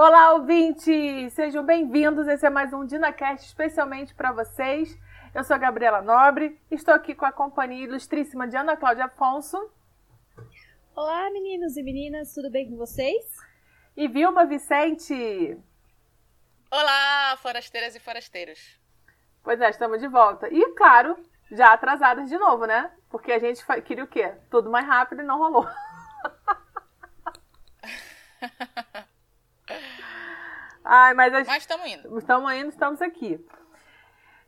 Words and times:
Olá, 0.00 0.34
ouvintes! 0.34 1.32
Sejam 1.32 1.66
bem-vindos. 1.66 2.28
Esse 2.28 2.46
é 2.46 2.50
mais 2.50 2.72
um 2.72 2.86
DinaCast 2.86 3.44
especialmente 3.44 4.14
para 4.14 4.30
vocês. 4.30 4.96
Eu 5.34 5.42
sou 5.42 5.56
a 5.56 5.58
Gabriela 5.58 6.00
Nobre, 6.00 6.56
estou 6.70 6.94
aqui 6.94 7.16
com 7.16 7.24
a 7.24 7.32
companhia 7.32 7.82
ilustríssima 7.82 8.46
de 8.46 8.56
Ana 8.56 8.76
Cláudia 8.76 9.06
Afonso. 9.06 9.58
Olá, 10.94 11.28
meninos 11.30 11.76
e 11.76 11.82
meninas, 11.82 12.32
tudo 12.32 12.48
bem 12.48 12.70
com 12.70 12.76
vocês? 12.76 13.24
E 13.96 14.06
Vilma 14.06 14.46
Vicente. 14.46 15.58
Olá, 16.70 17.36
forasteiras 17.38 17.96
e 17.96 17.98
forasteiros. 17.98 18.78
Pois 19.42 19.60
é, 19.60 19.68
estamos 19.68 19.98
de 19.98 20.06
volta. 20.06 20.48
E, 20.48 20.74
claro, 20.74 21.16
já 21.50 21.72
atrasadas 21.72 22.28
de 22.28 22.38
novo, 22.38 22.66
né? 22.66 22.88
Porque 23.10 23.32
a 23.32 23.40
gente 23.40 23.66
queria 23.82 24.04
o 24.04 24.06
quê? 24.06 24.32
Tudo 24.48 24.70
mais 24.70 24.86
rápido 24.86 25.22
e 25.22 25.24
não 25.24 25.38
rolou. 25.38 25.66
Ai, 30.90 31.12
mas 31.12 31.34
a... 31.34 31.44
mas 31.44 31.62
estamos 31.62 31.86
indo. 31.86 32.18
Estamos 32.18 32.52
indo, 32.54 32.68
estamos 32.70 33.02
aqui. 33.02 33.46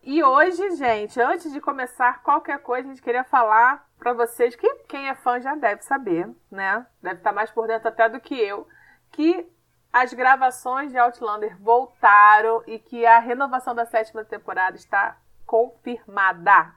E 0.03 0.25
hoje, 0.25 0.71
gente, 0.77 1.21
antes 1.21 1.53
de 1.53 1.61
começar 1.61 2.23
qualquer 2.23 2.63
coisa, 2.63 2.89
a 2.89 2.91
gente 2.91 3.03
queria 3.03 3.23
falar 3.25 3.87
para 3.99 4.15
vocês 4.15 4.57
que 4.57 4.67
quem 4.89 5.11
é 5.11 5.15
fã 5.15 5.39
já 5.39 5.55
deve 5.55 5.83
saber, 5.83 6.27
né? 6.51 6.87
Deve 7.03 7.17
estar 7.17 7.33
mais 7.33 7.51
por 7.51 7.67
dentro 7.67 7.89
até 7.89 8.09
do 8.09 8.19
que 8.19 8.35
eu, 8.35 8.67
que 9.13 9.47
as 9.93 10.15
gravações 10.15 10.91
de 10.91 10.97
Outlander 10.97 11.59
voltaram 11.59 12.65
e 12.67 12.79
que 12.79 13.05
a 13.05 13.19
renovação 13.19 13.75
da 13.75 13.85
sétima 13.85 14.25
temporada 14.25 14.79
está 14.79 15.21
confirmada. 15.45 16.75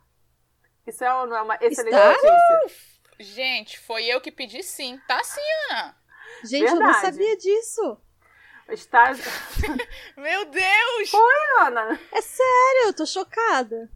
Isso 0.85 1.05
é, 1.05 1.07
não 1.07 1.37
é 1.37 1.41
uma 1.41 1.57
excelente 1.61 1.95
está? 1.95 2.07
notícia? 2.09 2.93
Gente, 3.17 3.79
foi 3.79 4.03
eu 4.07 4.19
que 4.19 4.29
pedi 4.29 4.61
sim. 4.61 4.99
Tá 5.07 5.23
sim, 5.23 5.39
Ana. 5.71 5.95
Gente, 6.43 6.65
Verdade. 6.65 6.81
eu 6.81 6.87
não 6.87 6.93
sabia 6.99 7.37
disso. 7.37 7.97
Está. 8.69 9.11
Meu 10.17 10.45
Deus! 10.45 11.09
Foi, 11.09 11.65
Ana? 11.67 11.99
É 12.11 12.21
sério, 12.21 12.87
eu 12.87 12.93
tô 12.93 13.05
chocada. 13.05 13.89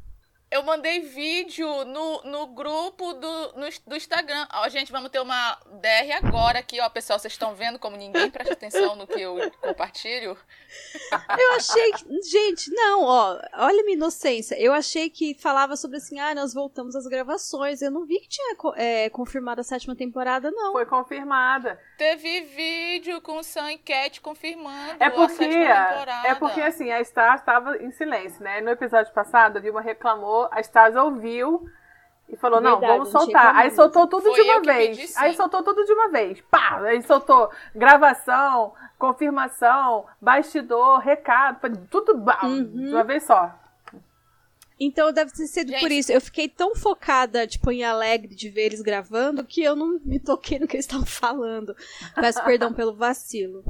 Eu 0.49 0.63
mandei 0.63 1.01
vídeo 1.01 1.67
no, 1.83 2.21
no 2.23 2.47
grupo 2.47 3.13
do, 3.13 3.53
no, 3.57 3.67
do 3.85 3.95
Instagram. 3.97 4.47
Ó, 4.53 4.69
gente, 4.69 4.93
vamos 4.93 5.09
ter 5.09 5.19
uma 5.19 5.57
DR 5.81 6.15
agora 6.23 6.59
aqui, 6.59 6.79
ó, 6.79 6.89
pessoal. 6.89 7.19
Vocês 7.19 7.33
estão 7.33 7.53
vendo 7.53 7.77
como 7.77 7.97
ninguém 7.97 8.31
presta 8.31 8.53
atenção 8.53 8.95
no 8.95 9.05
que 9.05 9.19
eu 9.19 9.35
compartilho? 9.59 10.37
Eu 11.37 11.51
achei 11.55 11.91
que. 11.91 12.21
Gente, 12.21 12.71
não, 12.73 13.03
ó, 13.03 13.37
olha 13.57 13.83
minha 13.83 13.97
inocência. 13.97 14.55
Eu 14.57 14.73
achei 14.73 15.09
que 15.09 15.33
falava 15.33 15.75
sobre 15.75 15.97
assim, 15.97 16.17
ah, 16.17 16.33
nós 16.33 16.53
voltamos 16.53 16.95
às 16.95 17.05
gravações. 17.07 17.81
Eu 17.81 17.91
não 17.91 18.05
vi 18.05 18.17
que 18.19 18.29
tinha 18.29 18.55
é, 18.77 19.09
confirmado 19.09 19.59
a 19.59 19.63
sétima 19.65 19.97
temporada, 19.97 20.49
não. 20.49 20.71
Foi 20.71 20.85
confirmada. 20.85 21.77
Teve 21.97 22.41
vídeo 22.41 23.19
com 23.21 23.39
o 23.39 23.43
Sam 23.43 23.73
e 23.73 23.77
Cat 23.79 24.21
confirmando 24.21 24.95
é 24.99 25.09
porque, 25.09 25.33
a 25.33 25.35
sétima 25.35 25.85
temporada. 25.87 26.27
É 26.27 26.35
porque, 26.35 26.61
assim, 26.61 26.89
a 26.89 27.03
Star 27.03 27.35
estava 27.35 27.77
em 27.77 27.91
silêncio, 27.91 28.41
né? 28.41 28.61
No 28.61 28.69
episódio 28.69 29.13
passado, 29.13 29.57
a 29.57 29.59
Vilma 29.59 29.81
reclamou 29.81 30.36
a 30.51 30.59
Stars 30.61 30.95
ouviu 30.95 31.67
e 32.29 32.35
falou: 32.35 32.61
Verdade, 32.61 32.81
não, 32.81 32.87
vamos 32.87 33.09
soltar. 33.09 33.55
Aí 33.55 33.71
soltou 33.71 34.07
tudo 34.07 34.23
Foi 34.23 34.33
de 34.33 34.41
uma 34.41 34.61
vez. 34.61 34.97
Pedi, 34.97 35.13
aí 35.17 35.35
soltou 35.35 35.63
tudo 35.63 35.85
de 35.85 35.93
uma 35.93 36.09
vez. 36.09 36.41
Pá! 36.51 36.81
Aí 36.83 37.01
soltou 37.01 37.49
gravação, 37.75 38.73
confirmação, 38.97 40.05
bastidor, 40.21 40.99
recado, 40.99 41.77
tudo 41.89 42.13
uhum. 42.43 42.63
de 42.63 42.93
uma 42.93 43.03
vez 43.03 43.23
só. 43.23 43.53
Então 44.79 45.11
deve 45.11 45.31
ter 45.31 45.47
sido 45.47 45.69
Gente. 45.69 45.79
por 45.79 45.91
isso. 45.91 46.11
Eu 46.11 46.21
fiquei 46.21 46.47
tão 46.47 46.75
focada, 46.75 47.47
tipo, 47.47 47.71
em 47.71 47.83
alegre 47.83 48.35
de 48.35 48.49
ver 48.49 48.67
eles 48.67 48.81
gravando 48.81 49.43
que 49.43 49.63
eu 49.63 49.75
não 49.75 49.99
me 50.03 50.19
toquei 50.19 50.59
no 50.59 50.67
que 50.67 50.75
eles 50.75 50.85
estavam 50.85 51.05
falando. 51.07 51.75
Peço 52.15 52.43
perdão 52.43 52.73
pelo 52.73 52.93
vacilo. 52.93 53.63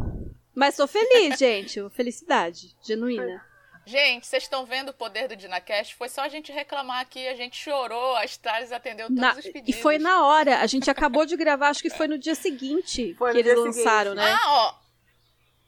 Mas 0.54 0.76
sou 0.76 0.88
feliz, 0.88 1.38
gente. 1.40 1.80
Felicidade. 1.91 2.75
Genuína. 2.81 3.46
Gente, 3.88 4.28
vocês 4.28 4.44
estão 4.44 4.66
vendo 4.66 4.90
o 4.90 4.94
poder 4.94 5.30
do 5.30 5.36
DinaCast? 5.38 5.96
Foi 5.96 6.09
só 6.09 6.20
a 6.20 6.28
gente 6.28 6.52
reclamar 6.52 7.00
aqui, 7.00 7.25
a 7.25 7.36
gente 7.36 7.56
chorou, 7.56 8.18
a 8.18 8.25
Stars 8.25 8.74
atendeu 8.74 9.08
todos 9.08 9.22
na, 9.22 9.31
os 9.31 9.46
pedidos. 9.46 9.70
E 9.70 9.81
foi 9.81 9.98
na 9.98 10.28
hora, 10.28 10.59
a 10.59 10.68
gente 10.68 10.92
acabou 10.92 11.25
de 11.25 11.38
gravar, 11.38 11.70
acho 11.70 11.81
que 11.81 11.90
foi 11.90 12.06
no 12.06 12.18
dia 12.18 12.36
seguinte 12.36 13.16
foi 13.18 13.31
que 13.31 13.38
eles 13.38 13.56
lançaram, 13.56 14.12
seguinte. 14.12 14.30
né? 14.30 14.38
Ah, 14.44 14.52
ó, 14.58 14.76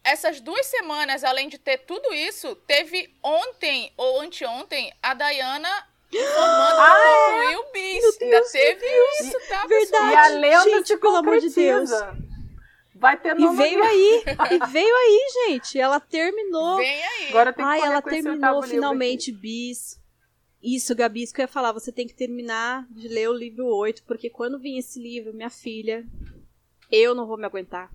essas 0.03 0.41
duas 0.41 0.65
semanas, 0.65 1.23
além 1.23 1.47
de 1.47 1.57
ter 1.57 1.77
tudo 1.77 2.13
isso, 2.13 2.55
teve 2.67 3.09
ontem 3.23 3.93
ou 3.95 4.19
anteontem 4.19 4.93
a 5.01 5.13
Dayana 5.13 5.69
informando 6.11 6.81
ah, 6.81 6.95
que 6.95 7.31
concluiu 7.31 7.59
o 7.61 7.71
bis. 7.71 8.21
Ainda 8.21 8.51
teve 8.51 8.85
isso, 9.21 9.39
tá, 9.47 9.65
Verdade. 9.65 9.91
Pessoal? 9.91 10.11
E 10.11 10.15
a 10.17 10.27
Lenda 10.27 10.63
gente, 10.63 10.97
pelo 10.97 11.15
amor 11.15 11.39
de 11.39 11.49
Deus. 11.51 11.89
Vai 12.99 13.17
ter 13.17 13.33
nome. 13.33 13.53
E 13.53 13.57
veio 13.57 13.83
aí, 13.83 14.23
e 14.51 14.67
veio 14.67 14.95
aí, 14.95 15.27
gente. 15.47 15.79
Ela 15.79 15.99
terminou. 16.01 16.77
Vem 16.77 17.03
aí. 17.03 17.29
Agora 17.29 17.53
tem 17.53 17.65
que 17.65 17.71
Ai, 17.71 17.79
ela 17.81 18.01
terminou 18.01 18.61
finalmente 18.61 19.31
bis. 19.31 19.97
Isso, 20.61 20.93
Gabi, 20.93 21.23
isso 21.23 21.33
que 21.33 21.39
eu 21.39 21.43
ia 21.43 21.47
falar. 21.47 21.71
Você 21.71 21.91
tem 21.93 22.05
que 22.05 22.13
terminar 22.13 22.85
de 22.89 23.07
ler 23.07 23.29
o 23.29 23.33
livro 23.33 23.65
8, 23.65 24.03
porque 24.03 24.29
quando 24.29 24.59
vir 24.59 24.77
esse 24.77 25.01
livro, 25.01 25.33
minha 25.33 25.49
filha, 25.49 26.05
eu 26.91 27.15
não 27.15 27.25
vou 27.25 27.37
me 27.37 27.45
aguentar. 27.45 27.89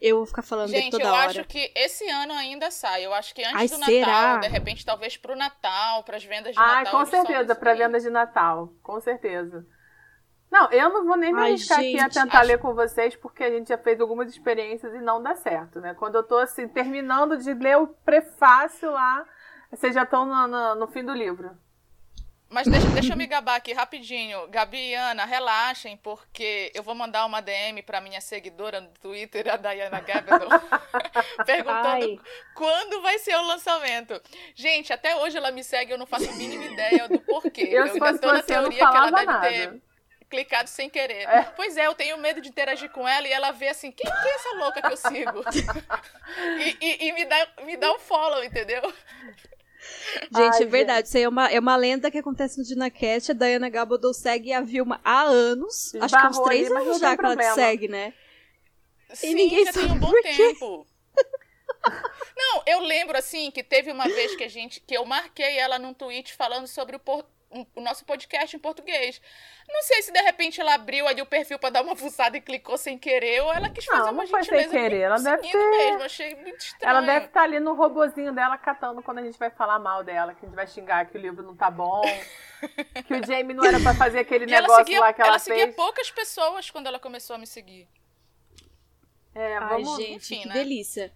Eu 0.00 0.16
vou 0.16 0.26
ficar 0.26 0.42
falando 0.42 0.68
Gente, 0.68 0.90
toda 0.90 1.12
hora. 1.12 1.32
Gente, 1.32 1.36
eu 1.36 1.40
acho 1.42 1.48
que 1.48 1.72
esse 1.74 2.08
ano 2.08 2.32
ainda 2.32 2.70
sai. 2.70 3.04
Eu 3.04 3.12
acho 3.12 3.34
que 3.34 3.42
antes 3.42 3.54
Ai, 3.54 3.68
do 3.68 3.84
será? 3.84 4.06
Natal, 4.06 4.40
de 4.40 4.48
repente, 4.48 4.84
talvez 4.84 5.16
pro 5.16 5.36
Natal, 5.36 6.02
pras 6.04 6.24
vendas 6.24 6.54
de 6.54 6.58
Ai, 6.58 6.84
Natal. 6.84 7.00
com 7.00 7.06
certeza, 7.10 7.54
pra 7.54 7.74
vendas 7.74 8.02
de 8.02 8.10
Natal. 8.10 8.72
Com 8.82 9.00
certeza. 9.00 9.66
Não, 10.50 10.70
eu 10.70 10.88
não 10.90 11.04
vou 11.04 11.16
nem 11.16 11.32
me 11.32 11.40
arriscar 11.40 11.78
aqui 11.78 11.98
a 11.98 12.08
tentar 12.08 12.38
acho... 12.38 12.48
ler 12.48 12.58
com 12.58 12.74
vocês, 12.74 13.16
porque 13.16 13.42
a 13.42 13.50
gente 13.50 13.68
já 13.68 13.78
fez 13.78 14.00
algumas 14.00 14.30
experiências 14.30 14.94
e 14.94 15.00
não 15.00 15.22
dá 15.22 15.34
certo, 15.34 15.80
né? 15.80 15.94
Quando 15.94 16.14
eu 16.16 16.22
tô 16.22 16.36
assim, 16.36 16.68
terminando 16.68 17.36
de 17.36 17.52
ler 17.52 17.76
o 17.78 17.88
prefácio 17.88 18.90
lá, 18.90 19.26
vocês 19.70 19.94
já 19.94 20.04
estão 20.04 20.24
no, 20.24 20.46
no, 20.46 20.74
no, 20.76 20.86
fim 20.86 21.04
do 21.04 21.12
livro. 21.12 21.50
Mas 22.48 22.68
deixa, 22.68 22.86
deixa 22.90 23.12
eu 23.12 23.16
me 23.16 23.26
gabar 23.26 23.56
aqui 23.56 23.72
rapidinho. 23.72 24.46
Gabi 24.46 24.90
e 24.90 24.94
Ana, 24.94 25.24
relaxem, 25.24 25.96
porque 25.96 26.70
eu 26.72 26.82
vou 26.82 26.94
mandar 26.94 27.26
uma 27.26 27.42
DM 27.42 27.82
pra 27.82 28.00
minha 28.00 28.20
seguidora 28.20 28.80
no 28.80 28.88
Twitter, 29.02 29.52
a 29.52 29.56
Diana 29.56 30.00
Gabedon, 30.00 30.48
perguntando 31.44 32.04
Ai. 32.04 32.18
quando 32.54 33.02
vai 33.02 33.18
ser 33.18 33.34
o 33.34 33.46
lançamento. 33.48 34.22
Gente, 34.54 34.92
até 34.92 35.16
hoje 35.16 35.36
ela 35.36 35.50
me 35.50 35.64
segue, 35.64 35.90
eu 35.90 35.98
não 35.98 36.06
faço 36.06 36.30
a 36.30 36.34
mínima 36.34 36.66
ideia 36.66 37.08
do 37.08 37.18
porquê. 37.18 37.62
Eu, 37.62 37.84
eu 37.84 37.94
ainda 37.94 38.16
tô 38.16 38.32
na 38.32 38.42
teoria 38.44 38.78
que 38.78 38.96
ela 38.96 39.10
deve 39.10 39.26
nada. 39.26 39.48
ter 39.48 39.85
clicado 40.28 40.68
sem 40.68 40.88
querer. 40.90 41.28
É. 41.28 41.42
Pois 41.56 41.76
é, 41.76 41.86
eu 41.86 41.94
tenho 41.94 42.18
medo 42.18 42.40
de 42.40 42.48
interagir 42.48 42.90
com 42.90 43.06
ela 43.06 43.26
e 43.26 43.32
ela 43.32 43.52
vê 43.52 43.68
assim, 43.68 43.90
quem, 43.90 44.10
quem 44.10 44.30
é 44.30 44.34
essa 44.34 44.56
louca 44.56 44.82
que 44.82 44.92
eu 44.92 44.96
sigo? 44.96 45.44
e, 46.58 46.76
e, 46.80 47.08
e, 47.08 47.12
me, 47.12 47.24
dá, 47.24 47.48
me 47.64 47.76
dá 47.76 47.92
um 47.92 47.98
follow, 47.98 48.42
entendeu? 48.42 48.82
Gente, 50.34 50.56
Ai, 50.56 50.62
é 50.62 50.66
verdade. 50.66 51.08
Isso 51.08 51.16
aí 51.16 51.22
é 51.22 51.28
uma, 51.28 51.48
é 51.48 51.58
uma 51.60 51.76
lenda 51.76 52.10
que 52.10 52.18
acontece 52.18 52.58
no 52.58 52.64
Dinacast. 52.64 53.30
A 53.30 53.34
Diana 53.34 53.68
Gabaldon 53.68 54.12
segue 54.12 54.52
a 54.52 54.60
Vilma 54.60 55.00
há 55.04 55.22
anos. 55.22 55.94
Acho 56.00 56.18
que 56.18 56.26
uns 56.26 56.40
três 56.40 56.70
ali, 56.70 56.86
anos 56.86 56.98
já 56.98 57.16
que 57.16 57.24
ela 57.24 57.36
te 57.36 57.54
segue, 57.54 57.88
né? 57.88 58.12
Sim, 59.12 59.30
e 59.30 59.34
ninguém 59.34 59.64
já 59.64 59.72
sabe 59.72 59.86
tem 59.86 59.96
um 59.96 60.00
bom 60.00 60.12
tempo. 60.22 60.86
Não, 62.36 62.62
eu 62.66 62.80
lembro 62.80 63.16
assim 63.16 63.50
que 63.50 63.62
teve 63.62 63.92
uma 63.92 64.08
vez 64.08 64.34
que 64.34 64.44
a 64.44 64.48
gente 64.48 64.80
que 64.80 64.96
eu 64.96 65.04
marquei 65.04 65.58
ela 65.58 65.78
num 65.78 65.94
tweet 65.94 66.34
falando 66.34 66.66
sobre 66.66 66.96
o, 66.96 67.24
o 67.74 67.80
nosso 67.80 68.04
podcast 68.04 68.56
em 68.56 68.58
português. 68.58 69.20
Não 69.68 69.82
sei 69.82 70.02
se 70.02 70.12
de 70.12 70.20
repente 70.20 70.60
ela 70.60 70.74
abriu 70.74 71.06
ali 71.06 71.22
o 71.22 71.26
perfil 71.26 71.58
para 71.58 71.70
dar 71.70 71.82
uma 71.82 71.94
fuçada 71.94 72.36
e 72.36 72.40
clicou 72.40 72.76
sem 72.76 72.98
querer, 72.98 73.42
ou 73.42 73.52
ela 73.52 73.68
quis 73.68 73.84
fazer 73.84 74.02
não, 74.02 74.12
uma 74.12 74.24
não 74.24 74.28
foi 74.28 74.42
sem 74.42 74.68
querer. 74.68 75.00
Ela 75.02 75.18
deve 75.18 75.42
ter... 75.50 75.70
mesmo, 75.70 76.02
achei 76.02 76.34
muito 76.34 76.58
estranho. 76.58 76.90
Ela 76.90 77.00
deve 77.00 77.26
estar 77.26 77.40
tá 77.40 77.44
ali 77.44 77.60
no 77.60 77.74
robozinho 77.74 78.32
dela 78.32 78.58
catando 78.58 79.02
quando 79.02 79.18
a 79.18 79.22
gente 79.22 79.38
vai 79.38 79.50
falar 79.50 79.78
mal 79.78 80.02
dela, 80.02 80.34
que 80.34 80.44
a 80.44 80.48
gente 80.48 80.56
vai 80.56 80.66
xingar 80.66 81.06
que 81.06 81.16
o 81.16 81.20
livro 81.20 81.42
não 81.42 81.54
tá 81.54 81.70
bom, 81.70 82.02
que 83.06 83.14
o 83.14 83.24
Jamie 83.24 83.54
não 83.54 83.64
era 83.64 83.78
para 83.80 83.94
fazer 83.94 84.20
aquele 84.20 84.46
negócio 84.46 84.84
seguia, 84.84 85.00
lá 85.00 85.12
que 85.12 85.20
ela, 85.20 85.30
ela 85.30 85.38
fez. 85.38 85.48
Ela 85.48 85.66
seguia 85.66 85.76
poucas 85.76 86.10
pessoas 86.10 86.70
quando 86.70 86.86
ela 86.86 86.98
começou 86.98 87.36
a 87.36 87.38
me 87.38 87.46
seguir. 87.46 87.88
É, 89.34 89.60
vamos... 89.60 89.88
Ai, 89.98 90.04
gente, 90.06 90.14
Enfim, 90.14 90.42
que 90.42 90.48
né? 90.48 90.54
delícia. 90.54 91.12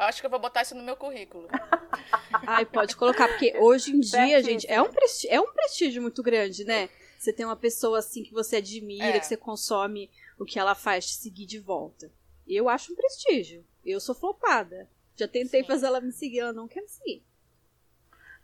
Eu 0.00 0.06
acho 0.06 0.22
que 0.22 0.26
eu 0.26 0.30
vou 0.30 0.40
botar 0.40 0.62
isso 0.62 0.74
no 0.74 0.82
meu 0.82 0.96
currículo. 0.96 1.46
Ai, 2.46 2.64
pode 2.64 2.96
colocar, 2.96 3.28
porque 3.28 3.54
hoje 3.58 3.94
em 3.94 4.00
dia, 4.00 4.42
gente, 4.42 4.66
é 4.66 4.80
um, 4.80 4.90
prestígio, 4.90 5.30
é 5.30 5.38
um 5.38 5.52
prestígio 5.52 6.00
muito 6.00 6.22
grande, 6.22 6.64
né? 6.64 6.88
Você 7.18 7.34
tem 7.34 7.44
uma 7.44 7.54
pessoa 7.54 7.98
assim 7.98 8.22
que 8.22 8.32
você 8.32 8.56
admira, 8.56 9.04
é. 9.04 9.20
que 9.20 9.26
você 9.26 9.36
consome 9.36 10.10
o 10.38 10.46
que 10.46 10.58
ela 10.58 10.74
faz, 10.74 11.04
te 11.04 11.16
seguir 11.16 11.44
de 11.44 11.58
volta. 11.58 12.10
Eu 12.48 12.66
acho 12.66 12.94
um 12.94 12.96
prestígio. 12.96 13.62
Eu 13.84 14.00
sou 14.00 14.14
flopada. 14.14 14.88
Já 15.14 15.28
tentei 15.28 15.60
Sim. 15.60 15.66
fazer 15.66 15.84
ela 15.84 16.00
me 16.00 16.12
seguir, 16.12 16.38
ela 16.40 16.52
não 16.54 16.66
quer 16.66 16.80
me 16.80 16.88
seguir. 16.88 17.22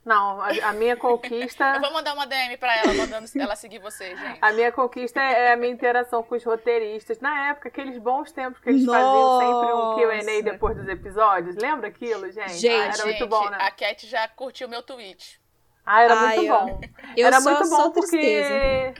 Não, 0.07 0.41
a, 0.41 0.51
a, 0.69 0.73
minha 0.73 0.97
conquista. 0.97 1.65
Eu 1.75 1.81
vou 1.81 1.93
mandar 1.93 2.15
uma 2.15 2.29
DM 2.29 2.57
pra 2.59 2.77
ela, 2.77 2.95
mandando 2.95 3.27
ela 3.35 3.57
seguir 3.57 3.81
você, 3.81 4.15
gente. 4.15 4.39
A 4.41 4.53
minha 4.53 4.71
conquista 4.71 5.21
é 5.21 5.53
a 5.53 5.57
minha 5.57 5.73
interação 5.73 6.23
com 6.23 6.37
os 6.37 6.45
roteiristas. 6.45 7.19
Na 7.19 7.49
época, 7.49 7.67
aqueles 7.67 7.99
bons 7.99 8.31
tempos 8.31 8.61
que 8.61 8.69
eles 8.69 8.85
Nossa. 8.85 9.01
faziam 9.01 9.41
sempre 9.41 9.75
um 9.75 9.97
QA 9.97 10.43
depois 10.53 10.77
dos 10.77 10.87
episódios. 10.87 11.57
Lembra 11.57 11.89
aquilo, 11.89 12.31
gente? 12.31 12.53
Gente, 12.53 12.69
ah, 12.69 12.85
era 12.85 12.93
gente, 12.93 13.05
muito 13.05 13.27
bom, 13.27 13.51
né? 13.51 13.59
A 13.61 13.69
Cat 13.73 14.07
já 14.07 14.29
curtiu 14.29 14.69
meu 14.69 14.81
tweet. 14.81 15.41
Ah, 15.85 16.03
era 16.03 16.15
Ai, 16.15 16.37
muito 16.37 16.53
bom. 16.53 16.81
Eu 17.17 17.27
era 17.27 17.41
só, 17.41 17.51
muito 17.51 17.69
bom 17.69 17.91
porque. 17.91 18.17
Tristeza. 18.17 18.95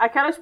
Aquelas. 0.00 0.40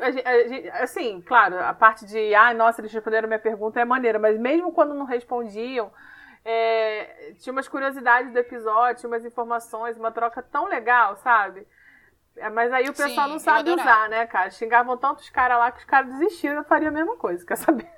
Assim, 0.81 1.21
claro, 1.21 1.63
a 1.63 1.75
parte 1.75 2.07
de. 2.07 2.35
Ah, 2.35 2.55
nossa, 2.55 2.81
eles 2.81 2.93
responderam 2.95 3.29
minha 3.29 3.39
pergunta 3.39 3.79
é 3.79 3.85
maneira, 3.85 4.19
mas 4.19 4.39
mesmo 4.39 4.73
quando 4.73 4.95
não 4.95 5.05
respondiam 5.05 5.93
É, 6.49 7.33
tinha 7.41 7.53
umas 7.53 7.67
curiosidades 7.67 8.33
do 8.33 8.39
episódio, 8.39 9.01
tinha 9.01 9.11
umas 9.11 9.25
informações, 9.25 9.97
uma 9.97 10.13
troca 10.13 10.41
tão 10.41 10.67
legal, 10.67 11.17
sabe? 11.17 11.67
É, 12.37 12.49
mas 12.49 12.73
aí 12.73 12.85
o 12.89 12.95
pessoal 12.95 13.27
Sim, 13.27 13.33
não 13.33 13.39
sabe 13.41 13.69
usar, 13.69 14.09
né, 14.09 14.29
cara? 14.29 14.49
Xingavam 14.51 14.97
tantos 14.97 15.29
caras 15.29 15.59
lá 15.59 15.73
que 15.73 15.81
os 15.81 15.85
caras 15.85 16.09
desistiram, 16.13 16.59
eu 16.59 16.65
faria 16.65 16.89
a 16.89 16.93
mesma 16.93 17.17
coisa, 17.17 17.45
quer 17.45 17.57
saber? 17.57 17.91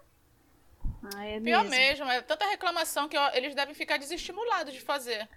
Ah, 1.15 1.27
é 1.27 1.39
Pior 1.41 1.62
mesmo. 1.65 2.06
mesmo, 2.06 2.11
é 2.11 2.23
tanta 2.23 2.47
reclamação 2.47 3.06
que 3.06 3.19
eles 3.35 3.55
devem 3.55 3.75
ficar 3.75 3.99
desestimulados 3.99 4.73
de 4.73 4.81
fazer. 4.81 5.29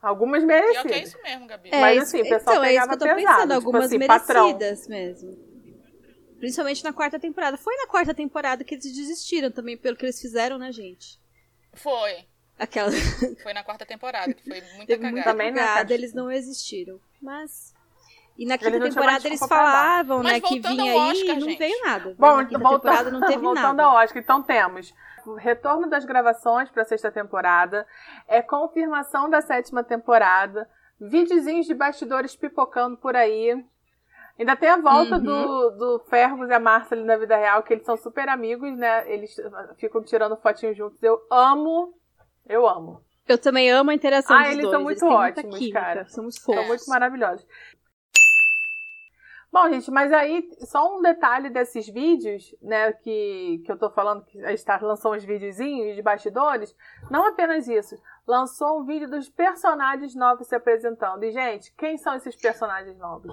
Algumas 0.00 0.42
merecidas. 0.42 0.82
Pior 0.82 0.92
que 0.92 0.98
é 0.98 1.02
isso 1.02 1.22
mesmo, 1.22 1.46
Gabi. 1.46 1.68
É, 1.70 1.80
Mas 1.80 2.02
assim, 2.04 2.22
o 2.22 2.28
pessoal 2.28 2.56
então, 2.56 2.62
pegava 2.62 2.70
é 2.70 2.72
isso 2.72 2.88
que 2.88 2.94
eu 2.94 2.98
tô 2.98 3.04
pesado, 3.04 3.36
pensando, 3.36 3.42
tipo 3.42 3.54
algumas 3.54 3.84
assim, 3.84 3.98
merecidas 3.98 4.80
patrão. 4.80 4.88
mesmo. 4.88 5.46
Principalmente 6.38 6.84
na 6.84 6.92
quarta 6.94 7.18
temporada. 7.18 7.58
Foi 7.58 7.76
na 7.76 7.86
quarta 7.86 8.14
temporada 8.14 8.64
que 8.64 8.74
eles 8.74 8.94
desistiram 8.94 9.50
também, 9.50 9.76
pelo 9.76 9.94
que 9.94 10.06
eles 10.06 10.20
fizeram, 10.20 10.56
né, 10.56 10.72
gente? 10.72 11.20
Foi. 11.74 12.26
Aquela... 12.58 12.90
Foi 13.42 13.52
na 13.52 13.62
quarta 13.62 13.84
temporada, 13.84 14.32
que 14.32 14.48
foi 14.48 14.62
muita 14.76 14.98
cagada. 14.98 15.24
Também 15.24 15.52
cagada, 15.52 15.92
eles 15.92 16.14
não 16.14 16.30
existiram. 16.30 16.98
Mas 17.20 17.74
e 18.38 18.44
na 18.44 18.58
quinta 18.58 18.78
temporada 18.78 19.26
eles 19.26 19.40
falavam, 19.40 20.22
né, 20.22 20.40
que 20.40 20.60
vinha 20.60 20.92
aí 20.92 21.20
e 21.22 21.34
não 21.34 21.56
veio 21.56 21.84
nada. 21.84 22.14
Bom, 22.18 22.36
na 22.36 22.44
quinta 22.44 22.58
voltando, 22.58 22.80
temporada 22.82 23.10
não 23.10 23.20
teve 23.20 23.38
voltando 23.38 23.76
nada. 23.76 23.84
ao 23.84 23.96
Oscar, 23.96 24.22
então 24.22 24.42
temos 24.42 24.94
o 25.26 25.34
retorno 25.34 25.88
das 25.88 26.04
gravações 26.04 26.70
para 26.70 26.82
a 26.82 26.84
sexta 26.84 27.10
temporada, 27.10 27.86
é 28.28 28.40
confirmação 28.40 29.28
da 29.28 29.40
sétima 29.40 29.82
temporada, 29.82 30.68
videozinhos 31.00 31.66
de 31.66 31.74
bastidores 31.74 32.36
pipocando 32.36 32.96
por 32.96 33.16
aí. 33.16 33.64
Ainda 34.38 34.54
tem 34.54 34.68
a 34.68 34.76
volta 34.76 35.16
uhum. 35.16 35.22
do, 35.22 35.70
do 35.70 35.98
Fergus 36.10 36.50
e 36.50 36.52
a 36.52 36.60
Marcia 36.60 36.96
ali 36.96 37.06
na 37.06 37.16
vida 37.16 37.36
real, 37.36 37.62
que 37.62 37.72
eles 37.72 37.86
são 37.86 37.96
super 37.96 38.28
amigos, 38.28 38.76
né? 38.76 39.10
Eles 39.10 39.34
ficam 39.78 40.02
tirando 40.02 40.36
fotinhos 40.36 40.76
juntos. 40.76 41.02
Eu 41.02 41.20
amo, 41.30 41.94
eu 42.48 42.66
amo. 42.66 43.02
Eu 43.28 43.38
também 43.38 43.70
amo 43.70 43.90
a 43.90 43.94
interação 43.94 44.36
ah, 44.36 44.42
dos 44.42 44.52
eles 44.52 44.62
dois. 44.62 44.72
São 44.72 44.82
muito 44.82 45.04
eles 45.04 45.14
ótimos, 45.14 45.70
cara. 45.72 46.06
São 46.06 46.22
muito 46.22 46.40
fofos. 46.40 46.60
São 46.60 46.68
muito 46.68 46.86
maravilhosos. 46.88 47.46
Bom, 49.52 49.70
gente, 49.70 49.90
mas 49.90 50.12
aí, 50.12 50.48
só 50.66 50.98
um 50.98 51.00
detalhe 51.00 51.48
desses 51.48 51.88
vídeos, 51.88 52.54
né, 52.60 52.92
que, 52.92 53.62
que 53.64 53.72
eu 53.72 53.78
tô 53.78 53.88
falando, 53.88 54.22
que 54.24 54.38
a 54.44 54.54
Star 54.54 54.84
lançou 54.84 55.14
uns 55.14 55.24
videozinhos 55.24 55.96
de 55.96 56.02
bastidores, 56.02 56.76
não 57.10 57.26
apenas 57.26 57.66
isso, 57.66 57.96
lançou 58.26 58.80
um 58.80 58.84
vídeo 58.84 59.08
dos 59.08 59.30
personagens 59.30 60.14
novos 60.14 60.46
se 60.46 60.54
apresentando. 60.54 61.24
E, 61.24 61.32
gente, 61.32 61.72
quem 61.72 61.96
são 61.96 62.14
esses 62.14 62.36
personagens 62.36 62.98
novos? 62.98 63.32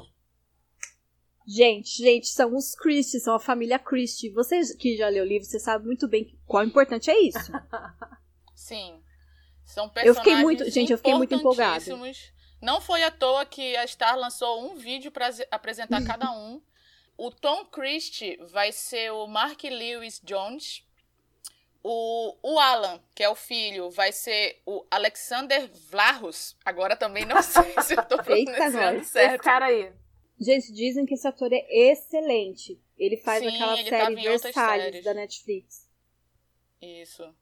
Gente, 1.45 2.01
gente, 2.01 2.27
são 2.27 2.55
os 2.55 2.73
Christie, 2.73 3.19
são 3.19 3.35
a 3.35 3.39
família 3.39 3.77
Christie. 3.77 4.31
Você 4.31 4.61
que 4.77 4.95
já 4.95 5.09
leu 5.09 5.25
o 5.25 5.27
livro, 5.27 5.45
você 5.45 5.59
sabe 5.59 5.85
muito 5.85 6.07
bem 6.07 6.39
qual 6.45 6.63
importante 6.63 7.11
é 7.11 7.19
isso. 7.19 7.51
Sim. 8.55 9.03
São 9.65 9.89
personagens 9.89 10.17
eu 10.17 10.23
fiquei 10.23 10.35
muito, 10.35 10.69
gente, 10.69 10.91
eu 10.91 10.97
fiquei 10.97 11.13
muito 11.13 11.33
empolgada. 11.33 11.83
Não 12.61 12.79
foi 12.79 13.03
à 13.03 13.11
toa 13.11 13.45
que 13.45 13.75
a 13.75 13.85
Star 13.85 14.17
lançou 14.17 14.65
um 14.65 14.75
vídeo 14.75 15.11
para 15.11 15.29
apresentar 15.51 16.03
cada 16.07 16.31
um. 16.31 16.61
O 17.17 17.29
Tom 17.29 17.65
Christie 17.65 18.37
vai 18.51 18.71
ser 18.71 19.11
o 19.11 19.27
Mark 19.27 19.63
Lewis 19.63 20.21
Jones. 20.23 20.83
O, 21.83 22.37
o 22.41 22.59
Alan, 22.59 23.01
que 23.13 23.21
é 23.21 23.27
o 23.27 23.35
filho, 23.35 23.91
vai 23.91 24.13
ser 24.13 24.61
o 24.65 24.85
Alexander 24.89 25.69
Vlahos. 25.89 26.55
Agora 26.63 26.95
também 26.95 27.25
não 27.25 27.41
sei 27.41 27.75
se 27.81 27.93
eu 27.93 28.05
tô 28.05 28.15
pronunciando 28.23 29.03
certo. 29.03 29.33
Esse 29.33 29.37
cara 29.39 29.65
aí. 29.65 29.91
Gente, 30.39 30.71
dizem 30.71 31.05
que 31.05 31.13
esse 31.13 31.27
ator 31.27 31.51
é 31.51 31.65
excelente. 31.69 32.81
Ele 32.97 33.17
faz 33.17 33.43
Sim, 33.43 33.49
aquela 33.49 33.79
ele 33.79 33.89
série 33.89 34.15
Versalhes 34.15 35.03
da 35.03 35.13
Netflix. 35.13 35.89
Isso. 36.81 37.33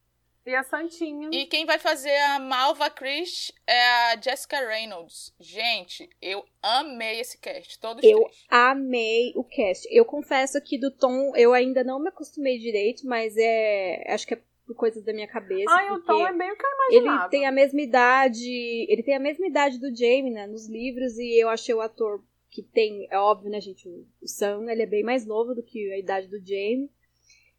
E 0.45 0.55
a 0.55 0.63
Santinha. 0.63 1.29
E 1.31 1.45
quem 1.45 1.65
vai 1.65 1.77
fazer 1.77 2.15
a 2.31 2.39
Malva 2.39 2.89
Chris 2.89 3.51
é 3.67 3.87
a 4.13 4.19
Jessica 4.19 4.59
Reynolds. 4.67 5.33
Gente, 5.39 6.09
eu 6.21 6.43
amei 6.61 7.19
esse 7.19 7.37
cast, 7.37 7.79
todos 7.79 8.03
Eu 8.03 8.21
três. 8.23 8.45
amei 8.49 9.33
o 9.35 9.43
cast. 9.43 9.87
Eu 9.91 10.03
confesso 10.03 10.59
que 10.61 10.79
do 10.79 10.89
Tom 10.89 11.35
eu 11.35 11.53
ainda 11.53 11.83
não 11.83 11.99
me 11.99 12.09
acostumei 12.09 12.57
direito, 12.57 13.05
mas 13.05 13.35
é. 13.37 14.03
Acho 14.07 14.25
que 14.25 14.33
é 14.33 14.41
por 14.65 14.75
coisas 14.75 15.03
da 15.03 15.13
minha 15.13 15.27
cabeça. 15.27 15.71
Ai, 15.71 15.91
o 15.91 16.01
Tom 16.01 16.25
é 16.25 16.31
meio 16.31 16.55
que 16.57 16.65
eu 16.65 16.69
imaginava. 16.71 17.23
Ele 17.23 17.29
tem 17.29 17.45
a 17.45 17.51
mesma 17.51 17.81
idade. 17.81 18.85
Ele 18.89 19.03
tem 19.03 19.15
a 19.15 19.19
mesma 19.19 19.45
idade 19.45 19.79
do 19.79 19.95
Jamie, 19.95 20.31
né? 20.31 20.47
Nos 20.47 20.67
livros, 20.67 21.17
e 21.19 21.39
eu 21.39 21.49
achei 21.49 21.75
o 21.75 21.81
ator 21.81 22.23
que 22.49 22.63
tem. 22.63 23.07
É 23.11 23.17
óbvio, 23.19 23.51
né, 23.51 23.61
gente? 23.61 23.87
O 23.87 24.27
Sam, 24.27 24.71
ele 24.71 24.81
é 24.81 24.87
bem 24.87 25.03
mais 25.03 25.25
novo 25.25 25.53
do 25.53 25.61
que 25.61 25.91
a 25.91 25.99
idade 25.99 26.27
do 26.27 26.39
Jamie. 26.39 26.89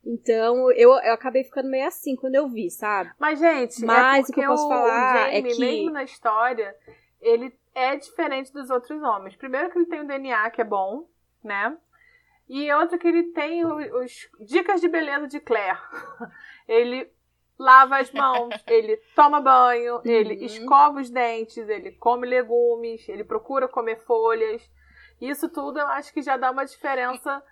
Então, 0.04 0.70
eu, 0.72 0.90
eu 0.90 1.14
acabei 1.14 1.44
ficando 1.44 1.68
meio 1.68 1.86
assim 1.86 2.16
quando 2.16 2.34
eu 2.34 2.48
vi, 2.48 2.70
sabe? 2.70 3.10
Mas, 3.18 3.38
gente, 3.38 3.82
é 3.82 3.86
Mas 3.86 4.28
é 4.28 4.32
o 4.32 4.34
que 4.34 4.40
eu 4.40 4.48
posso 4.48 4.68
falar 4.68 5.16
Jamie, 5.16 5.36
é 5.36 5.42
que... 5.42 5.60
mesmo 5.60 5.90
na 5.90 6.02
história, 6.02 6.76
ele 7.20 7.56
é 7.74 7.96
diferente 7.96 8.52
dos 8.52 8.68
outros 8.68 9.00
homens. 9.02 9.36
Primeiro 9.36 9.70
que 9.70 9.78
ele 9.78 9.86
tem 9.86 10.00
o 10.00 10.06
DNA, 10.06 10.50
que 10.50 10.60
é 10.60 10.64
bom, 10.64 11.06
né? 11.42 11.76
E 12.48 12.70
outro 12.72 12.98
que 12.98 13.06
ele 13.06 13.32
tem 13.32 13.64
os, 13.64 13.92
os 13.94 14.46
dicas 14.46 14.80
de 14.80 14.88
beleza 14.88 15.28
de 15.28 15.40
Claire. 15.40 15.78
ele 16.66 17.10
lava 17.58 17.98
as 17.98 18.10
mãos, 18.12 18.54
ele 18.66 18.96
toma 19.14 19.40
banho, 19.40 19.96
uhum. 19.96 20.02
ele 20.04 20.44
escova 20.44 21.00
os 21.00 21.08
dentes, 21.08 21.68
ele 21.68 21.92
come 21.92 22.26
legumes, 22.26 23.08
ele 23.08 23.24
procura 23.24 23.68
comer 23.68 24.00
folhas. 24.00 24.68
Isso 25.20 25.48
tudo 25.48 25.78
eu 25.78 25.86
acho 25.86 26.12
que 26.12 26.20
já 26.20 26.36
dá 26.36 26.50
uma 26.50 26.64
diferença 26.64 27.42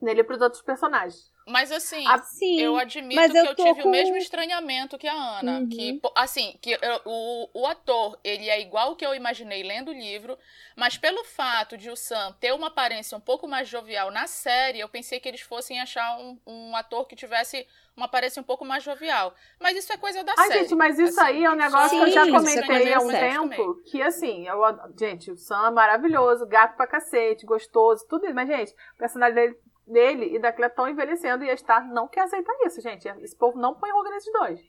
nele 0.00 0.24
para 0.24 0.36
os 0.36 0.42
outros 0.42 0.62
personagens. 0.62 1.31
Mas 1.46 1.72
assim, 1.72 2.06
assim 2.06 2.60
eu 2.60 2.76
admito 2.76 3.20
que 3.30 3.36
eu, 3.36 3.44
eu 3.44 3.54
tive 3.54 3.82
com... 3.82 3.88
o 3.88 3.90
mesmo 3.90 4.16
estranhamento 4.16 4.98
que 4.98 5.08
a 5.08 5.38
Ana. 5.40 5.60
Uhum. 5.60 5.68
Que, 5.68 6.00
assim, 6.14 6.56
que 6.60 6.70
eu, 6.70 7.00
o, 7.04 7.62
o 7.62 7.66
ator, 7.66 8.18
ele 8.22 8.48
é 8.48 8.60
igual 8.60 8.92
o 8.92 8.96
que 8.96 9.04
eu 9.04 9.14
imaginei 9.14 9.62
lendo 9.62 9.90
o 9.90 9.94
livro, 9.94 10.38
mas 10.76 10.96
pelo 10.96 11.24
fato 11.24 11.76
de 11.76 11.90
o 11.90 11.96
Sam 11.96 12.34
ter 12.40 12.52
uma 12.52 12.68
aparência 12.68 13.16
um 13.16 13.20
pouco 13.20 13.48
mais 13.48 13.68
jovial 13.68 14.10
na 14.10 14.26
série, 14.26 14.80
eu 14.80 14.88
pensei 14.88 15.18
que 15.18 15.28
eles 15.28 15.40
fossem 15.40 15.80
achar 15.80 16.18
um, 16.18 16.38
um 16.46 16.76
ator 16.76 17.06
que 17.06 17.16
tivesse 17.16 17.66
uma 17.96 18.06
aparência 18.06 18.40
um 18.40 18.44
pouco 18.44 18.64
mais 18.64 18.82
jovial. 18.82 19.34
Mas 19.60 19.76
isso 19.76 19.92
é 19.92 19.96
coisa 19.96 20.24
da 20.24 20.32
Ai, 20.38 20.48
série. 20.48 20.60
gente, 20.60 20.74
mas 20.74 20.98
isso 20.98 21.20
assim, 21.20 21.30
aí 21.30 21.44
é 21.44 21.50
um 21.50 21.54
negócio 21.54 21.90
que 21.90 22.04
eu 22.04 22.10
já 22.10 22.30
comentei 22.30 22.92
há 22.92 23.00
um 23.00 23.08
tempo. 23.08 23.82
Que 23.84 24.02
assim, 24.02 24.46
eu, 24.46 24.60
gente, 24.98 25.30
o 25.30 25.36
Sam 25.36 25.68
é 25.68 25.70
maravilhoso, 25.70 26.46
gato 26.46 26.76
pra 26.76 26.86
cacete, 26.86 27.44
gostoso, 27.44 28.06
tudo 28.08 28.24
isso. 28.24 28.34
Mas, 28.34 28.48
gente, 28.48 28.72
o 28.94 28.98
personagem 28.98 29.34
dele 29.34 29.58
dele 29.92 30.34
e 30.34 30.38
da 30.38 30.52
Clé 30.52 30.66
estão 30.66 30.88
envelhecendo 30.88 31.44
e 31.44 31.50
a 31.50 31.56
Star 31.56 31.86
não 31.92 32.08
quer 32.08 32.22
aceitar 32.22 32.52
isso, 32.64 32.80
gente. 32.80 33.08
Esse 33.22 33.36
povo 33.36 33.58
não 33.58 33.74
põe 33.74 33.90
ruga 33.90 34.10
nesses 34.10 34.32
dois. 34.32 34.60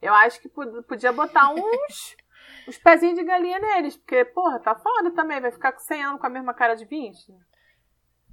Eu 0.00 0.14
acho 0.14 0.40
que 0.40 0.48
podia 0.48 1.12
botar 1.12 1.50
uns, 1.50 2.16
uns 2.68 2.78
pezinhos 2.78 3.18
de 3.18 3.24
galinha 3.24 3.58
neles, 3.58 3.96
porque, 3.96 4.24
porra, 4.24 4.60
tá 4.60 4.74
foda 4.74 5.10
também. 5.12 5.40
Vai 5.40 5.50
ficar 5.50 5.72
com 5.72 5.80
100 5.80 6.04
anos 6.04 6.20
com 6.20 6.26
a 6.26 6.30
mesma 6.30 6.54
cara 6.54 6.74
de 6.74 6.84
20. 6.84 7.34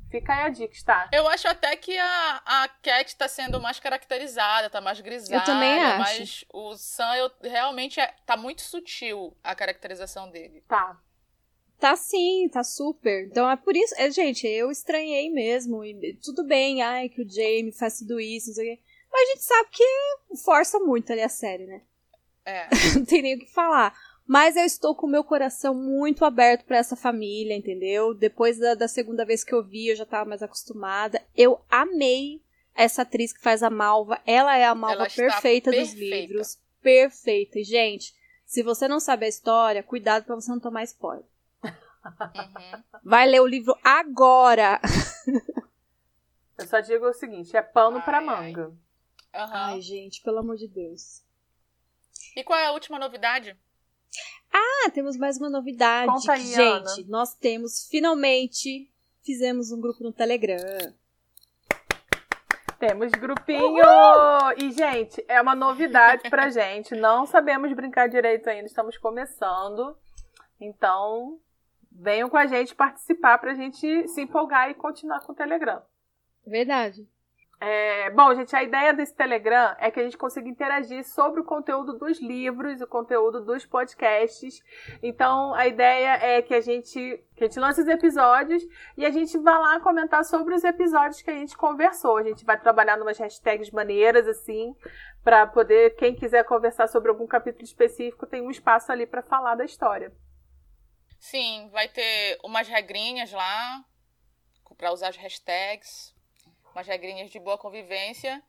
Fica 0.09 0.33
aí 0.33 0.41
a 0.43 0.49
dica, 0.49 0.73
está. 0.73 1.09
Eu 1.11 1.27
acho 1.27 1.47
até 1.47 1.75
que 1.75 1.97
a, 1.97 2.41
a 2.45 2.67
Cat 2.81 3.17
tá 3.17 3.27
sendo 3.27 3.59
mais 3.59 3.79
caracterizada, 3.79 4.69
tá 4.69 4.79
mais 4.79 5.01
grisalha. 5.01 5.39
Eu 5.39 5.43
também 5.43 5.83
acho. 5.83 5.99
Mas 5.99 6.45
o 6.53 6.75
Sam 6.75 7.15
eu, 7.15 7.31
realmente 7.43 7.99
é, 7.99 8.13
tá 8.25 8.37
muito 8.37 8.61
sutil 8.61 9.35
a 9.43 9.55
caracterização 9.55 10.29
dele. 10.29 10.63
Tá. 10.67 10.97
Tá 11.79 11.95
sim, 11.95 12.49
tá 12.51 12.63
super. 12.63 13.25
Então 13.25 13.49
é 13.49 13.55
por 13.55 13.75
isso. 13.75 13.93
É, 13.97 14.09
gente, 14.09 14.47
eu 14.47 14.71
estranhei 14.71 15.29
mesmo. 15.29 15.83
E 15.83 16.17
tudo 16.23 16.43
bem, 16.43 16.81
ai, 16.81 17.09
que 17.09 17.21
o 17.21 17.29
Jamie 17.29 17.71
faz 17.71 17.99
tudo 17.99 18.19
isso, 18.19 18.47
não 18.47 18.55
sei 18.55 18.73
o 18.73 18.75
quê. 18.75 18.81
Mas 19.11 19.21
a 19.21 19.31
gente 19.31 19.43
sabe 19.43 19.69
que 19.71 20.37
força 20.43 20.79
muito 20.79 21.11
ali 21.11 21.21
a 21.21 21.29
série, 21.29 21.65
né? 21.65 21.81
É. 22.45 22.67
não 22.95 23.05
tem 23.05 23.21
nem 23.21 23.35
o 23.35 23.39
que 23.39 23.51
falar. 23.51 23.95
Mas 24.27 24.55
eu 24.55 24.63
estou 24.63 24.95
com 24.95 25.05
o 25.05 25.09
meu 25.09 25.23
coração 25.23 25.75
muito 25.75 26.25
aberto 26.25 26.65
para 26.65 26.77
essa 26.77 26.95
família, 26.95 27.55
entendeu? 27.55 28.13
Depois 28.13 28.57
da, 28.57 28.73
da, 28.73 28.87
segunda 28.87 29.23
vez 29.23 29.43
que 29.43 29.53
eu 29.53 29.63
vi, 29.63 29.89
eu 29.89 29.95
já 29.95 30.03
estava 30.03 30.27
mais 30.27 30.41
acostumada. 30.41 31.21
Eu 31.35 31.61
amei 31.69 32.41
essa 32.73 33.03
atriz 33.03 33.31
que 33.31 33.41
faz 33.41 33.61
a 33.61 33.69
Malva. 33.69 34.19
Ela 34.25 34.57
é 34.57 34.65
a 34.65 34.73
Malva 34.73 35.03
perfeita, 35.03 35.69
perfeita 35.69 35.71
dos 35.71 35.93
livros. 35.93 36.57
Perfeita. 36.81 37.59
E, 37.59 37.63
gente, 37.63 38.15
se 38.45 38.63
você 38.63 38.87
não 38.87 38.99
sabe 38.99 39.25
a 39.25 39.29
história, 39.29 39.83
cuidado 39.83 40.25
para 40.25 40.35
você 40.35 40.49
não 40.49 40.59
tomar 40.59 40.83
spoiler. 40.83 41.25
Uhum. 42.05 42.83
Vai 43.03 43.27
ler 43.27 43.41
o 43.41 43.47
livro 43.47 43.75
agora. 43.83 44.79
Eu 46.57 46.67
só 46.67 46.79
digo 46.79 47.07
o 47.07 47.13
seguinte: 47.13 47.55
é 47.57 47.61
pano 47.61 47.97
ai, 47.97 48.05
pra 48.05 48.21
manga. 48.21 48.73
Ai. 49.33 49.43
Uhum. 49.45 49.53
ai, 49.53 49.81
gente, 49.81 50.21
pelo 50.21 50.39
amor 50.39 50.55
de 50.55 50.67
Deus. 50.67 51.23
E 52.35 52.43
qual 52.43 52.59
é 52.59 52.67
a 52.67 52.71
última 52.71 52.99
novidade? 52.99 53.57
Ah, 54.53 54.89
temos 54.91 55.17
mais 55.17 55.37
uma 55.37 55.49
novidade. 55.49 56.11
Conta 56.11 56.33
aí, 56.33 56.45
gente, 56.45 57.01
Ana. 57.01 57.07
nós 57.07 57.33
temos 57.33 57.87
finalmente 57.89 58.89
fizemos 59.25 59.71
um 59.71 59.81
grupo 59.81 60.03
no 60.03 60.13
Telegram. 60.13 60.93
Temos 62.77 63.11
grupinho! 63.13 63.83
Uhul! 63.83 64.53
E, 64.57 64.71
gente, 64.71 65.23
é 65.27 65.41
uma 65.41 65.55
novidade 65.55 66.29
pra 66.29 66.49
gente. 66.51 66.93
Não 66.93 67.25
sabemos 67.25 67.73
brincar 67.73 68.07
direito 68.07 68.47
ainda, 68.49 68.67
estamos 68.67 68.97
começando. 68.97 69.97
Então, 70.59 71.39
venham 71.99 72.29
com 72.29 72.37
a 72.37 72.45
gente 72.45 72.75
participar 72.75 73.37
pra 73.37 73.53
gente 73.53 74.07
se 74.07 74.21
empolgar 74.21 74.69
e 74.69 74.73
continuar 74.73 75.21
com 75.21 75.31
o 75.31 75.35
Telegram. 75.35 75.81
Verdade. 76.45 77.07
É, 77.59 78.09
bom, 78.09 78.35
gente, 78.35 78.53
a 78.53 78.61
ideia 78.61 78.93
desse 78.93 79.15
Telegram 79.15 79.75
é 79.79 79.89
que 79.89 79.99
a 79.99 80.03
gente 80.03 80.17
consiga 80.17 80.47
interagir 80.47 81.05
sobre 81.05 81.39
o 81.39 81.43
conteúdo 81.43 81.97
dos 81.97 82.21
livros, 82.21 82.81
o 82.81 82.87
conteúdo 82.87 83.43
dos 83.43 83.65
podcasts. 83.65 84.61
Então, 85.01 85.53
a 85.53 85.65
ideia 85.65 86.19
é 86.21 86.41
que 86.41 86.53
a 86.53 86.59
gente, 86.59 87.23
que 87.33 87.43
a 87.43 87.47
gente 87.47 87.59
lance 87.59 87.81
os 87.81 87.87
episódios 87.87 88.61
e 88.97 89.05
a 89.05 89.09
gente 89.09 89.37
vá 89.37 89.57
lá 89.57 89.79
comentar 89.79 90.23
sobre 90.25 90.53
os 90.53 90.63
episódios 90.63 91.21
que 91.21 91.31
a 91.31 91.33
gente 91.33 91.57
conversou. 91.57 92.17
A 92.17 92.23
gente 92.23 92.45
vai 92.45 92.59
trabalhar 92.59 93.01
umas 93.01 93.17
hashtags 93.17 93.71
maneiras, 93.71 94.27
assim, 94.27 94.75
para 95.23 95.47
poder, 95.47 95.95
quem 95.95 96.13
quiser 96.13 96.43
conversar 96.43 96.87
sobre 96.87 97.09
algum 97.09 97.25
capítulo 97.25 97.63
específico, 97.63 98.27
tem 98.27 98.41
um 98.41 98.51
espaço 98.51 98.91
ali 98.91 99.07
para 99.07 99.23
falar 99.23 99.55
da 99.55 99.63
história. 99.63 100.11
Sim, 101.25 101.69
vai 101.69 101.87
ter 101.87 102.37
umas 102.43 102.67
regrinhas 102.67 103.31
lá 103.31 103.83
para 104.77 104.91
usar 104.91 105.09
as 105.09 105.17
hashtags 105.17 106.13
umas 106.71 106.85
regrinhas 106.85 107.31
de 107.31 107.39
boa 107.39 107.57
convivência. 107.57 108.43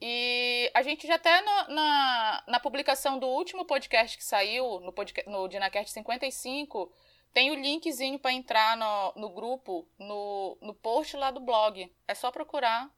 E 0.00 0.68
a 0.74 0.82
gente 0.82 1.06
já 1.06 1.14
até 1.14 1.40
no, 1.40 1.74
na, 1.74 2.44
na 2.48 2.58
publicação 2.58 3.16
do 3.16 3.28
último 3.28 3.64
podcast 3.64 4.18
que 4.18 4.24
saiu, 4.24 4.80
no, 4.80 4.92
podcast, 4.92 5.30
no 5.30 5.46
DinaCast 5.46 5.92
55, 5.92 6.90
tem 7.32 7.52
o 7.52 7.54
linkzinho 7.54 8.18
para 8.18 8.32
entrar 8.32 8.76
no, 8.76 9.12
no 9.14 9.30
grupo, 9.30 9.88
no, 9.96 10.58
no 10.60 10.74
post 10.74 11.16
lá 11.16 11.30
do 11.30 11.38
blog. 11.38 11.94
É 12.08 12.14
só 12.14 12.32
procurar 12.32 12.90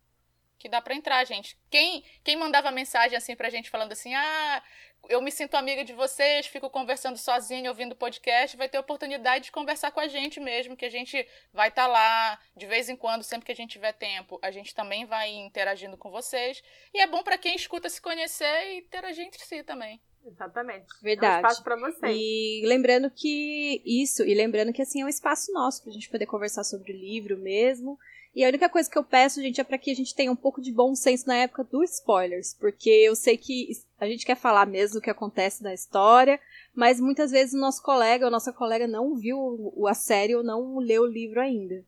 que 0.58 0.68
dá 0.68 0.80
para 0.80 0.94
entrar, 0.94 1.24
gente. 1.24 1.56
Quem, 1.70 2.04
quem 2.24 2.36
mandava 2.36 2.70
mensagem 2.70 3.16
assim 3.16 3.36
pra 3.36 3.50
gente 3.50 3.70
falando 3.70 3.92
assim: 3.92 4.14
"Ah, 4.14 4.62
eu 5.08 5.22
me 5.22 5.30
sinto 5.30 5.54
amiga 5.54 5.84
de 5.84 5.92
vocês, 5.92 6.46
fico 6.46 6.68
conversando 6.68 7.16
sozinha, 7.16 7.70
ouvindo 7.70 7.94
podcast, 7.94 8.56
vai 8.56 8.68
ter 8.68 8.78
oportunidade 8.78 9.44
de 9.44 9.52
conversar 9.52 9.90
com 9.90 10.00
a 10.00 10.08
gente 10.08 10.40
mesmo, 10.40 10.76
que 10.76 10.84
a 10.84 10.90
gente 10.90 11.26
vai 11.52 11.68
estar 11.68 11.86
tá 11.86 11.88
lá 11.88 12.38
de 12.56 12.66
vez 12.66 12.88
em 12.88 12.96
quando, 12.96 13.22
sempre 13.22 13.46
que 13.46 13.52
a 13.52 13.54
gente 13.54 13.72
tiver 13.72 13.92
tempo, 13.92 14.38
a 14.42 14.50
gente 14.50 14.74
também 14.74 15.06
vai 15.06 15.30
interagindo 15.30 15.96
com 15.96 16.10
vocês. 16.10 16.62
E 16.92 17.00
é 17.00 17.06
bom 17.06 17.22
para 17.22 17.38
quem 17.38 17.54
escuta 17.54 17.88
se 17.88 18.00
conhecer 18.00 18.66
e 18.66 18.78
interagir 18.78 19.24
entre 19.24 19.42
si 19.44 19.62
também. 19.62 20.00
Exatamente. 20.26 20.86
Verdade. 21.00 21.32
É 21.32 21.36
um 21.36 21.40
espaço 21.40 21.64
para 21.64 21.76
vocês. 21.76 22.16
E 22.18 22.62
lembrando 22.66 23.10
que 23.10 23.82
isso, 23.86 24.24
e 24.24 24.34
lembrando 24.34 24.72
que 24.72 24.82
assim 24.82 25.00
é 25.00 25.04
um 25.04 25.08
espaço 25.08 25.52
nosso 25.52 25.82
pra 25.82 25.92
gente 25.92 26.10
poder 26.10 26.26
conversar 26.26 26.64
sobre 26.64 26.92
o 26.92 26.96
livro 26.96 27.38
mesmo. 27.38 27.98
E 28.38 28.44
a 28.44 28.48
única 28.48 28.68
coisa 28.68 28.88
que 28.88 28.96
eu 28.96 29.02
peço, 29.02 29.42
gente, 29.42 29.60
é 29.60 29.64
para 29.64 29.76
que 29.76 29.90
a 29.90 29.94
gente 29.96 30.14
tenha 30.14 30.30
um 30.30 30.36
pouco 30.36 30.60
de 30.60 30.70
bom 30.70 30.94
senso 30.94 31.26
na 31.26 31.34
época 31.34 31.64
dos 31.64 31.90
spoilers, 31.94 32.54
porque 32.54 32.88
eu 32.88 33.16
sei 33.16 33.36
que 33.36 33.70
a 33.98 34.06
gente 34.06 34.24
quer 34.24 34.36
falar 34.36 34.64
mesmo 34.64 35.00
o 35.00 35.02
que 35.02 35.10
acontece 35.10 35.60
na 35.60 35.74
história, 35.74 36.38
mas 36.72 37.00
muitas 37.00 37.32
vezes 37.32 37.52
o 37.52 37.58
nosso 37.58 37.82
colega 37.82 38.24
ou 38.24 38.30
nossa 38.30 38.52
colega 38.52 38.86
não 38.86 39.16
viu 39.16 39.74
a 39.88 39.92
série 39.92 40.36
ou 40.36 40.44
não 40.44 40.78
leu 40.78 41.02
o 41.02 41.06
livro 41.06 41.40
ainda. 41.40 41.84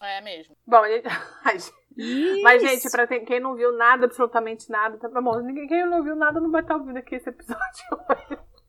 É 0.00 0.20
mesmo. 0.20 0.56
Bom, 0.64 0.84
gente... 0.86 2.42
Mas, 2.44 2.62
gente, 2.62 2.88
pra 2.88 3.08
quem 3.08 3.40
não 3.40 3.56
viu 3.56 3.76
nada, 3.76 4.04
absolutamente 4.04 4.70
nada, 4.70 4.98
tá 4.98 5.20
bom. 5.20 5.36
Ninguém, 5.40 5.66
quem 5.66 5.84
não 5.84 6.04
viu 6.04 6.14
nada 6.14 6.38
não 6.40 6.52
vai 6.52 6.62
estar 6.62 6.76
ouvindo 6.76 6.98
aqui 6.98 7.16
esse 7.16 7.28
episódio 7.28 7.84
hoje. 7.90 8.40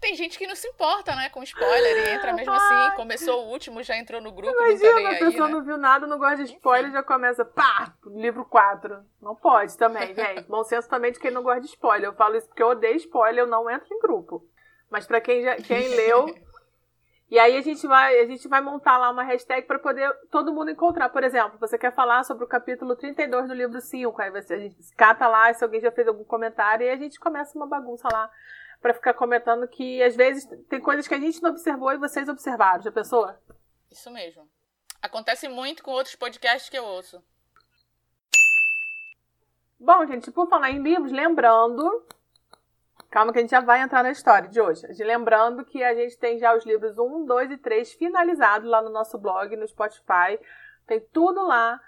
Tem 0.00 0.16
gente 0.16 0.36
que 0.36 0.46
não 0.46 0.56
se 0.56 0.66
importa, 0.66 1.14
né, 1.14 1.28
com 1.28 1.42
spoiler 1.42 1.96
e 1.96 2.10
entra 2.10 2.32
mesmo 2.32 2.52
assim. 2.52 2.96
Começou 2.96 3.44
o 3.44 3.50
último, 3.50 3.82
já 3.82 3.96
entrou 3.96 4.20
no 4.20 4.32
grupo. 4.32 4.52
Imagina, 4.52 4.92
não 4.92 5.02
tá 5.02 5.08
a 5.08 5.18
pessoa 5.18 5.46
aí, 5.46 5.52
né? 5.52 5.58
não 5.58 5.64
viu 5.64 5.78
nada, 5.78 6.06
não 6.06 6.18
gosta 6.18 6.44
de 6.44 6.54
spoiler, 6.54 6.86
Enfim. 6.86 6.94
já 6.94 7.02
começa, 7.02 7.44
pá, 7.44 7.94
livro 8.06 8.44
4. 8.44 9.04
Não 9.20 9.36
pode 9.36 9.76
também, 9.78 10.12
gente. 10.14 10.42
Bom 10.48 10.64
senso 10.64 10.88
também 10.88 11.12
de 11.12 11.20
quem 11.20 11.30
não 11.30 11.42
gosta 11.42 11.60
de 11.60 11.66
spoiler. 11.66 12.08
Eu 12.08 12.14
falo 12.14 12.36
isso 12.36 12.48
porque 12.48 12.62
eu 12.62 12.68
odeio 12.68 12.96
spoiler, 12.96 13.44
eu 13.44 13.46
não 13.46 13.70
entro 13.70 13.86
em 13.94 14.00
grupo. 14.00 14.44
Mas 14.90 15.06
para 15.06 15.20
quem, 15.20 15.42
já, 15.42 15.56
quem 15.56 15.88
leu. 15.94 16.34
E 17.30 17.38
aí 17.38 17.56
a 17.56 17.62
gente 17.62 17.86
vai, 17.86 18.18
a 18.18 18.26
gente 18.26 18.46
vai 18.48 18.60
montar 18.60 18.98
lá 18.98 19.10
uma 19.10 19.22
hashtag 19.22 19.66
para 19.66 19.78
poder 19.78 20.12
todo 20.30 20.52
mundo 20.52 20.70
encontrar. 20.70 21.08
Por 21.08 21.22
exemplo, 21.22 21.56
você 21.58 21.78
quer 21.78 21.94
falar 21.94 22.24
sobre 22.24 22.44
o 22.44 22.48
capítulo 22.48 22.96
32 22.96 23.48
do 23.48 23.54
livro 23.54 23.80
5, 23.80 24.20
aí 24.20 24.30
você, 24.30 24.54
a 24.54 24.58
gente 24.58 24.76
cata 24.96 25.26
lá 25.28 25.50
se 25.54 25.64
alguém 25.64 25.80
já 25.80 25.90
fez 25.90 26.06
algum 26.08 26.24
comentário 26.24 26.84
e 26.84 26.90
a 26.90 26.96
gente 26.96 27.18
começa 27.18 27.56
uma 27.56 27.66
bagunça 27.66 28.06
lá 28.12 28.28
para 28.82 28.92
ficar 28.92 29.14
comentando 29.14 29.66
que 29.68 30.02
às 30.02 30.16
vezes 30.16 30.44
tem 30.68 30.80
coisas 30.80 31.06
que 31.06 31.14
a 31.14 31.20
gente 31.20 31.40
não 31.40 31.50
observou 31.50 31.92
e 31.92 31.98
vocês 31.98 32.28
observaram. 32.28 32.82
Já 32.82 32.90
pensou? 32.90 33.32
Isso 33.90 34.10
mesmo. 34.10 34.50
Acontece 35.00 35.48
muito 35.48 35.84
com 35.84 35.92
outros 35.92 36.16
podcasts 36.16 36.68
que 36.68 36.76
eu 36.76 36.84
ouço. 36.84 37.22
Bom, 39.78 40.04
gente, 40.06 40.30
por 40.30 40.48
falar 40.48 40.70
em 40.70 40.82
livros, 40.82 41.12
lembrando. 41.12 42.06
Calma 43.08 43.32
que 43.32 43.38
a 43.38 43.42
gente 43.42 43.50
já 43.50 43.60
vai 43.60 43.80
entrar 43.80 44.02
na 44.02 44.10
história 44.10 44.48
de 44.48 44.60
hoje. 44.60 44.86
Lembrando 44.98 45.64
que 45.64 45.82
a 45.82 45.94
gente 45.94 46.18
tem 46.18 46.38
já 46.38 46.54
os 46.56 46.64
livros 46.64 46.98
1, 46.98 47.24
2 47.24 47.50
e 47.52 47.56
3 47.58 47.92
finalizados 47.92 48.68
lá 48.68 48.82
no 48.82 48.90
nosso 48.90 49.18
blog, 49.18 49.54
no 49.54 49.66
Spotify. 49.68 50.38
Tem 50.86 51.00
tudo 51.12 51.46
lá 51.46 51.80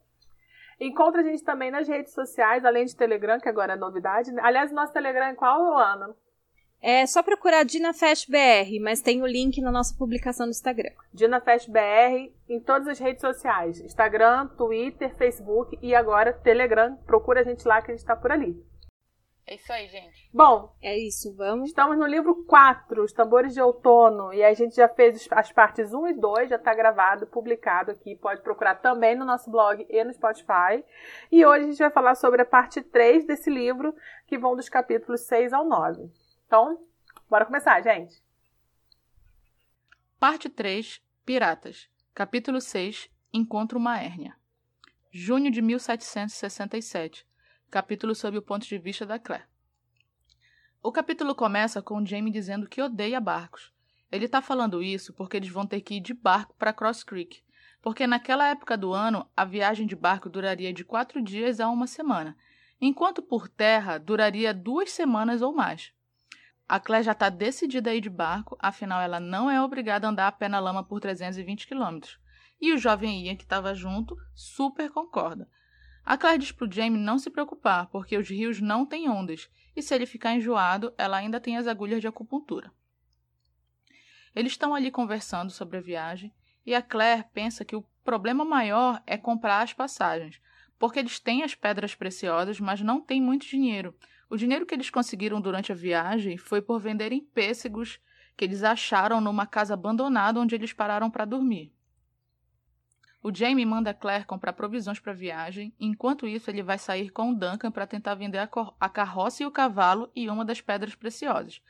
Encontra 0.79 1.19
a 1.19 1.23
gente 1.25 1.43
também 1.43 1.71
nas 1.71 1.89
redes 1.89 2.13
sociais, 2.13 2.63
além 2.63 2.85
de 2.85 2.95
Telegram, 2.95 3.37
que 3.37 3.49
agora 3.49 3.73
é 3.73 3.75
novidade. 3.75 4.31
Aliás, 4.39 4.71
nosso 4.71 4.93
Telegram 4.93 5.25
é 5.25 5.35
qual, 5.35 5.77
Ana? 5.77 6.15
É 6.85 7.05
só 7.05 7.23
procurar 7.23 7.63
DinaFest 7.63 8.29
BR, 8.29 8.77
mas 8.81 8.99
tem 8.99 9.21
o 9.21 9.25
link 9.25 9.61
na 9.61 9.71
nossa 9.71 9.95
publicação 9.97 10.45
no 10.45 10.51
Instagram. 10.51 10.91
DinaFest 11.13 11.69
BR 11.69 12.29
em 12.49 12.59
todas 12.59 12.89
as 12.89 12.99
redes 12.99 13.21
sociais: 13.21 13.79
Instagram, 13.79 14.47
Twitter, 14.57 15.15
Facebook 15.15 15.79
e 15.81 15.95
agora 15.95 16.33
Telegram. 16.33 16.97
Procura 17.05 17.39
a 17.39 17.43
gente 17.45 17.65
lá 17.65 17.81
que 17.81 17.89
a 17.89 17.93
gente 17.93 18.01
está 18.01 18.17
por 18.17 18.33
ali. 18.33 18.61
É 19.47 19.55
isso 19.55 19.71
aí, 19.71 19.87
gente. 19.87 20.29
Bom, 20.33 20.75
é 20.81 20.97
isso, 20.97 21.33
vamos. 21.37 21.69
Estamos 21.69 21.97
no 21.97 22.05
livro 22.05 22.43
4, 22.43 23.01
Os 23.01 23.13
Tambores 23.13 23.53
de 23.53 23.61
Outono, 23.61 24.33
e 24.33 24.43
a 24.43 24.53
gente 24.53 24.75
já 24.75 24.89
fez 24.89 25.25
as 25.31 25.51
partes 25.53 25.93
1 25.93 26.07
e 26.09 26.13
2, 26.13 26.49
já 26.49 26.57
está 26.57 26.73
gravado, 26.73 27.27
publicado 27.27 27.91
aqui. 27.91 28.13
Pode 28.17 28.41
procurar 28.41 28.75
também 28.75 29.15
no 29.15 29.23
nosso 29.23 29.49
blog 29.49 29.85
e 29.89 30.03
no 30.03 30.13
Spotify. 30.13 30.83
E 31.31 31.45
hoje 31.45 31.63
a 31.63 31.67
gente 31.67 31.77
vai 31.77 31.91
falar 31.91 32.15
sobre 32.15 32.41
a 32.41 32.45
parte 32.45 32.81
3 32.81 33.25
desse 33.25 33.49
livro, 33.49 33.95
que 34.27 34.37
vão 34.37 34.53
dos 34.53 34.67
capítulos 34.67 35.21
6 35.21 35.53
ao 35.53 35.63
9. 35.63 36.11
Então, 36.53 36.77
bora 37.27 37.47
começar, 37.47 37.81
gente. 37.81 38.23
Parte 40.19 40.47
3 40.47 41.01
Piratas. 41.25 41.89
Capítulo 42.13 42.61
6 42.61 43.09
Encontro 43.33 43.79
uma 43.79 43.99
hérnia. 43.99 44.35
Junho 45.11 45.49
de 45.49 45.63
1767. 45.63 47.25
Capítulo 47.71 48.13
sob 48.13 48.37
o 48.37 48.41
ponto 48.43 48.67
de 48.67 48.77
vista 48.77 49.03
da 49.03 49.17
Claire. 49.17 49.47
O 50.83 50.91
capítulo 50.91 51.33
começa 51.33 51.81
com 51.81 52.05
Jamie 52.05 52.31
dizendo 52.31 52.69
que 52.69 52.83
odeia 52.83 53.19
barcos. 53.19 53.73
Ele 54.11 54.25
está 54.25 54.39
falando 54.39 54.83
isso 54.83 55.11
porque 55.11 55.37
eles 55.37 55.49
vão 55.49 55.65
ter 55.65 55.81
que 55.81 55.95
ir 55.95 56.01
de 56.01 56.13
barco 56.13 56.53
para 56.59 56.71
Cross 56.71 57.03
Creek, 57.03 57.41
porque 57.81 58.05
naquela 58.05 58.47
época 58.47 58.77
do 58.77 58.93
ano 58.93 59.27
a 59.35 59.43
viagem 59.43 59.87
de 59.87 59.95
barco 59.95 60.29
duraria 60.29 60.71
de 60.71 60.85
quatro 60.85 61.19
dias 61.19 61.59
a 61.59 61.67
uma 61.67 61.87
semana, 61.87 62.37
enquanto 62.79 63.23
por 63.23 63.49
terra 63.49 63.97
duraria 63.97 64.53
duas 64.53 64.91
semanas 64.91 65.41
ou 65.41 65.51
mais. 65.51 65.91
A 66.67 66.79
Claire 66.79 67.05
já 67.05 67.11
está 67.11 67.29
decidida 67.29 67.89
a 67.89 67.95
ir 67.95 68.01
de 68.01 68.09
barco, 68.09 68.57
afinal 68.59 69.01
ela 69.01 69.19
não 69.19 69.51
é 69.51 69.61
obrigada 69.61 70.07
a 70.07 70.09
andar 70.09 70.27
a 70.27 70.31
pé 70.31 70.47
na 70.47 70.59
lama 70.59 70.83
por 70.83 70.99
320 70.99 71.67
quilômetros. 71.67 72.19
E 72.59 72.71
o 72.71 72.77
jovem 72.77 73.25
Ian, 73.25 73.35
que 73.35 73.43
estava 73.43 73.75
junto, 73.75 74.15
super 74.33 74.89
concorda. 74.89 75.49
A 76.05 76.17
Claire 76.17 76.39
diz 76.39 76.51
para 76.51 76.71
Jamie 76.71 76.99
não 76.99 77.19
se 77.19 77.29
preocupar, 77.29 77.87
porque 77.87 78.17
os 78.17 78.29
rios 78.29 78.61
não 78.61 78.85
têm 78.85 79.09
ondas, 79.09 79.49
e 79.75 79.81
se 79.81 79.93
ele 79.93 80.05
ficar 80.05 80.33
enjoado, 80.33 80.93
ela 80.97 81.17
ainda 81.17 81.39
tem 81.39 81.57
as 81.57 81.67
agulhas 81.67 82.01
de 82.01 82.07
acupuntura. 82.07 82.71
Eles 84.35 84.53
estão 84.53 84.73
ali 84.73 84.89
conversando 84.89 85.51
sobre 85.51 85.77
a 85.77 85.81
viagem, 85.81 86.33
e 86.65 86.73
a 86.73 86.81
Claire 86.81 87.25
pensa 87.33 87.65
que 87.65 87.75
o 87.75 87.85
problema 88.03 88.43
maior 88.43 89.01
é 89.05 89.17
comprar 89.17 89.61
as 89.61 89.73
passagens, 89.73 90.41
porque 90.79 90.99
eles 90.99 91.19
têm 91.19 91.43
as 91.43 91.55
pedras 91.55 91.95
preciosas, 91.95 92.59
mas 92.59 92.81
não 92.81 92.99
têm 92.99 93.21
muito 93.21 93.45
dinheiro, 93.45 93.95
o 94.33 94.37
dinheiro 94.37 94.65
que 94.65 94.73
eles 94.73 94.89
conseguiram 94.89 95.39
durante 95.39 95.71
a 95.71 95.75
viagem 95.75 96.37
foi 96.37 96.59
por 96.59 96.79
venderem 96.79 97.21
pêssegos 97.21 97.99
que 98.35 98.43
eles 98.43 98.63
acharam 98.63 99.21
numa 99.21 99.45
casa 99.45 99.75
abandonada 99.75 100.39
onde 100.39 100.55
eles 100.55 100.73
pararam 100.73 101.07
para 101.07 101.23
dormir. 101.23 101.71
O 103.21 103.31
Jamie 103.31 103.63
manda 103.63 103.93
Claire 103.93 104.25
comprar 104.25 104.53
provisões 104.53 104.99
para 104.99 105.11
a 105.11 105.15
viagem, 105.15 105.71
enquanto 105.79 106.25
isso 106.25 106.49
ele 106.49 106.63
vai 106.63 106.79
sair 106.79 107.11
com 107.11 107.29
o 107.29 107.35
Duncan 107.35 107.69
para 107.69 107.85
tentar 107.85 108.15
vender 108.15 108.39
a, 108.39 108.49
a 108.79 108.89
carroça 108.89 109.43
e 109.43 109.45
o 109.45 109.51
cavalo 109.51 110.09
e 110.15 110.27
uma 110.27 110.43
das 110.43 110.59
pedras 110.59 110.95
preciosas. 110.95 111.61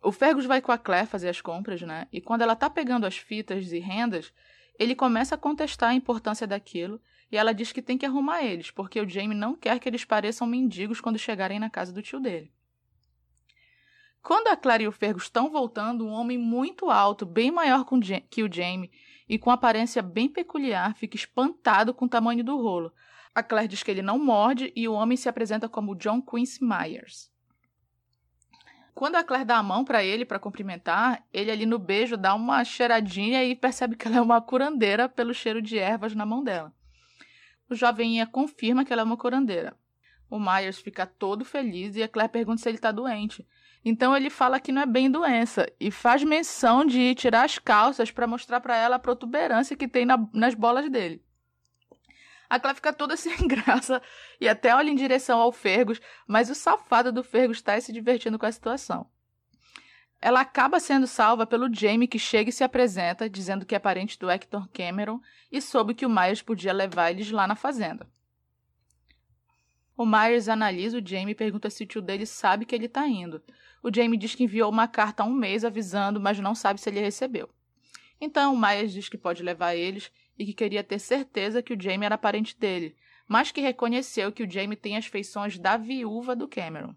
O 0.00 0.12
Fergus 0.12 0.44
vai 0.44 0.60
com 0.60 0.70
a 0.70 0.78
Claire 0.78 1.08
fazer 1.08 1.28
as 1.28 1.40
compras, 1.40 1.82
né? 1.82 2.06
E 2.12 2.20
quando 2.20 2.42
ela 2.42 2.54
tá 2.54 2.70
pegando 2.70 3.06
as 3.06 3.18
fitas 3.18 3.72
e 3.72 3.80
rendas, 3.80 4.32
ele 4.78 4.94
começa 4.94 5.34
a 5.34 5.38
contestar 5.38 5.90
a 5.90 5.94
importância 5.94 6.46
daquilo 6.46 7.00
e 7.30 7.36
ela 7.36 7.52
diz 7.52 7.72
que 7.72 7.82
tem 7.82 7.98
que 7.98 8.06
arrumar 8.06 8.42
eles, 8.42 8.70
porque 8.70 9.00
o 9.00 9.08
Jamie 9.08 9.36
não 9.36 9.54
quer 9.54 9.78
que 9.78 9.88
eles 9.88 10.04
pareçam 10.04 10.46
mendigos 10.46 11.00
quando 11.00 11.18
chegarem 11.18 11.58
na 11.58 11.68
casa 11.68 11.92
do 11.92 12.02
tio 12.02 12.20
dele. 12.20 12.52
Quando 14.22 14.48
a 14.48 14.56
Clara 14.56 14.82
e 14.82 14.88
o 14.88 14.92
Fergus 14.92 15.24
estão 15.24 15.50
voltando, 15.50 16.06
um 16.06 16.10
homem 16.10 16.36
muito 16.36 16.90
alto, 16.90 17.24
bem 17.24 17.50
maior 17.50 17.84
que 18.28 18.42
o 18.42 18.52
Jamie 18.52 18.90
e 19.28 19.38
com 19.38 19.50
aparência 19.50 20.02
bem 20.02 20.28
peculiar, 20.28 20.94
fica 20.94 21.16
espantado 21.16 21.94
com 21.94 22.06
o 22.06 22.08
tamanho 22.08 22.42
do 22.42 22.56
rolo. 22.60 22.92
A 23.34 23.42
Claire 23.42 23.68
diz 23.68 23.82
que 23.82 23.90
ele 23.90 24.02
não 24.02 24.18
morde 24.18 24.72
e 24.74 24.88
o 24.88 24.94
homem 24.94 25.16
se 25.16 25.28
apresenta 25.28 25.68
como 25.68 25.94
John 25.94 26.20
Quincy 26.20 26.64
Myers. 26.64 27.30
Quando 28.94 29.14
a 29.14 29.22
Claire 29.22 29.44
dá 29.44 29.58
a 29.58 29.62
mão 29.62 29.84
para 29.84 30.02
ele 30.02 30.24
para 30.24 30.40
cumprimentar, 30.40 31.24
ele 31.32 31.52
ali 31.52 31.64
no 31.64 31.78
beijo 31.78 32.16
dá 32.16 32.34
uma 32.34 32.64
cheiradinha 32.64 33.44
e 33.44 33.54
percebe 33.54 33.94
que 33.94 34.08
ela 34.08 34.16
é 34.16 34.20
uma 34.20 34.40
curandeira 34.40 35.08
pelo 35.08 35.32
cheiro 35.32 35.62
de 35.62 35.78
ervas 35.78 36.16
na 36.16 36.26
mão 36.26 36.42
dela. 36.42 36.74
O 37.68 37.74
jovem 37.74 38.24
confirma 38.26 38.84
que 38.84 38.92
ela 38.92 39.02
é 39.02 39.04
uma 39.04 39.16
curandeira. 39.16 39.76
O 40.30 40.38
Myers 40.38 40.78
fica 40.78 41.06
todo 41.06 41.44
feliz 41.44 41.96
e 41.96 42.02
a 42.02 42.08
Claire 42.08 42.32
pergunta 42.32 42.62
se 42.62 42.68
ele 42.68 42.76
está 42.76 42.92
doente. 42.92 43.46
Então 43.84 44.16
ele 44.16 44.30
fala 44.30 44.60
que 44.60 44.72
não 44.72 44.82
é 44.82 44.86
bem 44.86 45.10
doença 45.10 45.66
e 45.78 45.90
faz 45.90 46.22
menção 46.22 46.84
de 46.84 47.14
tirar 47.14 47.44
as 47.44 47.58
calças 47.58 48.10
para 48.10 48.26
mostrar 48.26 48.60
para 48.60 48.76
ela 48.76 48.96
a 48.96 48.98
protuberância 48.98 49.76
que 49.76 49.88
tem 49.88 50.04
na, 50.04 50.18
nas 50.32 50.54
bolas 50.54 50.90
dele. 50.90 51.22
A 52.50 52.58
Claire 52.58 52.76
fica 52.76 52.92
toda 52.92 53.16
sem 53.18 53.36
graça 53.46 54.02
e 54.40 54.48
até 54.48 54.74
olha 54.74 54.90
em 54.90 54.94
direção 54.94 55.40
ao 55.40 55.52
Fergus, 55.52 56.00
mas 56.26 56.50
o 56.50 56.54
safado 56.54 57.12
do 57.12 57.22
Fergus 57.22 57.58
está 57.58 57.80
se 57.80 57.92
divertindo 57.92 58.38
com 58.38 58.46
a 58.46 58.52
situação. 58.52 59.08
Ela 60.20 60.40
acaba 60.40 60.80
sendo 60.80 61.06
salva 61.06 61.46
pelo 61.46 61.72
Jamie, 61.72 62.08
que 62.08 62.18
chega 62.18 62.50
e 62.50 62.52
se 62.52 62.64
apresenta, 62.64 63.30
dizendo 63.30 63.64
que 63.64 63.74
é 63.74 63.78
parente 63.78 64.18
do 64.18 64.28
Hector 64.28 64.68
Cameron 64.70 65.20
e 65.50 65.60
soube 65.62 65.94
que 65.94 66.04
o 66.04 66.10
Myers 66.10 66.42
podia 66.42 66.72
levar 66.72 67.10
eles 67.10 67.30
lá 67.30 67.46
na 67.46 67.54
fazenda. 67.54 68.06
O 69.96 70.04
Myers 70.04 70.48
analisa 70.48 70.98
o 70.98 71.04
Jamie 71.06 71.32
e 71.32 71.36
pergunta 71.36 71.70
se 71.70 71.82
o 71.82 71.86
tio 71.86 72.02
dele 72.02 72.26
sabe 72.26 72.64
que 72.64 72.74
ele 72.74 72.86
está 72.86 73.06
indo. 73.06 73.42
O 73.82 73.94
Jamie 73.94 74.18
diz 74.18 74.34
que 74.34 74.44
enviou 74.44 74.70
uma 74.70 74.88
carta 74.88 75.22
há 75.22 75.26
um 75.26 75.32
mês 75.32 75.64
avisando, 75.64 76.20
mas 76.20 76.38
não 76.38 76.54
sabe 76.54 76.80
se 76.80 76.88
ele 76.88 77.00
recebeu. 77.00 77.48
Então, 78.20 78.54
o 78.54 78.58
Myers 78.58 78.92
diz 78.92 79.08
que 79.08 79.18
pode 79.18 79.42
levar 79.42 79.76
eles 79.76 80.10
e 80.38 80.44
que 80.44 80.52
queria 80.52 80.82
ter 80.82 80.98
certeza 80.98 81.62
que 81.62 81.72
o 81.72 81.80
Jamie 81.80 82.06
era 82.06 82.18
parente 82.18 82.58
dele, 82.58 82.96
mas 83.26 83.52
que 83.52 83.60
reconheceu 83.60 84.32
que 84.32 84.42
o 84.42 84.50
Jamie 84.50 84.76
tem 84.76 84.96
as 84.96 85.06
feições 85.06 85.58
da 85.58 85.76
viúva 85.76 86.34
do 86.34 86.48
Cameron. 86.48 86.94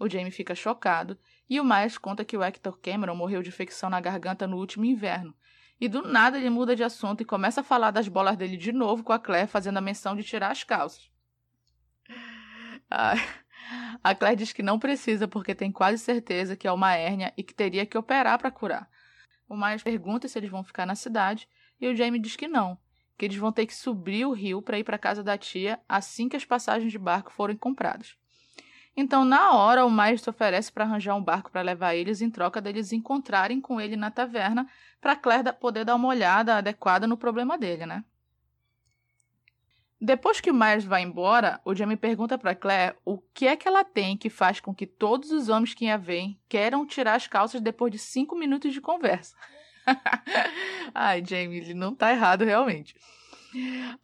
O 0.00 0.08
Jamie 0.08 0.30
fica 0.30 0.54
chocado 0.54 1.18
e 1.48 1.60
o 1.60 1.64
Myers 1.64 1.98
conta 1.98 2.24
que 2.24 2.34
o 2.34 2.42
Hector 2.42 2.78
Cameron 2.78 3.14
morreu 3.14 3.42
de 3.42 3.50
infecção 3.50 3.90
na 3.90 4.00
garganta 4.00 4.46
no 4.46 4.56
último 4.56 4.86
inverno. 4.86 5.34
E 5.78 5.88
do 5.88 6.02
nada 6.02 6.38
ele 6.38 6.48
muda 6.48 6.74
de 6.74 6.82
assunto 6.82 7.20
e 7.20 7.24
começa 7.26 7.60
a 7.60 7.64
falar 7.64 7.90
das 7.90 8.08
bolas 8.08 8.34
dele 8.34 8.56
de 8.56 8.72
novo 8.72 9.04
com 9.04 9.12
a 9.12 9.18
Claire, 9.18 9.46
fazendo 9.46 9.76
a 9.76 9.82
menção 9.82 10.16
de 10.16 10.22
tirar 10.22 10.50
as 10.50 10.64
calças. 10.64 11.10
A 14.02 14.14
Claire 14.14 14.36
diz 14.36 14.52
que 14.52 14.62
não 14.62 14.78
precisa 14.78 15.28
porque 15.28 15.54
tem 15.54 15.70
quase 15.70 15.98
certeza 15.98 16.56
que 16.56 16.66
é 16.66 16.72
uma 16.72 16.94
hérnia 16.94 17.32
e 17.36 17.42
que 17.42 17.54
teria 17.54 17.84
que 17.84 17.96
operar 17.96 18.38
para 18.38 18.50
curar. 18.50 18.88
O 19.46 19.54
Myers 19.54 19.82
pergunta 19.82 20.26
se 20.26 20.38
eles 20.38 20.50
vão 20.50 20.64
ficar 20.64 20.86
na 20.86 20.94
cidade 20.94 21.46
e 21.78 21.86
o 21.86 21.94
Jamie 21.94 22.20
diz 22.20 22.36
que 22.36 22.48
não, 22.48 22.78
que 23.18 23.26
eles 23.26 23.36
vão 23.36 23.52
ter 23.52 23.66
que 23.66 23.74
subir 23.74 24.24
o 24.24 24.32
rio 24.32 24.62
para 24.62 24.78
ir 24.78 24.84
para 24.84 24.98
casa 24.98 25.22
da 25.22 25.36
tia 25.36 25.78
assim 25.86 26.28
que 26.28 26.36
as 26.36 26.44
passagens 26.44 26.90
de 26.90 26.98
barco 26.98 27.30
forem 27.30 27.56
compradas. 27.56 28.16
Então, 29.00 29.24
na 29.24 29.52
hora, 29.52 29.86
o 29.86 30.18
se 30.18 30.28
oferece 30.28 30.70
para 30.70 30.84
arranjar 30.84 31.16
um 31.16 31.24
barco 31.24 31.50
para 31.50 31.62
levar 31.62 31.94
eles 31.94 32.20
em 32.20 32.28
troca 32.28 32.60
deles 32.60 32.92
encontrarem 32.92 33.58
com 33.58 33.80
ele 33.80 33.96
na 33.96 34.10
taverna 34.10 34.68
para 35.00 35.16
Claire 35.16 35.54
poder 35.54 35.86
dar 35.86 35.94
uma 35.94 36.08
olhada 36.08 36.56
adequada 36.58 37.06
no 37.06 37.16
problema 37.16 37.56
dele, 37.56 37.86
né? 37.86 38.04
Depois 39.98 40.38
que 40.38 40.50
o 40.50 40.54
Myers 40.54 40.84
vai 40.84 41.00
embora, 41.00 41.62
o 41.64 41.74
Jamie 41.74 41.96
pergunta 41.96 42.36
para 42.36 42.54
Claire 42.54 42.94
o 43.02 43.16
que 43.32 43.46
é 43.46 43.56
que 43.56 43.66
ela 43.66 43.84
tem 43.84 44.18
que 44.18 44.28
faz 44.28 44.60
com 44.60 44.74
que 44.74 44.86
todos 44.86 45.30
os 45.30 45.48
homens 45.48 45.72
que 45.72 45.88
a 45.88 45.96
veem 45.96 46.38
queiram 46.46 46.86
tirar 46.86 47.14
as 47.14 47.26
calças 47.26 47.62
depois 47.62 47.90
de 47.90 47.98
cinco 47.98 48.36
minutos 48.36 48.70
de 48.70 48.82
conversa. 48.82 49.34
Ai, 50.94 51.24
Jamie, 51.26 51.60
ele 51.60 51.72
não 51.72 51.94
tá 51.94 52.12
errado 52.12 52.44
realmente. 52.44 52.94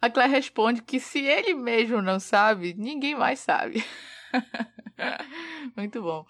A 0.01 0.09
Claire 0.09 0.33
responde 0.33 0.81
que 0.81 0.99
se 0.99 1.19
ele 1.19 1.53
mesmo 1.53 2.01
não 2.01 2.19
sabe, 2.19 2.73
ninguém 2.73 3.13
mais 3.13 3.39
sabe. 3.39 3.85
Muito 5.75 6.01
bom. 6.01 6.25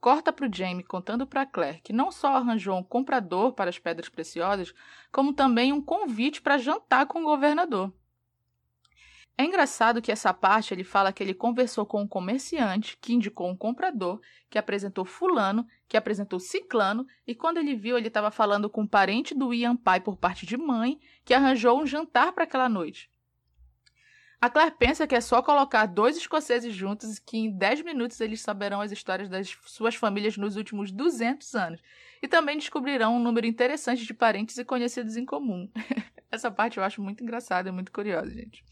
Corta 0.00 0.32
para 0.32 0.48
o 0.48 0.54
Jamie 0.54 0.84
contando 0.84 1.26
para 1.26 1.44
Claire 1.44 1.80
que 1.80 1.92
não 1.92 2.10
só 2.10 2.36
arranjou 2.36 2.76
um 2.78 2.82
comprador 2.82 3.52
para 3.52 3.68
as 3.68 3.78
pedras 3.78 4.08
preciosas, 4.08 4.72
como 5.10 5.32
também 5.32 5.72
um 5.72 5.82
convite 5.82 6.40
para 6.40 6.58
jantar 6.58 7.06
com 7.06 7.20
o 7.20 7.24
governador. 7.24 7.92
É 9.40 9.44
engraçado 9.44 10.02
que 10.02 10.10
essa 10.10 10.34
parte 10.34 10.74
ele 10.74 10.82
fala 10.82 11.12
que 11.12 11.22
ele 11.22 11.32
conversou 11.32 11.86
com 11.86 12.02
um 12.02 12.08
comerciante 12.08 12.98
que 13.00 13.14
indicou 13.14 13.48
um 13.48 13.56
comprador, 13.56 14.20
que 14.50 14.58
apresentou 14.58 15.04
fulano, 15.04 15.64
que 15.86 15.96
apresentou 15.96 16.40
ciclano, 16.40 17.06
e 17.24 17.36
quando 17.36 17.58
ele 17.58 17.76
viu, 17.76 17.96
ele 17.96 18.08
estava 18.08 18.32
falando 18.32 18.68
com 18.68 18.82
um 18.82 18.86
parente 18.86 19.36
do 19.36 19.54
Ian 19.54 19.76
Pai 19.76 20.00
por 20.00 20.16
parte 20.16 20.44
de 20.44 20.56
mãe, 20.56 21.00
que 21.24 21.32
arranjou 21.32 21.80
um 21.80 21.86
jantar 21.86 22.32
para 22.32 22.42
aquela 22.42 22.68
noite. 22.68 23.08
A 24.40 24.48
Claire 24.48 24.76
pensa 24.78 25.04
que 25.04 25.16
é 25.16 25.20
só 25.20 25.42
colocar 25.42 25.86
dois 25.86 26.16
escoceses 26.16 26.72
juntos 26.72 27.16
e 27.16 27.20
que 27.20 27.36
em 27.36 27.50
10 27.50 27.82
minutos 27.82 28.20
eles 28.20 28.40
saberão 28.40 28.80
as 28.80 28.92
histórias 28.92 29.28
das 29.28 29.58
suas 29.66 29.96
famílias 29.96 30.36
nos 30.36 30.56
últimos 30.56 30.92
200 30.92 31.54
anos. 31.56 31.82
E 32.22 32.28
também 32.28 32.56
descobrirão 32.56 33.16
um 33.16 33.20
número 33.20 33.48
interessante 33.48 34.06
de 34.06 34.14
parentes 34.14 34.56
e 34.56 34.64
conhecidos 34.64 35.16
em 35.16 35.24
comum. 35.24 35.68
Essa 36.30 36.52
parte 36.52 36.78
eu 36.78 36.84
acho 36.84 37.02
muito 37.02 37.22
engraçada 37.22 37.68
e 37.68 37.72
muito 37.72 37.90
curiosa, 37.90 38.30
gente. 38.30 38.64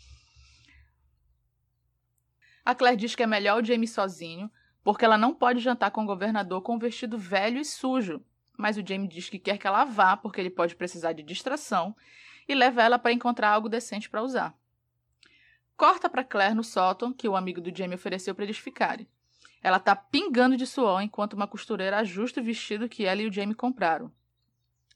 A 2.65 2.73
Claire 2.73 2.97
diz 2.97 3.17
que 3.17 3.25
é 3.25 3.27
melhor 3.27 3.61
o 3.61 3.65
Jamie 3.65 3.89
sozinho, 3.89 4.49
porque 4.85 5.05
ela 5.05 5.19
não 5.19 5.35
pode 5.35 5.59
jantar 5.59 5.91
com 5.91 6.05
o 6.05 6.07
governador 6.07 6.63
com 6.63 6.77
um 6.77 6.79
vestido 6.79 7.19
velho 7.19 7.59
e 7.59 7.65
sujo. 7.65 8.25
Mas 8.57 8.77
o 8.77 8.87
Jamie 8.87 9.09
diz 9.09 9.29
que 9.29 9.39
quer 9.39 9.59
que 9.59 9.67
ela 9.67 9.85
vá, 9.85 10.17
porque 10.17 10.41
ele 10.41 10.51
pode 10.51 10.77
precisar 10.77 11.13
de 11.13 11.25
distração, 11.25 11.95
e 12.49 12.55
leva 12.55 12.83
ela 12.83 13.01
para 13.01 13.13
encontrar 13.13 13.51
algo 13.51 13.69
decente 13.69 14.09
para 14.09 14.23
usar. 14.23 14.57
Corta 15.77 16.09
para 16.09 16.25
Claire 16.25 16.55
no 16.55 16.65
sótão 16.65 17.13
que 17.13 17.29
o 17.29 17.37
amigo 17.37 17.61
do 17.61 17.77
Jamie 17.77 17.97
ofereceu 17.97 18.35
para 18.35 18.45
eles 18.45 18.59
ficarem. 18.59 19.07
Ela 19.63 19.79
tá 19.79 19.95
pingando 19.95 20.57
de 20.57 20.67
suor 20.67 21.03
enquanto 21.03 21.35
uma 21.35 21.47
costureira 21.47 21.99
ajusta 21.99 22.41
o 22.41 22.45
vestido 22.45 22.89
que 22.89 23.05
ela 23.05 23.21
e 23.21 23.27
o 23.27 23.33
Jamie 23.33 23.55
compraram. 23.55 24.13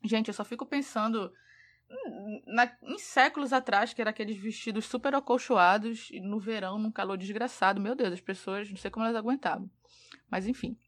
Gente, 0.02 0.28
eu 0.28 0.34
só 0.34 0.44
fico 0.44 0.64
pensando 0.64 1.32
na, 2.46 2.72
em 2.82 2.98
séculos 2.98 3.52
atrás, 3.52 3.92
que 3.92 4.00
era 4.00 4.10
aqueles 4.10 4.36
vestidos 4.36 4.86
super 4.86 5.14
acolchoados 5.14 6.08
no 6.22 6.38
verão, 6.38 6.78
num 6.78 6.90
calor 6.90 7.18
desgraçado. 7.18 7.80
Meu 7.80 7.94
Deus, 7.94 8.12
as 8.12 8.20
pessoas, 8.20 8.70
não 8.70 8.76
sei 8.76 8.90
como 8.90 9.04
elas 9.04 9.16
aguentavam. 9.16 9.68
Mas 10.30 10.46
enfim, 10.46 10.78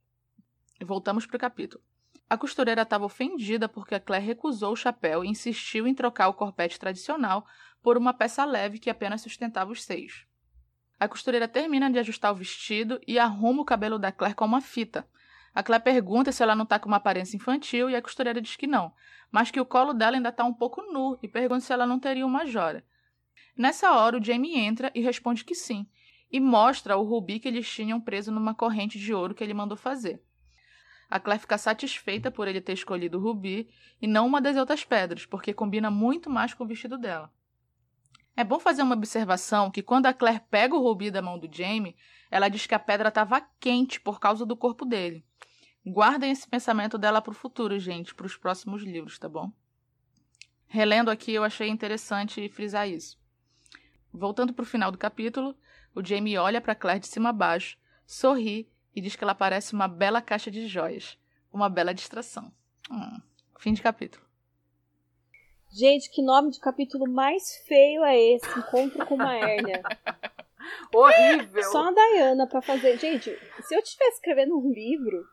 voltamos 0.81 1.27
pro 1.27 1.39
capítulo. 1.39 1.83
A 2.33 2.39
costureira 2.39 2.81
estava 2.81 3.05
ofendida 3.05 3.69
porque 3.69 3.95
a 3.95 4.01
Claire 4.01 4.25
recusou 4.25 4.73
o 4.73 4.77
chapéu 4.77 5.23
e 5.23 5.29
insistiu 5.29 5.87
em 5.87 5.93
trocar 5.93 6.29
o 6.29 6.33
corpete 6.33 6.81
tradicional 6.81 7.47
por 7.83 7.99
uma 7.99 8.15
peça 8.15 8.43
leve 8.47 8.79
que 8.79 8.89
apenas 8.89 9.21
sustentava 9.21 9.71
os 9.71 9.83
seios. 9.85 10.27
A 10.99 11.07
costureira 11.07 11.47
termina 11.47 11.91
de 11.91 11.99
ajustar 11.99 12.33
o 12.33 12.35
vestido 12.35 12.99
e 13.07 13.19
arruma 13.19 13.61
o 13.61 13.67
cabelo 13.67 13.99
da 13.99 14.11
Claire 14.11 14.35
com 14.35 14.47
uma 14.47 14.63
fita. 14.63 15.07
A 15.55 15.63
Claire 15.63 15.85
pergunta 15.85 16.33
se 16.33 16.43
ela 16.43 16.55
não 16.55 16.63
está 16.63 16.79
com 16.79 16.89
uma 16.89 16.97
aparência 16.97 17.37
infantil 17.37 17.91
e 17.91 17.95
a 17.95 18.01
costureira 18.01 18.41
diz 18.41 18.57
que 18.57 18.67
não, 18.67 18.95
mas 19.31 19.51
que 19.51 19.61
o 19.61 19.67
colo 19.67 19.93
dela 19.93 20.17
ainda 20.17 20.31
está 20.31 20.43
um 20.43 20.55
pouco 20.55 20.81
nu 20.91 21.19
e 21.23 21.29
pergunta 21.29 21.61
se 21.61 21.71
ela 21.71 21.87
não 21.87 22.01
teria 22.01 22.25
uma 22.25 22.47
jora. 22.47 22.83
Nessa 23.55 23.93
hora, 23.93 24.17
o 24.17 24.25
Jamie 24.25 24.59
entra 24.59 24.91
e 24.95 25.03
responde 25.03 25.45
que 25.45 25.55
sim, 25.55 25.87
e 26.31 26.41
mostra 26.41 26.97
o 26.97 27.03
rubi 27.03 27.39
que 27.39 27.49
eles 27.49 27.69
tinham 27.69 28.01
preso 28.01 28.33
numa 28.33 28.55
corrente 28.55 28.99
de 28.99 29.13
ouro 29.13 29.35
que 29.35 29.45
ele 29.45 29.53
mandou 29.53 29.77
fazer. 29.77 30.25
A 31.13 31.21
Claire 31.21 31.43
fica 31.43 31.59
satisfeita 31.59 32.31
por 32.31 32.49
ele 32.49 32.59
ter 32.59 32.73
escolhido 32.73 33.19
o 33.19 33.21
rubi 33.21 33.69
e 34.01 34.07
não 34.07 34.27
uma 34.27 34.41
das 34.41 34.57
outras 34.57 34.83
pedras, 34.83 35.27
porque 35.27 35.53
combina 35.53 35.91
muito 35.91 36.31
mais 36.31 36.55
com 36.55 36.65
o 36.65 36.67
vestido 36.67 36.97
dela. 36.97 37.31
É 38.35 38.43
bom 38.43 38.59
fazer 38.59 38.81
uma 38.81 38.95
observação 38.95 39.71
que 39.71 39.83
quando 39.83 40.07
a 40.07 40.15
Claire 40.15 40.41
pega 40.51 40.75
o 40.75 40.83
rubi 40.83 41.11
da 41.11 41.21
mão 41.21 41.39
do 41.39 41.55
Jamie, 41.55 41.95
ela 42.31 42.49
diz 42.49 42.67
que 42.67 42.75
a 42.75 42.79
pedra 42.79 43.11
estava 43.11 43.47
quente 43.61 44.01
por 44.01 44.19
causa 44.19 44.47
do 44.47 44.57
corpo 44.57 44.87
dele. 44.87 45.23
Guardem 45.85 46.31
esse 46.31 46.49
pensamento 46.49 46.97
dela 46.97 47.21
para 47.21 47.33
o 47.33 47.35
futuro, 47.35 47.79
gente, 47.79 48.15
para 48.15 48.25
os 48.25 48.39
próximos 48.39 48.83
livros, 48.83 49.19
tá 49.19 49.29
bom? 49.29 49.53
Relendo 50.67 51.11
aqui, 51.11 51.35
eu 51.35 51.45
achei 51.45 51.69
interessante 51.69 52.49
frisar 52.49 52.89
isso. 52.89 53.21
Voltando 54.11 54.55
para 54.55 54.63
o 54.63 54.67
final 54.67 54.91
do 54.91 54.97
capítulo, 54.97 55.55
o 55.95 56.03
Jamie 56.03 56.39
olha 56.39 56.59
para 56.59 56.75
Claire 56.75 57.01
de 57.01 57.09
cima 57.09 57.29
a 57.29 57.35
baixo, 57.35 57.77
sorri 58.07 58.73
e 58.95 59.01
diz 59.01 59.17
que 59.17 59.25
ela 59.25 59.35
parece 59.35 59.73
uma 59.73 59.89
bela 59.89 60.21
caixa 60.21 60.51
de 60.51 60.67
joias, 60.67 61.19
uma 61.53 61.69
bela 61.69 61.95
distração. 61.95 62.53
Hum, 62.91 63.21
fim 63.59 63.73
de 63.73 63.83
capítulo. 63.83 64.25
Gente, 65.71 66.11
que 66.11 66.23
nome 66.23 66.51
de 66.51 66.61
capítulo 66.61 67.11
mais 67.11 67.57
feio 67.67 68.05
é 68.05 68.19
esse? 68.19 68.59
Encontro 68.59 69.07
com 69.07 69.15
uma 69.15 69.35
hérnia. 69.35 69.83
Horrível. 70.95 71.65
Só 71.65 71.89
a 71.89 71.93
Diana 71.93 72.47
para 72.47 72.61
fazer. 72.61 72.99
Gente, 72.99 73.31
se 73.63 73.75
eu 73.75 73.81
estivesse 73.81 74.17
escrevendo 74.17 74.59
um 74.59 74.71
livro, 74.71 75.25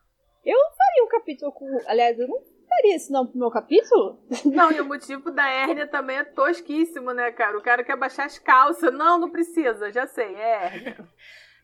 eu 0.46 0.58
faria 0.78 1.04
um 1.04 1.10
capítulo 1.10 1.52
com. 1.52 1.68
Aliás, 1.86 2.18
eu 2.18 2.28
não 2.28 2.42
faria 2.68 2.96
esse 2.96 3.12
nome 3.12 3.32
pro 3.32 3.40
meu 3.40 3.52
capítulo? 3.52 4.24
Não, 4.46 4.72
e 4.72 4.80
o 4.80 4.86
motivo 4.86 5.32
da 5.32 5.48
hérnia 5.50 5.88
também 5.88 6.18
é 6.18 6.24
tosquíssimo, 6.24 7.12
né, 7.12 7.32
cara? 7.32 7.58
O 7.58 7.62
cara 7.62 7.84
quer 7.84 7.98
baixar 7.98 8.26
as 8.26 8.38
calças. 8.38 8.94
Não, 8.94 9.20
não 9.20 9.30
precisa, 9.30 9.92
já 9.92 10.06
sei, 10.08 10.36
é 10.36 10.66
hérnia. 10.66 10.98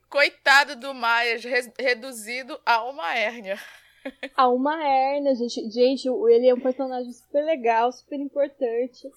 Coitado 0.09 0.75
do 0.75 0.93
Maia, 0.93 1.37
reduzido 1.77 2.59
a 2.65 2.83
uma 2.83 3.15
hérnia. 3.15 3.57
a 4.35 4.47
uma 4.49 4.83
hérnia, 4.83 5.35
gente. 5.35 5.69
Gente, 5.69 6.07
ele 6.07 6.47
é 6.47 6.53
um 6.53 6.59
personagem 6.59 7.11
super 7.11 7.43
legal, 7.43 7.91
super 7.91 8.19
importante. 8.19 9.09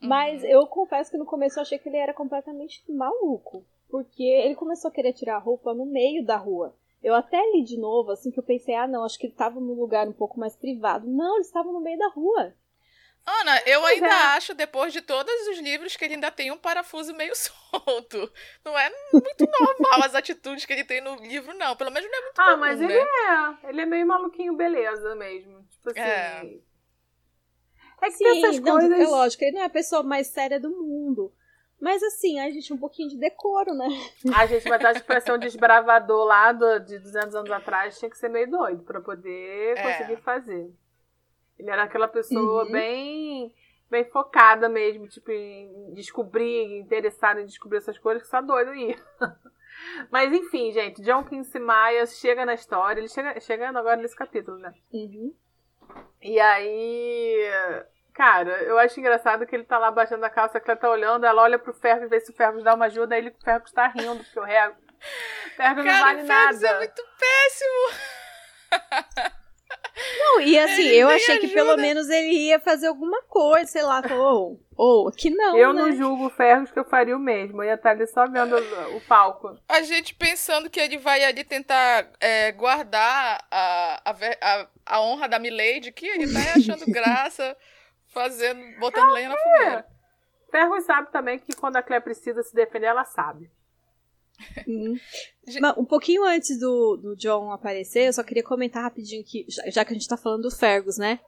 Mas 0.00 0.42
eu 0.42 0.66
confesso 0.66 1.10
que 1.10 1.16
no 1.16 1.24
começo 1.24 1.58
eu 1.58 1.62
achei 1.62 1.78
que 1.78 1.88
ele 1.88 1.96
era 1.96 2.12
completamente 2.12 2.82
maluco. 2.90 3.64
Porque 3.88 4.24
ele 4.24 4.54
começou 4.54 4.88
a 4.88 4.92
querer 4.92 5.12
tirar 5.12 5.36
a 5.36 5.40
roupa 5.40 5.72
no 5.74 5.86
meio 5.86 6.24
da 6.24 6.36
rua. 6.36 6.74
Eu 7.02 7.14
até 7.14 7.38
li 7.52 7.62
de 7.62 7.78
novo, 7.78 8.10
assim, 8.10 8.30
que 8.30 8.38
eu 8.38 8.44
pensei, 8.44 8.74
ah, 8.74 8.86
não, 8.86 9.04
acho 9.04 9.18
que 9.18 9.26
ele 9.26 9.34
estava 9.34 9.60
num 9.60 9.74
lugar 9.74 10.08
um 10.08 10.12
pouco 10.12 10.40
mais 10.40 10.56
privado. 10.56 11.06
Não, 11.08 11.34
ele 11.34 11.44
estava 11.44 11.70
no 11.70 11.80
meio 11.80 11.98
da 11.98 12.08
rua. 12.08 12.54
Ana, 13.24 13.62
eu 13.66 13.84
ainda 13.86 14.06
é. 14.06 14.36
acho, 14.36 14.52
depois 14.52 14.92
de 14.92 15.00
todos 15.00 15.32
os 15.48 15.58
livros, 15.58 15.96
que 15.96 16.04
ele 16.04 16.14
ainda 16.14 16.30
tem 16.30 16.50
um 16.50 16.58
parafuso 16.58 17.14
meio 17.14 17.32
solto. 17.36 18.32
Não 18.64 18.76
é 18.76 18.90
muito 19.12 19.46
normal 19.46 20.04
as 20.04 20.14
atitudes 20.14 20.64
que 20.64 20.72
ele 20.72 20.84
tem 20.84 21.00
no 21.00 21.14
livro, 21.16 21.54
não. 21.54 21.76
Pelo 21.76 21.90
menos 21.90 22.10
não 22.10 22.18
é 22.18 22.22
muito 22.22 22.40
Ah, 22.40 22.44
comum, 22.44 22.58
mas 22.58 22.80
né? 22.80 22.86
ele 22.86 22.98
é. 22.98 23.68
Ele 23.70 23.80
é 23.80 23.86
meio 23.86 24.06
maluquinho 24.06 24.56
beleza 24.56 25.14
mesmo. 25.14 25.62
Tipo 25.70 25.90
assim. 25.90 26.00
É, 26.00 26.58
é 28.02 28.06
que 28.06 28.16
Sim, 28.16 28.44
essas 28.44 28.58
não, 28.58 28.72
coisas. 28.72 28.98
É 28.98 29.06
lógico, 29.06 29.44
ele 29.44 29.52
não 29.52 29.62
é 29.62 29.66
a 29.66 29.70
pessoa 29.70 30.02
mais 30.02 30.26
séria 30.26 30.58
do 30.58 30.70
mundo. 30.70 31.32
Mas 31.80 32.02
assim, 32.02 32.38
a 32.38 32.48
gente, 32.50 32.72
um 32.72 32.78
pouquinho 32.78 33.08
de 33.08 33.18
decoro, 33.18 33.74
né? 33.74 33.88
A 34.36 34.46
gente 34.46 34.68
vai 34.68 34.78
dar 34.78 34.92
de 34.92 34.98
expressão 34.98 35.36
desbravador 35.36 36.24
lá 36.24 36.52
do, 36.52 36.78
de 36.78 36.98
200 36.98 37.34
anos 37.34 37.50
atrás, 37.50 37.98
tinha 37.98 38.08
que 38.08 38.16
ser 38.16 38.28
meio 38.28 38.48
doido 38.48 38.84
para 38.84 39.00
poder 39.00 39.76
é. 39.76 39.82
conseguir 39.82 40.22
fazer. 40.22 40.72
Ele 41.62 41.70
era 41.70 41.84
aquela 41.84 42.08
pessoa 42.08 42.64
uhum. 42.64 42.72
bem 42.72 43.54
bem 43.88 44.04
focada 44.06 44.70
mesmo, 44.70 45.06
tipo, 45.06 45.30
em 45.30 45.92
descobrir, 45.92 46.78
interessada 46.78 47.42
em 47.42 47.46
descobrir 47.46 47.76
essas 47.76 47.98
coisas, 47.98 48.22
que 48.22 48.28
só 48.28 48.40
doido 48.40 48.70
aí. 48.70 48.96
Mas 50.10 50.32
enfim, 50.32 50.72
gente, 50.72 51.02
John 51.02 51.22
Quincy 51.24 51.58
Myers 51.58 52.18
chega 52.18 52.46
na 52.46 52.54
história, 52.54 53.00
ele 53.00 53.08
chega 53.08 53.38
chegando 53.38 53.78
agora 53.78 53.96
nesse 53.96 54.16
capítulo, 54.16 54.58
né? 54.58 54.72
Uhum. 54.92 55.34
E 56.22 56.40
aí, 56.40 57.50
cara, 58.14 58.62
eu 58.62 58.78
acho 58.78 58.98
engraçado 58.98 59.46
que 59.46 59.54
ele 59.54 59.64
tá 59.64 59.78
lá 59.78 59.90
baixando 59.90 60.24
a 60.24 60.30
calça, 60.30 60.58
que 60.58 60.70
ela 60.70 60.80
tá 60.80 60.90
olhando, 60.90 61.26
ela 61.26 61.42
olha 61.42 61.58
pro 61.58 61.74
Fergus, 61.74 62.08
vê 62.08 62.18
se 62.18 62.32
o 62.32 62.34
Fergus 62.34 62.64
dá 62.64 62.74
uma 62.74 62.86
ajuda, 62.86 63.14
aí 63.14 63.20
ele, 63.20 63.30
o 63.30 63.44
Fergus 63.44 63.72
tá 63.72 63.88
rindo, 63.88 64.24
porque 64.24 64.40
o 64.40 64.46
Fergus 65.54 65.84
não 65.84 66.00
vale 66.00 66.22
o 66.22 66.26
Fergus 66.26 66.60
nada. 66.60 66.74
é 66.74 66.78
muito 66.78 67.02
péssimo! 67.18 68.12
Não, 70.18 70.40
e 70.40 70.58
assim, 70.58 70.82
ele 70.82 70.96
eu 70.96 71.08
achei 71.08 71.34
ajuda. 71.34 71.48
que 71.48 71.54
pelo 71.54 71.76
menos 71.76 72.08
ele 72.08 72.32
ia 72.32 72.58
fazer 72.58 72.86
alguma 72.86 73.22
coisa, 73.24 73.70
sei 73.70 73.82
lá, 73.82 74.02
ou, 74.10 74.60
ou 74.76 75.08
aqui 75.08 75.28
não. 75.30 75.56
Eu 75.56 75.72
né? 75.72 75.82
não 75.82 75.92
julgo 75.92 76.26
o 76.26 76.30
Ferros 76.30 76.70
que 76.70 76.78
eu 76.78 76.84
faria 76.84 77.16
o 77.16 77.20
mesmo. 77.20 77.62
Eu 77.62 77.68
ia 77.68 77.74
estar 77.74 77.90
ali 77.90 78.06
só 78.06 78.26
vendo 78.26 78.56
o, 78.56 78.96
o 78.96 79.00
palco. 79.02 79.56
A 79.68 79.82
gente 79.82 80.14
pensando 80.14 80.70
que 80.70 80.80
ele 80.80 80.96
vai 80.96 81.22
ali 81.24 81.44
tentar 81.44 82.10
é, 82.20 82.52
guardar 82.52 83.46
a, 83.50 84.02
a, 84.04 84.16
a, 84.40 84.68
a, 84.86 85.00
honra 85.02 85.28
da 85.28 85.38
Milady, 85.38 85.92
que 85.92 86.06
ele 86.06 86.32
tá 86.32 86.40
achando 86.56 86.86
graça, 86.90 87.56
fazendo, 88.08 88.62
botando 88.80 89.10
ah, 89.10 89.12
lenha 89.12 89.28
na 89.28 89.36
fogueira. 89.36 89.86
Ferros 90.50 90.84
sabe 90.84 91.10
também 91.10 91.38
que 91.38 91.54
quando 91.54 91.76
a 91.76 91.82
Clé 91.82 92.00
precisa 92.00 92.42
se 92.42 92.54
defender, 92.54 92.86
ela 92.86 93.04
sabe. 93.04 93.50
Uhum. 94.66 94.98
um 95.78 95.84
pouquinho 95.84 96.24
antes 96.24 96.58
do, 96.58 96.96
do 96.96 97.16
John 97.16 97.52
aparecer, 97.52 98.06
eu 98.06 98.12
só 98.12 98.22
queria 98.22 98.42
comentar 98.42 98.82
rapidinho 98.82 99.24
que, 99.24 99.44
já, 99.48 99.70
já 99.70 99.84
que 99.84 99.92
a 99.92 99.94
gente 99.94 100.08
tá 100.08 100.16
falando 100.16 100.42
do 100.42 100.50
Fergus, 100.50 100.98
né? 100.98 101.20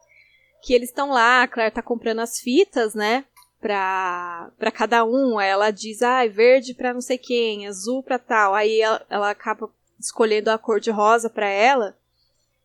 Que 0.62 0.75
eles 0.75 0.88
estão 0.88 1.11
lá, 1.11 1.43
a 1.43 1.49
Claire 1.49 1.75
tá 1.75 1.83
comprando 1.83 2.21
as 2.21 2.38
fitas, 2.38 2.95
né? 2.95 3.25
Pra, 3.61 4.51
pra 4.59 4.71
cada 4.71 5.05
um. 5.05 5.38
Aí 5.38 5.49
ela 5.49 5.71
diz, 5.71 6.03
ah, 6.03 6.27
verde 6.27 6.75
pra 6.75 6.95
não 6.95 7.01
sei 7.01 7.19
quem, 7.19 7.67
azul 7.67 8.03
pra 8.03 8.19
tal. 8.19 8.55
Aí 8.55 8.81
ela, 8.81 9.05
ela 9.09 9.31
acaba 9.31 9.71
escolhendo 9.99 10.51
a 10.51 10.59
cor 10.59 10.81
de 10.81 10.90
rosa 10.90 11.31
pra 11.31 11.49
ela. 11.49 11.97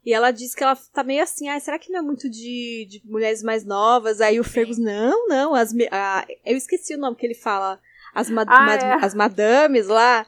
E 0.06 0.14
ela 0.14 0.32
diz 0.32 0.56
que 0.56 0.64
ela 0.64 0.76
tá 0.94 1.04
meio 1.04 1.22
assim, 1.22 1.50
ah, 1.50 1.60
será 1.60 1.78
que 1.78 1.92
não 1.92 2.00
é 2.00 2.02
muito 2.02 2.30
de, 2.30 2.88
de 2.90 3.02
mulheres 3.06 3.44
mais 3.44 3.66
novas? 3.66 4.22
Aí 4.22 4.40
o 4.40 4.44
Fergus, 4.44 4.78
não, 4.78 5.28
não, 5.28 5.54
as, 5.54 5.74
a, 5.92 6.26
eu 6.46 6.58
esqueci 6.58 6.96
o 6.96 6.98
nome 6.98 7.18
que 7.18 7.26
ele 7.26 7.36
fala 7.36 7.80
as, 8.14 8.30
ma 8.30 8.44
ah, 8.48 8.76
é. 8.76 9.06
as 9.06 9.14
madames 9.14 9.88
lá 9.88 10.26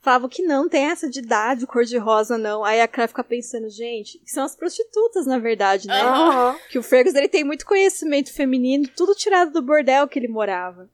falavam 0.00 0.28
que 0.28 0.42
não 0.42 0.68
tem 0.68 0.86
essa 0.86 1.08
de 1.08 1.20
idade, 1.20 1.66
cor 1.66 1.84
de 1.84 1.96
rosa, 1.98 2.36
não. 2.38 2.64
Aí 2.64 2.80
a 2.80 2.88
Claire 2.88 3.08
fica 3.08 3.24
pensando, 3.24 3.68
gente, 3.68 4.18
que 4.18 4.30
são 4.30 4.44
as 4.44 4.54
prostitutas, 4.54 5.26
na 5.26 5.38
verdade, 5.38 5.88
né? 5.88 6.02
Uhum. 6.04 6.58
Que 6.70 6.78
o 6.78 6.82
Fergus 6.82 7.14
ele 7.14 7.28
tem 7.28 7.44
muito 7.44 7.66
conhecimento 7.66 8.32
feminino, 8.32 8.86
tudo 8.96 9.14
tirado 9.14 9.52
do 9.52 9.62
bordel 9.62 10.06
que 10.08 10.18
ele 10.18 10.28
morava. 10.28 10.88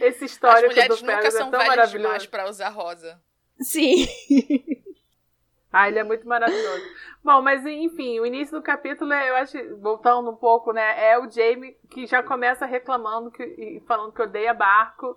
Esse 0.00 0.26
histórico 0.26 0.68
As 0.68 0.74
mulheres 0.74 1.00
do 1.00 1.06
nunca 1.06 1.16
Fergus 1.18 1.34
são 1.34 1.48
é 1.48 1.50
tão 1.50 1.60
velhas 1.60 1.76
maravilhoso. 1.76 2.08
demais 2.08 2.26
pra 2.26 2.48
usar 2.48 2.68
rosa. 2.68 3.20
Sim. 3.60 4.06
Ah, 5.72 5.88
ele 5.88 5.98
é 5.98 6.04
muito 6.04 6.28
maravilhoso. 6.28 6.84
Bom, 7.24 7.40
mas 7.40 7.64
enfim, 7.64 8.20
o 8.20 8.26
início 8.26 8.58
do 8.58 8.62
capítulo, 8.62 9.12
eu 9.12 9.36
acho, 9.36 9.56
voltando 9.78 10.30
um 10.30 10.36
pouco, 10.36 10.72
né, 10.72 11.10
é 11.10 11.18
o 11.18 11.30
Jamie 11.30 11.76
que 11.90 12.06
já 12.06 12.22
começa 12.22 12.66
reclamando 12.66 13.30
que, 13.30 13.42
e 13.42 13.82
falando 13.86 14.12
que 14.12 14.20
odeia 14.20 14.52
barco, 14.52 15.16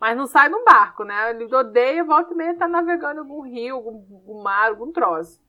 mas 0.00 0.16
não 0.16 0.26
sai 0.26 0.48
num 0.48 0.64
barco, 0.64 1.04
né? 1.04 1.30
Ele 1.30 1.44
odeia, 1.54 2.02
volta 2.02 2.34
e 2.34 2.36
meia 2.36 2.56
tá 2.56 2.66
navegando 2.66 3.20
algum 3.20 3.40
rio, 3.42 3.76
algum, 3.76 4.16
algum 4.16 4.42
mar, 4.42 4.68
algum 4.68 4.92
troço. 4.92 5.40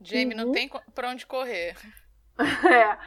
Jamie 0.00 0.34
uhum. 0.34 0.46
não 0.46 0.52
tem 0.52 0.70
pra 0.94 1.10
onde 1.10 1.26
correr. 1.26 1.76
é. 2.38 2.98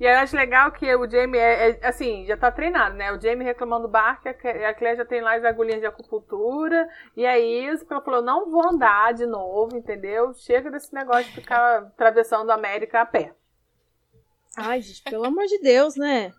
E 0.00 0.04
eu 0.04 0.16
acho 0.18 0.36
legal 0.36 0.70
que 0.70 0.94
o 0.94 1.08
Jamie 1.08 1.38
é, 1.38 1.70
é, 1.70 1.86
assim, 1.86 2.24
já 2.26 2.36
tá 2.36 2.50
treinado, 2.50 2.94
né? 2.96 3.12
O 3.12 3.20
Jamie 3.20 3.44
reclamando 3.44 3.86
do 3.86 3.90
barco, 3.90 4.28
a 4.28 4.74
Claire 4.74 4.96
já 4.96 5.04
tem 5.04 5.20
lá 5.20 5.34
as 5.34 5.44
agulhinhas 5.44 5.80
de 5.80 5.86
acupuntura. 5.86 6.88
E 7.16 7.26
aí 7.26 7.66
ela 7.66 8.00
falou: 8.00 8.22
não 8.22 8.50
vou 8.50 8.68
andar 8.68 9.12
de 9.14 9.26
novo, 9.26 9.76
entendeu? 9.76 10.32
Chega 10.34 10.70
desse 10.70 10.94
negócio 10.94 11.24
de 11.24 11.32
ficar 11.32 11.78
atravessando 11.78 12.50
a 12.50 12.54
América 12.54 13.00
a 13.00 13.06
pé. 13.06 13.34
Ai, 14.56 14.80
gente, 14.80 15.02
pelo 15.02 15.26
amor 15.26 15.44
de 15.46 15.58
Deus, 15.60 15.96
né? 15.96 16.32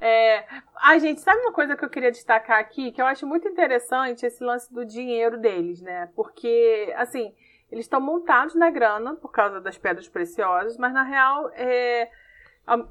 É... 0.00 0.44
Ai, 0.76 1.00
gente, 1.00 1.20
sabe 1.20 1.40
uma 1.40 1.52
coisa 1.52 1.76
que 1.76 1.84
eu 1.84 1.90
queria 1.90 2.10
destacar 2.10 2.58
aqui? 2.58 2.92
Que 2.92 3.00
eu 3.00 3.06
acho 3.06 3.26
muito 3.26 3.48
interessante 3.48 4.26
esse 4.26 4.42
lance 4.42 4.72
do 4.72 4.84
dinheiro 4.84 5.38
deles, 5.38 5.80
né? 5.80 6.10
Porque, 6.14 6.92
assim, 6.96 7.34
eles 7.70 7.86
estão 7.86 8.00
montados 8.00 8.54
na 8.54 8.70
grana 8.70 9.14
por 9.16 9.32
causa 9.32 9.60
das 9.60 9.78
pedras 9.78 10.08
preciosas, 10.08 10.76
mas 10.76 10.92
na 10.92 11.02
real, 11.02 11.50
é 11.54 12.10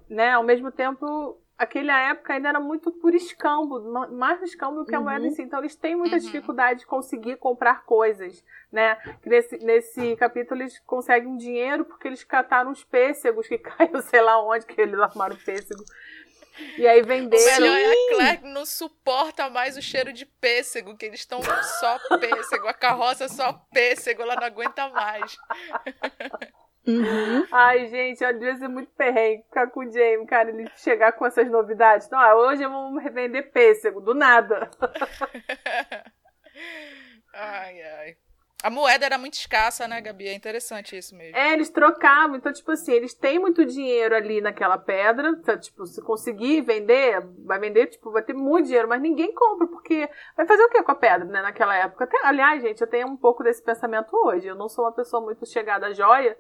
né, 0.09 0.33
ao 0.33 0.43
mesmo 0.43 0.71
tempo, 0.71 1.37
aquela 1.57 1.99
época 2.09 2.33
ainda 2.33 2.49
era 2.49 2.59
muito 2.59 2.91
por 2.91 3.13
escambo, 3.13 3.81
mais 4.11 4.41
escambo 4.41 4.79
do 4.79 4.85
que 4.85 4.95
a 4.95 4.99
uhum. 4.99 5.05
moeda 5.05 5.25
em 5.25 5.31
si. 5.31 5.41
Então 5.41 5.59
eles 5.59 5.75
têm 5.75 5.95
muita 5.95 6.15
uhum. 6.15 6.21
dificuldade 6.21 6.81
de 6.81 6.85
conseguir 6.85 7.37
comprar 7.37 7.83
coisas, 7.85 8.43
né? 8.71 8.97
Nesse, 9.25 9.57
nesse 9.59 10.15
capítulo 10.15 10.61
eles 10.61 10.79
conseguem 10.79 11.37
dinheiro 11.37 11.85
porque 11.85 12.07
eles 12.07 12.23
cataram 12.23 12.71
os 12.71 12.83
pêssegos 12.83 13.47
que 13.47 13.57
caiu 13.59 14.01
sei 14.01 14.21
lá 14.21 14.43
onde 14.43 14.65
que 14.65 14.79
eles 14.79 14.99
armaram 14.99 15.35
pêssego. 15.35 15.83
E 16.77 16.87
aí 16.87 17.01
venderam. 17.01 17.43
O 17.43 17.61
melhor 17.61 17.77
é 17.77 17.91
a 17.91 18.15
Claire 18.15 18.53
não 18.53 18.63
suporta 18.63 19.49
mais 19.49 19.75
o 19.75 19.81
cheiro 19.81 20.13
de 20.13 20.25
pêssego, 20.25 20.95
que 20.95 21.07
eles 21.07 21.21
estão 21.21 21.41
só 21.79 21.99
pêssego, 22.19 22.67
a 22.67 22.73
carroça 22.73 23.27
só 23.27 23.53
pêssego, 23.71 24.21
ela 24.21 24.35
não 24.35 24.43
aguenta 24.43 24.87
mais. 24.89 25.35
Uhum. 26.85 27.47
Ai, 27.51 27.87
gente, 27.87 28.23
às 28.23 28.37
vezes 28.37 28.61
é 28.61 28.67
muito 28.67 28.91
perrengue 28.91 29.43
ficar 29.43 29.67
com 29.67 29.81
o 29.81 29.91
Jamie, 29.91 30.25
cara, 30.25 30.49
ele 30.49 30.69
chegar 30.75 31.13
com 31.13 31.25
essas 31.25 31.49
novidades. 31.49 32.07
Então, 32.07 32.19
ah, 32.19 32.35
hoje 32.35 32.63
vamos 32.63 33.01
revender 33.01 33.51
pêssego, 33.51 34.01
do 34.01 34.13
nada. 34.13 34.69
ai, 37.33 37.81
ai. 37.81 38.17
A 38.63 38.69
moeda 38.69 39.05
era 39.05 39.17
muito 39.17 39.33
escassa, 39.33 39.85
né, 39.89 39.99
Gabi? 39.99 40.25
É 40.25 40.33
interessante 40.33 40.97
isso 40.97 41.13
mesmo. 41.17 41.35
É, 41.35 41.51
eles 41.51 41.69
trocavam. 41.69 42.37
Então, 42.37 42.53
tipo 42.53 42.71
assim, 42.71 42.93
eles 42.93 43.13
têm 43.13 43.37
muito 43.37 43.65
dinheiro 43.65 44.15
ali 44.15 44.39
naquela 44.39 44.77
pedra. 44.77 45.31
Então, 45.31 45.59
tipo, 45.59 45.85
se 45.85 46.01
conseguir 46.01 46.61
vender, 46.61 47.19
vai 47.45 47.59
vender, 47.59 47.87
tipo, 47.87 48.09
vai 48.09 48.23
ter 48.23 48.31
muito 48.31 48.67
dinheiro, 48.67 48.87
mas 48.87 49.01
ninguém 49.01 49.33
compra, 49.33 49.67
porque 49.67 50.09
vai 50.37 50.47
fazer 50.47 50.63
o 50.63 50.69
que 50.69 50.81
com 50.81 50.93
a 50.93 50.95
pedra, 50.95 51.25
né, 51.25 51.41
naquela 51.41 51.75
época? 51.75 52.05
Até, 52.05 52.25
aliás, 52.25 52.61
gente, 52.61 52.79
eu 52.79 52.87
tenho 52.87 53.07
um 53.07 53.17
pouco 53.17 53.43
desse 53.43 53.61
pensamento 53.61 54.15
hoje. 54.15 54.47
Eu 54.47 54.55
não 54.55 54.69
sou 54.69 54.85
uma 54.85 54.93
pessoa 54.93 55.21
muito 55.21 55.45
chegada 55.45 55.87
à 55.87 55.93
joia, 55.93 56.37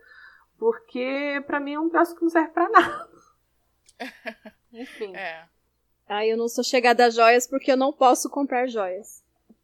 porque 0.63 1.43
para 1.45 1.59
mim 1.59 1.73
é 1.73 1.79
um 1.79 1.89
troço 1.89 2.15
que 2.15 2.21
não 2.21 2.29
serve 2.29 2.51
para 2.51 2.69
nada. 2.69 3.09
Enfim. 4.71 5.13
É. 5.13 5.43
Ah, 6.07 6.25
eu 6.25 6.37
não 6.37 6.47
sou 6.47 6.63
chegada 6.63 7.05
a 7.05 7.09
joias 7.09 7.45
porque 7.45 7.69
eu 7.69 7.75
não 7.75 7.91
posso 7.91 8.29
comprar 8.29 8.65
joias. 8.67 9.22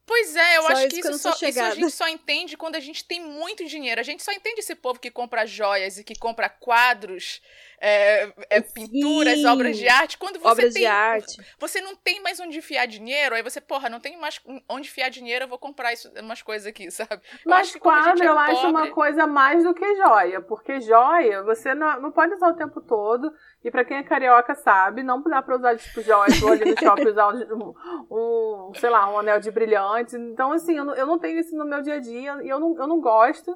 Pois 0.09 0.35
é, 0.35 0.57
eu 0.57 0.63
só 0.63 0.67
acho 0.69 0.87
que, 0.87 0.99
isso, 1.01 1.17
só, 1.19 1.29
isso, 1.33 1.61
a 1.61 1.69
gente 1.69 1.91
só 1.91 2.07
entende 2.07 2.57
quando 2.57 2.75
a 2.75 2.79
gente 2.79 3.05
tem 3.05 3.23
muito 3.23 3.63
dinheiro. 3.65 4.01
A 4.01 4.03
gente 4.03 4.23
só 4.23 4.31
entende 4.31 4.59
esse 4.59 4.73
povo 4.73 4.99
que 4.99 5.11
compra 5.11 5.45
joias 5.45 5.99
e 5.99 6.03
que 6.03 6.17
compra 6.17 6.49
quadros, 6.49 7.39
é, 7.79 8.33
é, 8.49 8.59
pinturas, 8.59 9.45
obras 9.45 9.77
de 9.77 9.87
arte. 9.87 10.17
Quando 10.17 10.39
você 10.39 10.47
obras 10.47 10.73
tem, 10.73 10.81
de 10.81 10.87
arte. 10.87 11.37
Você 11.59 11.79
não 11.79 11.95
tem 11.95 12.23
mais 12.23 12.39
onde 12.39 12.57
enfiar 12.57 12.87
dinheiro, 12.87 13.35
aí 13.35 13.43
você, 13.43 13.61
porra, 13.61 13.87
não 13.87 13.99
tem 13.99 14.17
mais 14.17 14.41
onde 14.67 14.87
enfiar 14.87 15.09
dinheiro, 15.09 15.45
eu 15.45 15.47
vou 15.47 15.59
comprar 15.59 15.93
isso, 15.93 16.11
umas 16.19 16.41
coisas 16.41 16.65
aqui, 16.65 16.89
sabe? 16.89 17.21
Mas 17.45 17.75
quadro 17.75 18.23
eu 18.23 18.33
é 18.33 18.51
acho 18.51 18.67
uma 18.67 18.89
coisa 18.89 19.27
mais 19.27 19.63
do 19.63 19.75
que 19.75 19.95
joia, 19.95 20.41
porque 20.41 20.81
joia 20.81 21.43
você 21.43 21.75
não, 21.75 22.01
não 22.01 22.11
pode 22.11 22.33
usar 22.33 22.49
o 22.49 22.55
tempo 22.55 22.81
todo. 22.81 23.31
E 23.63 23.69
pra 23.69 23.83
quem 23.83 23.97
é 23.97 24.03
carioca 24.03 24.55
sabe, 24.55 25.03
não 25.03 25.21
dá 25.21 25.41
pra 25.41 25.57
usar, 25.57 25.75
tipo, 25.77 26.01
vou 26.39 26.51
ali 26.51 26.71
no 26.71 26.79
shopping 26.79 27.07
usar 27.09 27.27
um, 27.27 27.73
um, 28.09 28.71
sei 28.75 28.89
lá, 28.89 29.11
um 29.11 29.19
anel 29.19 29.39
de 29.39 29.51
brilhantes. 29.51 30.13
Então, 30.13 30.53
assim, 30.53 30.77
eu 30.77 30.85
não, 30.85 30.95
eu 30.95 31.05
não 31.05 31.19
tenho 31.19 31.39
isso 31.39 31.55
no 31.57 31.65
meu 31.65 31.81
dia 31.81 31.95
a 31.95 31.99
dia 31.99 32.41
e 32.41 32.47
eu 32.47 32.59
não, 32.59 32.77
eu 32.77 32.87
não 32.87 33.01
gosto. 33.01 33.53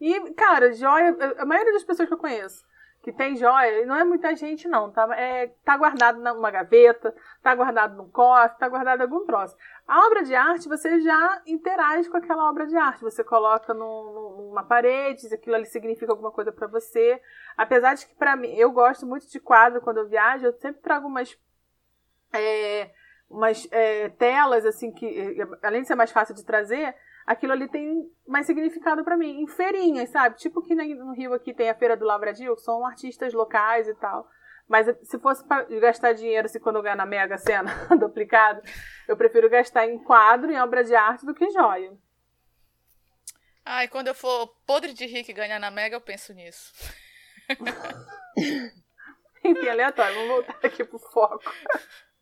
E, 0.00 0.32
cara, 0.32 0.72
joia, 0.72 1.14
a 1.38 1.44
maioria 1.44 1.74
das 1.74 1.84
pessoas 1.84 2.08
que 2.08 2.14
eu 2.14 2.18
conheço 2.18 2.64
que 3.04 3.12
tem 3.12 3.36
joia, 3.36 3.82
e 3.82 3.84
não 3.84 3.94
é 3.94 4.02
muita 4.02 4.34
gente 4.34 4.66
não, 4.66 4.90
tá, 4.90 5.06
é, 5.14 5.48
tá 5.62 5.76
guardado 5.76 6.18
numa 6.18 6.50
gaveta, 6.50 7.14
tá 7.42 7.54
guardado 7.54 7.98
num 7.98 8.08
cofre, 8.08 8.58
tá 8.58 8.66
guardado 8.66 9.00
em 9.00 9.02
algum 9.02 9.26
troço. 9.26 9.54
A 9.86 10.06
obra 10.06 10.22
de 10.22 10.34
arte, 10.34 10.66
você 10.66 10.98
já 11.02 11.42
interage 11.46 12.08
com 12.08 12.16
aquela 12.16 12.48
obra 12.48 12.66
de 12.66 12.74
arte, 12.74 13.02
você 13.02 13.22
coloca 13.22 13.74
num, 13.74 14.48
numa 14.48 14.62
parede, 14.62 15.32
aquilo 15.34 15.54
ali 15.54 15.66
significa 15.66 16.10
alguma 16.10 16.30
coisa 16.30 16.50
para 16.50 16.66
você. 16.66 17.20
Apesar 17.58 17.92
de 17.92 18.06
que 18.06 18.14
para 18.14 18.34
mim, 18.36 18.54
eu 18.54 18.72
gosto 18.72 19.06
muito 19.06 19.30
de 19.30 19.38
quadro 19.38 19.82
quando 19.82 19.98
eu 19.98 20.08
viajo, 20.08 20.46
eu 20.46 20.54
sempre 20.54 20.80
trago 20.80 21.06
umas 21.06 21.38
é, 22.32 22.90
umas 23.28 23.68
é, 23.70 24.08
telas 24.08 24.64
assim 24.64 24.90
que 24.90 25.38
além 25.62 25.82
de 25.82 25.88
ser 25.88 25.94
mais 25.94 26.10
fácil 26.10 26.34
de 26.34 26.42
trazer, 26.42 26.96
aquilo 27.26 27.52
ali 27.52 27.68
tem 27.68 28.10
mais 28.26 28.46
significado 28.46 29.04
para 29.04 29.16
mim. 29.16 29.42
Em 29.42 29.46
feirinhas, 29.46 30.10
sabe? 30.10 30.36
Tipo 30.36 30.62
que 30.62 30.74
no 30.74 31.12
Rio 31.12 31.34
aqui 31.34 31.52
tem 31.54 31.70
a 31.70 31.74
Feira 31.74 31.96
do 31.96 32.04
Lavradio, 32.04 32.54
que 32.56 32.62
são 32.62 32.86
artistas 32.86 33.32
locais 33.32 33.88
e 33.88 33.94
tal. 33.94 34.28
Mas 34.68 34.86
se 35.02 35.18
fosse 35.18 35.46
para 35.46 35.64
gastar 35.78 36.12
dinheiro, 36.14 36.48
se 36.48 36.58
quando 36.58 36.76
eu 36.76 36.82
ganhar 36.82 36.96
na 36.96 37.04
Mega 37.04 37.36
Sena 37.36 37.70
duplicado, 37.98 38.62
eu 39.06 39.16
prefiro 39.16 39.50
gastar 39.50 39.86
em 39.86 39.98
quadro, 39.98 40.50
em 40.50 40.58
obra 40.58 40.82
de 40.82 40.94
arte, 40.94 41.26
do 41.26 41.34
que 41.34 41.44
em 41.44 41.52
joia. 41.52 41.92
Ai, 43.64 43.88
quando 43.88 44.08
eu 44.08 44.14
for 44.14 44.48
podre 44.66 44.92
de 44.92 45.06
rico 45.06 45.30
e 45.30 45.34
ganhar 45.34 45.58
na 45.58 45.70
Mega, 45.70 45.96
eu 45.96 46.00
penso 46.00 46.32
nisso. 46.32 46.72
Enfim, 49.44 49.68
aleatório. 49.68 50.14
Vamos 50.14 50.28
voltar 50.30 50.58
aqui 50.66 50.84
pro 50.84 50.98
foco. 50.98 51.44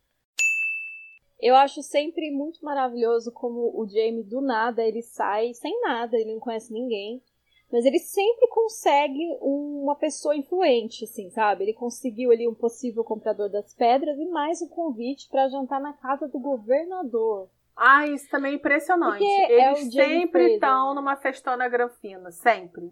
Eu 1.43 1.57
acho 1.57 1.83
sempre 1.83 2.31
muito 2.31 2.63
maravilhoso 2.63 3.29
como 3.29 3.69
o 3.77 3.85
Jamie, 3.85 4.23
do 4.23 4.39
nada, 4.39 4.81
ele 4.81 5.01
sai 5.01 5.53
sem 5.53 5.77
nada, 5.81 6.15
ele 6.15 6.31
não 6.31 6.39
conhece 6.39 6.71
ninguém. 6.71 7.21
Mas 7.69 7.83
ele 7.83 7.99
sempre 7.99 8.47
consegue 8.47 9.37
uma 9.41 9.93
pessoa 9.93 10.37
influente, 10.37 11.03
assim, 11.03 11.29
sabe? 11.29 11.65
Ele 11.65 11.73
conseguiu 11.73 12.31
ali 12.31 12.47
um 12.47 12.53
possível 12.53 13.03
comprador 13.03 13.49
das 13.49 13.73
pedras 13.73 14.17
e 14.17 14.25
mais 14.25 14.61
um 14.61 14.69
convite 14.69 15.27
para 15.27 15.49
jantar 15.49 15.81
na 15.81 15.91
casa 15.91 16.29
do 16.29 16.39
governador. 16.39 17.49
Ah, 17.75 18.07
isso 18.07 18.29
também 18.29 18.53
é 18.53 18.55
impressionante. 18.55 19.17
Porque 19.17 19.51
Eles 19.51 19.87
é 19.97 20.05
sempre 20.05 20.53
estão 20.53 20.95
numa 20.95 21.17
festona 21.17 21.67
granfina, 21.67 22.31
sempre. 22.31 22.89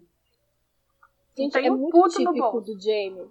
Gente, 1.34 1.56
é 1.56 1.70
muito 1.70 2.08
típico 2.08 2.60
do 2.60 2.78
Jamie 2.78 3.30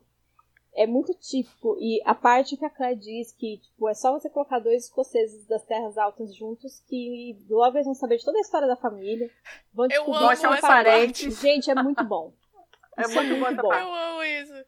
é 0.74 0.88
muito 0.88 1.14
típico. 1.14 1.78
E 1.80 2.02
a 2.06 2.16
parte 2.16 2.58
que 2.58 2.66
a 2.66 2.70
Claire 2.70 3.00
diz 3.00 3.32
que 3.32 3.58
tipo, 3.58 3.90
é 3.90 3.94
só 3.94 4.12
você 4.12 4.30
colocar 4.30 4.60
dois 4.60 4.86
escoceses 4.86 5.46
das 5.46 5.64
terras 5.64 5.98
altas 5.98 6.34
juntos 6.36 6.82
que 6.88 7.38
logo 7.50 7.78
eles 7.78 7.86
vão 7.86 7.96
saber 7.96 8.18
de 8.18 8.26
toda 8.26 8.38
a 8.38 8.42
história 8.42 8.68
da 8.68 8.76
família. 8.76 9.30
Vão 9.74 9.88
descobrir 9.88 10.14
Eu 10.14 10.24
amo 10.24 10.32
essa 10.32 10.62
parte. 10.62 11.32
Gente, 11.32 11.70
é 11.70 11.76
muito 11.76 12.04
bom. 12.04 12.34
é 12.98 13.02
isso 13.02 13.16
muito, 13.16 13.34
é 13.34 13.40
muito 13.40 13.62
bom. 13.62 13.74
Eu 13.74 13.94
amo 13.94 14.24
isso. 14.24 14.66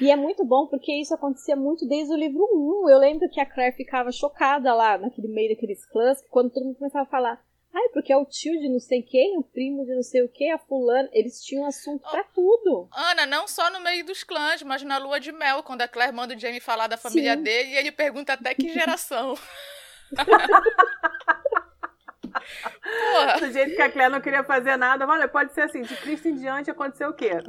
E 0.00 0.10
é 0.10 0.16
muito 0.16 0.44
bom 0.44 0.66
porque 0.66 0.92
isso 0.92 1.14
acontecia 1.14 1.54
muito 1.54 1.86
desde 1.86 2.12
o 2.12 2.16
livro 2.16 2.42
1. 2.52 2.90
Eu 2.90 2.98
lembro 2.98 3.28
que 3.28 3.40
a 3.40 3.46
Claire 3.46 3.76
ficava 3.76 4.10
chocada 4.10 4.74
lá 4.74 4.98
naquele 4.98 5.28
meio 5.28 5.54
daqueles 5.54 5.84
clãs, 5.86 6.22
quando 6.30 6.50
todo 6.50 6.64
mundo 6.64 6.78
começava 6.78 7.04
a 7.04 7.10
falar 7.10 7.44
Ai, 7.74 7.88
porque 7.94 8.12
é 8.12 8.16
o 8.16 8.26
tio 8.26 8.52
de 8.60 8.68
não 8.68 8.78
sei 8.78 9.02
quem, 9.02 9.38
o 9.38 9.42
primo 9.42 9.86
de 9.86 9.94
não 9.94 10.02
sei 10.02 10.22
o 10.22 10.28
que, 10.28 10.50
a 10.50 10.58
fulana. 10.58 11.08
Eles 11.12 11.42
tinham 11.42 11.64
assunto 11.66 12.08
pra 12.10 12.22
tudo. 12.24 12.88
Ana, 12.92 13.24
não 13.24 13.48
só 13.48 13.70
no 13.70 13.80
meio 13.80 14.04
dos 14.04 14.22
clãs, 14.22 14.62
mas 14.62 14.82
na 14.82 14.98
lua 14.98 15.18
de 15.18 15.32
mel, 15.32 15.62
quando 15.62 15.80
a 15.80 15.88
Claire 15.88 16.14
manda 16.14 16.34
o 16.34 16.38
Jamie 16.38 16.60
falar 16.60 16.86
da 16.86 16.98
família 16.98 17.34
Sim. 17.34 17.42
dele 17.42 17.70
e 17.70 17.76
ele 17.76 17.90
pergunta 17.90 18.34
até 18.34 18.54
que 18.54 18.68
geração. 18.68 19.34
Porra. 22.82 23.38
Do 23.40 23.50
jeito 23.50 23.74
que 23.74 23.82
a 23.82 23.90
Claire 23.90 24.12
não 24.12 24.20
queria 24.20 24.44
fazer 24.44 24.76
nada, 24.76 25.06
olha, 25.06 25.26
pode 25.28 25.54
ser 25.54 25.62
assim, 25.62 25.82
de 25.82 25.96
Cristo 25.96 26.28
em 26.28 26.34
diante 26.34 26.70
aconteceu 26.70 27.08
o 27.08 27.14
quê? 27.14 27.30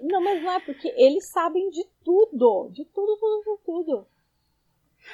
Não, 0.00 0.20
mas 0.20 0.42
não 0.42 0.50
é 0.50 0.58
porque 0.60 0.88
eles 0.96 1.28
sabem 1.28 1.70
de 1.70 1.84
tudo. 2.04 2.70
De 2.72 2.84
tudo, 2.86 3.16
tudo, 3.16 3.42
tudo, 3.44 3.60
tudo. 3.64 4.06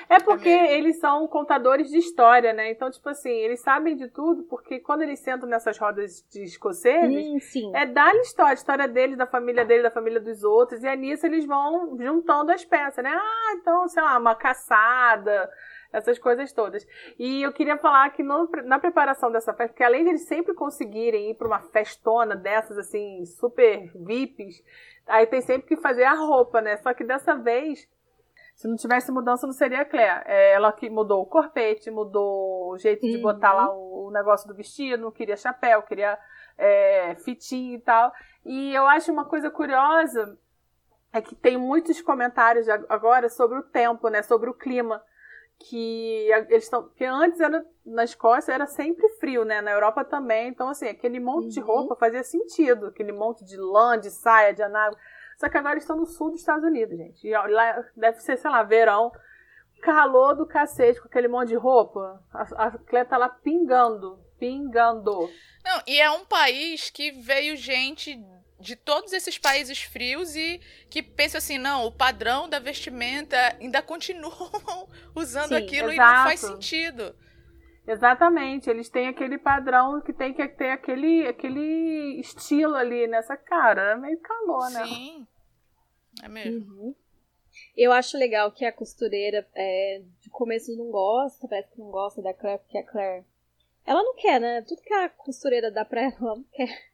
É 0.08 0.18
porque 0.20 0.48
é 0.48 0.78
eles 0.78 0.98
são 0.98 1.26
contadores 1.26 1.88
de 1.88 1.98
história, 1.98 2.52
né? 2.52 2.70
Então, 2.70 2.90
tipo 2.90 3.08
assim, 3.08 3.30
eles 3.30 3.60
sabem 3.60 3.96
de 3.96 4.08
tudo, 4.08 4.44
porque 4.44 4.80
quando 4.80 5.02
eles 5.02 5.20
sentam 5.20 5.48
nessas 5.48 5.78
rodas 5.78 6.24
de 6.30 6.44
escoceses, 6.44 7.26
hum, 7.26 7.72
é 7.74 7.86
dar 7.86 8.14
história, 8.16 8.52
a 8.52 8.54
história 8.54 8.88
deles, 8.88 9.16
da 9.16 9.26
família 9.26 9.64
deles, 9.64 9.82
da 9.82 9.90
família 9.90 10.20
dos 10.20 10.44
outros, 10.44 10.82
e 10.82 10.86
é 10.86 10.96
nisso 10.96 11.26
eles 11.26 11.44
vão 11.44 11.96
juntando 11.98 12.52
as 12.52 12.64
peças, 12.64 13.02
né? 13.02 13.10
Ah, 13.12 13.54
então, 13.56 13.88
sei 13.88 14.02
lá, 14.02 14.18
uma 14.18 14.34
caçada, 14.34 15.50
essas 15.92 16.18
coisas 16.18 16.52
todas. 16.52 16.86
E 17.18 17.42
eu 17.42 17.52
queria 17.52 17.76
falar 17.78 18.10
que 18.10 18.22
no, 18.22 18.48
na 18.64 18.78
preparação 18.78 19.30
dessa 19.30 19.52
festa, 19.54 19.72
porque 19.72 19.84
além 19.84 20.04
de 20.04 20.10
eles 20.10 20.26
sempre 20.26 20.54
conseguirem 20.54 21.30
ir 21.30 21.34
para 21.34 21.46
uma 21.46 21.60
festona 21.60 22.36
dessas, 22.36 22.78
assim, 22.78 23.24
super 23.24 23.90
VIPs, 23.94 24.62
aí 25.06 25.26
tem 25.26 25.40
sempre 25.40 25.68
que 25.68 25.76
fazer 25.76 26.04
a 26.04 26.14
roupa, 26.14 26.60
né? 26.60 26.76
Só 26.78 26.92
que 26.92 27.04
dessa 27.04 27.34
vez 27.34 27.88
se 28.56 28.66
não 28.66 28.74
tivesse 28.74 29.12
mudança, 29.12 29.46
não 29.46 29.52
seria 29.52 29.82
a 29.82 29.84
Claire. 29.84 30.22
É 30.24 30.54
ela 30.54 30.72
que 30.72 30.88
mudou 30.88 31.20
o 31.20 31.26
corpete, 31.26 31.90
mudou 31.90 32.72
o 32.72 32.78
jeito 32.78 33.06
de 33.06 33.18
botar 33.18 33.52
lá 33.52 33.70
o, 33.70 34.06
o, 34.06 34.10
negócio 34.10 34.48
do 34.48 34.54
vestido, 34.54 35.02
não 35.02 35.12
queria 35.12 35.36
chapéu, 35.36 35.82
queria 35.82 36.18
é, 36.56 37.14
fitinho 37.16 37.76
e 37.76 37.80
tal. 37.80 38.10
E 38.46 38.74
eu 38.74 38.86
acho 38.86 39.12
uma 39.12 39.26
coisa 39.26 39.50
curiosa 39.50 40.38
é 41.12 41.20
que 41.20 41.34
tem 41.34 41.58
muitos 41.58 42.00
comentários 42.00 42.66
agora 42.88 43.28
sobre 43.28 43.58
o 43.58 43.62
tempo, 43.62 44.08
né? 44.08 44.22
Sobre 44.22 44.48
o 44.48 44.54
clima. 44.54 45.02
Que 45.58 46.28
eles 46.48 46.64
estão. 46.64 46.88
Que 46.88 47.04
antes 47.04 47.40
era, 47.40 47.64
na 47.84 48.04
Escócia 48.04 48.52
era 48.52 48.66
sempre 48.66 49.06
frio, 49.20 49.44
né? 49.44 49.60
Na 49.60 49.70
Europa 49.70 50.02
também. 50.02 50.48
Então, 50.48 50.68
assim, 50.68 50.88
aquele 50.88 51.20
monte 51.20 51.44
uhum. 51.44 51.48
de 51.50 51.60
roupa 51.60 51.94
fazia 51.96 52.22
sentido. 52.22 52.86
Aquele 52.86 53.12
monte 53.12 53.44
de 53.44 53.56
lã, 53.58 53.98
de 53.98 54.10
saia, 54.10 54.54
de 54.54 54.62
anágua. 54.62 54.98
Só 55.36 55.48
que 55.48 55.58
agora 55.58 55.78
estão 55.78 55.96
no 55.96 56.06
sul 56.06 56.30
dos 56.30 56.40
Estados 56.40 56.64
Unidos, 56.64 56.96
gente. 56.96 57.26
E 57.26 57.32
lá 57.32 57.84
deve 57.96 58.20
ser, 58.20 58.36
sei 58.38 58.50
lá, 58.50 58.62
verão. 58.62 59.12
Calor 59.82 60.34
do 60.34 60.46
cacete 60.46 61.00
com 61.00 61.08
aquele 61.08 61.28
monte 61.28 61.48
de 61.48 61.56
roupa. 61.56 62.22
A, 62.32 62.66
a 62.66 63.04
tá 63.04 63.18
lá 63.18 63.28
pingando. 63.28 64.18
Pingando. 64.38 65.30
Não, 65.64 65.82
e 65.86 66.00
é 66.00 66.10
um 66.10 66.24
país 66.24 66.90
que 66.90 67.12
veio 67.12 67.56
gente 67.56 68.18
de 68.58 68.74
todos 68.74 69.12
esses 69.12 69.36
países 69.36 69.82
frios 69.82 70.34
e 70.34 70.60
que 70.88 71.02
pensa 71.02 71.38
assim, 71.38 71.58
não, 71.58 71.84
o 71.84 71.92
padrão 71.92 72.48
da 72.48 72.58
vestimenta 72.58 73.36
ainda 73.60 73.80
continuam 73.82 74.88
usando 75.14 75.48
Sim, 75.48 75.56
aquilo 75.56 75.92
exato. 75.92 76.10
e 76.10 76.14
não 76.16 76.24
faz 76.24 76.40
sentido. 76.40 77.14
Exatamente, 77.86 78.68
eles 78.68 78.88
têm 78.88 79.06
aquele 79.06 79.38
padrão 79.38 80.00
que 80.00 80.12
tem 80.12 80.34
que 80.34 80.46
ter 80.48 80.70
aquele, 80.70 81.26
aquele 81.26 82.18
estilo 82.18 82.74
ali 82.74 83.06
nessa 83.06 83.36
cara. 83.36 83.92
É 83.92 83.96
meio 83.96 84.18
calor, 84.18 84.68
né? 84.70 84.84
Sim, 84.86 85.26
é 86.22 86.28
mesmo. 86.28 86.74
Uhum. 86.74 86.94
Eu 87.76 87.92
acho 87.92 88.18
legal 88.18 88.50
que 88.50 88.64
a 88.64 88.72
costureira 88.72 89.46
é, 89.54 90.02
de 90.20 90.28
começo 90.30 90.76
não 90.76 90.90
gosta, 90.90 91.46
parece 91.46 91.70
que 91.70 91.80
não 91.80 91.90
gosta 91.90 92.20
da 92.20 92.34
Claire, 92.34 92.60
porque 92.60 92.78
a 92.78 92.82
Claire. 92.82 93.24
Ela 93.86 94.02
não 94.02 94.14
quer, 94.16 94.40
né? 94.40 94.62
Tudo 94.62 94.82
que 94.82 94.92
a 94.92 95.08
costureira 95.08 95.70
dá 95.70 95.84
pra 95.84 96.02
ela, 96.02 96.16
ela 96.20 96.36
não 96.36 96.44
quer. 96.52 96.86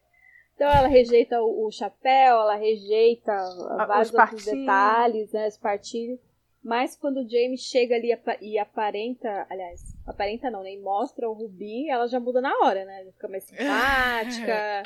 Então 0.55 0.69
ela 0.69 0.89
rejeita 0.89 1.41
o, 1.41 1.67
o 1.67 1.73
chapéu, 1.73 2.37
ela 2.37 2.57
rejeita 2.57 3.33
a, 3.33 3.87
vários 3.87 4.13
outros 4.13 4.45
detalhes, 4.45 5.33
né? 5.33 5.49
Os 5.49 5.57
partilhos. 5.57 6.21
Mas 6.63 6.95
quando 6.95 7.17
o 7.17 7.29
Jamie 7.29 7.59
chega 7.59 7.97
ali 7.97 8.15
e 8.41 8.59
aparenta, 8.59 9.47
aliás, 9.51 9.92
aparenta 10.07 10.51
não, 10.51 10.63
nem 10.63 10.79
né? 10.79 10.83
mostra 10.83 11.29
o 11.29 11.33
Rubi, 11.33 11.89
ela 11.89 12.07
já 12.07 12.19
muda 12.19 12.41
na 12.41 12.53
hora, 12.59 12.85
né? 12.85 13.05
Fica 13.13 13.29
mais 13.29 13.45
simpática. 13.47 14.83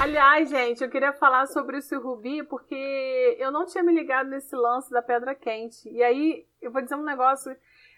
aliás, 0.00 0.48
gente, 0.48 0.82
eu 0.82 0.90
queria 0.90 1.12
falar 1.12 1.46
sobre 1.46 1.78
esse 1.78 1.94
Rubi 1.96 2.42
porque 2.44 3.36
eu 3.38 3.50
não 3.50 3.66
tinha 3.66 3.84
me 3.84 3.92
ligado 3.92 4.28
nesse 4.30 4.54
lance 4.54 4.90
da 4.90 5.02
pedra 5.02 5.34
quente. 5.34 5.88
E 5.88 6.02
aí, 6.02 6.46
eu 6.60 6.70
vou 6.70 6.82
dizer 6.82 6.94
um 6.94 7.04
negócio. 7.04 7.54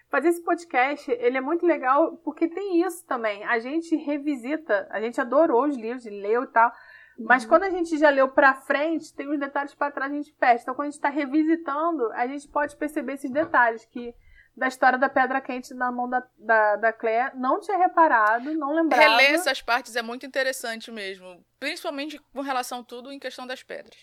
Fazer 0.07 0.29
esse 0.29 0.43
podcast, 0.43 1.11
ele 1.11 1.37
é 1.37 1.41
muito 1.41 1.65
legal 1.65 2.17
porque 2.17 2.47
tem 2.47 2.85
isso 2.85 3.03
também. 3.07 3.43
A 3.43 3.57
gente 3.57 3.95
revisita, 3.95 4.87
a 4.91 5.01
gente 5.01 5.19
adorou 5.19 5.65
os 5.65 5.75
livros, 5.75 6.05
leu 6.05 6.43
e 6.43 6.47
tal. 6.47 6.71
Mas 7.17 7.43
uhum. 7.43 7.49
quando 7.49 7.63
a 7.63 7.69
gente 7.69 7.97
já 7.97 8.09
leu 8.09 8.29
pra 8.29 8.53
frente, 8.53 9.13
tem 9.15 9.27
uns 9.27 9.39
detalhes 9.39 9.73
para 9.73 9.91
trás 9.91 10.11
a 10.11 10.15
gente 10.15 10.31
perde. 10.33 10.61
Então, 10.61 10.75
quando 10.75 10.87
a 10.87 10.91
gente 10.91 10.99
está 10.99 11.09
revisitando, 11.09 12.11
a 12.11 12.27
gente 12.27 12.47
pode 12.47 12.75
perceber 12.75 13.13
esses 13.13 13.31
detalhes 13.31 13.83
que 13.85 14.13
da 14.55 14.67
história 14.67 14.97
da 14.97 15.09
pedra 15.09 15.41
quente 15.41 15.73
na 15.73 15.91
mão 15.91 16.09
da, 16.09 16.23
da, 16.37 16.75
da 16.77 16.93
Claire, 16.93 17.35
não 17.35 17.59
tinha 17.59 17.77
reparado, 17.77 18.53
não 18.53 18.73
lembrava. 18.73 19.03
Reler 19.03 19.33
essas 19.33 19.61
partes 19.61 19.95
é 19.95 20.01
muito 20.01 20.25
interessante 20.25 20.91
mesmo. 20.91 21.43
Principalmente 21.59 22.17
com 22.33 22.41
relação 22.41 22.79
a 22.79 22.83
tudo 22.83 23.11
em 23.11 23.19
questão 23.19 23.45
das 23.45 23.61
pedras. 23.63 23.97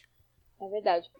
É 0.60 0.68
verdade. 0.68 1.10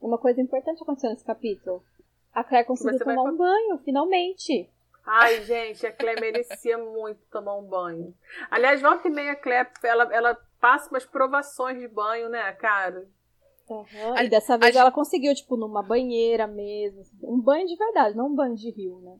Uma 0.00 0.18
coisa 0.18 0.40
importante 0.40 0.82
aconteceu 0.82 1.10
nesse 1.10 1.24
capítulo. 1.24 1.84
A 2.32 2.42
Claire 2.42 2.66
conseguiu 2.66 2.98
tomar 2.98 3.14
vai... 3.14 3.32
um 3.32 3.36
banho, 3.36 3.78
finalmente. 3.84 4.68
Ai, 5.06 5.42
gente, 5.42 5.86
a 5.86 5.92
Clé 5.92 6.14
merecia 6.20 6.76
muito 6.76 7.20
tomar 7.30 7.56
um 7.56 7.64
banho. 7.64 8.14
Aliás, 8.50 8.82
volta 8.82 9.06
e 9.06 9.10
meia 9.10 9.32
a 9.32 9.36
Clé, 9.36 9.70
ela, 9.84 10.12
ela 10.12 10.34
passa 10.60 10.90
umas 10.90 11.04
provações 11.06 11.78
de 11.78 11.86
banho, 11.86 12.28
né, 12.28 12.52
cara? 12.54 13.06
Uhum. 13.68 14.18
E 14.18 14.28
dessa 14.28 14.58
vez 14.58 14.76
a... 14.76 14.80
ela 14.80 14.92
conseguiu, 14.92 15.34
tipo, 15.34 15.56
numa 15.56 15.82
banheira 15.82 16.46
mesmo. 16.46 17.02
Um 17.22 17.40
banho 17.40 17.66
de 17.66 17.76
verdade, 17.76 18.16
não 18.16 18.28
um 18.28 18.34
banho 18.34 18.54
de 18.54 18.70
rio, 18.70 19.00
né? 19.00 19.18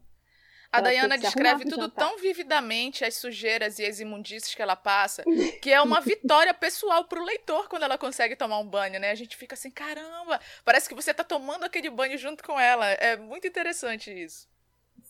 A 0.74 0.80
Diana 0.80 1.16
descreve 1.16 1.64
tudo 1.66 1.88
tão 1.88 2.18
vividamente, 2.18 3.04
as 3.04 3.14
sujeiras 3.14 3.78
e 3.78 3.86
as 3.86 4.00
imundícies 4.00 4.54
que 4.54 4.60
ela 4.60 4.74
passa, 4.74 5.22
que 5.62 5.72
é 5.72 5.80
uma 5.80 6.00
vitória 6.00 6.52
pessoal 6.54 7.04
pro 7.04 7.24
leitor 7.24 7.68
quando 7.68 7.84
ela 7.84 7.96
consegue 7.96 8.34
tomar 8.34 8.58
um 8.58 8.66
banho, 8.66 8.98
né? 8.98 9.10
A 9.10 9.14
gente 9.14 9.36
fica 9.36 9.54
assim, 9.54 9.70
caramba, 9.70 10.40
parece 10.64 10.88
que 10.88 10.94
você 10.94 11.14
tá 11.14 11.22
tomando 11.22 11.62
aquele 11.62 11.90
banho 11.90 12.18
junto 12.18 12.42
com 12.42 12.58
ela. 12.58 12.86
É 12.86 13.16
muito 13.16 13.46
interessante 13.46 14.10
isso. 14.10 14.48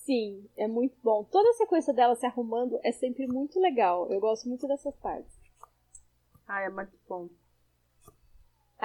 Sim, 0.05 0.47
é 0.55 0.69
muito 0.69 0.97
bom. 1.03 1.25
Toda 1.25 1.49
a 1.49 1.55
sequência 1.55 1.95
dela 1.95 2.15
se 2.15 2.27
arrumando 2.27 2.79
é 2.85 2.93
sempre 2.93 3.27
muito 3.27 3.59
legal. 3.59 4.11
Eu 4.13 4.21
gosto 4.21 4.47
muito 4.47 4.69
dessas 4.69 4.95
partes. 4.97 5.33
Ah, 6.47 6.61
é 6.61 6.69
muito 6.69 6.93
bom. 7.09 7.31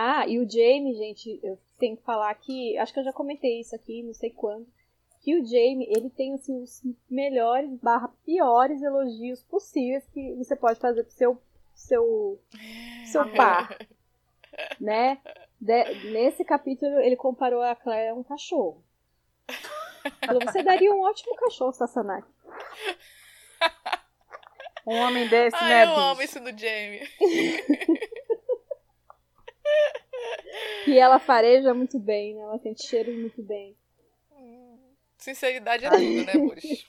Ah, 0.02 0.28
e 0.28 0.40
o 0.40 0.50
Jamie, 0.50 0.96
gente, 0.96 1.40
eu 1.44 1.60
tenho 1.78 1.98
que 1.98 2.04
falar 2.04 2.34
que. 2.36 2.78
Acho 2.78 2.94
que 2.94 3.00
eu 3.00 3.04
já 3.04 3.12
comentei 3.12 3.60
isso 3.60 3.76
aqui, 3.76 4.02
não 4.04 4.14
sei 4.14 4.30
quando 4.30 4.66
que 5.22 5.36
o 5.36 5.46
Jamie, 5.46 5.88
ele 5.90 6.10
tem 6.10 6.34
assim, 6.34 6.62
os 6.62 6.82
melhores 7.10 7.70
barra 7.82 8.10
piores 8.26 8.82
elogios 8.82 9.44
possíveis 9.44 10.06
que 10.14 10.34
você 10.36 10.56
pode 10.56 10.80
fazer 10.80 11.04
pro 11.04 11.14
seu 11.14 11.42
seu 11.74 12.42
seu 13.06 13.30
par, 13.34 13.78
né? 14.80 15.20
De, 15.60 16.12
nesse 16.12 16.46
capítulo 16.46 17.00
ele 17.00 17.16
comparou 17.18 17.62
a 17.62 17.76
Claire 17.76 18.10
a 18.10 18.16
um 18.16 18.24
cachorro. 18.24 18.84
Falou, 20.26 20.42
você 20.42 20.64
daria 20.64 20.94
um 20.94 21.02
ótimo 21.02 21.36
cachorro, 21.36 21.74
Sassanaki. 21.74 22.28
Um 24.88 24.96
homem 24.96 25.28
desse, 25.28 25.56
Ai, 25.56 25.70
né, 25.70 25.84
eu 25.84 25.88
bicho? 25.90 26.00
amo 26.00 26.22
isso 26.24 26.40
do 26.40 26.58
Jamie. 26.58 27.08
e 30.88 30.98
ela 30.98 31.20
fareja 31.20 31.74
muito 31.74 32.00
bem, 32.00 32.36
né? 32.36 32.42
Ela 32.42 32.60
sente 32.60 32.88
cheiro 32.88 33.12
muito 33.14 33.42
bem. 33.42 33.76
Sinceridade 35.20 35.86
é 35.86 35.90
tudo, 35.90 36.26
né, 36.26 36.34
Boris? 36.40 36.88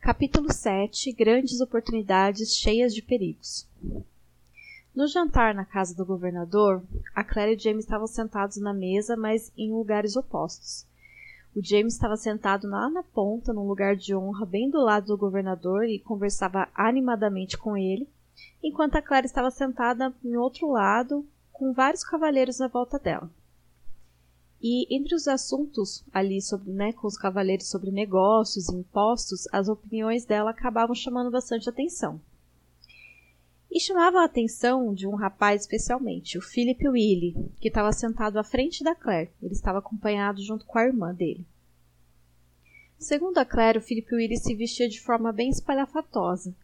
Capítulo 0.00 0.52
7 0.52 1.12
Grandes 1.12 1.60
oportunidades 1.60 2.56
cheias 2.56 2.92
de 2.92 3.00
perigos. 3.00 3.66
No 4.94 5.06
jantar 5.06 5.54
na 5.54 5.64
casa 5.64 5.94
do 5.94 6.04
governador, 6.04 6.84
a 7.14 7.24
Claire 7.24 7.52
e 7.52 7.56
o 7.56 7.58
James 7.58 7.84
estavam 7.84 8.06
sentados 8.06 8.56
na 8.56 8.74
mesa, 8.74 9.16
mas 9.16 9.52
em 9.56 9.72
lugares 9.72 10.16
opostos. 10.16 10.86
O 11.54 11.64
James 11.64 11.94
estava 11.94 12.16
sentado 12.16 12.68
lá 12.68 12.90
na 12.90 13.02
ponta, 13.04 13.52
num 13.52 13.66
lugar 13.66 13.94
de 13.94 14.14
honra, 14.14 14.44
bem 14.44 14.68
do 14.68 14.80
lado 14.80 15.06
do 15.06 15.16
governador, 15.16 15.84
e 15.84 16.00
conversava 16.00 16.68
animadamente 16.74 17.56
com 17.56 17.76
ele, 17.76 18.08
enquanto 18.62 18.96
a 18.96 19.02
Claire 19.02 19.26
estava 19.26 19.50
sentada 19.50 20.14
em 20.24 20.36
outro 20.36 20.70
lado, 20.70 21.26
com 21.52 21.72
vários 21.72 22.02
cavalheiros 22.02 22.60
à 22.60 22.68
volta 22.68 22.98
dela. 22.98 23.30
E 24.66 24.86
entre 24.96 25.14
os 25.14 25.28
assuntos 25.28 26.02
ali 26.12 26.40
sobre, 26.40 26.72
né, 26.72 26.92
com 26.94 27.06
os 27.06 27.18
cavaleiros 27.18 27.68
sobre 27.68 27.90
negócios 27.90 28.68
e 28.68 28.74
impostos, 28.74 29.46
as 29.52 29.68
opiniões 29.68 30.24
dela 30.24 30.50
acabavam 30.50 30.94
chamando 30.94 31.30
bastante 31.30 31.68
atenção. 31.68 32.18
E 33.70 33.78
chamavam 33.78 34.20
a 34.20 34.24
atenção 34.24 34.94
de 34.94 35.06
um 35.06 35.14
rapaz 35.14 35.62
especialmente, 35.62 36.38
o 36.38 36.40
Philip 36.40 36.88
Willy, 36.88 37.34
que 37.60 37.68
estava 37.68 37.92
sentado 37.92 38.38
à 38.38 38.44
frente 38.44 38.82
da 38.82 38.94
Claire. 38.94 39.30
Ele 39.42 39.52
estava 39.52 39.80
acompanhado 39.80 40.40
junto 40.42 40.64
com 40.64 40.78
a 40.78 40.84
irmã 40.84 41.12
dele. 41.12 41.44
Segundo 42.96 43.36
a 43.36 43.44
Claire, 43.44 43.78
o 43.78 43.82
Philip 43.82 44.14
Willy 44.14 44.38
se 44.38 44.54
vestia 44.54 44.88
de 44.88 45.00
forma 45.00 45.30
bem 45.30 45.50
espalhafatosa, 45.50 46.54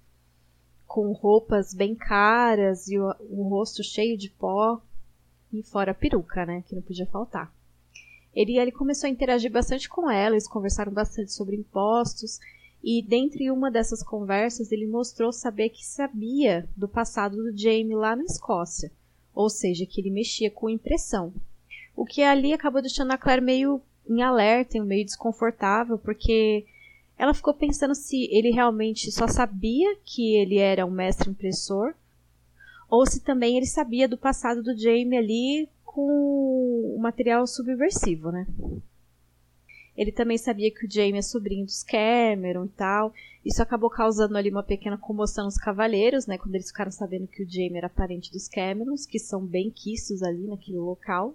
com 0.90 1.12
roupas 1.12 1.72
bem 1.72 1.94
caras 1.94 2.88
e 2.88 2.98
o, 2.98 3.14
o 3.31 3.48
rosto 3.48 3.81
cheio 3.81 4.18
de 4.18 4.29
pó 4.29 4.83
e 5.53 5.62
fora 5.62 5.92
a 5.92 5.94
peruca, 5.94 6.44
né, 6.44 6.64
que 6.66 6.74
não 6.74 6.83
podia 6.83 7.07
faltar. 7.07 7.55
Ele, 8.35 8.59
ele 8.59 8.72
começou 8.72 9.07
a 9.07 9.11
interagir 9.11 9.53
bastante 9.53 9.88
com 9.88 10.11
ela, 10.11 10.35
eles 10.35 10.48
conversaram 10.48 10.92
bastante 10.92 11.33
sobre 11.33 11.55
impostos, 11.55 12.40
e 12.83 13.05
dentre 13.07 13.53
uma 13.53 13.70
dessas 13.70 14.03
conversas 14.03 14.72
ele 14.72 14.85
mostrou 14.85 15.33
saber 15.33 15.68
que 15.68 15.87
sabia 15.87 16.68
do 16.76 16.88
passado 16.88 17.37
do 17.37 17.57
Jamie 17.57 17.94
lá 17.94 18.16
na 18.16 18.24
Escócia, 18.24 18.90
ou 19.33 19.48
seja, 19.48 19.87
que 19.87 20.00
ele 20.00 20.11
mexia 20.11 20.50
com 20.50 20.68
impressão. 20.68 21.33
O 21.94 22.05
que 22.05 22.20
ali 22.20 22.53
acabou 22.53 22.83
deixando 22.83 23.12
a 23.12 23.18
Claire 23.18 23.40
meio 23.40 23.81
em 24.09 24.22
alerta 24.22 24.83
meio 24.83 25.05
desconfortável, 25.05 25.96
porque 25.98 26.66
ela 27.21 27.35
ficou 27.35 27.53
pensando 27.53 27.95
se 27.95 28.27
ele 28.35 28.51
realmente 28.51 29.13
só 29.13 29.29
sabia 29.29 29.95
que 30.07 30.37
ele 30.37 30.57
era 30.57 30.87
um 30.87 30.91
mestre 30.91 31.29
impressor, 31.29 31.93
ou 32.89 33.05
se 33.05 33.21
também 33.21 33.59
ele 33.59 33.67
sabia 33.67 34.09
do 34.09 34.17
passado 34.17 34.63
do 34.63 34.75
Jamie 34.75 35.19
ali 35.19 35.69
com 35.85 36.01
o 36.01 36.99
material 36.99 37.47
subversivo, 37.47 38.33
né? 38.33 38.47
Ele 39.95 40.11
também 40.11 40.39
sabia 40.39 40.71
que 40.71 40.87
o 40.87 40.91
Jaime 40.91 41.19
é 41.19 41.23
sobrinho 41.23 41.67
dos 41.67 41.83
Cameron 41.83 42.65
e 42.65 42.71
tal. 42.71 43.13
Isso 43.45 43.63
acabou 43.63 43.91
causando 43.91 44.39
ali 44.39 44.49
uma 44.49 44.63
pequena 44.63 44.97
comoção 44.97 45.45
nos 45.45 45.59
cavaleiros, 45.59 46.27
né? 46.27 46.39
Quando 46.39 46.55
eles 46.55 46.69
ficaram 46.69 46.91
sabendo 46.91 47.27
que 47.27 47.43
o 47.43 47.47
Jaime 47.51 47.77
era 47.77 47.91
parente 47.91 48.33
dos 48.33 48.49
Camerons, 48.49 49.05
que 49.05 49.19
são 49.19 49.45
bem 49.45 49.71
quistos 49.71 50.23
ali 50.23 50.47
naquele 50.47 50.79
local. 50.79 51.35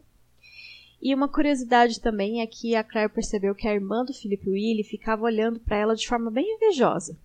E 1.06 1.14
uma 1.14 1.28
curiosidade 1.28 2.02
também 2.02 2.42
é 2.42 2.48
que 2.48 2.76
a 2.76 2.84
Claire 2.84 3.14
percebeu 3.14 3.54
que 3.54 3.68
a 3.68 3.74
irmã 3.76 4.04
do 4.04 4.12
Philip 4.12 4.50
Willy 4.50 4.84
ficava 4.84 5.22
olhando 5.22 5.60
para 5.60 5.78
ela 5.78 5.96
de 5.96 6.08
forma 6.08 6.32
bem 6.32 6.56
invejosa. 6.56 7.16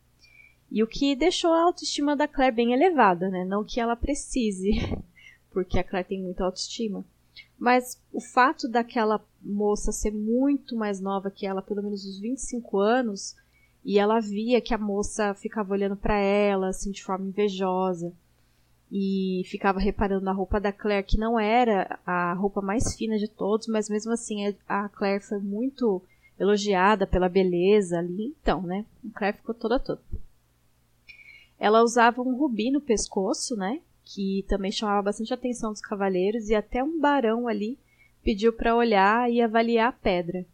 E 0.70 0.82
o 0.82 0.86
que 0.86 1.16
deixou 1.16 1.50
a 1.50 1.62
autoestima 1.62 2.14
da 2.14 2.28
Claire 2.28 2.54
bem 2.54 2.74
elevada, 2.74 3.30
né? 3.30 3.42
Não 3.42 3.64
que 3.64 3.80
ela 3.80 3.96
precise, 3.96 4.72
porque 5.50 5.78
a 5.78 5.82
Claire 5.82 6.06
tem 6.06 6.20
muita 6.20 6.44
autoestima. 6.44 7.06
Mas 7.58 7.98
o 8.12 8.20
fato 8.20 8.68
daquela 8.68 9.24
moça 9.40 9.92
ser 9.92 10.12
muito 10.12 10.76
mais 10.76 11.00
nova 11.00 11.30
que 11.30 11.46
ela, 11.46 11.62
pelo 11.62 11.82
menos 11.82 12.04
uns 12.04 12.20
25 12.20 12.78
anos, 12.78 13.34
e 13.82 13.98
ela 13.98 14.20
via 14.20 14.60
que 14.60 14.74
a 14.74 14.78
moça 14.78 15.32
ficava 15.32 15.72
olhando 15.72 15.96
para 15.96 16.18
ela, 16.18 16.68
assim, 16.68 16.90
de 16.90 17.02
forma 17.02 17.28
invejosa, 17.28 18.12
e 18.90 19.42
ficava 19.46 19.78
reparando 19.78 20.24
na 20.24 20.32
roupa 20.32 20.60
da 20.60 20.72
Claire, 20.72 21.06
que 21.06 21.18
não 21.18 21.38
era 21.38 21.98
a 22.04 22.32
roupa 22.34 22.60
mais 22.60 22.94
fina 22.94 23.18
de 23.18 23.28
todos, 23.28 23.66
mas 23.68 23.88
mesmo 23.88 24.12
assim 24.12 24.54
a 24.68 24.88
Claire 24.88 25.22
foi 25.22 25.38
muito 25.38 26.02
elogiada 26.38 27.06
pela 27.06 27.28
beleza 27.28 27.98
ali, 27.98 28.34
então, 28.40 28.62
né? 28.62 28.84
A 29.08 29.18
Claire 29.18 29.36
ficou 29.36 29.54
toda 29.54 29.78
toda. 29.78 30.00
Ela 31.58 31.82
usava 31.82 32.22
um 32.22 32.34
rubi 32.34 32.70
no 32.70 32.80
pescoço, 32.80 33.54
né? 33.54 33.80
que 34.12 34.44
também 34.48 34.72
chamava 34.72 35.02
bastante 35.02 35.32
a 35.32 35.36
atenção 35.36 35.70
dos 35.70 35.80
cavaleiros, 35.80 36.48
e 36.48 36.54
até 36.54 36.82
um 36.82 36.98
barão 36.98 37.46
ali 37.46 37.78
pediu 38.22 38.52
para 38.52 38.74
olhar 38.74 39.30
e 39.30 39.40
avaliar 39.40 39.88
a 39.88 39.92
pedra. 39.92 40.44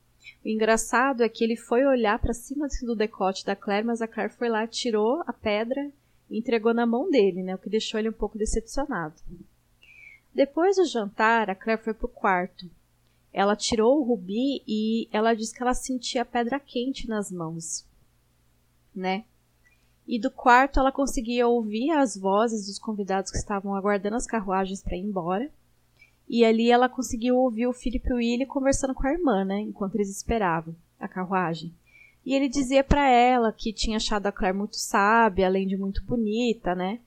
O 0.45 0.49
engraçado 0.49 1.23
é 1.23 1.29
que 1.29 1.43
ele 1.43 1.57
foi 1.57 1.85
olhar 1.85 2.19
para 2.19 2.35
cima 2.35 2.69
do 2.83 2.95
decote 2.95 3.45
da 3.47 3.57
Claire, 3.57 3.87
mas 3.87 4.03
a 4.03 4.07
Claire 4.07 4.33
foi 4.33 4.49
lá, 4.49 4.67
tirou 4.67 5.23
a 5.27 5.33
pedra 5.33 5.91
entregou 6.31 6.75
na 6.75 6.87
mão 6.87 7.11
dele, 7.11 7.43
né, 7.43 7.55
o 7.55 7.59
que 7.59 7.71
deixou 7.71 7.99
ele 7.99 8.09
um 8.09 8.13
pouco 8.13 8.39
decepcionado. 8.39 9.15
Depois 10.35 10.77
do 10.77 10.85
jantar, 10.85 11.49
a 11.49 11.55
Claire 11.55 11.83
foi 11.83 11.95
para 11.95 12.07
o 12.07 12.11
quarto. 12.11 12.69
Ela 13.33 13.57
tirou 13.57 13.99
o 13.99 14.03
rubi 14.03 14.63
e 14.67 15.09
ela 15.13 15.35
disse 15.35 15.55
que 15.55 15.63
ela 15.63 15.75
sentia 15.75 16.23
a 16.23 16.27
pedra 16.27 16.59
quente 16.61 17.09
nas 17.09 17.31
mãos, 17.31 17.85
né? 18.95 19.25
E 20.07 20.19
do 20.19 20.31
quarto 20.31 20.79
ela 20.79 20.93
conseguia 20.93 21.49
ouvir 21.49 21.91
as 21.91 22.17
vozes 22.17 22.67
dos 22.67 22.79
convidados 22.79 23.31
que 23.31 23.39
estavam 23.39 23.75
aguardando 23.75 24.17
as 24.17 24.27
carruagens 24.27 24.83
para 24.83 24.97
ir 24.97 25.01
embora. 25.01 25.51
E 26.29 26.45
ali 26.45 26.71
ela 26.71 26.89
conseguiu 26.89 27.37
ouvir 27.37 27.67
o 27.67 27.73
Philip 27.73 28.13
Willy 28.13 28.47
conversando 28.47 28.95
com 28.95 29.07
a 29.07 29.13
irmã, 29.13 29.45
né, 29.45 29.61
enquanto 29.61 29.95
eles 29.95 30.11
esperavam 30.11 30.75
a 30.99 31.09
carruagem. 31.09 31.73
E 32.27 32.35
ele 32.35 32.49
dizia 32.49 32.83
para 32.83 33.09
ela 33.09 33.53
que 33.53 33.73
tinha 33.73 33.99
achado 33.99 34.27
a 34.27 34.33
Claire 34.33 34.59
muito 34.59 34.75
sábia, 34.75 35.47
além 35.47 35.65
de 35.65 35.77
muito 35.77 36.03
bonita, 36.03 36.75
né? 36.75 36.99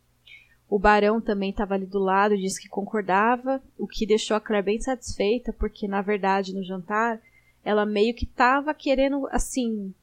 O 0.70 0.80
barão 0.80 1.20
também 1.20 1.50
estava 1.50 1.74
ali 1.74 1.86
do 1.86 2.00
lado 2.00 2.34
e 2.34 2.42
disse 2.42 2.62
que 2.62 2.70
concordava, 2.70 3.62
o 3.78 3.86
que 3.86 4.06
deixou 4.06 4.38
a 4.38 4.40
Claire 4.40 4.66
bem 4.66 4.80
satisfeita, 4.80 5.52
porque 5.52 5.90
na 5.90 6.02
verdade 6.02 6.56
no 6.56 6.64
jantar 6.64 7.20
ela 7.66 7.86
meio 7.86 8.16
que 8.16 8.24
estava 8.24 8.74
querendo, 8.74 9.28
assim, 9.30 9.94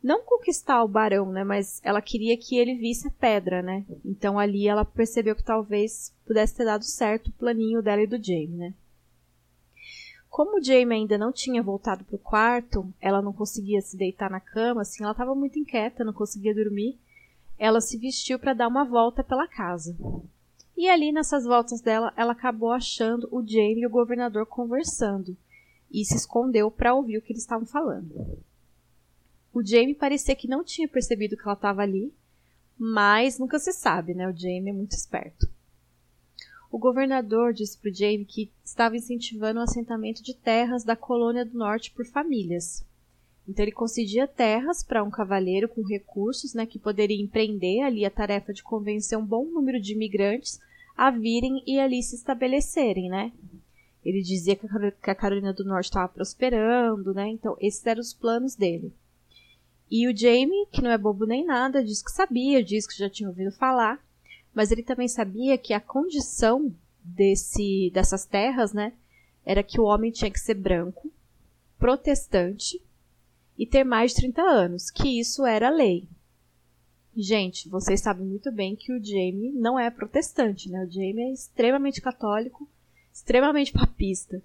não 0.00 0.22
conquistar 0.22 0.84
o 0.84 0.88
barão, 0.88 1.32
né, 1.32 1.42
mas 1.42 1.80
ela 1.82 2.00
queria 2.00 2.36
que 2.36 2.56
ele 2.56 2.76
visse 2.76 3.08
a 3.08 3.10
pedra, 3.10 3.62
né? 3.62 3.84
Então 4.04 4.38
ali 4.38 4.68
ela 4.68 4.84
percebeu 4.84 5.34
que 5.34 5.42
talvez 5.42 6.14
pudesse 6.24 6.54
ter 6.54 6.64
dado 6.64 6.84
certo 6.84 7.28
o 7.28 7.32
planinho 7.32 7.82
dela 7.82 8.02
e 8.02 8.06
do 8.06 8.22
Jamie, 8.22 8.56
né? 8.56 8.74
Como 10.32 10.56
o 10.56 10.64
Jamie 10.64 10.96
ainda 10.96 11.18
não 11.18 11.30
tinha 11.30 11.62
voltado 11.62 12.04
para 12.04 12.16
o 12.16 12.18
quarto, 12.18 12.90
ela 12.98 13.20
não 13.20 13.34
conseguia 13.34 13.82
se 13.82 13.98
deitar 13.98 14.30
na 14.30 14.40
cama, 14.40 14.80
assim, 14.80 15.02
ela 15.02 15.12
estava 15.12 15.34
muito 15.34 15.58
inquieta, 15.58 16.06
não 16.06 16.12
conseguia 16.14 16.54
dormir. 16.54 16.98
Ela 17.58 17.82
se 17.82 17.98
vestiu 17.98 18.38
para 18.38 18.54
dar 18.54 18.66
uma 18.66 18.82
volta 18.82 19.22
pela 19.22 19.46
casa. 19.46 19.94
E 20.74 20.88
ali 20.88 21.12
nessas 21.12 21.44
voltas 21.44 21.82
dela, 21.82 22.14
ela 22.16 22.32
acabou 22.32 22.72
achando 22.72 23.28
o 23.30 23.46
Jamie 23.46 23.82
e 23.82 23.86
o 23.86 23.90
governador 23.90 24.46
conversando 24.46 25.36
e 25.92 26.02
se 26.02 26.16
escondeu 26.16 26.70
para 26.70 26.94
ouvir 26.94 27.18
o 27.18 27.22
que 27.22 27.34
eles 27.34 27.42
estavam 27.42 27.66
falando. 27.66 28.42
O 29.52 29.62
Jamie 29.62 29.94
parecia 29.94 30.34
que 30.34 30.48
não 30.48 30.64
tinha 30.64 30.88
percebido 30.88 31.36
que 31.36 31.42
ela 31.42 31.52
estava 31.52 31.82
ali, 31.82 32.10
mas 32.78 33.38
nunca 33.38 33.58
se 33.58 33.70
sabe, 33.70 34.14
né? 34.14 34.26
O 34.26 34.34
Jamie 34.34 34.70
é 34.70 34.72
muito 34.72 34.92
esperto. 34.92 35.46
O 36.72 36.78
governador 36.78 37.52
disse 37.52 37.76
para 37.76 37.90
o 37.90 37.94
Jamie 37.94 38.24
que 38.24 38.50
estava 38.64 38.96
incentivando 38.96 39.60
o 39.60 39.62
assentamento 39.62 40.22
de 40.22 40.32
terras 40.32 40.82
da 40.82 40.96
colônia 40.96 41.44
do 41.44 41.58
norte 41.58 41.90
por 41.90 42.06
famílias. 42.06 42.82
Então 43.46 43.62
ele 43.62 43.72
concedia 43.72 44.26
terras 44.26 44.82
para 44.82 45.04
um 45.04 45.10
cavaleiro 45.10 45.68
com 45.68 45.82
recursos, 45.82 46.54
né, 46.54 46.64
que 46.64 46.78
poderia 46.78 47.22
empreender 47.22 47.82
ali 47.82 48.06
a 48.06 48.10
tarefa 48.10 48.54
de 48.54 48.62
convencer 48.62 49.18
um 49.18 49.26
bom 49.26 49.44
número 49.44 49.78
de 49.78 49.92
imigrantes 49.92 50.58
a 50.96 51.10
virem 51.10 51.62
e 51.66 51.78
ali 51.78 52.02
se 52.02 52.16
estabelecerem, 52.16 53.10
né? 53.10 53.32
Ele 54.02 54.22
dizia 54.22 54.56
que 54.56 54.66
a 55.10 55.14
Carolina 55.14 55.52
do 55.52 55.64
Norte 55.64 55.86
estava 55.86 56.08
prosperando, 56.08 57.12
né? 57.12 57.28
Então 57.28 57.54
esses 57.60 57.84
eram 57.84 58.00
os 58.00 58.14
planos 58.14 58.56
dele. 58.56 58.94
E 59.90 60.08
o 60.08 60.16
Jamie, 60.16 60.66
que 60.72 60.80
não 60.80 60.90
é 60.90 60.96
bobo 60.96 61.26
nem 61.26 61.44
nada, 61.44 61.84
diz 61.84 62.02
que 62.02 62.10
sabia, 62.10 62.64
diz 62.64 62.86
que 62.86 62.98
já 62.98 63.10
tinha 63.10 63.28
ouvido 63.28 63.52
falar, 63.52 64.02
mas 64.54 64.70
ele 64.70 64.82
também 64.82 65.08
sabia 65.08 65.56
que 65.56 65.72
a 65.72 65.80
condição 65.80 66.74
desse, 67.02 67.90
dessas 67.92 68.24
terras, 68.24 68.72
né, 68.72 68.92
era 69.44 69.62
que 69.62 69.80
o 69.80 69.84
homem 69.84 70.10
tinha 70.10 70.30
que 70.30 70.38
ser 70.38 70.54
branco, 70.54 71.10
protestante 71.78 72.80
e 73.58 73.66
ter 73.66 73.84
mais 73.84 74.12
de 74.12 74.18
30 74.18 74.42
anos, 74.42 74.90
que 74.90 75.18
isso 75.18 75.44
era 75.44 75.68
lei. 75.68 76.08
Gente, 77.14 77.68
vocês 77.68 78.00
sabem 78.00 78.26
muito 78.26 78.50
bem 78.50 78.74
que 78.74 78.92
o 78.92 79.02
Jamie 79.02 79.52
não 79.52 79.78
é 79.78 79.90
protestante, 79.90 80.70
né? 80.70 80.84
O 80.84 80.90
Jamie 80.90 81.24
é 81.24 81.32
extremamente 81.32 82.00
católico, 82.00 82.66
extremamente 83.12 83.72
papista. 83.72 84.42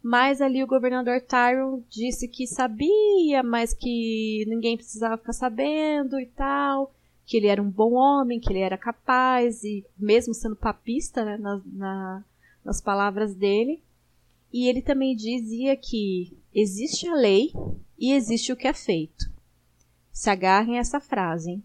Mas 0.00 0.40
ali 0.40 0.62
o 0.62 0.66
governador 0.66 1.20
Tyron 1.20 1.82
disse 1.90 2.28
que 2.28 2.46
sabia, 2.46 3.42
mas 3.42 3.74
que 3.74 4.44
ninguém 4.46 4.76
precisava 4.76 5.18
ficar 5.18 5.32
sabendo 5.32 6.20
e 6.20 6.26
tal 6.26 6.94
que 7.28 7.36
ele 7.36 7.46
era 7.46 7.62
um 7.62 7.68
bom 7.68 7.92
homem, 7.92 8.40
que 8.40 8.50
ele 8.50 8.60
era 8.60 8.78
capaz, 8.78 9.62
e 9.62 9.84
mesmo 9.98 10.32
sendo 10.32 10.56
papista 10.56 11.26
né, 11.26 11.36
na, 11.36 11.60
na, 11.66 12.24
nas 12.64 12.80
palavras 12.80 13.34
dele. 13.34 13.82
E 14.50 14.66
ele 14.66 14.80
também 14.80 15.14
dizia 15.14 15.76
que 15.76 16.34
existe 16.54 17.06
a 17.06 17.14
lei 17.14 17.52
e 17.98 18.14
existe 18.14 18.50
o 18.50 18.56
que 18.56 18.66
é 18.66 18.72
feito. 18.72 19.30
Se 20.10 20.30
agarrem 20.30 20.78
a 20.78 20.80
essa 20.80 21.00
frase. 21.00 21.50
Hein? 21.50 21.62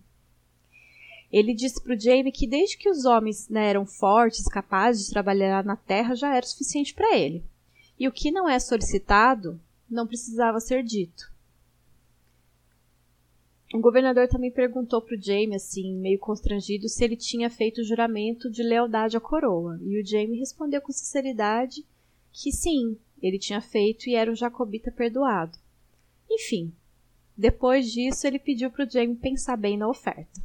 Ele 1.31 1.53
disse 1.53 1.81
para 1.81 1.95
o 1.95 1.99
Jamie 1.99 2.33
que 2.33 2.45
desde 2.45 2.77
que 2.77 2.89
os 2.89 3.05
homens 3.05 3.47
né, 3.47 3.69
eram 3.69 3.85
fortes, 3.85 4.49
capazes 4.49 5.05
de 5.05 5.11
trabalhar 5.13 5.63
na 5.63 5.77
terra, 5.77 6.13
já 6.13 6.35
era 6.35 6.45
suficiente 6.45 6.93
para 6.93 7.15
ele. 7.15 7.41
E 7.97 8.05
o 8.05 8.11
que 8.11 8.31
não 8.31 8.49
é 8.49 8.59
solicitado 8.59 9.57
não 9.89 10.05
precisava 10.05 10.59
ser 10.59 10.83
dito. 10.83 11.32
O 13.73 13.79
governador 13.79 14.27
também 14.27 14.51
perguntou 14.51 15.01
para 15.01 15.17
o 15.17 15.19
Jamie, 15.21 15.55
assim, 15.55 15.95
meio 15.95 16.19
constrangido, 16.19 16.87
se 16.87 17.03
ele 17.03 17.17
tinha 17.17 17.49
feito 17.49 17.81
o 17.81 17.83
juramento 17.83 18.47
de 18.47 18.61
lealdade 18.61 19.17
à 19.17 19.19
coroa. 19.19 19.79
E 19.81 19.99
o 19.99 20.05
Jamie 20.05 20.37
respondeu 20.37 20.79
com 20.79 20.91
sinceridade 20.91 21.83
que 22.31 22.51
sim, 22.51 22.95
ele 23.19 23.39
tinha 23.39 23.59
feito 23.61 24.07
e 24.07 24.13
era 24.13 24.31
um 24.31 24.35
jacobita 24.35 24.91
perdoado. 24.91 25.57
Enfim, 26.29 26.71
depois 27.35 27.91
disso 27.91 28.27
ele 28.27 28.37
pediu 28.37 28.69
para 28.69 28.85
o 28.85 28.89
Jamie 28.89 29.15
pensar 29.15 29.57
bem 29.57 29.75
na 29.75 29.89
oferta. 29.89 30.39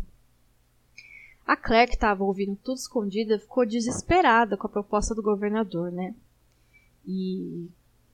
A 1.47 1.55
Claire, 1.55 1.91
que 1.91 1.97
estava 1.97 2.25
ouvindo 2.25 2.57
tudo 2.57 2.79
escondida, 2.79 3.39
ficou 3.39 3.67
desesperada 3.67 4.57
com 4.57 4.67
a 4.67 4.71
proposta 4.71 5.15
do 5.15 5.23
governador, 5.23 5.93
né? 5.93 6.15
E, 7.07 7.69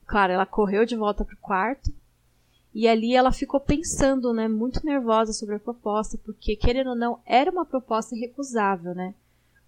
claro, 0.07 0.33
ela 0.33 0.47
correu 0.47 0.85
de 0.85 0.97
volta 0.97 1.25
para 1.25 1.35
o 1.35 1.39
quarto 1.39 1.93
e 2.75 2.89
ali 2.89 3.15
ela 3.15 3.31
ficou 3.31 3.61
pensando, 3.61 4.33
né, 4.33 4.49
muito 4.49 4.85
nervosa 4.85 5.33
sobre 5.33 5.55
a 5.55 5.61
proposta, 5.61 6.19
porque 6.19 6.57
querendo 6.57 6.91
ou 6.91 6.97
não, 6.97 7.21
era 7.25 7.51
uma 7.51 7.65
proposta 7.65 8.17
irrecusável, 8.17 8.95
né? 8.95 9.15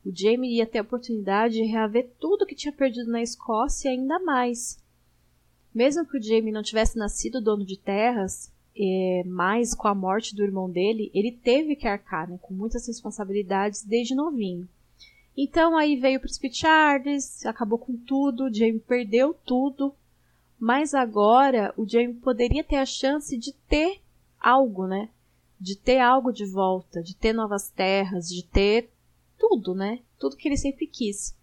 O 0.04 0.10
Jamie 0.12 0.56
ia 0.56 0.66
ter 0.66 0.78
a 0.78 0.82
oportunidade 0.82 1.54
de 1.54 1.64
reaver 1.64 2.10
tudo 2.18 2.46
que 2.46 2.54
tinha 2.54 2.72
perdido 2.72 3.10
na 3.10 3.22
Escócia 3.22 3.88
e 3.88 3.92
ainda 3.92 4.18
mais. 4.18 4.78
Mesmo 5.74 6.06
que 6.06 6.18
o 6.18 6.22
Jamie 6.22 6.52
não 6.52 6.62
tivesse 6.62 6.98
nascido 6.98 7.40
dono 7.40 7.64
de 7.64 7.76
terras, 7.76 8.52
é, 8.76 9.22
mas 9.24 9.74
com 9.74 9.88
a 9.88 9.94
morte 9.94 10.34
do 10.34 10.42
irmão 10.42 10.70
dele, 10.70 11.10
ele 11.14 11.32
teve 11.32 11.76
que 11.76 11.86
arcar 11.86 12.28
né, 12.28 12.38
com 12.42 12.54
muitas 12.54 12.86
responsabilidades 12.86 13.82
desde 13.84 14.14
novinho. 14.14 14.68
Então 15.36 15.76
aí 15.76 15.96
veio 15.96 16.18
o 16.18 16.20
príncipe 16.20 16.52
Charles, 16.52 17.44
acabou 17.44 17.78
com 17.78 17.96
tudo, 17.96 18.52
Jamie 18.52 18.80
perdeu 18.80 19.34
tudo, 19.44 19.94
mas 20.58 20.94
agora 20.94 21.72
o 21.76 21.88
Jamie 21.88 22.14
poderia 22.14 22.64
ter 22.64 22.76
a 22.76 22.86
chance 22.86 23.36
de 23.36 23.52
ter 23.52 24.00
algo, 24.40 24.86
né? 24.86 25.08
De 25.58 25.76
ter 25.76 25.98
algo 25.98 26.32
de 26.32 26.44
volta, 26.44 27.02
de 27.02 27.14
ter 27.14 27.32
novas 27.32 27.70
terras, 27.70 28.28
de 28.28 28.44
ter 28.44 28.90
tudo, 29.38 29.74
né? 29.74 30.00
Tudo 30.18 30.36
que 30.36 30.48
ele 30.48 30.56
sempre 30.56 30.86
quis. 30.86 31.34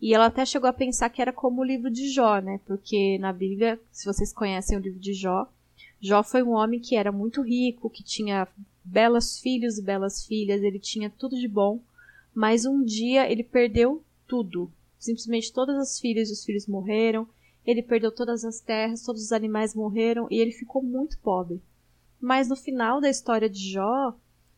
E 0.00 0.14
ela 0.14 0.26
até 0.26 0.46
chegou 0.46 0.68
a 0.68 0.72
pensar 0.72 1.10
que 1.10 1.20
era 1.20 1.32
como 1.32 1.60
o 1.60 1.64
livro 1.64 1.90
de 1.90 2.08
Jó, 2.08 2.38
né? 2.38 2.60
Porque 2.66 3.18
na 3.18 3.32
Bíblia, 3.32 3.80
se 3.90 4.06
vocês 4.06 4.32
conhecem 4.32 4.78
o 4.78 4.80
livro 4.80 5.00
de 5.00 5.12
Jó, 5.12 5.48
Jó 6.00 6.22
foi 6.22 6.42
um 6.42 6.52
homem 6.52 6.80
que 6.80 6.94
era 6.94 7.10
muito 7.10 7.42
rico, 7.42 7.90
que 7.90 8.04
tinha 8.04 8.46
belos 8.84 9.38
filhos 9.40 9.78
e 9.78 9.82
belas 9.82 10.24
filhas, 10.24 10.62
ele 10.62 10.78
tinha 10.78 11.10
tudo 11.10 11.38
de 11.38 11.48
bom, 11.48 11.80
mas 12.32 12.64
um 12.64 12.84
dia 12.84 13.30
ele 13.30 13.42
perdeu 13.42 14.02
tudo. 14.26 14.70
Simplesmente 14.98 15.52
todas 15.52 15.76
as 15.76 15.98
filhas 15.98 16.30
e 16.30 16.32
os 16.32 16.44
filhos 16.44 16.66
morreram, 16.66 17.28
ele 17.68 17.82
perdeu 17.82 18.10
todas 18.10 18.46
as 18.46 18.60
terras, 18.60 19.02
todos 19.02 19.22
os 19.22 19.30
animais 19.30 19.74
morreram 19.74 20.26
e 20.30 20.38
ele 20.40 20.52
ficou 20.52 20.82
muito 20.82 21.18
pobre. 21.18 21.62
Mas 22.18 22.48
no 22.48 22.56
final 22.56 22.98
da 22.98 23.10
história 23.10 23.46
de 23.46 23.70
Jó, 23.70 24.16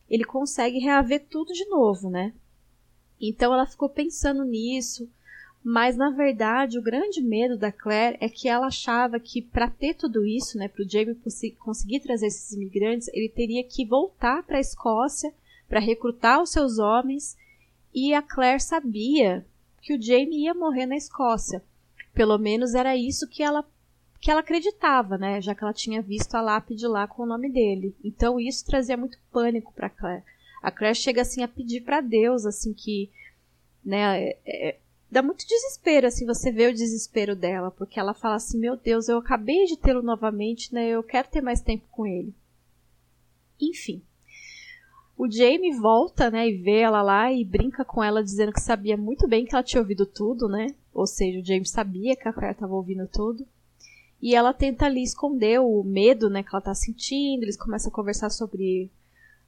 ele 0.09 0.23
consegue 0.23 0.79
reaver 0.79 1.25
tudo 1.29 1.51
de 1.51 1.65
novo, 1.65 2.09
né? 2.09 2.33
Então 3.19 3.53
ela 3.53 3.67
ficou 3.67 3.89
pensando 3.89 4.45
nisso, 4.45 5.09
mas 5.61 5.97
na 5.97 6.09
verdade 6.09 6.79
o 6.79 6.81
grande 6.81 7.21
medo 7.21 7.57
da 7.57 7.69
Claire 7.69 8.17
é 8.21 8.29
que 8.29 8.47
ela 8.47 8.67
achava 8.67 9.19
que 9.19 9.41
para 9.41 9.69
ter 9.69 9.93
tudo 9.93 10.25
isso, 10.25 10.57
né, 10.57 10.69
para 10.69 10.81
o 10.81 10.89
Jamie 10.89 11.19
conseguir 11.59 11.99
trazer 11.99 12.27
esses 12.27 12.53
imigrantes, 12.53 13.09
ele 13.09 13.27
teria 13.27 13.63
que 13.65 13.85
voltar 13.85 14.41
para 14.43 14.55
a 14.55 14.61
Escócia 14.61 15.33
para 15.67 15.81
recrutar 15.81 16.41
os 16.41 16.49
seus 16.49 16.79
homens, 16.79 17.37
e 17.93 18.13
a 18.13 18.21
Claire 18.21 18.61
sabia 18.61 19.45
que 19.81 19.93
o 19.93 20.01
Jamie 20.01 20.45
ia 20.45 20.53
morrer 20.53 20.85
na 20.85 20.95
Escócia. 20.95 21.61
Pelo 22.13 22.37
menos 22.37 22.75
era 22.75 22.95
isso 22.95 23.27
que 23.27 23.43
ela 23.43 23.65
que 24.19 24.29
ela 24.29 24.41
acreditava, 24.41 25.17
né? 25.17 25.41
Já 25.41 25.55
que 25.55 25.63
ela 25.63 25.73
tinha 25.73 25.99
visto 25.99 26.35
a 26.35 26.41
lápide 26.41 26.85
lá 26.85 27.07
com 27.07 27.23
o 27.23 27.25
nome 27.25 27.51
dele. 27.51 27.95
Então 28.03 28.39
isso 28.39 28.63
trazia 28.63 28.95
muito 28.95 29.17
pânico 29.31 29.73
para 29.73 29.89
Claire. 29.89 30.23
A 30.61 30.69
Claire 30.69 30.95
chega 30.95 31.23
assim 31.23 31.41
a 31.41 31.47
pedir 31.47 31.81
para 31.81 32.01
Deus, 32.01 32.45
assim 32.45 32.71
que, 32.71 33.09
né? 33.83 34.27
É, 34.29 34.39
é, 34.45 34.79
dá 35.09 35.23
muito 35.23 35.45
desespero, 35.47 36.05
assim, 36.05 36.25
você 36.25 36.51
vê 36.51 36.67
o 36.67 36.73
desespero 36.73 37.35
dela, 37.35 37.71
porque 37.71 37.99
ela 37.99 38.13
fala 38.13 38.35
assim: 38.35 38.59
Meu 38.59 38.77
Deus, 38.77 39.09
eu 39.09 39.17
acabei 39.17 39.65
de 39.65 39.75
tê-lo 39.75 40.03
novamente, 40.03 40.71
né? 40.71 40.87
Eu 40.87 41.01
quero 41.01 41.27
ter 41.27 41.41
mais 41.41 41.61
tempo 41.61 41.85
com 41.89 42.05
ele. 42.05 42.33
Enfim. 43.59 44.03
O 45.17 45.29
Jamie 45.29 45.73
volta, 45.73 46.31
né, 46.31 46.49
e 46.49 46.57
vê 46.57 46.79
ela 46.79 47.01
lá 47.01 47.31
e 47.31 47.45
brinca 47.45 47.85
com 47.85 48.03
ela, 48.03 48.23
dizendo 48.23 48.51
que 48.51 48.61
sabia 48.61 48.97
muito 48.97 49.27
bem 49.27 49.45
que 49.45 49.53
ela 49.53 49.63
tinha 49.63 49.81
ouvido 49.81 50.05
tudo, 50.05 50.47
né? 50.47 50.73
Ou 50.93 51.05
seja, 51.05 51.39
o 51.39 51.45
James 51.45 51.69
sabia 51.69 52.15
que 52.15 52.27
a 52.27 52.33
Claire 52.33 52.53
estava 52.53 52.73
ouvindo 52.73 53.07
tudo. 53.07 53.45
E 54.21 54.35
ela 54.35 54.53
tenta 54.53 54.85
ali 54.85 55.01
esconder 55.01 55.59
o 55.59 55.83
medo 55.83 56.29
né, 56.29 56.43
que 56.43 56.49
ela 56.49 56.59
está 56.59 56.73
sentindo. 56.73 57.43
Eles 57.43 57.57
começam 57.57 57.91
a 57.91 57.95
conversar 57.95 58.29
sobre 58.29 58.89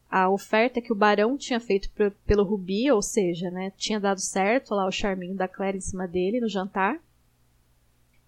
a 0.09 0.29
oferta 0.29 0.81
que 0.81 0.91
o 0.91 0.95
Barão 0.95 1.37
tinha 1.37 1.59
feito 1.59 1.89
pelo 2.25 2.43
Rubi, 2.43 2.91
ou 2.91 3.01
seja, 3.01 3.49
né, 3.49 3.71
tinha 3.75 3.99
dado 3.99 4.19
certo 4.19 4.75
lá 4.75 4.85
o 4.85 4.91
charminho 4.91 5.35
da 5.35 5.47
Claire 5.47 5.77
em 5.77 5.81
cima 5.81 6.07
dele 6.07 6.39
no 6.39 6.47
jantar. 6.47 6.99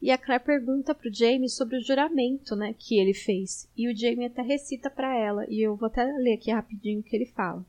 E 0.01 0.11
a 0.11 0.17
Claire 0.17 0.43
pergunta 0.43 0.93
pro 0.93 1.13
Jamie 1.13 1.49
sobre 1.49 1.77
o 1.77 1.81
juramento, 1.81 2.55
né, 2.55 2.75
que 2.77 2.99
ele 2.99 3.13
fez. 3.13 3.67
E 3.75 3.89
o 3.89 3.95
Jamie 3.95 4.25
até 4.25 4.41
recita 4.41 4.89
para 4.89 5.17
ela, 5.17 5.45
e 5.49 5.61
eu 5.61 5.75
vou 5.75 5.87
até 5.87 6.03
ler 6.03 6.33
aqui 6.33 6.51
rapidinho 6.51 6.99
o 6.99 7.03
que 7.03 7.15
ele 7.15 7.25
fala. 7.25 7.65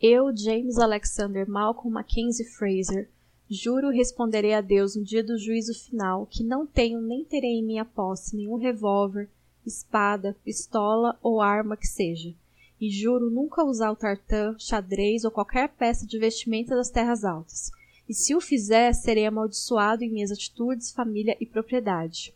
Eu, 0.00 0.36
James 0.36 0.78
Alexander 0.78 1.48
Malcolm 1.48 1.94
Mackenzie 1.94 2.44
Fraser, 2.44 3.08
juro 3.48 3.88
responderei 3.88 4.52
a 4.52 4.60
Deus 4.60 4.94
no 4.96 5.02
dia 5.02 5.24
do 5.24 5.38
juízo 5.38 5.72
final 5.72 6.26
que 6.26 6.44
não 6.44 6.66
tenho 6.66 7.00
nem 7.00 7.24
terei 7.24 7.58
em 7.58 7.64
minha 7.64 7.84
posse 7.84 8.36
nenhum 8.36 8.56
revólver, 8.56 9.30
espada, 9.64 10.36
pistola 10.44 11.18
ou 11.22 11.40
arma 11.40 11.76
que 11.76 11.86
seja, 11.86 12.34
e 12.78 12.90
juro 12.90 13.30
nunca 13.30 13.64
usar 13.64 13.90
o 13.90 13.96
tartã, 13.96 14.54
xadrez 14.58 15.24
ou 15.24 15.30
qualquer 15.30 15.70
peça 15.70 16.06
de 16.06 16.18
vestimenta 16.18 16.76
das 16.76 16.90
terras 16.90 17.24
altas. 17.24 17.70
E 18.08 18.14
se 18.14 18.34
o 18.34 18.40
fizer, 18.40 18.92
serei 18.92 19.26
amaldiçoado 19.26 20.04
em 20.04 20.10
minhas 20.10 20.30
atitudes, 20.30 20.92
família 20.92 21.36
e 21.40 21.46
propriedade. 21.46 22.34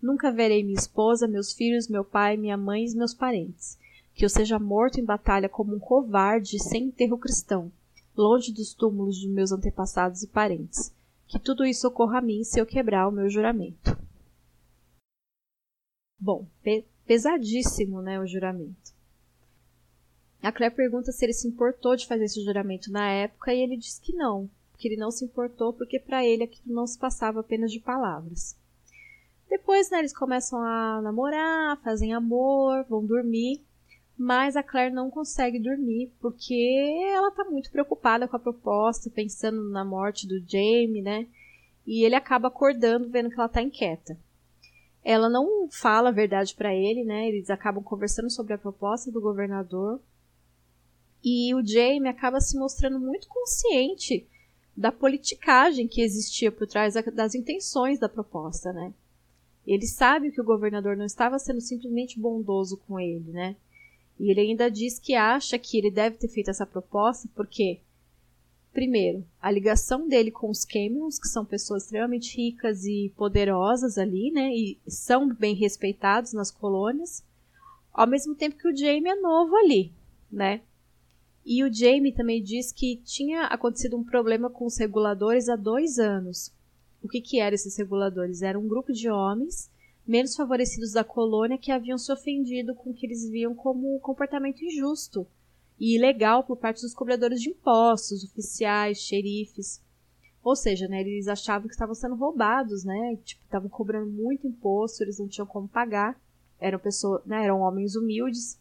Nunca 0.00 0.32
verei 0.32 0.62
minha 0.62 0.78
esposa, 0.78 1.28
meus 1.28 1.52
filhos, 1.52 1.88
meu 1.88 2.04
pai, 2.04 2.36
minha 2.36 2.56
mãe 2.56 2.86
e 2.86 2.94
meus 2.94 3.12
parentes 3.12 3.78
que 4.20 4.24
eu 4.26 4.28
seja 4.28 4.58
morto 4.58 5.00
em 5.00 5.04
batalha 5.04 5.48
como 5.48 5.74
um 5.74 5.78
covarde 5.78 6.62
sem 6.62 6.84
enterro 6.84 7.16
cristão, 7.16 7.72
longe 8.14 8.52
dos 8.52 8.74
túmulos 8.74 9.18
dos 9.18 9.30
meus 9.30 9.50
antepassados 9.50 10.22
e 10.22 10.26
parentes. 10.26 10.92
Que 11.26 11.38
tudo 11.38 11.64
isso 11.64 11.88
ocorra 11.88 12.18
a 12.18 12.20
mim 12.20 12.44
se 12.44 12.60
eu 12.60 12.66
quebrar 12.66 13.08
o 13.08 13.12
meu 13.12 13.30
juramento. 13.30 13.98
Bom, 16.18 16.46
pe 16.62 16.84
pesadíssimo, 17.06 18.02
né, 18.02 18.20
o 18.20 18.26
juramento. 18.26 18.92
A 20.42 20.52
Claire 20.52 20.74
pergunta 20.74 21.10
se 21.12 21.24
ele 21.24 21.32
se 21.32 21.48
importou 21.48 21.96
de 21.96 22.06
fazer 22.06 22.24
esse 22.24 22.44
juramento 22.44 22.92
na 22.92 23.10
época 23.10 23.54
e 23.54 23.60
ele 23.62 23.76
diz 23.78 23.98
que 23.98 24.12
não, 24.12 24.50
que 24.80 24.88
ele 24.88 24.96
não 24.96 25.10
se 25.10 25.24
importou 25.24 25.74
porque 25.74 26.00
para 26.00 26.24
ele 26.24 26.42
aquilo 26.42 26.74
não 26.74 26.86
se 26.86 26.98
passava 26.98 27.40
apenas 27.40 27.70
de 27.70 27.78
palavras. 27.78 28.58
Depois, 29.48 29.90
né, 29.90 29.98
eles 29.98 30.16
começam 30.16 30.58
a 30.62 31.02
namorar, 31.02 31.80
fazem 31.82 32.14
amor, 32.14 32.84
vão 32.88 33.04
dormir, 33.04 33.60
mas 34.16 34.56
a 34.56 34.62
Claire 34.62 34.94
não 34.94 35.10
consegue 35.10 35.58
dormir 35.58 36.12
porque 36.20 36.54
ela 37.12 37.30
tá 37.32 37.44
muito 37.44 37.70
preocupada 37.70 38.26
com 38.26 38.36
a 38.36 38.40
proposta, 38.40 39.10
pensando 39.10 39.68
na 39.70 39.84
morte 39.84 40.26
do 40.26 40.38
Jamie, 40.40 41.02
né? 41.02 41.26
E 41.86 42.04
ele 42.04 42.14
acaba 42.14 42.48
acordando 42.48 43.08
vendo 43.08 43.28
que 43.28 43.38
ela 43.38 43.48
tá 43.48 43.60
inquieta. 43.60 44.16
Ela 45.02 45.28
não 45.28 45.68
fala 45.70 46.10
a 46.10 46.12
verdade 46.12 46.54
para 46.54 46.74
ele, 46.74 47.02
né? 47.02 47.28
Eles 47.28 47.50
acabam 47.50 47.82
conversando 47.82 48.30
sobre 48.30 48.52
a 48.52 48.58
proposta 48.58 49.10
do 49.10 49.20
governador. 49.20 50.00
E 51.24 51.54
o 51.54 51.66
Jamie 51.66 52.08
acaba 52.08 52.40
se 52.40 52.56
mostrando 52.58 53.00
muito 53.00 53.26
consciente 53.26 54.28
da 54.80 54.90
politicagem 54.90 55.86
que 55.86 56.00
existia 56.00 56.50
por 56.50 56.66
trás 56.66 56.94
das 57.12 57.34
intenções 57.34 57.98
da 57.98 58.08
proposta, 58.08 58.72
né? 58.72 58.94
Ele 59.66 59.86
sabe 59.86 60.32
que 60.32 60.40
o 60.40 60.44
governador 60.44 60.96
não 60.96 61.04
estava 61.04 61.38
sendo 61.38 61.60
simplesmente 61.60 62.18
bondoso 62.18 62.78
com 62.88 62.98
ele, 62.98 63.30
né? 63.30 63.56
E 64.18 64.30
ele 64.30 64.40
ainda 64.40 64.70
diz 64.70 64.98
que 64.98 65.14
acha 65.14 65.58
que 65.58 65.76
ele 65.76 65.90
deve 65.90 66.16
ter 66.16 66.28
feito 66.28 66.48
essa 66.48 66.64
proposta 66.64 67.28
porque, 67.34 67.78
primeiro, 68.72 69.22
a 69.38 69.50
ligação 69.50 70.08
dele 70.08 70.30
com 70.30 70.48
os 70.48 70.64
Camerons, 70.64 71.18
que 71.18 71.28
são 71.28 71.44
pessoas 71.44 71.82
extremamente 71.82 72.34
ricas 72.34 72.86
e 72.86 73.12
poderosas 73.18 73.98
ali, 73.98 74.30
né? 74.30 74.48
E 74.48 74.78
são 74.88 75.28
bem 75.28 75.54
respeitados 75.54 76.32
nas 76.32 76.50
colônias, 76.50 77.22
ao 77.92 78.06
mesmo 78.06 78.34
tempo 78.34 78.56
que 78.56 78.66
o 78.66 78.74
Jaime 78.74 79.10
é 79.10 79.14
novo 79.14 79.54
ali, 79.56 79.92
né? 80.32 80.62
E 81.44 81.64
o 81.64 81.72
Jamie 81.72 82.14
também 82.14 82.42
diz 82.42 82.70
que 82.70 82.96
tinha 83.04 83.44
acontecido 83.44 83.96
um 83.96 84.04
problema 84.04 84.50
com 84.50 84.66
os 84.66 84.76
reguladores 84.76 85.48
há 85.48 85.56
dois 85.56 85.98
anos. 85.98 86.52
O 87.02 87.08
que, 87.08 87.20
que 87.20 87.40
eram 87.40 87.54
esses 87.54 87.76
reguladores? 87.76 88.42
Era 88.42 88.58
um 88.58 88.68
grupo 88.68 88.92
de 88.92 89.08
homens 89.10 89.70
menos 90.06 90.34
favorecidos 90.34 90.92
da 90.92 91.04
colônia 91.04 91.58
que 91.58 91.70
haviam 91.70 91.96
se 91.96 92.12
ofendido 92.12 92.74
com 92.74 92.90
o 92.90 92.94
que 92.94 93.06
eles 93.06 93.28
viam 93.28 93.54
como 93.54 93.94
um 93.94 93.98
comportamento 93.98 94.62
injusto 94.64 95.26
e 95.78 95.96
ilegal 95.96 96.44
por 96.44 96.56
parte 96.56 96.82
dos 96.82 96.92
cobradores 96.92 97.40
de 97.40 97.50
impostos, 97.50 98.22
oficiais, 98.24 98.98
xerifes. 98.98 99.80
Ou 100.42 100.54
seja, 100.54 100.86
né, 100.88 101.00
eles 101.00 101.28
achavam 101.28 101.68
que 101.68 101.74
estavam 101.74 101.94
sendo 101.94 102.14
roubados, 102.16 102.84
né? 102.84 103.16
Tipo, 103.24 103.44
estavam 103.44 103.68
cobrando 103.68 104.10
muito 104.10 104.46
imposto, 104.46 105.02
eles 105.02 105.18
não 105.18 105.28
tinham 105.28 105.46
como 105.46 105.68
pagar. 105.68 106.20
Eram 106.58 106.78
pessoas, 106.78 107.24
né, 107.24 107.44
eram 107.44 107.60
homens 107.60 107.96
humildes. 107.96 108.58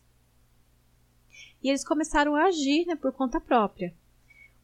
E 1.64 1.70
eles 1.70 1.84
começaram 1.84 2.36
a 2.36 2.45
agir, 2.45 2.86
né, 2.86 2.95
por 2.95 3.12
conta 3.12 3.39
própria. 3.39 3.93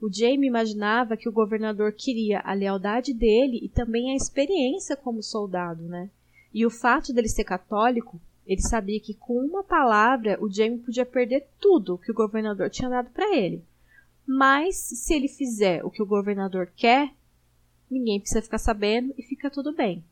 O 0.01 0.11
Jamie 0.11 0.47
imaginava 0.47 1.17
que 1.17 1.27
o 1.27 1.31
governador 1.31 1.91
queria 1.93 2.39
a 2.41 2.53
lealdade 2.53 3.13
dele 3.13 3.59
e 3.63 3.69
também 3.69 4.11
a 4.11 4.15
experiência 4.15 4.95
como 4.95 5.23
soldado, 5.23 5.83
né? 5.83 6.09
E 6.53 6.65
o 6.65 6.69
fato 6.69 7.13
dele 7.13 7.27
ser 7.27 7.43
católico, 7.43 8.19
ele 8.45 8.61
sabia 8.61 8.99
que 8.99 9.13
com 9.13 9.39
uma 9.39 9.63
palavra 9.63 10.37
o 10.41 10.51
Jamie 10.51 10.79
podia 10.79 11.05
perder 11.05 11.47
tudo 11.59 11.97
que 11.97 12.11
o 12.11 12.15
governador 12.15 12.69
tinha 12.69 12.89
dado 12.89 13.09
para 13.09 13.35
ele. 13.35 13.63
Mas 14.25 14.75
se 14.77 15.13
ele 15.13 15.27
fizer 15.27 15.83
o 15.83 15.89
que 15.89 16.01
o 16.01 16.05
governador 16.05 16.71
quer, 16.75 17.11
ninguém 17.89 18.19
precisa 18.19 18.41
ficar 18.41 18.57
sabendo 18.57 19.13
e 19.17 19.23
fica 19.23 19.49
tudo 19.49 19.73
bem. 19.73 20.03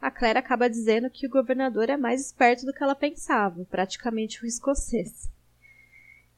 A 0.00 0.10
Claire 0.10 0.38
acaba 0.38 0.68
dizendo 0.68 1.08
que 1.08 1.26
o 1.26 1.30
governador 1.30 1.88
é 1.88 1.96
mais 1.96 2.20
esperto 2.26 2.66
do 2.66 2.72
que 2.72 2.82
ela 2.82 2.94
pensava, 2.94 3.64
praticamente 3.64 4.44
um 4.44 4.46
escocês. 4.46 5.30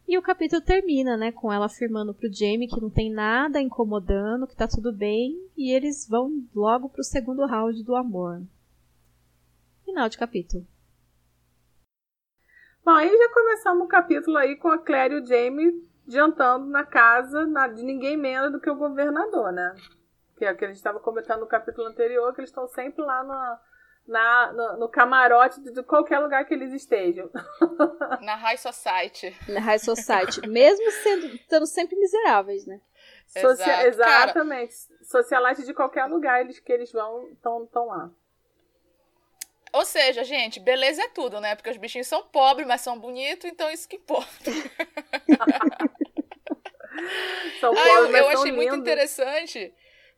E 0.09 0.17
o 0.17 0.23
capítulo 0.23 0.63
termina, 0.63 1.17
né, 1.17 1.33
com 1.33 1.53
ela 1.53 1.67
afirmando 1.67 2.15
pro 2.15 2.33
Jamie 2.33 2.69
que 2.69 2.81
não 2.81 2.89
tem 2.89 3.11
nada 3.11 3.61
incomodando, 3.61 4.47
que 4.47 4.55
tá 4.55 4.69
tudo 4.69 4.93
bem, 4.93 5.35
e 5.57 5.73
eles 5.73 6.07
vão 6.09 6.31
logo 6.55 6.89
pro 6.89 7.03
segundo 7.03 7.45
round 7.45 7.83
do 7.83 7.97
amor. 7.97 8.41
Final 9.85 10.09
de 10.09 10.17
capítulo. 10.17 10.65
Bom, 12.85 12.93
aí 12.93 13.09
já 13.09 13.29
começamos 13.35 13.85
o 13.85 13.89
capítulo 13.89 14.37
aí 14.37 14.55
com 14.55 14.69
a 14.69 14.79
Claire 14.79 15.15
e 15.15 15.21
o 15.21 15.27
Jamie 15.27 15.85
jantando 16.07 16.67
na 16.67 16.85
casa 16.85 17.45
de 17.75 17.83
ninguém 17.83 18.17
menos 18.17 18.53
do 18.53 18.61
que 18.61 18.71
o 18.71 18.77
governador, 18.77 19.51
né? 19.51 19.75
Que 20.39 20.45
é 20.45 20.53
o 20.53 20.57
que 20.57 20.65
a 20.65 20.69
gente 20.69 20.77
estava 20.77 21.01
comentando 21.01 21.41
no 21.41 21.49
capítulo 21.49 21.89
anterior, 21.89 22.33
que 22.33 22.41
eles 22.41 22.51
estão 22.51 22.69
sempre 22.69 23.03
lá 23.03 23.25
na, 23.25 23.61
na, 24.07 24.53
no, 24.53 24.77
no, 24.79 24.89
camarote 24.89 25.61
de 25.61 25.83
qualquer 25.83 26.19
lugar 26.19 26.45
que 26.45 26.55
eles 26.55 26.73
estejam. 26.73 27.31
Na 28.23 28.37
High 28.37 28.59
Society. 28.59 29.37
Na 29.49 29.61
High 29.61 29.79
Society. 29.79 30.47
Mesmo 30.49 30.91
sendo, 30.91 31.27
estando 31.27 31.67
sempre 31.67 31.97
miseráveis, 31.97 32.67
né? 32.67 32.81
Socia 33.27 33.89
exatamente. 33.89 34.75
Cara, 34.89 35.01
Socialite 35.03 35.65
de 35.65 35.75
qualquer 35.75 36.07
lugar 36.07 36.41
eles, 36.41 36.61
que 36.61 36.73
eles 36.73 36.93
vão, 36.93 37.29
estão 37.31 37.87
lá. 37.87 38.11
Ou 39.73 39.85
seja, 39.85 40.25
gente, 40.25 40.61
beleza 40.61 41.03
é 41.03 41.09
tudo, 41.09 41.41
né? 41.41 41.55
Porque 41.55 41.71
os 41.71 41.77
bichinhos 41.77 42.07
são 42.07 42.23
pobres, 42.23 42.67
mas 42.67 42.81
são 42.81 42.99
bonitos, 42.99 43.51
então 43.51 43.71
isso 43.71 43.89
que 43.89 43.97
importa. 43.97 44.51
são 47.61 47.75
pobres, 47.75 47.93
ah, 47.93 47.99
eu, 47.99 48.17
eu 48.17 48.29
achei 48.29 48.53
muito 48.53 48.77
interessante 48.77 49.75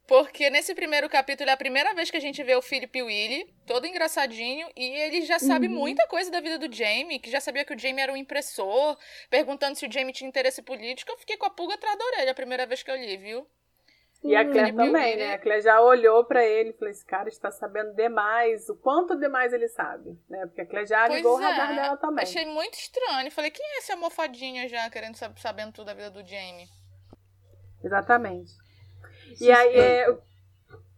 porque 0.09 0.49
nesse 0.49 0.75
primeiro 0.75 1.07
capítulo 1.07 1.51
é 1.51 1.53
a 1.53 1.57
primeira 1.57 1.93
vez 1.93 2.11
que 2.11 2.17
a 2.17 2.21
gente 2.21 2.43
vê 2.43 2.57
o 2.57 2.63
Philip 2.63 3.03
Willy, 3.03 3.55
todo 3.67 3.87
engraçadinho, 3.87 4.67
e 4.75 4.83
ele 4.83 5.21
já 5.21 5.39
sabe 5.39 5.69
uhum. 5.69 5.75
muita 5.75 6.07
coisa 6.09 6.31
da 6.31 6.41
vida 6.41 6.59
do 6.59 6.75
Jamie, 6.75 7.19
que 7.19 7.31
já 7.31 7.41
sabia 7.41 7.63
que 7.63 7.75
o 7.75 7.79
Jamie 7.79 8.01
era 8.01 8.13
um 8.13 8.17
impressor, 8.17 8.97
perguntando 9.29 9.77
se 9.77 9.87
o 9.87 9.93
Jamie 9.93 10.15
tinha 10.15 10.27
interesse 10.27 10.63
político. 10.63 11.13
Eu 11.13 11.19
fiquei 11.19 11.37
com 11.37 11.45
a 11.45 11.51
pulga 11.51 11.75
atrás 11.75 11.99
da 11.99 12.05
orelha 12.07 12.31
a 12.31 12.35
primeira 12.35 12.65
vez 12.65 12.83
que 12.83 12.91
eu 12.91 12.97
li, 12.97 13.19
viu? 13.19 13.47
E 14.25 14.35
a 14.35 14.45
Claire 14.51 14.75
também, 14.75 15.17
né? 15.17 15.35
A 15.35 15.39
Claire 15.39 15.63
já 15.63 15.79
olhou 15.81 16.25
para 16.25 16.43
ele 16.43 16.71
e 16.71 16.73
falou: 16.73 16.91
esse 16.91 17.05
cara 17.05 17.29
está 17.29 17.51
sabendo 17.51 17.95
demais, 17.95 18.67
o 18.71 18.77
quanto 18.77 19.15
demais 19.15 19.53
ele 19.53 19.69
sabe, 19.69 20.19
né? 20.29 20.47
Porque 20.47 20.63
a 20.63 20.67
Claire 20.67 20.89
já 20.89 21.07
ligou 21.07 21.37
pois 21.37 21.47
o 21.47 21.51
radar 21.51 21.73
é. 21.73 21.75
dela 21.75 21.97
também. 21.99 22.23
Achei 22.23 22.47
muito 22.47 22.75
estranho. 22.75 23.31
Falei: 23.31 23.51
quem 23.51 23.65
é 23.75 23.79
esse 23.79 23.93
amofadinho 23.93 24.67
já 24.71 24.89
querendo 24.89 25.17
sabendo 25.17 25.73
tudo 25.73 25.87
da 25.87 25.95
vida 25.95 26.11
do 26.11 26.27
Jamie? 26.27 26.67
Exatamente. 27.85 28.68
E 29.41 29.51
aí 29.51 29.75
é, 29.75 30.09
eu, 30.09 30.23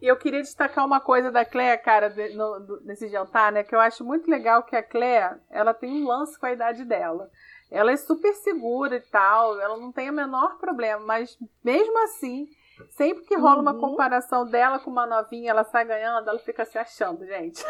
eu 0.00 0.16
queria 0.16 0.40
destacar 0.40 0.84
uma 0.84 1.00
coisa 1.00 1.30
da 1.30 1.44
Cléa, 1.44 1.76
cara, 1.76 2.08
de, 2.08 2.30
no, 2.30 2.80
nesse 2.82 3.08
jantar, 3.08 3.52
né? 3.52 3.62
Que 3.62 3.74
eu 3.74 3.80
acho 3.80 4.04
muito 4.04 4.30
legal 4.30 4.62
que 4.62 4.74
a 4.74 4.82
Cléa, 4.82 5.38
ela 5.50 5.74
tem 5.74 5.90
um 5.90 6.06
lance 6.06 6.38
com 6.38 6.46
a 6.46 6.52
idade 6.52 6.84
dela. 6.84 7.30
Ela 7.70 7.92
é 7.92 7.96
super 7.96 8.34
segura 8.34 8.96
e 8.96 9.00
tal, 9.00 9.60
ela 9.60 9.76
não 9.76 9.92
tem 9.92 10.10
o 10.10 10.12
menor 10.12 10.58
problema, 10.58 11.04
mas 11.04 11.38
mesmo 11.62 12.02
assim, 12.02 12.48
sempre 12.90 13.24
que 13.24 13.36
rola 13.36 13.56
uhum. 13.56 13.62
uma 13.62 13.78
comparação 13.78 14.44
dela 14.44 14.78
com 14.80 14.90
uma 14.90 15.06
novinha, 15.06 15.50
ela 15.50 15.62
sai 15.62 15.84
ganhando, 15.84 16.28
ela 16.28 16.38
fica 16.40 16.64
se 16.64 16.78
achando, 16.78 17.24
gente. 17.24 17.62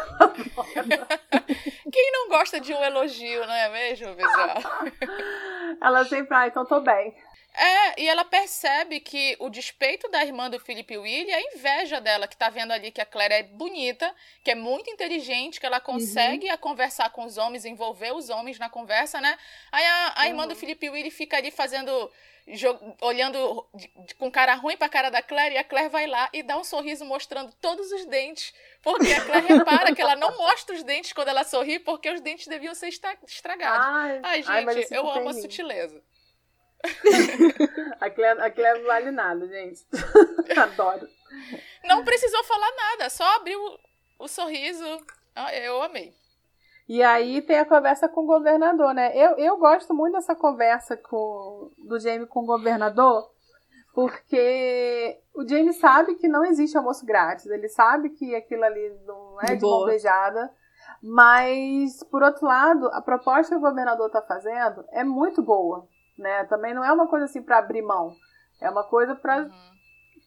Quem 1.91 2.11
não 2.11 2.29
gosta 2.29 2.59
de 2.59 2.73
um 2.73 2.83
elogio, 2.83 3.45
não 3.45 3.53
é 3.53 3.69
mesmo, 3.69 4.15
Bizarro? 4.15 4.61
ela 5.79 6.05
sempre, 6.05 6.35
ah, 6.35 6.47
então 6.47 6.65
tô 6.65 6.79
bem. 6.79 7.15
É, 7.53 8.01
e 8.01 8.07
ela 8.07 8.23
percebe 8.23 9.01
que 9.01 9.35
o 9.39 9.49
despeito 9.49 10.09
da 10.09 10.23
irmã 10.23 10.49
do 10.49 10.59
Felipe 10.59 10.97
Willy 10.97 11.31
é 11.31 11.35
a 11.35 11.55
inveja 11.55 11.99
dela, 11.99 12.27
que 12.27 12.37
tá 12.37 12.49
vendo 12.49 12.71
ali 12.71 12.91
que 12.91 13.01
a 13.01 13.05
Claire 13.05 13.33
é 13.33 13.43
bonita, 13.43 14.13
que 14.41 14.51
é 14.51 14.55
muito 14.55 14.89
inteligente, 14.89 15.59
que 15.59 15.65
ela 15.65 15.77
uhum. 15.77 15.83
consegue 15.83 16.49
uhum. 16.49 16.57
conversar 16.57 17.09
com 17.09 17.25
os 17.25 17.37
homens, 17.37 17.65
envolver 17.65 18.13
os 18.13 18.29
homens 18.29 18.57
na 18.57 18.69
conversa, 18.69 19.19
né? 19.19 19.37
Aí 19.69 19.85
a, 19.85 20.13
a 20.15 20.21
uhum. 20.21 20.27
irmã 20.27 20.47
do 20.47 20.55
Felipe 20.55 20.89
Willy 20.89 21.11
fica 21.11 21.37
ali 21.37 21.51
fazendo. 21.51 22.09
olhando 23.01 23.67
com 24.17 24.31
cara 24.31 24.55
ruim 24.55 24.77
pra 24.77 24.87
cara 24.87 25.09
da 25.09 25.21
Claire, 25.21 25.55
e 25.55 25.57
a 25.57 25.63
Claire 25.63 25.89
vai 25.89 26.07
lá 26.07 26.29
e 26.31 26.41
dá 26.41 26.57
um 26.57 26.63
sorriso 26.63 27.03
mostrando 27.03 27.51
todos 27.59 27.91
os 27.91 28.05
dentes. 28.05 28.53
Porque 28.81 29.11
a 29.11 29.25
Claire 29.25 29.47
repara 29.47 29.93
que 29.93 30.01
ela 30.01 30.15
não 30.15 30.37
mostra 30.37 30.73
os 30.73 30.83
dentes 30.83 31.11
quando 31.11 31.27
ela 31.27 31.43
sorri, 31.43 31.79
porque 31.79 32.09
os 32.09 32.21
dentes 32.21 32.47
deviam 32.47 32.73
ser 32.73 32.87
estragados. 32.87 33.85
Ai, 33.87 34.19
ai 34.23 34.41
gente, 34.41 34.93
ai, 34.93 34.97
eu 34.97 35.11
amo 35.11 35.29
a 35.29 35.33
sutileza 35.33 36.01
a 37.99 38.09
Clé, 38.09 38.31
a 38.31 38.75
não 38.75 38.85
vale 38.85 39.11
nada, 39.11 39.47
gente. 39.47 39.85
Adoro. 40.57 41.07
Não 41.85 42.03
precisou 42.03 42.43
falar 42.43 42.71
nada, 42.75 43.09
só 43.09 43.23
abriu 43.35 43.59
o, 43.59 44.25
o 44.25 44.27
sorriso. 44.27 44.85
Ah, 45.35 45.53
eu 45.55 45.81
amei. 45.81 46.13
E 46.87 47.01
aí 47.01 47.41
tem 47.41 47.59
a 47.59 47.65
conversa 47.65 48.09
com 48.09 48.21
o 48.21 48.27
governador, 48.27 48.93
né? 48.93 49.15
Eu, 49.15 49.37
eu 49.37 49.57
gosto 49.57 49.93
muito 49.93 50.13
dessa 50.13 50.35
conversa 50.35 50.97
com, 50.97 51.71
do 51.87 51.99
Jamie 51.99 52.27
com 52.27 52.41
o 52.41 52.45
governador, 52.45 53.29
porque 53.93 55.17
o 55.33 55.47
Jamie 55.47 55.73
sabe 55.73 56.15
que 56.15 56.27
não 56.27 56.43
existe 56.43 56.77
almoço 56.77 57.05
grátis. 57.05 57.45
Ele 57.45 57.69
sabe 57.69 58.09
que 58.09 58.35
aquilo 58.35 58.63
ali 58.65 58.93
não 59.05 59.37
é 59.41 59.55
de 59.55 59.61
mão 59.61 59.85
beijada. 59.85 60.51
Mas, 61.01 62.03
por 62.03 62.21
outro 62.21 62.45
lado, 62.45 62.87
a 62.87 63.01
proposta 63.01 63.55
que 63.55 63.57
o 63.57 63.67
governador 63.67 64.07
está 64.07 64.21
fazendo 64.21 64.83
é 64.91 65.03
muito 65.03 65.41
boa 65.41 65.87
né? 66.21 66.45
Também 66.45 66.73
não 66.73 66.83
é 66.83 66.91
uma 66.91 67.07
coisa 67.07 67.25
assim 67.25 67.41
para 67.41 67.57
abrir 67.57 67.81
mão. 67.81 68.15
É 68.61 68.69
uma 68.69 68.83
coisa 68.83 69.15
para 69.15 69.39
uhum. 69.39 69.49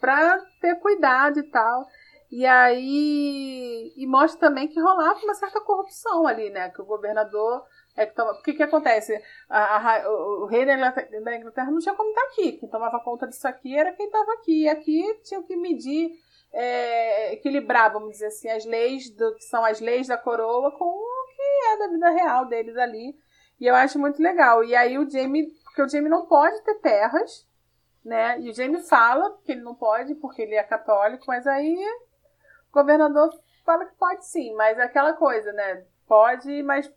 para 0.00 0.38
ter 0.60 0.74
cuidado 0.80 1.38
e 1.38 1.44
tal. 1.44 1.86
E 2.30 2.44
aí 2.44 3.92
e 3.96 4.06
mostra 4.06 4.40
também 4.40 4.66
que 4.68 4.80
rolava 4.80 5.20
uma 5.22 5.34
certa 5.34 5.60
corrupção 5.60 6.26
ali, 6.26 6.50
né? 6.50 6.70
Que 6.70 6.82
o 6.82 6.86
governador 6.86 7.62
é 7.96 8.06
que 8.06 8.14
toma. 8.14 8.32
O 8.32 8.42
que 8.42 8.60
acontece? 8.62 9.22
A, 9.48 9.76
a, 9.76 10.10
o, 10.10 10.46
rei 10.46 10.66
da 10.66 10.74
Inglaterra, 10.74 11.20
da 11.20 11.36
Inglaterra, 11.36 11.70
não 11.70 11.78
tinha 11.78 11.94
como 11.94 12.10
estar 12.10 12.24
aqui. 12.24 12.52
Quem 12.52 12.68
tomava 12.68 12.98
conta 13.00 13.26
disso 13.26 13.46
aqui 13.46 13.76
era 13.76 13.92
quem 13.92 14.06
estava 14.06 14.32
aqui. 14.32 14.64
E 14.64 14.68
aqui 14.68 15.20
tinha 15.22 15.42
que 15.42 15.56
medir, 15.56 16.10
é, 16.52 17.34
equilibrar, 17.34 17.92
vamos 17.92 18.10
dizer 18.10 18.26
assim, 18.26 18.48
as 18.48 18.64
leis 18.64 19.10
do 19.10 19.34
que 19.36 19.44
são 19.44 19.64
as 19.64 19.80
leis 19.80 20.08
da 20.08 20.18
coroa 20.18 20.72
com 20.72 20.84
o 20.86 21.26
que 21.36 21.66
é 21.68 21.78
da 21.78 21.88
vida 21.88 22.10
real 22.10 22.46
deles 22.46 22.76
ali. 22.76 23.14
E 23.60 23.66
eu 23.66 23.74
acho 23.76 23.98
muito 23.98 24.20
legal. 24.20 24.64
E 24.64 24.74
aí 24.74 24.98
o 24.98 25.08
Jamie, 25.08 25.46
porque 25.74 25.82
o 25.82 25.88
Jamie 25.88 26.08
não 26.08 26.24
pode 26.24 26.62
ter 26.62 26.76
terras, 26.76 27.44
né? 28.04 28.38
E 28.38 28.48
o 28.48 28.54
Jamie 28.54 28.80
fala 28.84 29.36
que 29.44 29.50
ele 29.50 29.62
não 29.62 29.74
pode 29.74 30.14
porque 30.14 30.42
ele 30.42 30.54
é 30.54 30.62
católico, 30.62 31.24
mas 31.26 31.48
aí 31.48 31.76
o 32.70 32.72
governador 32.72 33.28
fala 33.64 33.84
que 33.84 33.96
pode 33.96 34.24
sim, 34.24 34.54
mas 34.54 34.78
é 34.78 34.84
aquela 34.84 35.14
coisa, 35.14 35.52
né? 35.52 35.84
Pode, 36.06 36.62
mas 36.62 36.88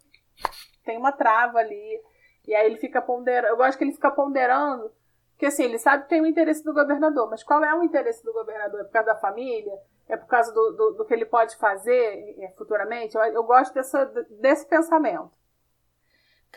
tem 0.86 0.96
uma 0.96 1.12
trava 1.12 1.58
ali. 1.58 2.00
E 2.48 2.54
aí 2.54 2.68
ele 2.68 2.78
fica 2.78 3.02
ponderando. 3.02 3.48
Eu 3.48 3.58
gosto 3.58 3.80
que 3.80 3.84
ele 3.84 3.94
fica 3.94 4.12
ponderando, 4.12 4.92
porque 5.32 5.48
assim, 5.48 5.64
ele 5.64 5.80
sabe 5.80 6.04
que 6.04 6.10
tem 6.10 6.22
o 6.22 6.28
interesse 6.28 6.64
do 6.64 6.72
governador, 6.72 7.28
mas 7.32 7.44
qual 7.44 7.64
é 7.64 7.74
o 7.74 7.84
interesse 7.84 8.24
do 8.24 8.32
governador? 8.32 8.82
É 8.82 8.84
por 8.84 8.92
causa 8.92 9.08
da 9.08 9.20
família? 9.20 9.74
É 10.08 10.16
por 10.16 10.28
causa 10.28 10.54
do, 10.54 10.72
do, 10.74 10.92
do 10.98 11.06
que 11.06 11.16
ele 11.16 11.26
pode 11.26 11.56
fazer 11.58 12.36
é, 12.40 12.54
futuramente? 12.56 13.18
Eu, 13.18 13.24
eu 13.24 13.44
gosto 13.44 13.74
dessa, 13.74 14.06
desse 14.40 14.68
pensamento. 14.68 15.32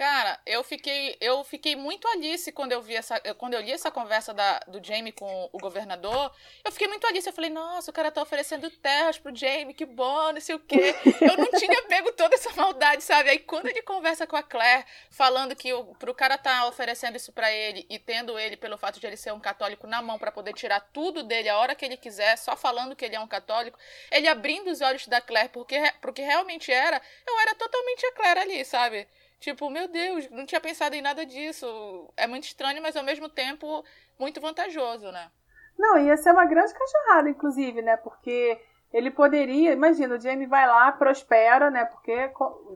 Cara, 0.00 0.40
eu 0.46 0.64
fiquei, 0.64 1.14
eu 1.20 1.44
fiquei 1.44 1.76
muito 1.76 2.08
Alice 2.08 2.50
quando 2.52 2.72
eu 2.72 2.80
vi 2.80 2.96
essa, 2.96 3.20
quando 3.34 3.52
eu 3.52 3.60
li 3.60 3.70
essa 3.70 3.90
conversa 3.90 4.32
da, 4.32 4.58
do 4.60 4.82
Jamie 4.82 5.12
com 5.12 5.50
o 5.52 5.58
governador. 5.58 6.32
Eu 6.64 6.72
fiquei 6.72 6.88
muito 6.88 7.06
Alice. 7.06 7.28
Eu 7.28 7.34
falei, 7.34 7.50
nossa, 7.50 7.90
o 7.90 7.92
cara 7.92 8.10
tá 8.10 8.22
oferecendo 8.22 8.70
terras 8.70 9.18
pro 9.18 9.36
Jamie, 9.36 9.74
que 9.74 9.84
bom, 9.84 10.32
não 10.32 10.40
sei 10.40 10.54
o 10.54 10.58
quê. 10.58 10.94
Eu 11.20 11.36
não 11.36 11.50
tinha 11.50 11.82
pego 11.84 12.12
toda 12.12 12.34
essa 12.34 12.50
maldade, 12.56 13.04
sabe? 13.04 13.28
Aí 13.28 13.40
quando 13.40 13.66
ele 13.66 13.82
conversa 13.82 14.26
com 14.26 14.36
a 14.36 14.42
Claire, 14.42 14.86
falando 15.10 15.54
que 15.54 15.70
o, 15.70 15.94
pro 15.96 16.14
cara 16.14 16.38
tá 16.38 16.66
oferecendo 16.66 17.16
isso 17.16 17.30
para 17.30 17.52
ele 17.52 17.84
e 17.90 17.98
tendo 17.98 18.38
ele 18.38 18.56
pelo 18.56 18.78
fato 18.78 18.98
de 18.98 19.06
ele 19.06 19.18
ser 19.18 19.34
um 19.34 19.40
católico 19.40 19.86
na 19.86 20.00
mão 20.00 20.18
para 20.18 20.32
poder 20.32 20.54
tirar 20.54 20.80
tudo 20.80 21.22
dele 21.22 21.50
a 21.50 21.58
hora 21.58 21.74
que 21.74 21.84
ele 21.84 21.98
quiser, 21.98 22.38
só 22.38 22.56
falando 22.56 22.96
que 22.96 23.04
ele 23.04 23.16
é 23.16 23.20
um 23.20 23.28
católico, 23.28 23.78
ele 24.10 24.28
abrindo 24.28 24.70
os 24.70 24.80
olhos 24.80 25.06
da 25.06 25.20
Claire 25.20 25.50
porque, 25.50 25.78
pro 26.00 26.10
que 26.10 26.22
realmente 26.22 26.72
era, 26.72 27.02
eu 27.26 27.38
era 27.40 27.54
totalmente 27.54 28.06
a 28.06 28.12
Claire 28.12 28.40
ali, 28.40 28.64
sabe? 28.64 29.06
Tipo, 29.40 29.70
meu 29.70 29.88
Deus, 29.88 30.28
não 30.30 30.44
tinha 30.44 30.60
pensado 30.60 30.94
em 30.94 31.00
nada 31.00 31.24
disso. 31.24 32.12
É 32.14 32.26
muito 32.26 32.44
estranho, 32.44 32.82
mas 32.82 32.94
ao 32.94 33.02
mesmo 33.02 33.26
tempo 33.28 33.82
muito 34.18 34.40
vantajoso, 34.40 35.10
né? 35.10 35.30
Não, 35.78 35.98
ia 35.98 36.16
ser 36.18 36.30
uma 36.30 36.44
grande 36.44 36.74
cachorrada, 36.74 37.30
inclusive, 37.30 37.80
né? 37.80 37.96
Porque 37.96 38.60
ele 38.92 39.10
poderia, 39.10 39.72
imagina, 39.72 40.14
o 40.14 40.20
Jamie 40.20 40.46
vai 40.46 40.66
lá, 40.66 40.92
prospera, 40.92 41.70
né? 41.70 41.86
Porque 41.86 42.28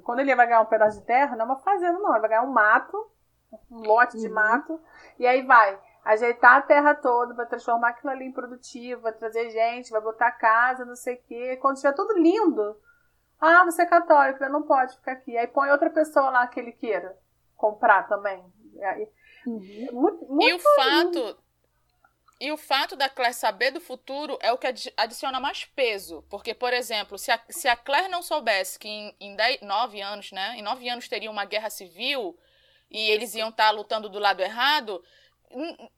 quando 0.02 0.20
ele 0.20 0.34
vai 0.34 0.46
ganhar 0.46 0.62
um 0.62 0.66
pedaço 0.66 1.00
de 1.00 1.06
terra, 1.06 1.36
não 1.36 1.42
é 1.42 1.48
uma 1.48 1.58
fazenda, 1.58 1.98
não, 1.98 2.12
ele 2.12 2.20
vai 2.20 2.30
ganhar 2.30 2.42
um 2.42 2.52
mato, 2.52 3.10
um 3.70 3.80
lote 3.80 4.18
de 4.18 4.28
uhum. 4.28 4.34
mato, 4.34 4.80
e 5.18 5.26
aí 5.26 5.42
vai 5.42 5.78
ajeitar 6.02 6.56
a 6.56 6.62
terra 6.62 6.94
toda, 6.94 7.34
vai 7.34 7.46
transformar 7.46 7.90
aquilo 7.90 8.10
ali 8.10 8.24
em 8.24 8.32
produtivo, 8.32 9.02
vai 9.02 9.12
trazer 9.12 9.50
gente, 9.50 9.90
vai 9.90 10.00
botar 10.00 10.30
casa, 10.32 10.84
não 10.84 10.96
sei 10.96 11.16
o 11.16 11.22
quê. 11.28 11.58
Quando 11.60 11.76
estiver 11.76 11.94
tudo 11.94 12.18
lindo, 12.18 12.74
ah, 13.44 13.64
você 13.64 13.82
é 13.82 13.86
católico, 13.86 14.44
não 14.48 14.62
pode 14.62 14.94
ficar 14.96 15.12
aqui. 15.12 15.36
Aí 15.36 15.46
põe 15.46 15.70
outra 15.70 15.90
pessoa 15.90 16.30
lá 16.30 16.46
que 16.46 16.60
ele 16.60 16.72
queira 16.72 17.16
comprar 17.56 18.08
também. 18.08 18.44
Aí, 18.82 19.08
uhum. 19.46 19.88
muito, 19.92 20.26
muito 20.26 20.48
e 20.48 20.52
o 20.54 20.58
fato. 20.58 21.38
E 22.40 22.52
o 22.52 22.56
fato 22.56 22.96
da 22.96 23.08
Claire 23.08 23.32
saber 23.32 23.70
do 23.70 23.80
futuro 23.80 24.36
é 24.42 24.52
o 24.52 24.58
que 24.58 24.66
adiciona 24.96 25.38
mais 25.38 25.64
peso. 25.64 26.22
Porque, 26.28 26.52
por 26.52 26.72
exemplo, 26.72 27.16
se 27.16 27.30
a, 27.30 27.40
se 27.48 27.68
a 27.68 27.76
Claire 27.76 28.08
não 28.08 28.22
soubesse 28.22 28.78
que 28.78 28.88
em, 28.88 29.16
em 29.20 29.36
dez, 29.36 29.60
nove 29.62 30.00
anos, 30.00 30.32
né? 30.32 30.54
Em 30.56 30.62
nove 30.62 30.88
anos 30.88 31.08
teria 31.08 31.30
uma 31.30 31.44
guerra 31.44 31.70
civil 31.70 32.36
e 32.90 33.10
eles 33.10 33.34
iam 33.34 33.48
estar 33.48 33.66
tá 33.66 33.70
lutando 33.70 34.08
do 34.08 34.18
lado 34.18 34.42
errado, 34.42 35.02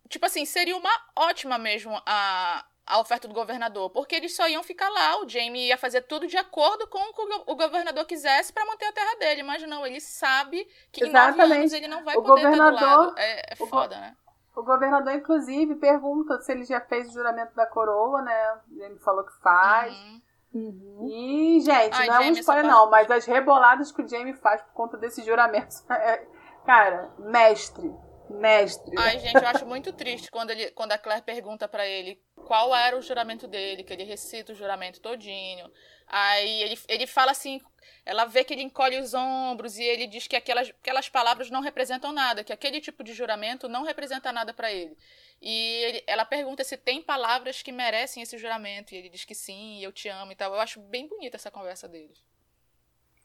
tipo 0.08 0.26
assim, 0.26 0.44
seria 0.44 0.76
uma 0.76 0.90
ótima 1.14 1.58
mesmo 1.58 2.00
a, 2.06 2.64
a 2.86 3.00
oferta 3.00 3.26
do 3.26 3.34
governador, 3.34 3.90
porque 3.90 4.14
eles 4.14 4.34
só 4.36 4.48
iam 4.48 4.62
ficar 4.62 4.88
lá, 4.88 5.20
o 5.20 5.28
Jamie 5.28 5.66
ia 5.66 5.76
fazer 5.76 6.02
tudo 6.02 6.26
de 6.26 6.36
acordo 6.36 6.86
com 6.86 6.98
o 6.98 7.12
que 7.12 7.50
o 7.50 7.56
governador 7.56 8.04
quisesse 8.06 8.52
para 8.52 8.64
manter 8.64 8.86
a 8.86 8.92
terra 8.92 9.16
dele, 9.16 9.42
mas 9.42 9.66
não, 9.66 9.84
ele 9.84 10.00
sabe 10.00 10.64
que 10.92 11.04
Exatamente. 11.04 11.34
em 11.34 11.48
nove 11.48 11.58
anos 11.60 11.72
ele 11.72 11.88
não 11.88 12.04
vai 12.04 12.16
o 12.16 12.22
poder 12.22 12.42
governador, 12.44 12.74
estar 12.74 12.94
do 12.94 13.00
lado. 13.00 13.18
É, 13.18 13.52
é 13.52 13.56
foda, 13.56 13.98
né? 13.98 14.16
O 14.54 14.62
governador, 14.62 15.12
inclusive, 15.12 15.74
pergunta 15.74 16.40
se 16.40 16.52
ele 16.52 16.64
já 16.64 16.80
fez 16.80 17.10
o 17.10 17.12
juramento 17.12 17.54
da 17.54 17.66
coroa, 17.66 18.22
né? 18.22 18.58
Ele 18.78 18.98
falou 19.00 19.24
que 19.24 19.32
faz. 19.42 19.94
Uhum. 19.94 20.22
Uhum. 20.54 21.08
E, 21.10 21.60
gente, 21.60 21.94
Ai, 21.94 22.06
não 22.06 22.22
é 22.22 22.28
um 22.28 22.32
spoiler, 22.32 22.64
não, 22.64 22.88
mas 22.88 23.10
as 23.10 23.26
reboladas 23.26 23.92
que 23.92 24.00
o 24.00 24.08
Jamie 24.08 24.32
faz 24.32 24.62
por 24.62 24.72
conta 24.72 24.96
desse 24.96 25.22
juramento. 25.22 25.74
É, 25.90 26.26
cara, 26.64 27.10
mestre 27.18 27.94
mestre. 28.30 28.94
Ai, 28.98 29.18
gente, 29.18 29.36
eu 29.36 29.48
acho 29.48 29.66
muito 29.66 29.92
triste 29.92 30.30
quando, 30.30 30.50
ele, 30.50 30.70
quando 30.70 30.92
a 30.92 30.98
Claire 30.98 31.22
pergunta 31.22 31.68
para 31.68 31.86
ele 31.86 32.20
qual 32.34 32.74
era 32.74 32.96
o 32.96 33.02
juramento 33.02 33.46
dele, 33.46 33.82
que 33.82 33.92
ele 33.92 34.04
recita 34.04 34.52
o 34.52 34.56
juramento 34.56 35.00
todinho. 35.00 35.70
Aí 36.06 36.62
ele, 36.62 36.78
ele 36.88 37.06
fala 37.06 37.32
assim, 37.32 37.60
ela 38.04 38.24
vê 38.24 38.44
que 38.44 38.54
ele 38.54 38.62
encolhe 38.62 38.98
os 38.98 39.14
ombros 39.14 39.78
e 39.78 39.82
ele 39.82 40.06
diz 40.06 40.26
que 40.26 40.36
aquelas, 40.36 40.68
aquelas 40.68 41.08
palavras 41.08 41.50
não 41.50 41.60
representam 41.60 42.12
nada, 42.12 42.44
que 42.44 42.52
aquele 42.52 42.80
tipo 42.80 43.02
de 43.02 43.12
juramento 43.12 43.68
não 43.68 43.82
representa 43.82 44.32
nada 44.32 44.54
para 44.54 44.72
ele. 44.72 44.96
E 45.40 45.82
ele, 45.84 46.04
ela 46.06 46.24
pergunta 46.24 46.62
se 46.64 46.76
tem 46.76 47.02
palavras 47.02 47.62
que 47.62 47.72
merecem 47.72 48.22
esse 48.22 48.38
juramento, 48.38 48.94
e 48.94 48.98
ele 48.98 49.08
diz 49.08 49.24
que 49.24 49.34
sim, 49.34 49.82
eu 49.82 49.92
te 49.92 50.08
amo 50.08 50.32
e 50.32 50.36
tal. 50.36 50.54
Eu 50.54 50.60
acho 50.60 50.80
bem 50.80 51.08
bonita 51.08 51.36
essa 51.36 51.50
conversa 51.50 51.88
deles. 51.88 52.22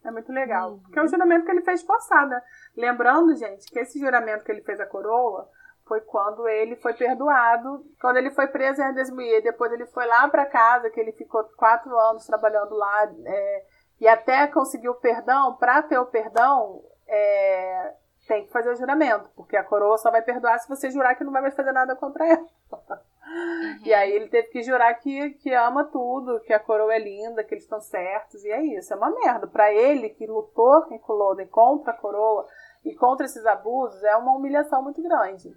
É 0.04 0.12
muito 0.12 0.32
legal. 0.32 0.72
Uhum. 0.72 0.80
Porque 0.80 1.00
é 1.00 1.04
o 1.04 1.08
juramento 1.08 1.46
que 1.46 1.52
ele 1.52 1.62
fez 1.62 1.84
forçada. 1.84 2.44
Lembrando, 2.76 3.36
gente, 3.36 3.66
que 3.72 3.80
esse 3.80 4.00
juramento 4.00 4.44
que 4.44 4.52
ele 4.52 4.62
fez 4.62 4.80
a 4.80 4.86
coroa 4.86 5.48
foi 5.86 6.02
quando 6.02 6.48
ele 6.48 6.76
foi 6.78 6.94
perdoado, 6.94 7.86
quando 8.00 8.18
ele 8.18 8.32
foi 8.32 8.48
preso 8.48 8.82
em 8.82 8.86
Ardesmuir. 8.86 9.44
Depois 9.44 9.72
ele 9.72 9.86
foi 9.88 10.06
lá 10.06 10.28
para 10.28 10.46
casa, 10.46 10.90
que 10.90 11.00
ele 11.00 11.12
ficou 11.12 11.44
quatro 11.58 11.98
anos 12.00 12.26
trabalhando 12.26 12.74
lá. 12.76 13.12
É, 13.26 13.66
e 14.00 14.08
até 14.08 14.48
conseguiu 14.48 14.94
o 14.94 15.00
perdão. 15.00 15.56
Para 15.58 15.84
ter 15.84 16.00
o 16.00 16.06
perdão, 16.06 16.82
é, 17.08 17.94
tem 18.32 18.46
que 18.46 18.52
fazer 18.54 18.72
o 18.72 18.76
juramento. 18.76 19.30
Porque 19.36 19.58
a 19.58 19.64
coroa 19.64 19.98
só 19.98 20.10
vai 20.10 20.22
perdoar 20.22 20.58
se 20.60 20.70
você 20.70 20.90
jurar 20.90 21.16
que 21.16 21.24
não 21.26 21.34
vai 21.34 21.42
mais 21.42 21.54
fazer 21.54 21.74
nada 21.74 21.98
contra 21.98 22.26
ela. 22.26 22.48
Uhum. 22.72 23.80
E 23.84 23.94
aí 23.94 24.10
ele 24.12 24.30
teve 24.30 24.48
que 24.48 24.64
jurar 24.64 24.94
que, 24.96 25.32
que 25.32 25.54
ama 25.54 25.84
tudo, 25.84 26.40
que 26.42 26.54
a 26.54 26.60
coroa 26.60 26.94
é 26.94 27.00
linda, 27.00 27.44
que 27.44 27.54
eles 27.54 27.66
estão 27.66 27.82
certos, 27.82 28.44
e 28.46 28.50
é 28.50 28.62
isso, 28.62 28.94
é 28.94 28.96
uma 28.96 29.10
merda. 29.10 29.48
Para 29.48 29.74
ele, 29.74 30.10
que 30.10 30.26
lutou 30.26 30.88
em 30.92 30.98
Culloden 30.98 31.48
contra 31.48 31.92
a 31.92 31.98
coroa 31.98 32.48
e 32.86 32.96
contra 32.96 33.26
esses 33.26 33.46
abusos, 33.46 34.02
é 34.04 34.16
uma 34.16 34.34
humilhação 34.34 34.82
muito 34.82 35.02
grande. 35.02 35.54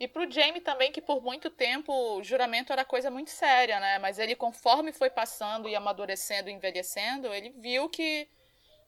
E 0.00 0.08
pro 0.08 0.30
Jamie 0.30 0.60
também, 0.60 0.90
que 0.90 1.00
por 1.00 1.22
muito 1.22 1.50
tempo 1.50 1.92
o 1.92 2.22
juramento 2.22 2.72
era 2.72 2.84
coisa 2.84 3.10
muito 3.10 3.30
séria, 3.30 3.78
né? 3.78 3.98
Mas 3.98 4.18
ele, 4.18 4.34
conforme 4.34 4.92
foi 4.92 5.08
passando 5.08 5.68
e 5.68 5.76
amadurecendo 5.76 6.48
e 6.48 6.52
envelhecendo, 6.52 7.32
ele 7.32 7.50
viu 7.50 7.88
que, 7.88 8.28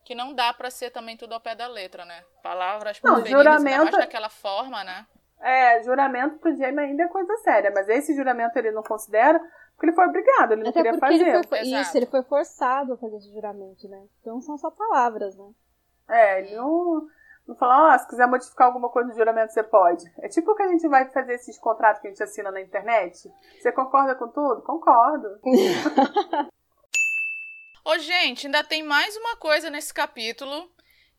que 0.06 0.14
não 0.14 0.32
dá 0.32 0.54
para 0.54 0.70
ser 0.70 0.90
também 0.90 1.16
tudo 1.16 1.34
ao 1.34 1.40
pé 1.40 1.56
da 1.56 1.66
letra, 1.66 2.04
né? 2.04 2.22
Palavras 2.40 3.00
não, 3.02 3.26
juramento... 3.26 3.82
mais 3.82 3.90
daquela 3.90 4.30
forma, 4.30 4.84
né? 4.84 5.04
É, 5.40 5.82
juramento 5.82 6.38
pro 6.38 6.56
Jamie 6.56 6.78
ainda 6.78 7.02
é 7.02 7.08
coisa 7.08 7.36
séria, 7.38 7.72
mas 7.74 7.88
esse 7.88 8.14
juramento 8.14 8.56
ele 8.56 8.70
não 8.70 8.84
considera 8.84 9.40
porque 9.74 9.86
ele 9.86 9.96
foi 9.96 10.06
obrigado, 10.06 10.52
ele 10.52 10.62
não 10.62 10.70
Até 10.70 10.80
queria 10.80 10.98
fazer. 10.98 11.28
Ele 11.28 11.42
foi, 11.42 11.60
isso, 11.60 11.96
ele 11.96 12.06
foi 12.06 12.22
forçado 12.22 12.92
a 12.92 12.96
fazer 12.96 13.16
esse 13.16 13.32
juramento, 13.34 13.88
né? 13.88 14.06
Então 14.20 14.40
são 14.40 14.56
só 14.56 14.70
palavras, 14.70 15.36
né? 15.36 15.50
É, 16.08 16.40
ele 16.40 16.54
não, 16.54 17.06
não 17.46 17.56
falou, 17.56 17.92
oh, 17.92 17.98
se 17.98 18.06
quiser 18.06 18.28
modificar 18.28 18.68
alguma 18.68 18.88
coisa 18.88 19.08
no 19.08 19.14
juramento, 19.16 19.52
você 19.52 19.64
pode. 19.64 20.04
É 20.20 20.28
tipo 20.28 20.54
que 20.54 20.62
a 20.62 20.68
gente 20.68 20.86
vai 20.86 21.10
fazer 21.10 21.34
esses 21.34 21.58
contratos 21.58 22.00
que 22.00 22.06
a 22.06 22.10
gente 22.10 22.22
assina 22.22 22.52
na 22.52 22.60
internet. 22.60 23.28
Você 23.60 23.72
concorda 23.72 24.14
com 24.14 24.28
tudo? 24.28 24.62
Concordo. 24.62 25.40
Ô, 27.86 27.98
gente, 27.98 28.48
ainda 28.48 28.64
tem 28.64 28.82
mais 28.82 29.16
uma 29.16 29.36
coisa 29.36 29.70
nesse 29.70 29.94
capítulo 29.94 30.68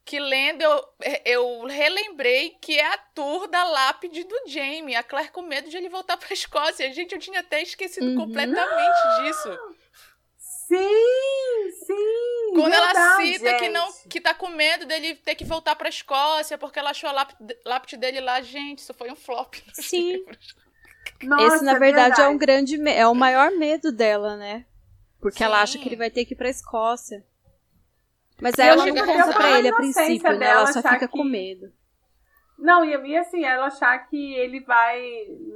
que 0.04 0.20
lendo 0.20 0.62
eu, 0.62 0.84
eu 1.24 1.66
relembrei 1.66 2.58
que 2.62 2.78
é 2.78 2.94
a 2.94 2.98
tour 2.98 3.48
da 3.48 3.64
lápide 3.64 4.26
do 4.26 4.36
Jamie. 4.48 4.94
A 4.94 5.02
Claire 5.02 5.32
com 5.32 5.44
medo 5.44 5.70
de 5.70 5.78
ele 5.78 5.88
voltar 5.88 6.18
pra 6.20 6.34
Escócia. 6.34 6.92
Gente, 6.92 7.16
eu 7.16 7.20
tinha 7.20 7.40
até 7.40 7.62
esquecido 7.62 8.08
uhum. 8.08 8.16
completamente 8.18 9.24
disso. 9.24 9.58
Sim, 10.38 11.72
sim. 11.86 12.52
Quando 12.54 12.72
verdade, 12.72 12.98
ela 12.98 13.18
cita 13.22 13.50
gente. 13.52 13.60
que 13.60 13.70
não 13.70 13.88
que 14.10 14.20
tá 14.20 14.34
com 14.34 14.50
medo 14.50 14.86
dele 14.86 15.16
ter 15.16 15.36
que 15.36 15.46
voltar 15.46 15.74
pra 15.78 15.88
Escócia 15.88 16.58
porque 16.58 16.80
ela 16.80 16.90
achou 16.90 17.10
a 17.10 17.14
lápide, 17.14 17.58
lápide 17.66 17.96
dele 17.96 18.20
lá, 18.20 18.42
gente, 18.42 18.80
isso 18.80 18.94
foi 18.94 19.10
um 19.10 19.16
flop. 19.16 19.56
Sim. 19.72 20.26
Nossa, 21.24 21.56
Esse, 21.56 21.64
na 21.64 21.80
verdade, 21.80 22.10
verdade, 22.10 22.22
é 22.24 22.28
um 22.28 22.38
grande 22.38 22.90
é 22.90 23.08
o 23.08 23.16
maior 23.16 23.52
medo 23.52 23.90
dela, 23.90 24.36
né? 24.36 24.66
Porque 25.20 25.40
sim. 25.40 25.44
ela 25.44 25.62
acha 25.62 25.80
que 25.80 25.88
ele 25.88 25.96
vai 25.96 26.10
ter 26.10 26.26
que 26.26 26.34
ir 26.34 26.38
pra 26.38 26.50
Escócia. 26.50 27.24
Mas 28.42 28.58
ela 28.60 28.86
não 28.86 29.06
conta 29.06 29.34
pra 29.34 29.58
ele 29.58 29.70
a 29.70 29.76
princípio, 29.76 30.38
né? 30.38 30.48
Ela 30.48 30.68
só 30.68 30.82
fica 30.82 31.00
que... 31.00 31.08
com 31.08 31.24
medo. 31.24 31.72
Não, 32.58 32.84
e, 32.84 32.96
e 33.10 33.18
assim, 33.18 33.44
ela 33.44 33.68
achar 33.68 33.98
que 34.08 34.36
ele 34.36 34.60
vai. 34.62 35.02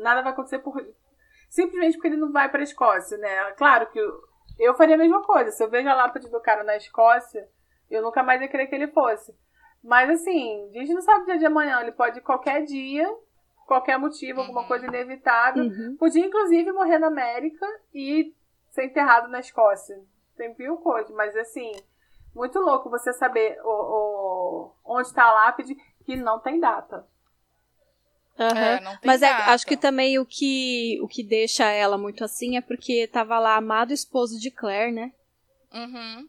Nada 0.01 0.21
vai 0.21 0.31
acontecer 0.31 0.59
por. 0.59 0.83
Simplesmente 1.49 1.95
porque 1.95 2.07
ele 2.07 2.17
não 2.17 2.31
vai 2.31 2.49
pra 2.49 2.63
Escócia, 2.63 3.17
né? 3.17 3.51
Claro 3.57 3.87
que 3.91 3.99
eu, 3.99 4.21
eu 4.59 4.73
faria 4.75 4.95
a 4.95 4.97
mesma 4.97 5.21
coisa. 5.23 5.51
Se 5.51 5.63
eu 5.63 5.69
vejo 5.69 5.89
a 5.89 5.93
lápide 5.93 6.29
do 6.29 6.39
cara 6.39 6.63
na 6.63 6.77
Escócia, 6.77 7.47
eu 7.89 8.01
nunca 8.01 8.23
mais 8.23 8.41
ia 8.41 8.47
querer 8.47 8.67
que 8.67 8.75
ele 8.75 8.87
fosse. 8.87 9.35
Mas 9.83 10.09
assim, 10.09 10.69
a 10.69 10.79
gente 10.79 10.93
não 10.93 11.01
sabe 11.01 11.23
o 11.23 11.25
dia 11.25 11.39
de 11.39 11.45
amanhã. 11.45 11.81
Ele 11.81 11.91
pode 11.91 12.19
ir 12.19 12.21
qualquer 12.21 12.63
dia, 12.63 13.07
qualquer 13.67 13.97
motivo, 13.97 14.39
uhum. 14.39 14.45
alguma 14.45 14.67
coisa 14.67 14.85
inevitável. 14.85 15.63
Uhum. 15.63 15.97
Podia, 15.99 16.25
inclusive, 16.25 16.71
morrer 16.71 16.99
na 16.99 17.07
América 17.07 17.65
e 17.93 18.33
ser 18.71 18.85
enterrado 18.85 19.27
na 19.27 19.39
Escócia. 19.39 20.01
Tem 20.35 20.55
mil 20.57 20.77
coisas, 20.77 21.11
mas 21.11 21.35
assim, 21.35 21.71
muito 22.33 22.57
louco 22.59 22.89
você 22.89 23.13
saber 23.13 23.59
o, 23.63 23.69
o 23.69 24.75
onde 24.85 25.07
está 25.07 25.25
a 25.25 25.33
lápide 25.33 25.75
que 26.05 26.15
não 26.15 26.39
tem 26.39 26.59
data. 26.59 27.05
Uhum. 28.39 28.47
É, 28.47 28.99
Mas 29.05 29.21
é, 29.21 29.27
acho 29.27 29.67
que 29.67 29.77
também 29.77 30.17
o 30.17 30.25
que, 30.25 30.99
o 31.01 31.07
que 31.07 31.21
deixa 31.21 31.69
ela 31.69 31.97
muito 31.97 32.23
assim 32.23 32.57
é 32.57 32.61
porque 32.61 33.05
tava 33.07 33.37
lá 33.37 33.55
amado 33.55 33.93
esposo 33.93 34.39
de 34.39 34.49
Claire, 34.49 34.91
né? 34.91 35.11
Uhum. 35.71 36.27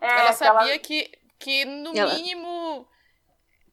É, 0.00 0.06
ela 0.06 0.32
sabia 0.32 0.72
ela... 0.72 0.78
que, 0.78 1.10
que, 1.38 1.64
no 1.64 1.96
ela... 1.96 2.14
mínimo, 2.14 2.86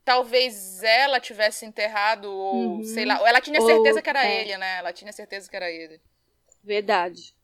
talvez 0.05 0.81
ela 0.83 1.19
tivesse 1.19 1.65
enterrado, 1.65 2.31
ou 2.31 2.55
uhum. 2.55 2.83
sei 2.83 3.05
lá. 3.05 3.15
Ela 3.27 3.41
tinha 3.41 3.59
certeza 3.59 3.97
ou, 3.97 4.03
que 4.03 4.09
era 4.09 4.25
é. 4.25 4.41
ele, 4.41 4.57
né? 4.57 4.77
Ela 4.77 4.93
tinha 4.93 5.11
certeza 5.11 5.49
que 5.49 5.55
era 5.55 5.69
ele. 5.69 5.99
Verdade. 6.63 7.35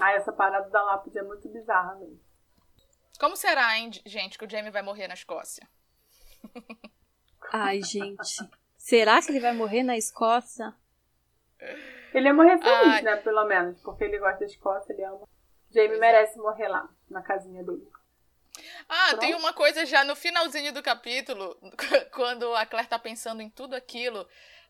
Ah, 0.00 0.12
essa 0.12 0.32
parada 0.32 0.68
da 0.70 0.82
lápide 0.82 1.18
é 1.18 1.22
muito 1.22 1.48
bizarra 1.48 1.94
mesmo. 1.96 2.20
Como 3.18 3.36
será, 3.36 3.78
hein, 3.78 3.90
gente, 4.04 4.38
que 4.38 4.44
o 4.44 4.50
Jamie 4.50 4.70
vai 4.70 4.82
morrer 4.82 5.08
na 5.08 5.14
Escócia? 5.14 5.66
Ai, 7.52 7.82
gente. 7.82 8.36
Será 8.76 9.22
que 9.22 9.30
ele 9.30 9.40
vai 9.40 9.54
morrer 9.54 9.82
na 9.82 9.96
Escócia? 9.96 10.74
Ele 12.12 12.28
ia 12.28 12.34
morrer 12.34 12.58
feliz, 12.58 12.94
Ai. 12.94 13.02
né? 13.02 13.16
Pelo 13.16 13.44
menos. 13.46 13.80
Porque 13.82 14.04
ele 14.04 14.18
gosta 14.18 14.40
da 14.40 14.46
Escócia, 14.46 14.92
ele 14.92 15.04
ama. 15.04 15.26
Jamie 15.70 15.96
é. 15.96 15.98
merece 15.98 16.38
morrer 16.38 16.68
lá, 16.68 16.88
na 17.10 17.22
casinha 17.22 17.64
dele. 17.64 17.86
Ah, 18.88 19.08
Pronto. 19.08 19.20
tem 19.20 19.34
uma 19.34 19.52
coisa 19.52 19.84
já 19.84 20.04
no 20.04 20.14
finalzinho 20.14 20.72
do 20.72 20.82
capítulo, 20.82 21.56
quando 22.14 22.54
a 22.54 22.64
Claire 22.64 22.88
tá 22.88 22.98
pensando 22.98 23.42
em 23.42 23.50
tudo 23.50 23.74
aquilo 23.74 24.26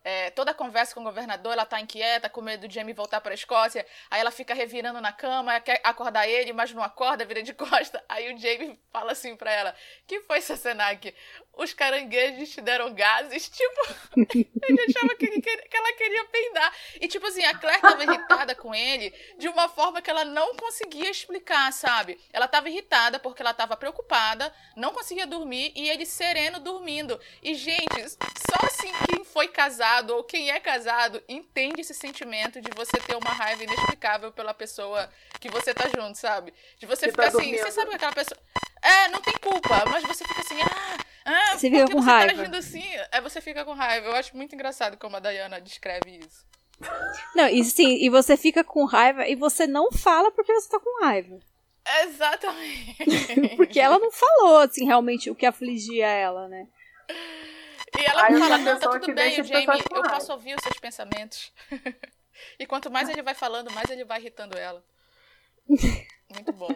é, 0.06 0.30
toda 0.30 0.52
a 0.52 0.54
conversa 0.54 0.94
com 0.94 1.00
o 1.00 1.02
governador, 1.02 1.52
ela 1.52 1.66
tá 1.66 1.80
inquieta, 1.80 2.28
com 2.28 2.40
medo 2.40 2.68
do 2.68 2.72
Jamie 2.72 2.94
voltar 2.94 3.20
para 3.20 3.32
a 3.32 3.34
Escócia. 3.34 3.84
Aí 4.08 4.20
ela 4.20 4.30
fica 4.30 4.54
revirando 4.54 5.00
na 5.00 5.10
cama, 5.10 5.58
quer 5.58 5.80
acordar 5.82 6.28
ele, 6.28 6.52
mas 6.52 6.72
não 6.72 6.80
acorda, 6.80 7.24
vira 7.24 7.42
de 7.42 7.52
costa. 7.52 8.00
Aí 8.08 8.32
o 8.32 8.38
Jamie 8.38 8.78
fala 8.92 9.10
assim 9.10 9.34
para 9.34 9.50
ela: 9.50 9.74
Que 10.06 10.20
foi, 10.20 10.40
Sassenaki? 10.40 11.12
Os 11.56 11.72
caranguejos 11.72 12.50
te 12.50 12.60
deram 12.60 12.92
gases? 12.92 13.48
Tipo, 13.48 13.80
ele 14.16 14.80
achava 14.88 15.14
que, 15.16 15.40
que 15.40 15.76
ela 15.76 15.92
queria 15.94 16.24
peidar. 16.26 16.74
E 17.00 17.08
tipo 17.08 17.26
assim, 17.26 17.42
a 17.44 17.56
Claire 17.56 17.80
tava 17.80 18.04
irritada 18.04 18.54
com 18.54 18.74
ele 18.74 19.12
de 19.38 19.48
uma 19.48 19.68
forma 19.68 20.02
que 20.02 20.10
ela 20.10 20.24
não 20.24 20.54
conseguia 20.56 21.10
explicar, 21.10 21.72
sabe? 21.72 22.20
Ela 22.32 22.46
tava 22.46 22.68
irritada 22.68 23.18
porque 23.18 23.40
ela 23.40 23.54
tava 23.54 23.76
preocupada, 23.76 24.52
não 24.76 24.92
conseguia 24.92 25.26
dormir 25.26 25.72
e 25.74 25.88
ele 25.88 26.04
sereno 26.04 26.60
dormindo. 26.60 27.18
E, 27.42 27.54
gente, 27.54 28.08
só 28.10 28.66
assim 28.66 28.92
quem 29.08 29.24
foi 29.24 29.48
casado 29.48 30.14
ou 30.14 30.24
quem 30.24 30.50
é 30.50 30.60
casado 30.60 31.22
entende 31.26 31.80
esse 31.80 31.94
sentimento 31.94 32.60
de 32.60 32.70
você 32.76 32.98
ter 32.98 33.16
uma 33.16 33.30
raiva 33.30 33.64
inexplicável 33.64 34.30
pela 34.30 34.52
pessoa 34.52 35.10
que 35.40 35.48
você 35.48 35.72
tá 35.72 35.88
junto, 35.88 36.18
sabe? 36.18 36.52
De 36.78 36.86
você 36.86 37.06
que 37.06 37.12
ficar 37.12 37.30
tá 37.30 37.38
assim, 37.38 37.56
você 37.56 37.70
sabe 37.72 37.90
que 37.90 37.96
aquela 37.96 38.12
pessoa. 38.12 38.38
É, 38.82 39.08
não 39.08 39.20
tem 39.20 39.34
culpa, 39.34 39.84
mas 39.86 40.04
você 40.04 40.24
fica 40.24 40.40
assim, 40.40 40.60
ah, 40.62 40.98
ah 41.26 41.58
você 41.58 41.68
fica 41.68 41.86
com 41.86 42.00
você 42.00 42.06
tá 42.06 42.12
raiva. 42.12 42.34
tá 42.34 42.40
agindo 42.42 42.56
assim? 42.56 42.84
É, 43.10 43.20
você 43.20 43.40
fica 43.40 43.64
com 43.64 43.72
raiva. 43.72 44.06
Eu 44.06 44.14
acho 44.14 44.36
muito 44.36 44.54
engraçado 44.54 44.96
como 44.96 45.16
a 45.16 45.20
Dayana 45.20 45.60
descreve 45.60 46.18
isso. 46.18 46.46
Não, 47.34 47.48
e 47.48 47.64
sim, 47.64 48.04
e 48.04 48.08
você 48.08 48.36
fica 48.36 48.62
com 48.62 48.84
raiva 48.84 49.26
e 49.26 49.34
você 49.34 49.66
não 49.66 49.90
fala 49.90 50.30
porque 50.30 50.52
você 50.52 50.68
tá 50.68 50.78
com 50.78 51.04
raiva. 51.04 51.38
Exatamente. 52.02 52.96
porque 53.56 53.80
ela 53.80 53.98
não 53.98 54.10
falou, 54.10 54.58
assim, 54.58 54.84
realmente 54.84 55.30
o 55.30 55.34
que 55.34 55.46
afligia 55.46 56.06
ela, 56.06 56.48
né? 56.48 56.66
E 57.98 58.04
ela 58.04 58.24
Aí 58.24 58.38
fala, 58.38 58.58
não, 58.58 58.78
tá 58.78 58.90
tudo 58.90 59.14
bem, 59.14 59.42
Jamie, 59.42 59.82
eu 59.94 60.02
posso 60.02 60.32
ouvir 60.32 60.54
os 60.54 60.62
seus 60.62 60.78
pensamentos. 60.78 61.52
e 62.58 62.66
quanto 62.66 62.90
mais 62.90 63.08
ele 63.08 63.22
vai 63.22 63.34
falando, 63.34 63.72
mais 63.72 63.88
ele 63.88 64.04
vai 64.04 64.20
irritando 64.20 64.58
ela. 64.58 64.84
Muito 66.34 66.52
bom. 66.52 66.74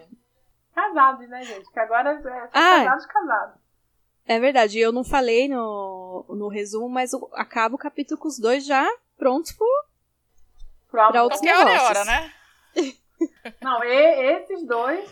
Casados, 0.75 1.29
né, 1.29 1.43
gente? 1.43 1.71
Que 1.71 1.81
agora 1.81 2.13
é 2.13 2.49
ah, 2.53 2.77
casados, 2.85 3.07
casados. 3.07 3.60
É 4.27 4.39
verdade, 4.39 4.79
eu 4.79 4.93
não 4.93 5.03
falei 5.03 5.49
no, 5.49 6.25
no 6.29 6.49
resumo, 6.49 6.89
mas 6.89 7.13
acaba 7.33 7.75
o 7.75 7.79
capítulo 7.79 8.21
com 8.21 8.29
os 8.29 8.39
dois 8.39 8.65
já 8.65 8.87
prontos 9.17 9.53
pro, 9.53 9.67
pra 10.91 11.23
outros 11.23 11.41
Qualquer 11.41 11.65
negócios. 11.65 11.89
hora 11.89 12.01
é 12.01 12.01
hora, 12.01 12.05
né? 12.05 12.33
Não, 13.61 13.85
e, 13.85 14.33
esses 14.33 14.67
dois, 14.67 15.11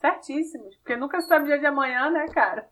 certíssimos. 0.00 0.74
Porque 0.76 0.96
nunca 0.96 1.20
sabe 1.20 1.44
o 1.44 1.46
dia 1.48 1.58
de 1.58 1.66
amanhã, 1.66 2.10
né, 2.10 2.26
cara? 2.28 2.68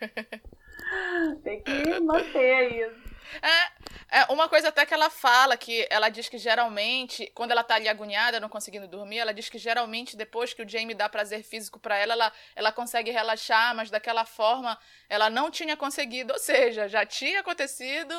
Tem 1.42 1.62
que 1.62 2.00
manter 2.00 2.88
isso. 2.88 3.03
É, 3.42 4.20
é, 4.20 4.24
uma 4.30 4.48
coisa 4.48 4.68
até 4.68 4.86
que 4.86 4.94
ela 4.94 5.10
fala, 5.10 5.56
que 5.56 5.86
ela 5.90 6.08
diz 6.08 6.28
que 6.28 6.38
geralmente, 6.38 7.30
quando 7.34 7.50
ela 7.50 7.64
tá 7.64 7.74
ali 7.74 7.88
agoniada, 7.88 8.40
não 8.40 8.48
conseguindo 8.48 8.86
dormir, 8.86 9.18
ela 9.18 9.34
diz 9.34 9.48
que 9.48 9.58
geralmente 9.58 10.16
depois 10.16 10.54
que 10.54 10.62
o 10.62 10.68
Jamie 10.68 10.94
dá 10.94 11.08
prazer 11.08 11.42
físico 11.42 11.78
para 11.78 11.96
ela, 11.96 12.12
ela, 12.12 12.32
ela 12.54 12.72
consegue 12.72 13.10
relaxar, 13.10 13.74
mas 13.74 13.90
daquela 13.90 14.24
forma 14.24 14.78
ela 15.08 15.28
não 15.30 15.50
tinha 15.50 15.76
conseguido, 15.76 16.32
ou 16.32 16.38
seja, 16.38 16.88
já 16.88 17.04
tinha 17.04 17.40
acontecido, 17.40 18.14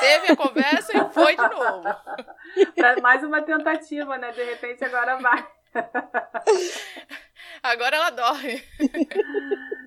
teve 0.00 0.32
a 0.32 0.36
conversa 0.36 0.96
e 0.96 1.12
foi 1.12 1.36
de 1.36 1.48
novo. 1.48 1.82
mais 3.02 3.22
uma 3.22 3.42
tentativa, 3.42 4.16
né? 4.16 4.32
De 4.32 4.42
repente 4.44 4.84
agora 4.84 5.16
vai. 5.16 5.59
Agora 7.62 7.96
ela 7.96 8.10
dorme. 8.10 8.62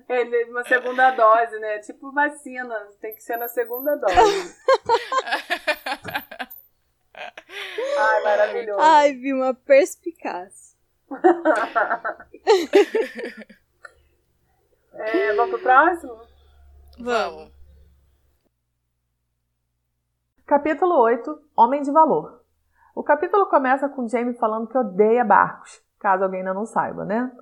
Ele, 0.08 0.44
uma 0.44 0.64
segunda 0.64 1.10
dose, 1.12 1.58
né? 1.58 1.78
Tipo 1.80 2.12
vacina, 2.12 2.88
tem 3.00 3.14
que 3.14 3.22
ser 3.22 3.36
na 3.36 3.48
segunda 3.48 3.96
dose. 3.96 4.56
Ai, 7.98 8.22
maravilhoso. 8.22 8.80
Ai, 8.80 9.14
vi 9.14 9.32
uma 9.32 9.54
perspicaz. 9.54 10.76
é, 14.92 15.34
vamos 15.34 15.50
pro 15.50 15.62
próximo? 15.62 16.20
Vamos. 16.98 17.52
Capítulo 20.46 21.00
8 21.00 21.42
Homem 21.56 21.82
de 21.82 21.90
Valor. 21.90 22.43
O 22.94 23.02
capítulo 23.02 23.46
começa 23.46 23.88
com 23.88 24.06
Jamie 24.06 24.34
falando 24.34 24.68
que 24.68 24.78
odeia 24.78 25.24
barcos, 25.24 25.82
caso 25.98 26.22
alguém 26.22 26.40
ainda 26.40 26.54
não 26.54 26.64
saiba, 26.64 27.04
né? 27.04 27.32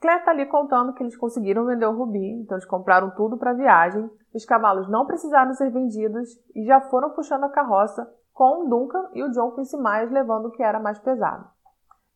Claire 0.00 0.20
está 0.20 0.30
ali 0.30 0.46
contando 0.46 0.92
que 0.92 1.02
eles 1.02 1.16
conseguiram 1.16 1.66
vender 1.66 1.86
o 1.86 1.96
rubi, 1.96 2.30
então 2.40 2.56
eles 2.56 2.66
compraram 2.66 3.10
tudo 3.10 3.36
para 3.36 3.50
a 3.50 3.54
viagem. 3.54 4.08
Os 4.32 4.44
cavalos 4.44 4.88
não 4.88 5.04
precisaram 5.04 5.52
ser 5.54 5.70
vendidos 5.70 6.38
e 6.54 6.64
já 6.64 6.80
foram 6.82 7.10
puxando 7.10 7.44
a 7.44 7.48
carroça 7.48 8.08
com 8.32 8.64
o 8.64 8.68
Duncan 8.68 9.08
e 9.12 9.24
o 9.24 9.30
John 9.32 9.50
Quincy 9.50 9.76
Myers 9.76 10.12
levando 10.12 10.46
o 10.46 10.50
que 10.52 10.62
era 10.62 10.78
mais 10.78 11.00
pesado. 11.00 11.44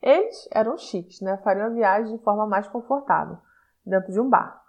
Eles 0.00 0.48
eram 0.52 0.78
chiques, 0.78 1.20
né? 1.20 1.36
Fariam 1.38 1.66
a 1.66 1.70
viagem 1.70 2.16
de 2.16 2.22
forma 2.22 2.46
mais 2.46 2.68
confortável, 2.68 3.38
dentro 3.84 4.12
de 4.12 4.20
um 4.20 4.28
barco. 4.28 4.62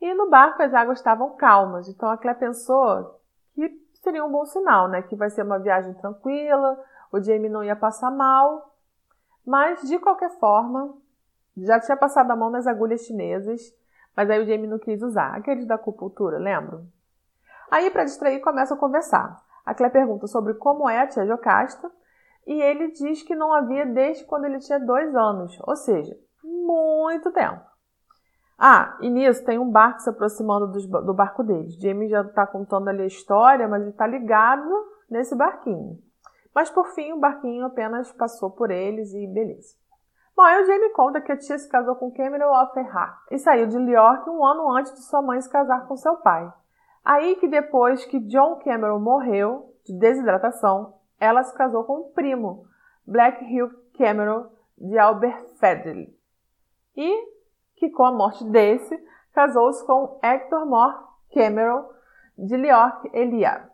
E 0.00 0.14
no 0.14 0.30
barco 0.30 0.62
as 0.62 0.72
águas 0.72 0.98
estavam 0.98 1.36
calmas, 1.36 1.86
então 1.88 2.08
a 2.08 2.16
Claire 2.16 2.40
pensou 2.40 3.20
que 3.54 3.68
seria 4.02 4.24
um 4.24 4.32
bom 4.32 4.46
sinal, 4.46 4.88
né? 4.88 5.02
Que 5.02 5.16
vai 5.16 5.28
ser 5.28 5.42
uma 5.42 5.58
viagem 5.58 5.92
tranquila, 5.94 6.78
o 7.14 7.22
Jamie 7.22 7.48
não 7.48 7.62
ia 7.62 7.76
passar 7.76 8.10
mal. 8.10 8.74
Mas, 9.46 9.82
de 9.82 9.98
qualquer 9.98 10.30
forma, 10.38 10.94
já 11.56 11.78
tinha 11.78 11.96
passado 11.96 12.30
a 12.30 12.36
mão 12.36 12.50
nas 12.50 12.66
agulhas 12.66 13.02
chinesas, 13.02 13.60
mas 14.16 14.28
aí 14.28 14.42
o 14.42 14.46
Jamie 14.46 14.66
não 14.66 14.78
quis 14.78 15.00
usar. 15.00 15.34
Aqueles 15.34 15.66
da 15.66 15.76
acupuntura, 15.76 16.38
lembram? 16.38 16.86
Aí, 17.70 17.90
para 17.90 18.04
distrair, 18.04 18.40
começa 18.40 18.74
a 18.74 18.76
conversar. 18.76 19.40
A 19.64 19.74
Claire 19.74 19.92
pergunta 19.92 20.26
sobre 20.26 20.54
como 20.54 20.88
é 20.88 21.00
a 21.00 21.06
tia 21.06 21.26
Jocasta, 21.26 21.90
e 22.46 22.60
ele 22.60 22.90
diz 22.90 23.22
que 23.22 23.34
não 23.34 23.52
havia 23.52 23.86
desde 23.86 24.24
quando 24.24 24.44
ele 24.46 24.58
tinha 24.58 24.78
dois 24.78 25.14
anos, 25.14 25.56
ou 25.62 25.76
seja, 25.76 26.18
muito 26.42 27.30
tempo. 27.30 27.62
Ah, 28.58 28.96
e 29.00 29.08
nisso 29.08 29.44
tem 29.44 29.58
um 29.58 29.70
barco 29.70 30.00
se 30.00 30.10
aproximando 30.10 30.66
do 30.66 31.14
barco 31.14 31.42
deles. 31.42 31.74
Jamie 31.80 32.08
já 32.08 32.22
está 32.22 32.46
contando 32.46 32.88
ali 32.88 33.02
a 33.02 33.06
história, 33.06 33.66
mas 33.66 33.82
ele 33.82 33.90
está 33.90 34.06
ligado 34.06 34.70
nesse 35.08 35.34
barquinho. 35.34 35.98
Mas 36.54 36.70
por 36.70 36.86
fim, 36.94 37.12
o 37.12 37.18
barquinho 37.18 37.64
apenas 37.66 38.12
passou 38.12 38.50
por 38.50 38.70
eles 38.70 39.12
e 39.12 39.26
beleza. 39.26 39.74
Bom, 40.36 40.42
aí 40.42 40.62
o 40.62 40.66
Jamie 40.66 40.90
conta 40.90 41.20
que 41.20 41.30
a 41.30 41.36
tia 41.36 41.58
se 41.58 41.68
casou 41.68 41.94
com 41.96 42.12
Cameron 42.12 42.50
Offerhart 42.50 43.16
e 43.30 43.38
saiu 43.38 43.66
de 43.66 43.76
York 43.76 44.28
um 44.28 44.44
ano 44.44 44.70
antes 44.72 44.92
de 44.92 45.02
sua 45.02 45.22
mãe 45.22 45.40
se 45.40 45.50
casar 45.50 45.86
com 45.86 45.96
seu 45.96 46.16
pai. 46.16 46.52
Aí 47.04 47.36
que 47.36 47.46
depois 47.46 48.04
que 48.04 48.18
John 48.18 48.56
Cameron 48.56 48.98
morreu 48.98 49.74
de 49.84 49.96
desidratação, 49.98 50.94
ela 51.20 51.42
se 51.42 51.54
casou 51.56 51.84
com 51.84 52.00
um 52.00 52.12
primo, 52.12 52.66
Black 53.06 53.44
Hill 53.44 53.70
Cameron 53.96 54.48
de 54.76 54.98
Aberfedley. 54.98 56.16
E 56.96 57.34
que 57.76 57.90
com 57.90 58.04
a 58.04 58.12
morte 58.12 58.44
desse, 58.44 58.96
casou-se 59.32 59.84
com 59.86 60.18
Hector 60.22 60.66
Moore 60.66 60.96
Cameron 61.32 61.88
de 62.36 62.56
York 62.56 63.10
Eliab. 63.12 63.73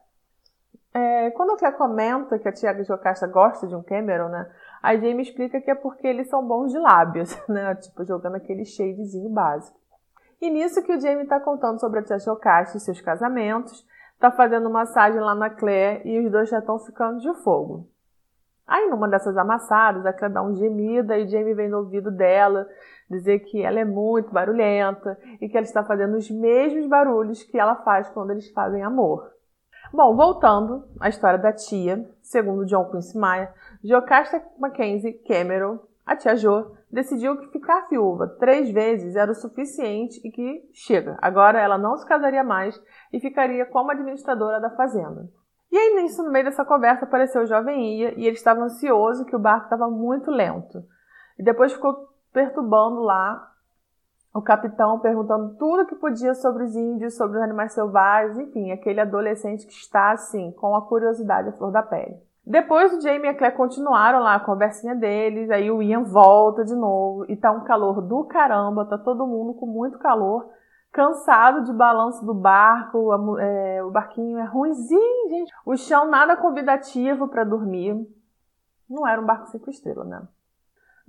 É, 0.92 1.30
quando 1.30 1.52
a 1.52 1.56
Claire 1.56 1.76
comenta 1.76 2.38
que 2.38 2.48
a 2.48 2.52
tia 2.52 2.82
Jocasta 2.82 3.26
gosta 3.26 3.66
de 3.66 3.74
um 3.74 3.82
Cameron, 3.82 4.28
né? 4.28 4.50
A 4.82 4.94
Jamie 4.94 5.22
explica 5.22 5.60
que 5.60 5.70
é 5.70 5.74
porque 5.74 6.06
eles 6.06 6.28
são 6.28 6.44
bons 6.44 6.72
de 6.72 6.78
lábios, 6.78 7.36
né? 7.48 7.74
Tipo, 7.76 8.04
jogando 8.04 8.36
aquele 8.36 8.64
shadezinho 8.64 9.30
básico. 9.30 9.78
E 10.40 10.50
nisso 10.50 10.82
que 10.82 10.92
o 10.92 11.00
Jamie 11.00 11.24
está 11.24 11.38
contando 11.38 11.78
sobre 11.78 12.00
a 12.00 12.02
tia 12.02 12.18
Jocasta 12.18 12.76
e 12.76 12.80
seus 12.80 13.00
casamentos, 13.00 13.86
tá 14.18 14.30
fazendo 14.30 14.68
massagem 14.68 15.20
lá 15.20 15.34
na 15.34 15.50
Claire 15.50 16.02
e 16.08 16.18
os 16.18 16.30
dois 16.30 16.48
já 16.48 16.58
estão 16.58 16.78
ficando 16.78 17.20
de 17.20 17.32
fogo. 17.42 17.86
Aí, 18.66 18.88
numa 18.88 19.08
dessas 19.08 19.36
amassadas, 19.36 20.04
a 20.06 20.12
Claire 20.12 20.34
dá 20.34 20.42
um 20.42 20.54
gemida 20.54 21.18
e 21.18 21.24
o 21.24 21.28
Jamie 21.28 21.54
vem 21.54 21.68
no 21.68 21.78
ouvido 21.78 22.10
dela 22.10 22.68
dizer 23.08 23.40
que 23.40 23.62
ela 23.62 23.80
é 23.80 23.84
muito 23.84 24.32
barulhenta 24.32 25.18
e 25.40 25.48
que 25.48 25.56
ela 25.56 25.64
está 25.64 25.84
fazendo 25.84 26.16
os 26.16 26.30
mesmos 26.30 26.86
barulhos 26.86 27.42
que 27.42 27.58
ela 27.58 27.76
faz 27.76 28.08
quando 28.10 28.30
eles 28.30 28.50
fazem 28.50 28.82
amor. 28.82 29.39
Bom, 29.92 30.14
voltando 30.14 30.84
à 31.00 31.08
história 31.08 31.36
da 31.36 31.52
tia, 31.52 32.08
segundo 32.22 32.64
John 32.64 32.88
Quincy 32.90 33.18
Maia, 33.18 33.52
Jocasta 33.82 34.40
Mackenzie 34.56 35.14
Cameron, 35.26 35.80
a 36.06 36.14
tia 36.14 36.36
Jo, 36.36 36.76
decidiu 36.88 37.36
que 37.36 37.48
ficar 37.48 37.88
viúva 37.88 38.28
três 38.38 38.70
vezes 38.70 39.16
era 39.16 39.32
o 39.32 39.34
suficiente 39.34 40.20
e 40.24 40.30
que 40.30 40.70
chega. 40.72 41.18
Agora 41.20 41.60
ela 41.60 41.76
não 41.76 41.96
se 41.96 42.06
casaria 42.06 42.44
mais 42.44 42.80
e 43.12 43.18
ficaria 43.18 43.66
como 43.66 43.90
administradora 43.90 44.60
da 44.60 44.70
fazenda. 44.70 45.28
E 45.72 45.76
aí, 45.76 45.94
nisso, 45.96 46.22
no 46.22 46.30
meio 46.30 46.44
dessa 46.44 46.64
conversa, 46.64 47.04
apareceu 47.04 47.42
o 47.42 47.46
jovem 47.46 47.98
Ia 47.98 48.14
e 48.16 48.26
ele 48.26 48.36
estava 48.36 48.62
ansioso 48.62 49.24
que 49.24 49.34
o 49.34 49.40
barco 49.40 49.64
estava 49.64 49.90
muito 49.90 50.30
lento. 50.30 50.84
E 51.36 51.42
depois 51.42 51.72
ficou 51.72 52.08
perturbando 52.32 53.00
lá 53.00 53.49
o 54.32 54.40
capitão, 54.40 55.00
perguntando 55.00 55.56
tudo 55.56 55.86
que 55.86 55.96
podia 55.96 56.34
sobre 56.34 56.64
os 56.64 56.76
índios, 56.76 57.16
sobre 57.16 57.38
os 57.38 57.42
animais 57.42 57.72
selvagens, 57.72 58.38
enfim, 58.38 58.70
aquele 58.70 59.00
adolescente 59.00 59.66
que 59.66 59.72
está 59.72 60.12
assim, 60.12 60.52
com 60.52 60.74
a 60.76 60.82
curiosidade 60.82 61.48
à 61.48 61.52
flor 61.52 61.72
da 61.72 61.82
pele. 61.82 62.16
Depois 62.46 62.92
o 62.92 63.00
Jamie 63.00 63.26
e 63.26 63.28
a 63.28 63.34
Claire 63.36 63.56
continuaram 63.56 64.20
lá 64.20 64.36
a 64.36 64.40
conversinha 64.40 64.94
deles, 64.94 65.50
aí 65.50 65.70
o 65.70 65.82
Ian 65.82 66.04
volta 66.04 66.64
de 66.64 66.74
novo 66.74 67.24
e 67.28 67.36
tá 67.36 67.50
um 67.50 67.64
calor 67.64 68.00
do 68.00 68.24
caramba, 68.24 68.84
tá 68.84 68.96
todo 68.96 69.26
mundo 69.26 69.54
com 69.54 69.66
muito 69.66 69.98
calor, 69.98 70.48
cansado 70.92 71.64
de 71.64 71.72
balanço 71.72 72.24
do 72.24 72.34
barco, 72.34 73.12
a, 73.12 73.42
é, 73.42 73.82
o 73.84 73.90
barquinho 73.90 74.38
é 74.38 74.44
ruimzinho, 74.44 75.28
gente. 75.28 75.52
O 75.66 75.76
chão 75.76 76.08
nada 76.08 76.36
convidativo 76.36 77.28
para 77.28 77.44
dormir. 77.44 77.94
Não 78.88 79.06
era 79.06 79.20
um 79.20 79.26
barco 79.26 79.46
cinco 79.48 79.70
estrelas, 79.70 80.08
né? 80.08 80.22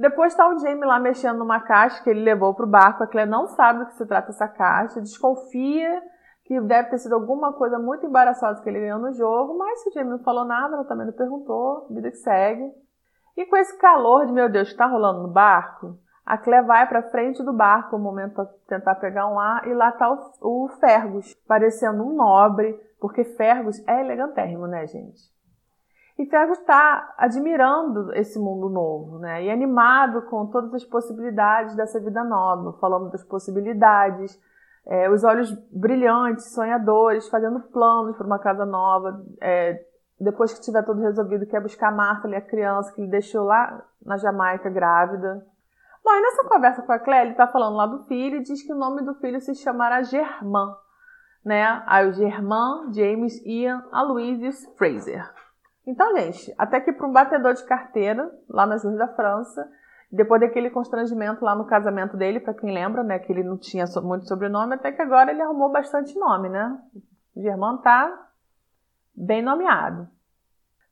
Depois 0.02 0.34
está 0.34 0.50
o 0.50 0.58
Jamie 0.58 0.84
lá 0.84 1.00
mexendo 1.00 1.38
numa 1.38 1.60
caixa 1.60 2.04
que 2.04 2.10
ele 2.10 2.24
levou 2.24 2.56
para 2.56 2.66
o 2.66 2.68
barco. 2.68 3.04
A 3.04 3.08
Claire 3.08 3.30
não 3.30 3.46
sabe 3.46 3.82
do 3.82 3.86
que 3.86 3.94
se 3.94 4.04
trata 4.08 4.32
essa 4.32 4.48
caixa, 4.48 5.00
desconfia 5.00 6.02
que 6.44 6.60
deve 6.60 6.90
ter 6.90 6.98
sido 6.98 7.14
alguma 7.14 7.54
coisa 7.54 7.78
muito 7.78 8.08
embaraçosa 8.08 8.64
que 8.64 8.68
ele 8.68 8.80
ganhou 8.80 8.98
no 8.98 9.14
jogo, 9.14 9.56
mas 9.60 9.84
se 9.84 9.90
o 9.90 9.94
Jamie 9.94 10.10
não 10.10 10.24
falou 10.24 10.44
nada, 10.44 10.74
ela 10.74 10.86
também 10.86 11.06
não 11.06 11.14
perguntou, 11.14 11.86
vida 11.92 12.10
que 12.10 12.18
segue. 12.18 12.74
E 13.38 13.46
com 13.46 13.56
esse 13.56 13.78
calor 13.78 14.26
de 14.26 14.34
meu 14.34 14.50
Deus 14.50 14.70
que 14.70 14.74
está 14.74 14.88
rolando 14.88 15.22
no 15.22 15.28
barco, 15.28 15.96
a 16.26 16.36
Claire 16.36 16.66
vai 16.66 16.88
para 16.88 17.04
frente 17.04 17.44
do 17.44 17.54
barco 17.54 17.96
um 17.96 18.00
momento 18.00 18.34
para 18.34 18.46
tentar 18.68 18.96
pegar 18.96 19.28
um 19.28 19.40
ar 19.40 19.68
e 19.68 19.74
lá 19.76 19.90
está 19.90 20.12
o, 20.12 20.64
o 20.66 20.68
Fergus, 20.80 21.36
parecendo 21.48 22.04
um 22.04 22.16
nobre, 22.16 22.74
porque 23.00 23.24
Fergus 23.24 23.88
é 23.88 24.02
elegantérrimo, 24.02 24.66
né, 24.66 24.88
gente? 24.88 25.32
E 26.22 26.26
Fergus 26.28 26.60
está 26.60 27.16
admirando 27.18 28.14
esse 28.14 28.38
mundo 28.38 28.70
novo, 28.70 29.18
né? 29.18 29.44
E 29.44 29.50
animado 29.50 30.22
com 30.30 30.46
todas 30.46 30.72
as 30.72 30.86
possibilidades 30.86 31.76
dessa 31.76 32.00
vida 32.00 32.24
nova, 32.24 32.74
falando 32.74 33.10
das 33.10 33.24
possibilidades, 33.24 34.40
é, 34.86 35.10
os 35.10 35.24
olhos 35.24 35.52
brilhantes, 35.72 36.54
sonhadores, 36.54 37.28
fazendo 37.28 37.60
planos 37.60 38.16
para 38.16 38.28
uma 38.28 38.38
casa 38.38 38.68
nova. 38.68 39.26
É, 39.42 39.84
depois 40.20 40.54
que 40.54 40.62
tiver 40.62 40.84
tudo 40.84 41.02
resolvido, 41.02 41.48
quer 41.48 41.60
buscar 41.60 41.92
Martha, 41.92 42.28
ali, 42.28 42.36
a 42.36 42.42
criança 42.42 42.94
que 42.94 43.02
ele 43.02 43.10
deixou 43.10 43.44
lá 43.44 43.84
na 44.06 44.16
Jamaica 44.18 44.70
grávida. 44.70 45.44
Bom, 46.06 46.12
e 46.14 46.22
nessa 46.22 46.48
conversa 46.48 46.84
com 46.84 46.92
a 46.92 47.00
Claire, 47.00 47.30
ele 47.30 47.32
está 47.32 47.48
falando 47.48 47.78
lá 47.78 47.88
do 47.88 48.04
filho 48.04 48.38
e 48.38 48.44
diz 48.44 48.62
que 48.62 48.72
o 48.72 48.78
nome 48.78 49.02
do 49.02 49.16
filho 49.16 49.42
se 49.42 49.56
chamará 49.56 50.04
Germain, 50.04 50.76
né? 51.44 51.82
Aí 51.88 52.08
o 52.08 52.14
James, 52.14 53.44
Ian, 53.44 53.84
Aloysius 53.92 54.68
Fraser. 54.78 55.41
Então, 55.86 56.16
gente, 56.16 56.54
até 56.58 56.80
que 56.80 56.94
para 56.94 57.08
um 57.08 57.12
batedor 57.12 57.54
de 57.54 57.66
carteira, 57.66 58.32
lá 58.48 58.66
nas 58.66 58.84
ruas 58.84 58.98
da 58.98 59.08
França, 59.08 59.68
depois 60.12 60.42
daquele 60.42 60.70
constrangimento 60.70 61.44
lá 61.44 61.56
no 61.56 61.66
casamento 61.66 62.18
dele, 62.18 62.40
para 62.40 62.54
quem 62.54 62.74
lembra, 62.74 63.04
né, 63.04 63.18
que 63.18 63.32
ele 63.32 63.44
não 63.44 63.58
tinha 63.58 63.86
muito 64.04 64.28
sobrenome, 64.28 64.76
até 64.76 64.92
que 64.92 65.02
agora 65.02 65.32
ele 65.32 65.42
arrumou 65.42 65.72
bastante 65.72 66.18
nome, 66.20 66.50
né? 66.50 66.78
O 67.36 67.42
Germán 67.42 67.78
tá 67.78 68.28
bem 69.16 69.42
nomeado. 69.42 70.08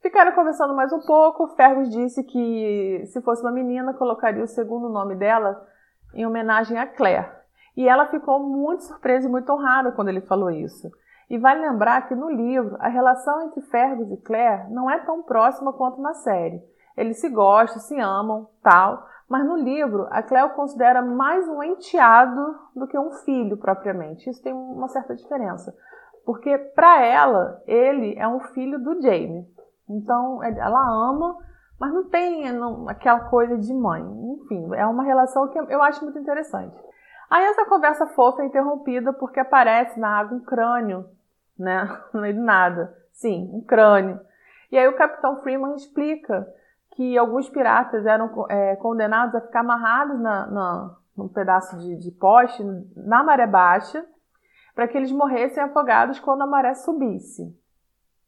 Ficaram 0.02 0.32
conversando 0.32 0.74
mais 0.74 0.94
um 0.94 1.02
pouco. 1.02 1.50
Fergus 1.56 1.90
disse 1.90 2.24
que 2.24 3.04
se 3.08 3.22
fosse 3.22 3.42
uma 3.42 3.52
menina, 3.52 3.94
colocaria 3.94 4.44
o 4.44 4.48
segundo 4.48 4.88
nome 4.88 5.16
dela 5.16 5.68
em 6.14 6.26
homenagem 6.26 6.78
a 6.78 6.88
Claire. 6.88 7.28
E 7.76 7.88
ela 7.88 8.08
ficou 8.08 8.40
muito 8.40 8.84
surpresa 8.84 9.28
e 9.28 9.32
muito 9.32 9.52
honrada 9.52 9.92
quando 9.92 10.08
ele 10.08 10.22
falou 10.22 10.50
isso. 10.50 10.90
E 11.30 11.38
vale 11.38 11.62
lembrar 11.62 12.08
que 12.08 12.16
no 12.16 12.30
livro 12.30 12.76
a 12.80 12.88
relação 12.88 13.44
entre 13.44 13.62
Fergus 13.62 14.12
e 14.12 14.18
Claire 14.18 14.68
não 14.72 14.90
é 14.90 15.00
tão 15.00 15.22
próxima 15.22 15.72
quanto 15.72 16.02
na 16.02 16.14
série. 16.16 16.62
Eles 16.98 17.20
se 17.22 17.30
gostam, 17.30 17.80
se 17.80 18.00
amam, 18.00 18.48
tal, 18.64 19.06
mas 19.30 19.46
no 19.46 19.56
livro 19.56 20.08
a 20.10 20.24
Claire 20.24 20.48
o 20.48 20.56
considera 20.56 21.04
mais 21.04 21.48
um 21.48 21.62
enteado 21.62 22.56
do 22.76 22.88
que 22.88 22.98
um 22.98 23.12
filho 23.12 23.58
propriamente. 23.58 24.28
Isso 24.28 24.42
tem 24.42 24.54
uma 24.54 24.88
certa 24.88 25.16
diferença, 25.16 25.72
porque 26.26 26.58
para 26.58 27.06
ela 27.06 27.62
ele 27.68 28.18
é 28.18 28.28
um 28.28 28.40
filho 28.40 28.80
do 28.80 29.00
Jamie. 29.00 29.46
Então 29.88 30.44
ela 30.44 31.10
ama, 31.10 31.38
mas 31.80 31.94
não 31.94 32.10
tem 32.10 32.44
aquela 32.88 33.30
coisa 33.30 33.56
de 33.56 33.74
mãe. 33.74 34.02
Enfim, 34.02 34.74
é 34.74 34.86
uma 34.88 35.04
relação 35.04 35.48
que 35.48 35.60
eu 35.60 35.82
acho 35.84 36.04
muito 36.04 36.18
interessante. 36.18 36.76
Aí 37.30 37.46
essa 37.46 37.66
conversa 37.66 38.08
fofa 38.08 38.42
é 38.42 38.46
interrompida 38.48 39.14
porque 39.14 39.40
aparece 39.40 40.00
na 40.00 40.20
água 40.20 40.36
um 40.36 40.42
crânio 40.42 41.06
né? 41.60 41.88
No 42.14 42.22
meio 42.22 42.36
do 42.36 42.42
nada. 42.42 42.96
Sim, 43.12 43.50
um 43.54 43.62
crânio. 43.62 44.20
E 44.72 44.78
aí 44.78 44.88
o 44.88 44.96
Capitão 44.96 45.42
Freeman 45.42 45.76
explica 45.76 46.48
que 46.92 47.18
alguns 47.18 47.50
piratas 47.50 48.06
eram 48.06 48.46
é, 48.50 48.76
condenados 48.76 49.36
a 49.36 49.42
ficar 49.42 49.62
amarrados 49.62 50.20
na, 50.20 50.48
na, 50.48 50.96
num 51.16 51.28
pedaço 51.28 51.78
de, 51.78 51.96
de 51.98 52.12
poste 52.12 52.64
na 52.96 53.24
maré 53.24 53.48
baixa 53.48 54.06
para 54.76 54.88
que 54.88 54.98
eles 54.98 55.12
morressem 55.12 55.64
afogados 55.64 56.20
quando 56.20 56.42
a 56.42 56.48
maré 56.48 56.74
subisse. 56.74 57.54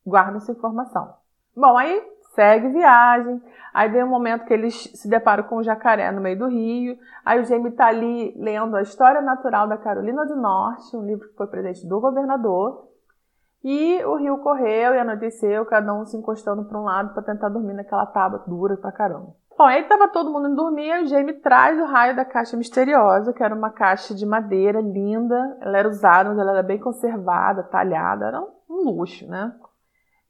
Guarda 0.06 0.38
essa 0.38 0.52
informação. 0.52 1.14
Bom, 1.56 1.78
aí 1.78 2.02
segue 2.34 2.70
viagem. 2.70 3.42
Aí 3.74 3.90
vem 3.90 4.04
um 4.04 4.10
momento 4.10 4.46
que 4.46 4.54
eles 4.54 4.76
se 4.96 5.10
deparam 5.10 5.44
com 5.44 5.58
um 5.58 5.64
jacaré 5.64 6.12
no 6.12 6.20
meio 6.20 6.38
do 6.38 6.48
rio. 6.48 6.98
Aí 7.26 7.40
o 7.40 7.46
Jamie 7.46 7.70
está 7.70 7.88
ali 7.88 8.36
lendo 8.38 8.76
a 8.76 8.82
História 8.82 9.22
Natural 9.22 9.68
da 9.68 9.78
Carolina 9.78 10.26
do 10.26 10.36
Norte, 10.36 10.96
um 10.96 11.06
livro 11.06 11.30
que 11.30 11.36
foi 11.36 11.48
presente 11.48 11.88
do 11.88 12.00
governador. 12.00 12.91
E 13.64 14.04
o 14.06 14.16
rio 14.16 14.40
correu 14.40 14.96
e 14.96 15.00
anoiteceu, 15.00 15.66
cada 15.66 15.94
um 15.94 16.06
se 16.06 16.18
encostando 16.18 16.66
para 16.66 16.80
um 16.80 16.84
lado 16.84 17.14
para 17.14 17.22
tentar 17.22 17.50
dormir 17.50 17.74
naquela 17.74 18.06
tábua 18.06 18.44
dura 18.48 18.76
pra 18.76 18.92
caramba. 18.92 19.36
Bom, 19.58 19.66
aí 19.66 19.84
tava 19.84 20.08
todo 20.08 20.32
mundo 20.32 20.48
indo 20.48 20.56
dormir 20.56 20.88
e 20.88 21.04
o 21.04 21.08
Jamie 21.08 21.34
traz 21.34 21.80
o 21.80 21.86
raio 21.86 22.16
da 22.16 22.26
caixa 22.26 22.58
misteriosa, 22.58 23.32
que 23.32 23.44
era 23.44 23.54
uma 23.54 23.70
caixa 23.70 24.16
de 24.16 24.26
madeira 24.26 24.82
linda. 24.82 25.58
Ela 25.62 25.78
era 25.78 25.88
usada, 25.88 26.30
mas 26.30 26.40
ela 26.40 26.54
era 26.54 26.64
bem 26.64 26.80
conservada, 26.80 27.62
talhada, 27.62 28.26
era 28.26 28.42
um 28.42 28.84
luxo, 28.84 29.28
né? 29.28 29.54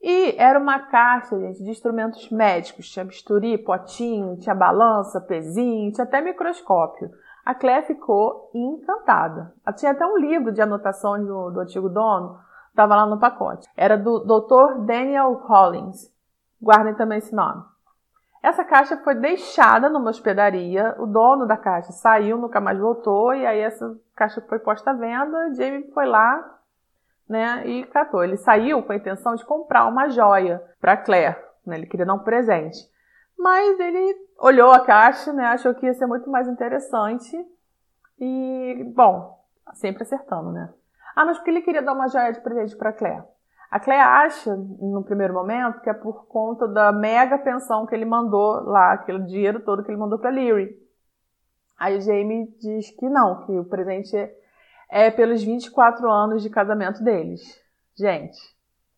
E 0.02 0.36
era 0.38 0.60
uma 0.60 0.80
caixa, 0.80 1.40
gente, 1.40 1.64
de 1.64 1.70
instrumentos 1.70 2.30
médicos. 2.30 2.90
Tinha 2.90 3.06
bisturi, 3.06 3.58
potinho, 3.58 4.36
tinha 4.36 4.54
balança, 4.54 5.22
pezinho, 5.22 5.94
tinha 5.94 6.04
até 6.04 6.20
microscópio. 6.20 7.10
A 7.46 7.56
Claire 7.56 7.86
ficou 7.86 8.50
encantada. 8.54 9.54
Tinha 9.78 9.92
até 9.92 10.06
um 10.06 10.18
livro 10.18 10.52
de 10.52 10.62
anotações 10.62 11.26
do, 11.26 11.52
do 11.52 11.60
antigo 11.62 11.88
dono, 11.88 12.38
estava 12.72 12.96
lá 12.96 13.06
no 13.06 13.20
pacote. 13.20 13.70
Era 13.78 13.98
do 13.98 14.20
Dr. 14.20 14.86
Daniel 14.86 15.36
Collins. 15.46 16.12
Guardem 16.62 16.96
também 16.96 17.20
esse 17.20 17.34
nome. 17.36 17.64
Essa 18.42 18.64
caixa 18.66 18.98
foi 18.98 19.14
deixada 19.14 19.88
numa 19.88 20.10
hospedaria, 20.10 20.96
o 20.98 21.06
dono 21.06 21.46
da 21.46 21.56
caixa 21.56 21.92
saiu, 21.92 22.40
nunca 22.40 22.60
mais 22.60 22.80
voltou, 22.80 23.36
e 23.36 23.46
aí 23.46 23.60
essa 23.60 23.96
caixa 24.16 24.42
foi 24.42 24.58
posta 24.58 24.90
à 24.90 24.94
venda, 24.94 25.54
Jamie 25.54 25.92
foi 25.94 26.08
lá, 26.08 26.60
né, 27.30 27.68
e 27.68 27.86
catou. 27.86 28.24
Ele 28.24 28.38
saiu 28.38 28.82
com 28.82 28.92
a 28.92 28.96
intenção 28.96 29.36
de 29.36 29.46
comprar 29.46 29.86
uma 29.86 30.10
joia 30.10 30.62
para 30.80 30.98
Claire, 30.98 31.38
né, 31.64 31.78
ele 31.78 31.86
queria 31.86 32.06
dar 32.06 32.16
um 32.16 32.20
presente. 32.20 32.80
Mas 33.38 33.80
ele 33.80 34.16
olhou 34.40 34.72
a 34.72 34.80
caixa, 34.80 35.32
né, 35.32 35.46
achou 35.46 35.76
que 35.76 35.86
ia 35.86 35.94
ser 35.94 36.08
muito 36.08 36.28
mais 36.28 36.48
interessante, 36.48 37.38
e, 38.20 38.92
bom, 38.96 39.40
sempre 39.74 40.02
acertando, 40.02 40.52
né. 40.52 40.74
Ah, 41.16 41.26
mas 41.26 41.38
por 41.38 41.43
que 41.43 41.49
ele 41.51 41.62
queria 41.62 41.82
dar 41.82 41.93
uma 41.93 42.07
joia 42.07 42.32
de 42.32 42.41
presente 42.41 42.76
para 42.76 42.93
Claire? 42.93 43.24
A 43.70 43.80
Claire 43.80 44.03
acha, 44.03 44.55
no 44.55 45.03
primeiro 45.03 45.34
momento, 45.34 45.80
que 45.80 45.89
é 45.89 45.93
por 45.93 46.28
conta 46.28 46.68
da 46.68 46.91
mega 46.91 47.38
pensão 47.38 47.86
que 47.86 47.95
ele 47.95 48.03
mandou 48.03 48.62
lá, 48.64 48.93
aquele 48.93 49.24
dinheiro 49.24 49.62
todo 49.62 49.84
que 49.84 49.89
ele 49.89 49.97
mandou 49.97 50.20
para 50.20 50.30
Leary. 50.30 50.76
Aí 51.80 51.99
Jamie 52.01 52.53
diz 52.59 52.91
que 52.91 53.07
não, 53.07 53.45
que 53.45 53.51
o 53.53 53.66
presente 53.66 54.16
é 54.89 55.09
pelos 55.09 55.41
24 55.41 56.12
anos 56.12 56.43
de 56.43 56.49
casamento 56.49 57.01
deles. 57.01 57.41
Gente. 57.97 58.38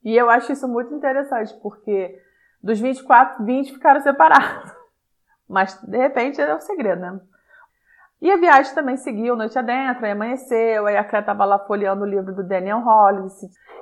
E 0.03 0.18
eu 0.18 0.30
acho 0.30 0.51
isso 0.51 0.68
muito 0.68 0.93
interessante, 0.93 1.53
porque 1.61 2.20
dos 2.61 2.80
24, 2.80 3.45
20 3.45 3.74
ficaram 3.74 4.01
separados. 4.01 4.72
Mas, 5.47 5.80
de 5.84 5.97
repente, 5.97 6.41
é 6.41 6.51
o 6.51 6.57
um 6.57 6.61
segredo, 6.61 6.99
né? 6.99 7.20
E 8.24 8.32
a 8.32 8.38
viagem 8.38 8.74
também 8.74 8.96
seguiu 8.96 9.36
noite 9.36 9.60
adentro, 9.60 10.06
aí 10.06 10.14
amanheceu, 10.14 10.88
aí 10.88 10.96
a 10.96 11.04
Clé 11.04 11.20
estava 11.20 11.44
lá 11.44 11.60
folheando 11.60 12.04
o 12.04 12.08
livro 12.08 12.34
do 12.34 12.42
Daniel 12.42 12.80
Hollis 12.80 13.34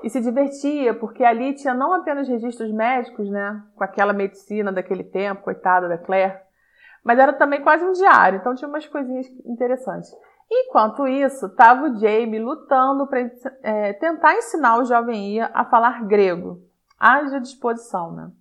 e 0.04 0.10
se 0.10 0.20
divertia, 0.20 0.96
porque 0.96 1.24
ali 1.24 1.54
tinha 1.54 1.76
não 1.76 1.94
apenas 1.94 2.28
registros 2.28 2.72
médicos, 2.72 3.30
né, 3.30 3.62
com 3.76 3.84
aquela 3.84 4.14
medicina 4.14 4.72
daquele 4.72 5.04
tempo, 5.04 5.44
coitada 5.44 5.88
da 5.88 5.96
Claire, 5.96 6.40
mas 7.04 7.20
era 7.20 7.34
também 7.34 7.62
quase 7.62 7.86
um 7.86 7.92
diário, 7.92 8.40
então 8.40 8.56
tinha 8.56 8.68
umas 8.68 8.88
coisinhas 8.88 9.28
interessantes. 9.46 10.10
Enquanto 10.50 11.08
isso, 11.08 11.46
estava 11.46 11.86
o 11.88 12.00
Jamie 12.00 12.40
lutando 12.40 13.06
para 13.06 13.20
é, 13.62 13.94
tentar 13.94 14.34
ensinar 14.34 14.80
o 14.80 14.86
jovem 14.86 15.36
Ian 15.36 15.52
a 15.54 15.66
falar 15.66 16.04
grego. 16.08 16.58
Haja 17.00 17.40
disposição, 17.40 18.12
né? 18.12 18.32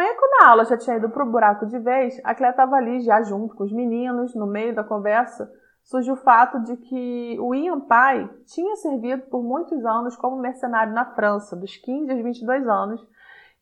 E 0.00 0.14
quando 0.14 0.42
a 0.42 0.48
aula 0.50 0.64
já 0.64 0.76
tinha 0.76 0.96
ido 0.96 1.10
para 1.10 1.24
o 1.24 1.30
buraco 1.30 1.66
de 1.66 1.78
vez, 1.78 2.20
a 2.24 2.34
Clé 2.34 2.50
estava 2.50 2.76
ali 2.76 3.00
já 3.00 3.22
junto 3.22 3.54
com 3.54 3.64
os 3.64 3.72
meninos, 3.72 4.34
no 4.34 4.46
meio 4.46 4.74
da 4.74 4.84
conversa, 4.84 5.50
surge 5.82 6.10
o 6.10 6.16
fato 6.16 6.60
de 6.60 6.76
que 6.76 7.36
o 7.40 7.54
Ian 7.54 7.80
pai 7.80 8.28
tinha 8.46 8.76
servido 8.76 9.22
por 9.24 9.42
muitos 9.42 9.84
anos 9.84 10.16
como 10.16 10.36
mercenário 10.36 10.92
na 10.92 11.04
França, 11.14 11.56
dos 11.56 11.76
15 11.76 12.10
aos 12.10 12.22
22 12.22 12.68
anos, 12.68 13.06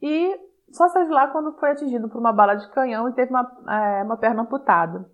e 0.00 0.38
só 0.70 0.88
saiu 0.88 1.06
de 1.06 1.12
lá 1.12 1.28
quando 1.28 1.52
foi 1.58 1.70
atingido 1.70 2.08
por 2.08 2.18
uma 2.18 2.32
bala 2.32 2.54
de 2.54 2.70
canhão 2.70 3.08
e 3.08 3.12
teve 3.12 3.30
uma, 3.30 3.50
é, 3.68 4.02
uma 4.02 4.16
perna 4.16 4.42
amputada. 4.42 5.10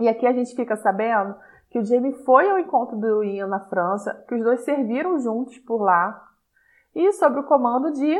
E 0.00 0.08
aqui 0.08 0.26
a 0.26 0.32
gente 0.32 0.54
fica 0.56 0.74
sabendo 0.76 1.36
que 1.70 1.78
o 1.78 1.84
Jamie 1.84 2.24
foi 2.24 2.50
ao 2.50 2.58
encontro 2.58 2.96
do 2.96 3.22
Ian 3.22 3.46
na 3.46 3.60
França, 3.60 4.24
que 4.28 4.34
os 4.34 4.42
dois 4.42 4.60
serviram 4.64 5.18
juntos 5.18 5.58
por 5.58 5.82
lá, 5.82 6.28
e 6.94 7.12
sob 7.12 7.38
o 7.40 7.44
comando 7.44 7.92
de 7.92 8.16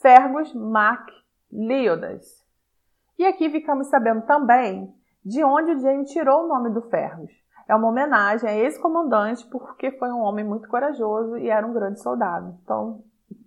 Fergus 0.00 0.54
Mac 0.54 1.17
Leodas. 1.50 2.44
E 3.18 3.24
aqui 3.24 3.50
ficamos 3.50 3.88
sabendo 3.88 4.22
também 4.22 4.92
de 5.24 5.42
onde 5.42 5.72
o 5.72 5.78
Jamie 5.80 6.04
tirou 6.04 6.44
o 6.44 6.48
nome 6.48 6.70
do 6.70 6.82
Fergus. 6.82 7.32
É 7.68 7.74
uma 7.74 7.88
homenagem 7.88 8.48
a 8.48 8.56
esse 8.56 8.80
comandante 8.80 9.46
porque 9.46 9.90
foi 9.92 10.10
um 10.10 10.20
homem 10.20 10.44
muito 10.44 10.68
corajoso 10.68 11.36
e 11.36 11.48
era 11.48 11.66
um 11.66 11.72
grande 11.72 12.00
soldado. 12.00 12.56
Então, 12.62 13.02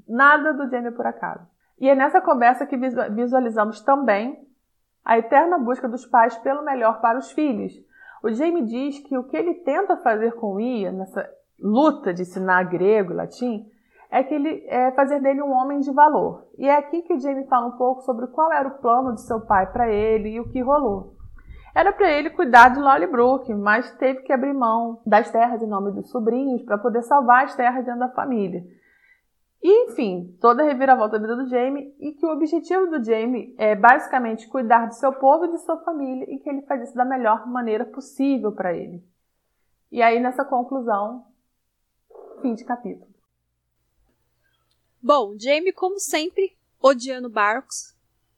nada 0.07 0.53
do 0.53 0.69
Jamie 0.69 0.91
por 0.91 1.07
acaso. 1.07 1.47
E 1.79 1.89
é 1.89 1.95
nessa 1.95 2.21
conversa 2.21 2.65
que 2.67 2.77
visualizamos 2.77 3.81
também 3.81 4.47
a 5.03 5.17
eterna 5.17 5.57
busca 5.57 5.89
dos 5.89 6.05
pais 6.05 6.37
pelo 6.37 6.63
melhor 6.63 7.01
para 7.01 7.17
os 7.17 7.31
filhos. 7.31 7.73
O 8.23 8.31
Jamie 8.31 8.65
diz 8.65 8.99
que 8.99 9.17
o 9.17 9.23
que 9.23 9.35
ele 9.35 9.55
tenta 9.55 9.97
fazer 9.97 10.33
com 10.33 10.59
Ia, 10.59 10.91
nessa 10.91 11.27
luta 11.59 12.13
de 12.13 12.21
ensinar 12.21 12.63
grego 12.65 13.11
e 13.11 13.15
latim, 13.15 13.65
é 14.11 14.21
que 14.21 14.33
ele 14.33 14.65
é 14.67 14.91
fazer 14.91 15.21
dele 15.21 15.41
um 15.41 15.53
homem 15.53 15.79
de 15.79 15.89
valor. 15.91 16.45
E 16.57 16.67
é 16.67 16.75
aqui 16.75 17.01
que 17.01 17.13
o 17.13 17.19
Jamie 17.19 17.47
fala 17.47 17.67
um 17.67 17.77
pouco 17.77 18.01
sobre 18.01 18.27
qual 18.27 18.51
era 18.51 18.67
o 18.67 18.77
plano 18.79 19.15
de 19.15 19.21
seu 19.21 19.39
pai 19.39 19.71
para 19.71 19.89
ele 19.89 20.29
e 20.29 20.39
o 20.39 20.49
que 20.49 20.59
rolou. 20.59 21.15
Era 21.73 21.93
para 21.93 22.11
ele 22.11 22.29
cuidar 22.29 22.67
de 22.69 22.79
Lollybrook, 22.81 23.53
mas 23.53 23.89
teve 23.95 24.23
que 24.23 24.33
abrir 24.33 24.53
mão 24.53 25.01
das 25.05 25.31
terras 25.31 25.63
em 25.63 25.67
nome 25.67 25.91
dos 25.91 26.09
sobrinhos 26.09 26.61
para 26.63 26.77
poder 26.77 27.01
salvar 27.03 27.45
as 27.45 27.55
terras 27.55 27.85
dentro 27.85 28.01
da 28.01 28.09
família. 28.09 28.61
E, 29.63 29.85
enfim, 29.85 30.35
toda 30.41 30.63
a 30.63 30.65
reviravolta 30.65 31.17
da 31.17 31.25
vida 31.25 31.43
do 31.43 31.49
Jamie 31.49 31.95
e 31.97 32.11
que 32.11 32.25
o 32.25 32.31
objetivo 32.31 32.87
do 32.87 33.01
Jamie 33.01 33.55
é 33.57 33.75
basicamente 33.75 34.49
cuidar 34.49 34.87
do 34.87 34.95
seu 34.95 35.13
povo 35.13 35.45
e 35.45 35.51
de 35.51 35.59
sua 35.59 35.77
família 35.77 36.25
e 36.27 36.39
que 36.39 36.49
ele 36.49 36.63
faz 36.63 36.81
isso 36.81 36.95
da 36.95 37.05
melhor 37.05 37.47
maneira 37.47 37.85
possível 37.85 38.51
para 38.51 38.75
ele. 38.75 39.01
E 39.89 40.01
aí, 40.01 40.19
nessa 40.19 40.43
conclusão, 40.43 41.23
fim 42.41 42.55
de 42.55 42.65
capítulo. 42.65 43.10
Bom, 45.01 45.35
Jamie, 45.37 45.71
como 45.71 45.99
sempre, 45.99 46.55
odiando 46.79 47.29
barcos 47.29 47.95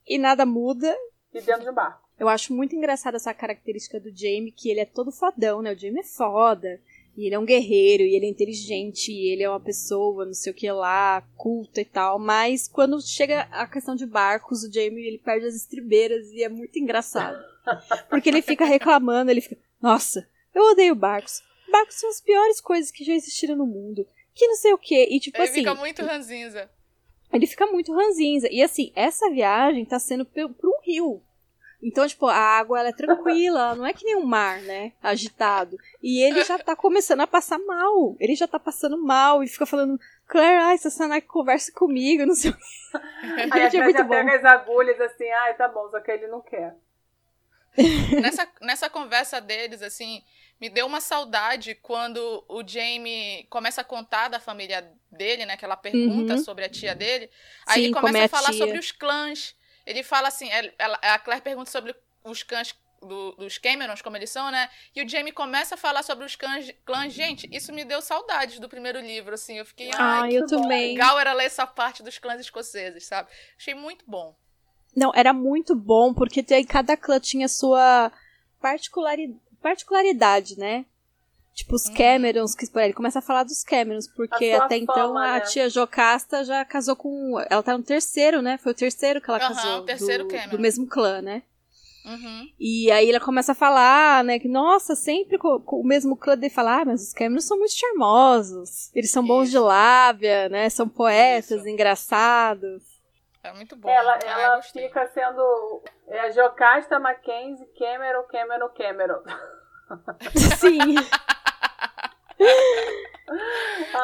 e 0.07 0.17
nada 0.17 0.45
muda. 0.45 0.95
E 1.33 1.41
dentro 1.41 1.63
de 1.63 1.69
um 1.69 1.73
barco. 1.73 2.03
Eu 2.19 2.29
acho 2.29 2.53
muito 2.53 2.75
engraçada 2.75 3.17
essa 3.17 3.33
característica 3.33 3.99
do 3.99 4.09
Jamie, 4.09 4.51
que 4.51 4.69
ele 4.69 4.79
é 4.79 4.85
todo 4.85 5.11
fodão, 5.11 5.61
né? 5.61 5.73
O 5.73 5.77
Jamie 5.77 5.99
é 5.99 6.03
foda. 6.03 6.79
E 7.15 7.25
ele 7.25 7.35
é 7.35 7.39
um 7.39 7.45
guerreiro, 7.45 8.03
e 8.03 8.15
ele 8.15 8.25
é 8.25 8.29
inteligente, 8.29 9.11
e 9.11 9.31
ele 9.31 9.43
é 9.43 9.49
uma 9.49 9.59
pessoa, 9.59 10.25
não 10.25 10.33
sei 10.33 10.51
o 10.51 10.55
que 10.55 10.71
lá, 10.71 11.21
culta 11.35 11.81
e 11.81 11.85
tal. 11.85 12.17
Mas 12.17 12.67
quando 12.67 12.99
chega 13.01 13.41
a 13.51 13.67
questão 13.67 13.95
de 13.95 14.05
barcos, 14.05 14.63
o 14.63 14.71
Jamie 14.71 15.05
ele 15.05 15.19
perde 15.19 15.45
as 15.45 15.53
estribeiras 15.53 16.31
e 16.31 16.43
é 16.43 16.49
muito 16.49 16.79
engraçado. 16.79 17.37
Porque 18.09 18.29
ele 18.29 18.41
fica 18.41 18.65
reclamando, 18.65 19.29
ele 19.29 19.41
fica, 19.41 19.57
nossa, 19.81 20.27
eu 20.55 20.63
odeio 20.71 20.95
barcos. 20.95 21.43
Barcos 21.71 21.95
são 21.95 22.09
as 22.09 22.21
piores 22.21 22.59
coisas 22.59 22.89
que 22.89 23.03
já 23.03 23.13
existiram 23.13 23.55
no 23.55 23.65
mundo. 23.65 24.07
Que 24.33 24.47
não 24.47 24.55
sei 24.55 24.73
o 24.73 24.77
que. 24.77 25.05
E 25.05 25.19
tipo 25.19 25.37
ele 25.37 25.43
assim. 25.43 25.59
Ele 25.59 25.69
fica 25.69 25.75
muito 25.75 26.03
ranzinza. 26.03 26.69
Ele 27.31 27.47
fica 27.47 27.67
muito 27.67 27.93
ranzinza. 27.93 28.47
E 28.51 28.61
assim, 28.61 28.91
essa 28.95 29.29
viagem 29.29 29.85
tá 29.85 29.99
sendo 29.99 30.25
pro, 30.25 30.49
pro 30.49 30.79
rio. 30.83 31.21
Então, 31.81 32.07
tipo, 32.07 32.27
a 32.27 32.35
água 32.35 32.79
ela 32.79 32.89
é 32.89 32.93
tranquila, 32.93 33.75
não 33.75 33.85
é 33.85 33.91
que 33.91 34.05
nem 34.05 34.15
um 34.15 34.25
mar, 34.25 34.61
né? 34.61 34.93
Agitado. 35.03 35.77
E 36.01 36.23
ele 36.23 36.41
já 36.45 36.57
tá 36.57 36.77
começando 36.77 37.19
a 37.19 37.27
passar 37.27 37.59
mal. 37.59 38.15
Ele 38.21 38.35
já 38.35 38.47
tá 38.47 38.57
passando 38.57 38.97
mal 38.97 39.43
e 39.43 39.49
fica 39.49 39.65
falando, 39.65 39.99
Claire, 40.25 40.63
ai, 40.63 40.77
Sassanaki 40.77 41.27
conversa 41.27 41.73
comigo, 41.73 42.25
não 42.25 42.35
sei 42.35 42.51
o 42.51 42.53
que. 42.55 42.97
Aí 43.51 43.61
a 43.63 43.67
é 43.67 43.83
muito 43.83 43.97
já 43.97 44.03
bom. 44.03 44.09
pega 44.09 44.37
as 44.37 44.45
agulhas 44.45 45.01
assim, 45.01 45.29
ai, 45.29 45.55
tá 45.55 45.67
bom, 45.67 45.89
só 45.89 45.99
que 45.99 46.09
ele 46.09 46.27
não 46.27 46.41
quer. 46.41 46.73
nessa, 48.21 48.47
nessa 48.61 48.89
conversa 48.89 49.41
deles, 49.41 49.81
assim, 49.81 50.23
me 50.59 50.69
deu 50.69 50.85
uma 50.85 51.01
saudade 51.01 51.75
quando 51.75 52.43
o 52.47 52.65
Jamie 52.65 53.45
começa 53.49 53.81
a 53.81 53.83
contar 53.83 54.29
da 54.29 54.39
família 54.39 54.89
dele, 55.11 55.45
né? 55.45 55.57
Que 55.57 55.65
ela 55.65 55.75
pergunta 55.75 56.33
uhum. 56.33 56.43
sobre 56.43 56.65
a 56.65 56.69
tia 56.69 56.95
dele. 56.95 57.29
Aí 57.67 57.75
Sim, 57.75 57.83
ele 57.85 57.93
começa 57.93 58.17
é 58.17 58.25
a 58.25 58.29
falar 58.29 58.49
tia. 58.49 58.57
sobre 58.57 58.77
os 58.77 58.91
clãs. 58.91 59.55
Ele 59.85 60.03
fala 60.03 60.29
assim, 60.29 60.49
ela, 60.77 60.97
a 61.01 61.19
Claire 61.19 61.43
pergunta 61.43 61.69
sobre 61.69 61.93
os 62.23 62.43
clãs 62.43 62.73
do, 63.01 63.33
dos 63.33 63.57
Camerons, 63.57 64.01
como 64.01 64.15
eles 64.15 64.29
são, 64.29 64.49
né? 64.49 64.69
E 64.95 65.03
o 65.03 65.07
Jamie 65.07 65.33
começa 65.33 65.75
a 65.75 65.77
falar 65.77 66.03
sobre 66.03 66.25
os 66.25 66.35
clãs, 66.35 66.71
clãs. 66.85 67.13
Gente, 67.13 67.47
isso 67.51 67.73
me 67.73 67.83
deu 67.83 68.01
saudades 68.01 68.59
do 68.59 68.69
primeiro 68.69 68.99
livro, 68.99 69.33
assim. 69.33 69.57
Eu 69.57 69.65
fiquei, 69.65 69.91
ah, 69.93 70.27
eu 70.31 70.45
também. 70.45 70.93
legal 70.93 71.19
era 71.19 71.33
ler 71.33 71.45
essa 71.45 71.67
parte 71.67 72.01
dos 72.01 72.17
clãs 72.17 72.39
escoceses, 72.39 73.05
sabe? 73.05 73.29
Achei 73.57 73.75
muito 73.75 74.05
bom. 74.07 74.35
Não, 74.95 75.11
era 75.15 75.33
muito 75.33 75.75
bom, 75.75 76.13
porque 76.13 76.43
cada 76.65 76.95
clã 76.95 77.19
tinha 77.19 77.47
sua 77.47 78.11
particulari 78.61 79.35
particularidade, 79.63 80.59
né? 80.59 80.85
Tipo, 81.53 81.75
os 81.75 81.85
uhum. 81.85 81.93
Camerons, 81.93 82.55
que 82.55 82.67
ele 82.75 82.93
começa 82.93 83.19
a 83.19 83.21
falar 83.21 83.43
dos 83.43 83.63
Camerons, 83.63 84.07
porque 84.07 84.51
até 84.51 84.75
então 84.75 85.15
a 85.15 85.33
né? 85.33 85.39
tia 85.41 85.69
Jocasta 85.69 86.43
já 86.43 86.65
casou 86.65 86.95
com. 86.95 87.39
Ela 87.49 87.61
tá 87.61 87.77
no 87.77 87.83
terceiro, 87.83 88.41
né? 88.41 88.57
Foi 88.57 88.71
o 88.71 88.75
terceiro 88.75 89.21
que 89.21 89.29
ela 89.29 89.39
uhum, 89.39 89.55
casou. 89.55 89.77
O 89.79 89.85
terceiro 89.85 90.23
do, 90.23 90.29
Cameron. 90.29 90.49
do 90.49 90.59
mesmo 90.59 90.87
clã, 90.87 91.21
né? 91.21 91.43
Uhum. 92.05 92.49
E 92.59 92.91
aí 92.91 93.09
ela 93.09 93.19
começa 93.19 93.53
a 93.53 93.55
falar, 93.55 94.25
né, 94.25 94.37
que 94.37 94.49
nossa, 94.49 94.93
sempre 94.93 95.37
com, 95.37 95.59
com 95.61 95.79
o 95.79 95.87
mesmo 95.87 96.17
clã 96.17 96.37
de 96.37 96.49
falar, 96.49 96.81
ah, 96.81 96.85
mas 96.85 97.01
os 97.01 97.13
Camerons 97.13 97.45
são 97.45 97.57
muito 97.57 97.73
charmosos, 97.73 98.91
eles 98.93 99.09
são 99.09 99.25
bons 99.25 99.49
de 99.49 99.57
lábia, 99.57 100.49
né, 100.49 100.69
são 100.69 100.89
poetas, 100.89 101.61
Isso. 101.61 101.69
engraçados. 101.69 102.83
É 103.43 103.51
muito 103.51 103.75
bom. 103.75 103.89
Ela, 103.89 104.17
ah, 104.25 104.41
ela 104.41 104.61
fica 104.61 105.05
sendo 105.07 105.83
é, 106.07 106.31
Jocasta, 106.31 106.97
Mackenzie, 106.97 107.67
Cameron, 107.77 108.23
Cameron, 108.23 108.69
Cameron. 108.69 109.21
Sim. 110.57 110.95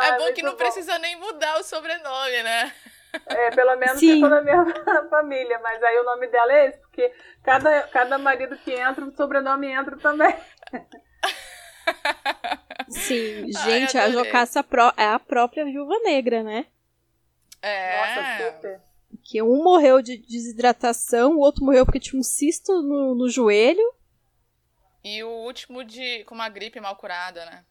é 0.01 0.17
bom 0.17 0.33
que 0.33 0.43
não 0.43 0.51
bom. 0.51 0.57
precisa 0.57 0.99
nem 0.99 1.15
mudar 1.15 1.57
o 1.57 1.63
sobrenome, 1.63 2.43
né? 2.43 2.73
É, 3.25 3.49
pelo 3.51 3.75
menos 3.77 3.99
Sim. 3.99 4.15
ficou 4.15 4.29
na 4.29 4.41
minha 4.41 4.65
família, 5.09 5.57
mas 5.59 5.81
aí 5.81 5.97
o 5.99 6.03
nome 6.03 6.27
dela 6.27 6.53
é 6.53 6.67
esse, 6.67 6.77
porque 6.79 7.11
cada, 7.41 7.83
cada 7.83 8.17
marido 8.17 8.57
que 8.57 8.73
entra, 8.73 9.05
o 9.05 9.15
sobrenome 9.15 9.67
entra 9.67 9.97
também. 9.97 10.35
Sim, 12.89 13.51
gente, 13.51 13.97
Ai, 13.97 14.05
a 14.05 14.09
Jocasta 14.11 14.65
é 14.97 15.05
a 15.05 15.19
própria 15.19 15.63
Viúva 15.65 15.97
Negra, 15.99 16.43
né? 16.43 16.65
É. 17.61 17.97
Nossa, 17.97 18.51
super. 18.51 18.88
Que 19.29 19.43
um 19.43 19.63
morreu 19.63 20.01
de 20.01 20.17
desidratação, 20.17 21.35
o 21.35 21.39
outro 21.39 21.63
morreu 21.63 21.85
porque 21.85 21.99
tinha 21.99 22.19
um 22.19 22.23
cisto 22.23 22.81
no, 22.81 23.13
no 23.13 23.29
joelho. 23.29 23.93
E 25.03 25.23
o 25.23 25.29
último 25.29 25.83
de 25.83 26.23
com 26.23 26.33
uma 26.33 26.49
gripe 26.49 26.79
mal 26.79 26.95
curada, 26.95 27.45
né? 27.45 27.63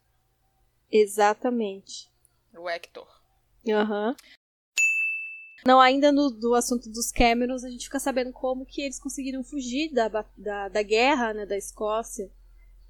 Exatamente. 0.89 2.09
O 2.57 2.69
Hector. 2.69 3.05
Aham. 3.67 4.11
Uhum. 4.11 4.15
Não, 5.65 5.81
ainda 5.81 6.13
no 6.13 6.29
do 6.29 6.55
assunto 6.55 6.89
dos 6.89 7.11
Camerons, 7.11 7.65
a 7.65 7.69
gente 7.69 7.83
fica 7.83 7.99
sabendo 7.99 8.31
como 8.31 8.65
que 8.65 8.81
eles 8.81 8.97
conseguiram 8.97 9.43
fugir 9.43 9.91
da, 9.91 10.07
da, 10.37 10.69
da 10.69 10.81
guerra, 10.81 11.33
né, 11.33 11.45
da 11.45 11.57
Escócia. 11.57 12.31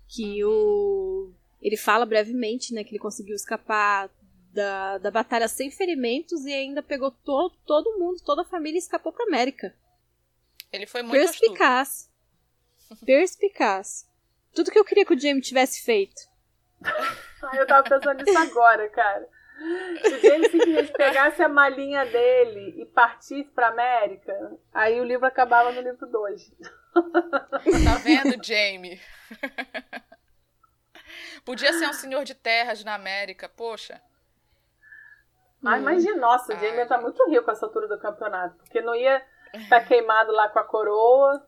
Que 0.08 0.46
uhum. 0.46 0.52
o... 0.52 1.34
Ele 1.60 1.76
fala 1.76 2.06
brevemente, 2.06 2.72
né, 2.72 2.84
que 2.84 2.92
ele 2.92 3.00
conseguiu 3.00 3.36
escapar 3.36 4.12
da, 4.54 4.98
da 4.98 5.12
batalha 5.12 5.48
sem 5.48 5.72
ferimentos 5.72 6.46
e 6.46 6.54
ainda 6.54 6.82
pegou 6.82 7.12
to, 7.12 7.50
todo 7.66 7.98
mundo, 7.98 8.22
toda 8.24 8.42
a 8.42 8.46
família 8.46 8.78
e 8.78 8.80
escapou 8.80 9.12
pra 9.12 9.26
América. 9.26 9.76
Ele 10.72 10.86
foi 10.86 11.02
muito 11.02 11.14
Perspicaz. 11.14 12.10
Astuto. 12.80 13.06
Perspicaz. 13.06 14.08
Tudo 14.54 14.72
que 14.72 14.80
eu 14.80 14.86
queria 14.86 15.06
que 15.06 15.14
o 15.14 15.20
Jamie 15.20 15.42
tivesse 15.42 15.84
feito. 15.84 16.22
ah, 16.84 17.56
eu 17.56 17.68
tava 17.68 17.88
pensando 17.88 18.24
nisso 18.24 18.38
agora, 18.38 18.90
cara. 18.90 19.28
Se 20.02 20.16
o 20.16 20.22
Jamie 20.22 20.50
simplesmente 20.50 20.92
pegasse 20.94 21.42
a 21.42 21.50
malinha 21.50 22.06
dele 22.06 22.82
e 22.82 22.86
partisse 22.86 23.50
pra 23.52 23.68
América, 23.68 24.58
aí 24.74 25.00
o 25.00 25.04
livro 25.04 25.26
acabava 25.26 25.72
no 25.72 25.82
livro 25.82 26.08
2. 26.08 26.52
Tá 26.94 27.96
vendo, 28.04 28.44
Jamie? 28.44 29.00
Podia 31.44 31.74
ser 31.74 31.88
um 31.88 31.94
senhor 31.94 32.24
de 32.24 32.34
terras 32.34 32.84
na 32.84 32.96
América, 32.96 33.50
poxa. 33.50 34.02
Mas 35.62 35.82
imagina, 35.82 36.16
nossa, 36.16 36.54
o 36.54 36.60
Jamie 36.60 36.86
tá 36.86 37.00
muito 37.00 37.28
rico 37.30 37.52
essa 37.52 37.66
altura 37.66 37.88
do 37.88 38.00
campeonato, 38.00 38.56
porque 38.56 38.82
não 38.82 38.96
ia 38.96 39.22
estar 39.54 39.82
tá 39.82 39.86
queimado 39.86 40.32
lá 40.32 40.48
com 40.50 40.60
a 40.60 40.64
coroa. 40.64 41.46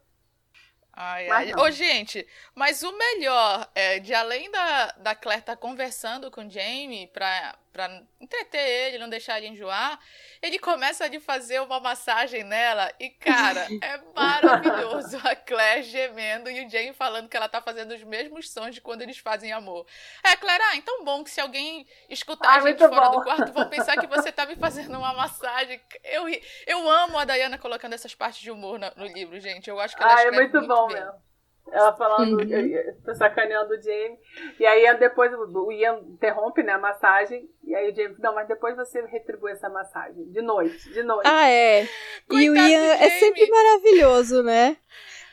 Ai, 0.93 1.29
ai. 1.29 1.53
Ô, 1.55 1.71
gente, 1.71 2.27
mas 2.53 2.83
o 2.83 2.91
melhor 2.91 3.69
é 3.73 3.99
de 3.99 4.13
além 4.13 4.51
da, 4.51 4.87
da 4.97 5.15
Claire 5.15 5.41
estar 5.41 5.55
tá 5.55 5.61
conversando 5.61 6.29
com 6.29 6.45
o 6.45 6.49
Jamie 6.49 7.07
pra, 7.07 7.55
pra 7.71 8.01
entreter 8.19 8.59
ele, 8.59 8.97
não 8.97 9.09
deixar 9.09 9.37
ele 9.37 9.47
enjoar, 9.47 9.99
ele 10.41 10.59
começa 10.59 11.05
a 11.05 11.19
fazer 11.19 11.61
uma 11.61 11.79
massagem 11.79 12.43
nela 12.43 12.91
e, 12.99 13.09
cara, 13.09 13.67
é 13.81 13.99
maravilhoso 14.15 15.17
a 15.23 15.35
Claire 15.35 15.83
gemendo 15.83 16.49
e 16.49 16.65
o 16.65 16.69
Jamie 16.69 16.93
falando 16.93 17.29
que 17.29 17.37
ela 17.37 17.47
tá 17.47 17.61
fazendo 17.61 17.93
os 17.93 18.03
mesmos 18.03 18.49
sons 18.49 18.75
de 18.75 18.81
quando 18.81 19.01
eles 19.01 19.17
fazem 19.17 19.51
amor. 19.51 19.85
É, 20.23 20.35
Claire, 20.35 20.63
ah, 20.63 20.75
então 20.75 21.03
bom 21.03 21.23
que 21.23 21.29
se 21.29 21.39
alguém 21.39 21.87
escutar 22.09 22.49
ah, 22.49 22.55
a 22.55 22.61
gente 22.61 22.79
fora 22.79 23.09
bom. 23.09 23.19
do 23.19 23.23
quarto, 23.23 23.51
vão 23.53 23.69
pensar 23.69 23.97
que 23.97 24.07
você 24.07 24.31
tá 24.31 24.45
me 24.45 24.55
fazendo 24.57 24.97
uma 24.97 25.13
massagem. 25.13 25.81
Eu, 26.03 26.25
eu 26.67 26.89
amo 26.89 27.17
a 27.17 27.25
Diana 27.25 27.57
colocando 27.57 27.93
essas 27.93 28.15
partes 28.15 28.41
de 28.41 28.51
humor 28.51 28.79
no, 28.79 28.91
no 28.95 29.05
livro, 29.05 29.39
gente. 29.39 29.69
Eu 29.69 29.79
acho 29.79 29.95
que 29.95 30.03
ela 30.03 30.15
ah, 30.15 30.21
é 30.23 30.31
muito, 30.31 30.57
muito 30.57 30.67
bom 30.67 30.87
bem. 30.87 30.97
mesmo. 30.97 31.30
Ela 31.71 31.93
falando, 31.93 32.37
uhum. 32.37 33.15
sacaneando 33.15 33.73
o 33.73 33.81
Jamie. 33.81 34.19
E 34.59 34.65
aí 34.65 34.97
depois 34.97 35.31
o 35.33 35.71
Ian 35.71 35.99
interrompe 36.07 36.61
né, 36.61 36.73
a 36.73 36.77
massagem. 36.77 37.49
E 37.63 37.73
aí 37.73 37.91
o 37.91 37.95
Jamie, 37.95 38.17
não, 38.19 38.35
mas 38.35 38.47
depois 38.47 38.75
você 38.75 39.01
retribui 39.05 39.51
essa 39.53 39.69
massagem. 39.69 40.25
De 40.25 40.41
noite, 40.41 40.91
de 40.91 41.01
noite. 41.01 41.27
Ah, 41.27 41.47
é. 41.47 41.87
Coitado 42.27 42.43
e 42.43 42.49
o 42.49 42.55
Ian 42.55 42.93
é 42.95 43.09
sempre 43.19 43.49
maravilhoso, 43.49 44.43
né? 44.43 44.75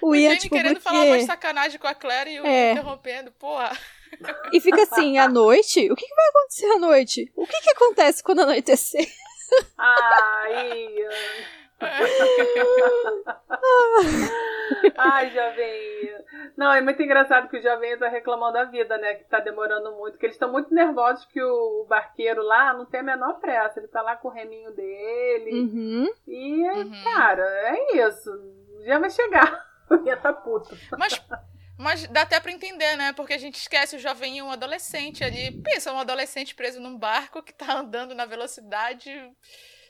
O, 0.01 0.11
o 0.11 0.14
Ian, 0.14 0.28
Jamie 0.28 0.41
tipo, 0.41 0.55
querendo 0.55 0.80
porque... 0.80 0.89
falar 0.89 1.07
mais 1.07 1.24
sacanagem 1.24 1.78
com 1.80 1.89
a 1.89 1.95
Claire 1.95 2.30
e 2.30 2.41
o 2.41 2.47
é. 2.47 2.66
Ian 2.66 2.72
interrompendo, 2.72 3.32
porra. 3.32 3.72
E 4.53 4.61
fica 4.61 4.82
assim, 4.82 5.18
à 5.18 5.28
noite? 5.28 5.91
O 5.91 5.97
que, 5.97 6.07
que 6.07 6.14
vai 6.14 6.28
acontecer 6.28 6.66
à 6.66 6.78
noite? 6.78 7.32
O 7.36 7.47
que, 7.47 7.61
que 7.61 7.70
acontece 7.70 8.22
quando 8.22 8.41
anoitecer? 8.41 9.07
Ah, 9.76 10.45
Ian. 10.49 11.11
Ai, 14.97 15.31
jovem. 15.31 16.18
Não, 16.57 16.72
é 16.72 16.81
muito 16.81 17.03
engraçado 17.03 17.49
que 17.49 17.57
o 17.57 17.62
jovem 17.62 17.97
tá 17.99 18.09
reclamando 18.09 18.55
da 18.55 18.64
vida, 18.64 18.99
né? 18.99 19.14
Que 19.14 19.24
tá 19.24 19.41
demorando 19.41 19.93
muito. 19.93 20.18
Que 20.18 20.26
eles 20.26 20.35
estão 20.35 20.51
muito 20.51 20.74
nervosos 20.74 21.24
que 21.26 21.41
o 21.41 21.87
barqueiro 21.89 22.43
lá 22.43 22.74
não 22.74 22.85
tem 22.85 23.01
a 23.01 23.05
menor 23.05 23.35
pressa. 23.41 23.79
Ele 23.79 23.89
tá 23.89 24.03
lá 24.03 24.16
com 24.16 24.29
o 24.29 24.33
reminho 24.33 24.72
dele. 24.72 25.53
Uhum. 25.53 26.12
E, 26.26 26.62
uhum. 26.68 27.05
cara, 27.05 27.45
é 27.45 27.97
isso. 27.97 28.31
Já 28.85 28.99
vai 28.99 29.11
chegar. 29.11 29.66
Ia 30.05 30.16
tá 30.16 30.33
puto. 30.33 30.76
Mas. 30.99 31.20
Mas 31.81 32.09
dá 32.09 32.22
até 32.22 32.41
pra 32.41 32.51
entender, 32.51 32.97
né? 32.97 33.12
Porque 33.12 33.33
a 33.33 33.39
gente 33.39 33.55
esquece 33.55 33.95
o 33.95 34.01
jovem 34.01 34.43
um 34.43 34.51
adolescente 34.51 35.22
ali. 35.22 35.62
Pensa, 35.62 35.93
um 35.93 36.01
adolescente 36.01 36.53
preso 36.53 36.81
num 36.81 36.99
barco 36.99 37.41
que 37.41 37.55
tá 37.55 37.79
andando 37.79 38.16
na 38.16 38.26
velocidade, 38.26 39.09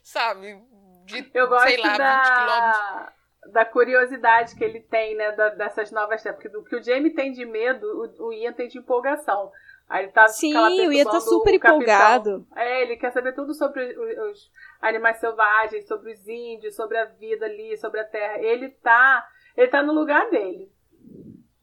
sabe? 0.02 0.62
De, 1.08 1.30
eu 1.34 1.48
gosto 1.48 1.66
sei 1.68 1.76
lá, 1.78 1.96
da, 1.96 2.22
20 2.22 2.32
quilômetros. 2.34 3.18
Da 3.52 3.64
curiosidade 3.64 4.56
que 4.56 4.64
ele 4.64 4.80
tem, 4.80 5.16
né, 5.16 5.32
da, 5.32 5.48
dessas 5.50 5.90
novas 5.90 6.22
porque 6.22 6.48
o 6.48 6.64
que 6.64 6.76
o 6.76 6.82
Jamie 6.82 7.14
tem 7.14 7.32
de 7.32 7.44
medo, 7.46 7.86
o, 7.86 8.26
o 8.26 8.32
Ian 8.32 8.52
tem 8.52 8.68
de 8.68 8.78
empolgação. 8.78 9.50
Aí 9.88 10.04
ele 10.04 10.12
tá 10.12 10.28
Sim, 10.28 10.54
o 10.54 10.92
Ian 10.92 11.04
tá 11.04 11.18
super 11.18 11.54
empolgado. 11.54 12.46
É, 12.54 12.82
ele 12.82 12.96
quer 12.96 13.10
saber 13.10 13.34
tudo 13.34 13.54
sobre 13.54 13.82
os, 13.82 14.30
os, 14.30 14.50
animais 14.82 15.18
selvagens, 15.18 15.88
sobre 15.88 16.12
os 16.12 16.28
índios, 16.28 16.76
sobre 16.76 16.98
a 16.98 17.06
vida 17.06 17.46
ali, 17.46 17.74
sobre 17.78 18.00
a 18.00 18.04
terra. 18.04 18.38
Ele 18.38 18.68
tá, 18.68 19.26
ele 19.56 19.68
tá 19.68 19.82
no 19.82 19.94
lugar 19.94 20.28
dele. 20.28 20.70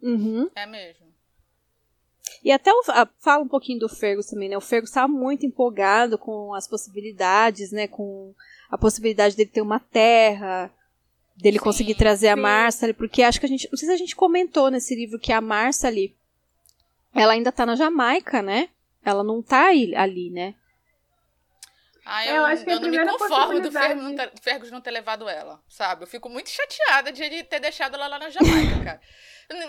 Uhum. 0.01 0.49
É 0.55 0.65
mesmo. 0.65 1.05
E 2.43 2.51
até 2.51 2.71
o, 2.71 2.81
a, 2.89 3.07
fala 3.19 3.43
um 3.43 3.47
pouquinho 3.47 3.79
do 3.79 3.89
Fergus 3.89 4.27
também, 4.27 4.49
né? 4.49 4.57
O 4.57 4.61
Fergus 4.61 4.91
tá 4.91 5.07
muito 5.07 5.45
empolgado 5.45 6.17
com 6.17 6.53
as 6.53 6.67
possibilidades, 6.67 7.71
né? 7.71 7.87
Com 7.87 8.33
a 8.75 8.77
possibilidade 8.77 9.37
dele 9.37 9.49
ter 9.49 9.61
uma 9.61 9.79
terra, 9.79 10.69
dele 11.35 11.57
sim, 11.57 11.63
conseguir 11.63 11.95
trazer 11.95 12.27
sim. 12.27 12.33
a 12.33 12.35
Marcia, 12.35 12.93
porque 12.93 13.23
acho 13.23 13.39
que 13.39 13.45
a 13.45 13.49
gente, 13.49 13.69
não 13.71 13.77
sei 13.77 13.87
se 13.87 13.93
a 13.93 13.97
gente 13.97 14.15
comentou 14.15 14.69
nesse 14.69 14.93
livro 14.93 15.17
que 15.17 15.31
a 15.31 15.39
Marcia 15.39 15.87
ali, 15.87 16.13
ela 17.13 17.31
ainda 17.31 17.53
tá 17.53 17.65
na 17.65 17.75
Jamaica, 17.75 18.41
né? 18.41 18.67
Ela 19.03 19.23
não 19.23 19.41
tá 19.41 19.67
ali, 19.67 20.29
né? 20.29 20.55
Ah, 22.05 22.23
eu, 22.23 22.35
eu, 22.35 22.45
acho 22.45 22.63
que 22.63 22.69
eu 22.69 22.79
não 22.79 22.89
me 22.89 23.03
conformo 23.03 23.59
do 23.59 23.71
Fergus 24.39 24.69
não, 24.69 24.79
ter, 24.79 24.91
levado 24.91 25.27
ela, 25.27 25.59
sabe? 25.67 26.03
Eu 26.03 26.07
fico 26.07 26.29
muito 26.29 26.49
chateada 26.51 27.11
de 27.11 27.23
ele 27.23 27.43
ter 27.43 27.59
deixado 27.59 27.95
ela 27.95 28.07
lá 28.07 28.19
na 28.19 28.29
Jamaica, 28.29 28.83
cara. 28.83 29.01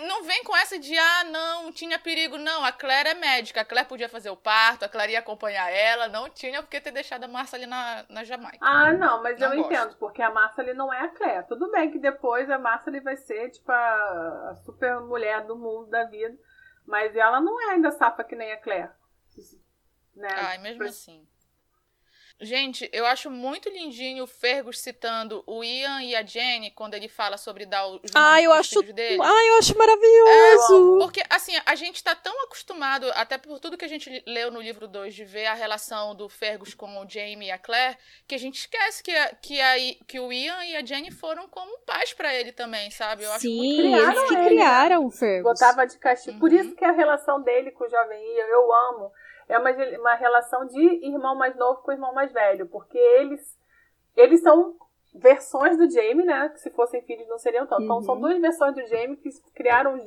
Não 0.07 0.23
vem 0.23 0.43
com 0.43 0.55
essa 0.55 0.77
de, 0.77 0.95
ah, 0.97 1.23
não, 1.25 1.71
tinha 1.71 1.97
perigo. 1.97 2.37
Não, 2.37 2.63
a 2.63 2.71
Claire 2.71 3.09
é 3.09 3.13
médica. 3.15 3.61
A 3.61 3.65
Claire 3.65 3.87
podia 3.87 4.09
fazer 4.09 4.29
o 4.29 4.37
parto, 4.37 4.85
a 4.85 4.89
Claire 4.89 5.13
ia 5.13 5.19
acompanhar 5.19 5.71
ela. 5.71 6.07
Não 6.07 6.29
tinha 6.29 6.61
porque 6.61 6.81
ter 6.81 6.91
deixado 6.91 7.23
a 7.23 7.27
Marcia 7.27 7.57
ali 7.57 7.65
na, 7.65 8.05
na 8.09 8.23
Jamaica. 8.23 8.57
Ah, 8.61 8.93
não, 8.93 9.21
mas 9.21 9.39
não 9.39 9.53
eu 9.53 9.57
gosto. 9.57 9.73
entendo, 9.73 9.95
porque 9.97 10.21
a 10.21 10.31
Marcia 10.31 10.63
ali 10.63 10.73
não 10.73 10.93
é 10.93 11.01
a 11.01 11.09
Claire. 11.09 11.47
Tudo 11.47 11.71
bem 11.71 11.91
que 11.91 11.99
depois 11.99 12.49
a 12.49 12.57
Marcia 12.57 12.91
ali 12.91 12.99
vai 12.99 13.17
ser, 13.17 13.49
tipo, 13.49 13.71
a, 13.71 14.49
a 14.51 14.55
super 14.63 14.99
mulher 15.01 15.43
do 15.45 15.55
mundo 15.55 15.89
da 15.89 16.05
vida. 16.05 16.35
Mas 16.85 17.15
ela 17.15 17.39
não 17.39 17.59
é 17.61 17.73
ainda 17.73 17.91
safa 17.91 18.23
que 18.23 18.35
nem 18.35 18.51
a 18.51 18.57
Claire. 18.57 18.89
Né? 20.15 20.29
Ai, 20.31 20.57
mesmo 20.59 20.79
pra... 20.79 20.87
assim. 20.87 21.27
Gente, 22.39 22.87
eu 22.93 23.03
acho 23.07 23.31
muito 23.31 23.67
lindinho 23.67 24.23
o 24.23 24.27
Fergus 24.27 24.79
citando 24.79 25.43
o 25.47 25.63
Ian 25.63 26.03
e 26.03 26.15
a 26.15 26.23
Jenny 26.23 26.69
quando 26.69 26.93
ele 26.93 27.07
fala 27.07 27.35
sobre 27.35 27.65
dar 27.65 27.87
os 27.87 27.99
ah, 28.13 28.39
eu 28.39 28.53
acho, 28.53 28.79
dele. 28.93 29.19
Ah, 29.19 29.45
eu 29.47 29.57
acho 29.57 29.75
maravilhoso. 29.75 30.97
É, 30.97 30.99
porque, 30.99 31.23
assim, 31.31 31.53
a 31.65 31.73
gente 31.73 32.03
tá 32.03 32.13
tão 32.13 32.43
acostumado, 32.43 33.09
até 33.15 33.39
por 33.39 33.59
tudo 33.59 33.75
que 33.75 33.85
a 33.85 33.87
gente 33.87 34.23
leu 34.27 34.51
no 34.51 34.61
livro 34.61 34.87
2, 34.87 35.15
de 35.15 35.25
ver 35.25 35.47
a 35.47 35.55
relação 35.55 36.13
do 36.13 36.29
Fergus 36.29 36.75
com 36.75 37.01
o 37.01 37.09
Jamie 37.09 37.47
e 37.47 37.51
a 37.51 37.57
Claire, 37.57 37.97
que 38.27 38.35
a 38.35 38.39
gente 38.39 38.59
esquece 38.59 39.01
que, 39.01 39.11
a, 39.11 39.35
que, 39.35 39.59
a, 39.59 39.75
que 40.05 40.19
o 40.19 40.31
Ian 40.31 40.63
e 40.65 40.75
a 40.75 40.85
Jenny 40.85 41.09
foram 41.09 41.47
como 41.47 41.79
pais 41.79 42.13
para 42.13 42.31
ele 42.35 42.51
também, 42.51 42.91
sabe? 42.91 43.23
Eu 43.23 43.31
Sim, 43.39 43.95
eles 43.95 44.21
que 44.27 44.35
criaram 44.45 45.05
o 45.07 45.09
Fergus. 45.09 45.59
Botava 45.59 45.87
de 45.87 45.97
castigo. 45.97 46.33
Uhum. 46.33 46.39
Por 46.39 46.53
isso 46.53 46.75
que 46.75 46.85
a 46.85 46.91
relação 46.91 47.41
dele 47.41 47.71
com 47.71 47.83
o 47.83 47.89
jovem 47.89 48.19
Ian, 48.35 48.45
eu 48.45 48.73
amo 48.73 49.11
é 49.47 49.57
uma, 49.57 49.71
uma 49.71 50.15
relação 50.15 50.65
de 50.65 50.81
irmão 51.05 51.35
mais 51.35 51.55
novo 51.55 51.81
com 51.81 51.91
irmão 51.91 52.13
mais 52.13 52.31
velho, 52.31 52.67
porque 52.67 52.97
eles, 52.97 53.57
eles 54.15 54.41
são 54.41 54.75
versões 55.13 55.77
do 55.77 55.89
Jamie, 55.89 56.25
né? 56.25 56.49
Que 56.49 56.59
se 56.59 56.69
fossem 56.71 57.01
filhos 57.01 57.27
não 57.27 57.37
seriam 57.37 57.65
tanto. 57.65 57.79
Uhum. 57.79 57.85
Então 57.85 58.01
são 58.01 58.15
uhum. 58.15 58.21
duas 58.21 58.39
versões 58.39 58.75
do 58.75 58.85
Jamie 58.87 59.17
que 59.17 59.31
se 59.31 59.41
criaram, 59.53 59.97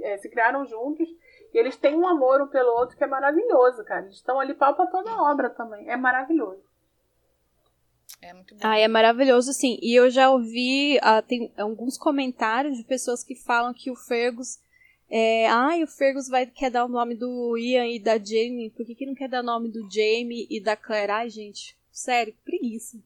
é, 0.00 0.16
se 0.18 0.28
criaram 0.28 0.66
juntos 0.66 1.08
e 1.52 1.58
eles 1.58 1.76
têm 1.76 1.96
um 1.96 2.06
amor 2.06 2.42
um 2.42 2.48
pelo 2.48 2.70
outro 2.72 2.96
que 2.96 3.04
é 3.04 3.06
maravilhoso, 3.06 3.84
cara. 3.84 4.02
Eles 4.02 4.16
estão 4.16 4.38
ali 4.38 4.54
pau 4.54 4.74
pra 4.74 4.86
toda 4.86 5.10
a 5.10 5.30
obra 5.30 5.48
também. 5.50 5.88
É 5.88 5.96
maravilhoso. 5.96 6.62
É 8.20 8.32
muito 8.32 8.54
bom. 8.54 8.60
Ah, 8.64 8.78
é 8.78 8.88
maravilhoso, 8.88 9.52
sim. 9.52 9.78
E 9.80 9.94
eu 9.94 10.10
já 10.10 10.30
ouvi, 10.30 10.98
ah, 11.02 11.22
tem 11.22 11.52
alguns 11.56 11.96
comentários 11.96 12.76
de 12.76 12.84
pessoas 12.84 13.22
que 13.22 13.34
falam 13.34 13.72
que 13.72 13.90
o 13.90 13.96
Fergus 13.96 14.58
é, 15.10 15.46
ai, 15.48 15.82
o 15.82 15.86
Fergus 15.86 16.28
vai, 16.28 16.46
quer 16.46 16.70
dar 16.70 16.84
o 16.84 16.88
nome 16.88 17.14
do 17.14 17.56
Ian 17.56 17.86
e 17.86 17.98
da 17.98 18.18
Jamie. 18.18 18.70
Por 18.70 18.84
que, 18.84 18.94
que 18.94 19.06
não 19.06 19.14
quer 19.14 19.28
dar 19.28 19.40
o 19.40 19.46
nome 19.46 19.70
do 19.70 19.88
Jamie 19.90 20.46
e 20.50 20.60
da 20.60 20.76
Claire? 20.76 21.12
Ai, 21.12 21.30
gente, 21.30 21.76
sério, 21.90 22.34
preguiça. 22.44 22.98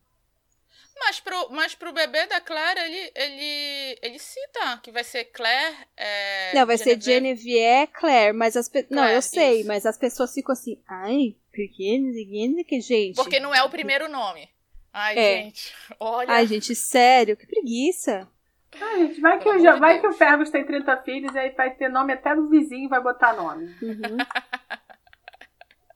Mas 1.04 1.18
pro, 1.18 1.50
mas 1.50 1.74
pro 1.74 1.92
bebê 1.92 2.26
da 2.26 2.40
Claire, 2.40 2.78
ele, 2.80 3.12
ele, 3.14 3.98
ele 4.02 4.18
cita 4.18 4.78
que 4.82 4.92
vai 4.92 5.02
ser 5.02 5.24
Claire. 5.26 5.76
É, 5.96 6.54
não, 6.54 6.66
vai 6.66 6.76
Genevieve. 6.76 7.02
ser 7.02 7.12
Genevieve 7.12 7.92
Claire, 7.92 8.32
mas 8.32 8.56
as 8.56 8.68
pessoas. 8.68 8.90
Não, 8.90 9.08
eu 9.08 9.22
sei, 9.22 9.60
isso. 9.60 9.68
mas 9.68 9.84
as 9.84 9.98
pessoas 9.98 10.32
ficam 10.32 10.52
assim. 10.52 10.80
Ai, 10.86 11.34
por 11.50 11.68
que, 11.68 12.64
que 12.64 12.80
gente? 12.80 13.16
Porque 13.16 13.40
não 13.40 13.54
é 13.54 13.62
o 13.64 13.70
primeiro 13.70 14.08
nome. 14.08 14.48
Ai, 14.92 15.18
é. 15.18 15.42
gente, 15.44 15.74
olha. 15.98 16.30
Ai, 16.30 16.46
gente, 16.46 16.74
sério, 16.74 17.36
que 17.36 17.46
preguiça. 17.46 18.28
Ah, 18.80 18.98
gente, 18.98 19.20
vai 19.20 19.38
que, 19.38 19.48
o, 19.48 19.78
vai 19.78 20.00
que 20.00 20.06
o 20.06 20.12
Fergus 20.12 20.50
tem 20.50 20.64
30 20.64 20.96
filhos 20.98 21.34
e 21.34 21.38
aí 21.38 21.50
vai 21.50 21.70
ter 21.70 21.88
nome 21.88 22.12
até 22.12 22.34
do 22.34 22.48
vizinho 22.48 22.88
vai 22.88 23.00
botar 23.00 23.34
nome. 23.34 23.66
Uhum. 23.82 24.16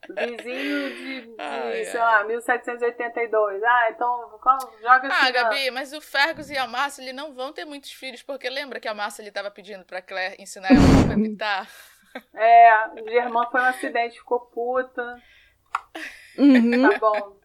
Vizinho 0.09 0.89
de, 0.95 1.21
de 1.21 1.35
ai, 1.37 1.83
sei 1.83 1.99
ai. 1.99 2.21
lá, 2.21 2.23
1782. 2.23 3.63
Ah, 3.63 3.89
então 3.89 4.39
joga 4.81 5.09
Ah, 5.11 5.31
Gabi, 5.31 5.69
mas 5.71 5.91
o 5.91 5.99
Fergus 5.99 6.49
e 6.49 6.57
a 6.57 6.65
Márcia 6.65 7.01
ele 7.01 7.11
não 7.11 7.33
vão 7.33 7.51
ter 7.51 7.65
muitos 7.65 7.91
filhos, 7.91 8.23
porque 8.23 8.49
lembra 8.49 8.79
que 8.79 8.87
a 8.87 8.93
Márcia 8.93 9.21
ele 9.21 9.31
tava 9.31 9.51
pedindo 9.51 9.83
pra 9.83 10.01
Claire 10.01 10.35
ensinar 10.39 10.69
ela 10.71 10.79
como 11.01 11.25
evitar? 11.25 11.67
É, 12.33 12.87
o 13.01 13.09
Germán 13.09 13.47
foi 13.51 13.61
um 13.61 13.65
acidente, 13.65 14.17
ficou 14.17 14.39
puta. 14.39 15.21
Uhum. 16.37 16.89
Tá 16.89 16.97
bom. 16.97 17.37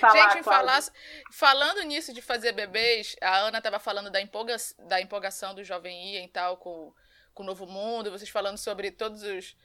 Tá 0.00 0.10
Gente, 0.10 0.42
falar, 0.42 0.80
falando 1.30 1.82
nisso 1.82 2.12
de 2.12 2.22
fazer 2.22 2.52
bebês, 2.52 3.16
a 3.20 3.38
Ana 3.38 3.58
estava 3.58 3.78
falando 3.78 4.10
da, 4.10 4.20
empolga, 4.20 4.56
da 4.88 5.00
empolgação 5.00 5.54
do 5.54 5.64
jovem 5.64 6.14
Ian 6.14 6.24
e 6.24 6.28
tal 6.28 6.56
com, 6.56 6.92
com 7.34 7.42
o 7.42 7.46
Novo 7.46 7.66
Mundo, 7.66 8.10
vocês 8.10 8.30
falando 8.30 8.58
sobre 8.58 8.90
todos 8.90 9.22
os 9.22 9.56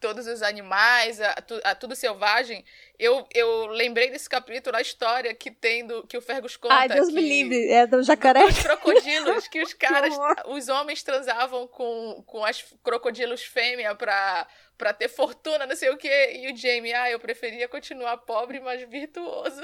todos 0.00 0.26
os 0.26 0.42
animais, 0.42 1.20
a, 1.20 1.34
a, 1.64 1.74
tudo 1.74 1.94
selvagem, 1.94 2.64
eu, 2.98 3.26
eu 3.34 3.66
lembrei 3.66 4.10
desse 4.10 4.28
capítulo, 4.28 4.76
a 4.76 4.80
história 4.80 5.34
que 5.34 5.50
tem 5.50 5.86
do 5.86 6.06
que 6.06 6.16
o 6.16 6.20
Fergus 6.20 6.56
conta. 6.56 6.74
Ai, 6.74 6.88
Deus 6.88 7.08
que, 7.08 7.14
me 7.14 7.20
livre, 7.20 7.70
é 7.70 7.86
do 7.86 8.02
jacaré. 8.02 8.44
Os 8.44 8.58
crocodilos, 8.58 9.48
que 9.48 9.62
os 9.62 9.74
caras, 9.74 10.14
que 10.14 10.50
os 10.50 10.68
homens 10.68 11.02
transavam 11.02 11.66
com, 11.66 12.22
com 12.26 12.44
as 12.44 12.64
crocodilos 12.82 13.42
fêmea 13.42 13.94
pra, 13.94 14.46
pra 14.76 14.92
ter 14.92 15.08
fortuna, 15.08 15.66
não 15.66 15.76
sei 15.76 15.90
o 15.90 15.96
quê. 15.96 16.32
E 16.34 16.52
o 16.52 16.56
Jamie, 16.56 16.94
ah, 16.94 17.10
eu 17.10 17.18
preferia 17.18 17.68
continuar 17.68 18.16
pobre, 18.18 18.60
mas 18.60 18.82
virtuoso. 18.88 19.62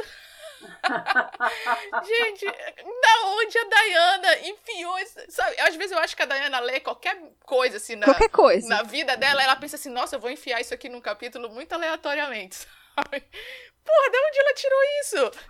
Gente, 2.04 2.46
da 2.46 3.26
onde 3.26 3.58
a 3.58 3.64
Diana 3.64 4.48
enfiou 4.48 4.98
isso? 4.98 5.18
Sabe? 5.28 5.60
Às 5.60 5.76
vezes 5.76 5.92
eu 5.92 5.98
acho 5.98 6.16
que 6.16 6.22
a 6.22 6.26
Diana 6.26 6.60
lê 6.60 6.80
qualquer 6.80 7.16
coisa 7.44 7.76
assim 7.76 7.96
na, 7.96 8.06
qualquer 8.06 8.28
coisa. 8.28 8.68
na 8.68 8.82
vida 8.82 9.16
dela, 9.16 9.42
ela 9.42 9.56
pensa 9.56 9.76
assim, 9.76 9.90
nossa, 9.90 10.16
eu 10.16 10.20
vou 10.20 10.30
enfiar 10.30 10.60
isso 10.60 10.74
aqui 10.74 10.88
num 10.88 11.00
capítulo 11.00 11.48
muito 11.50 11.72
aleatoriamente, 11.72 12.56
sabe? 12.94 13.24
Porra, 13.84 14.10
de 14.10 14.18
onde 14.18 14.38
ela 14.38 14.54
tirou 14.54 14.80
isso? 15.00 15.40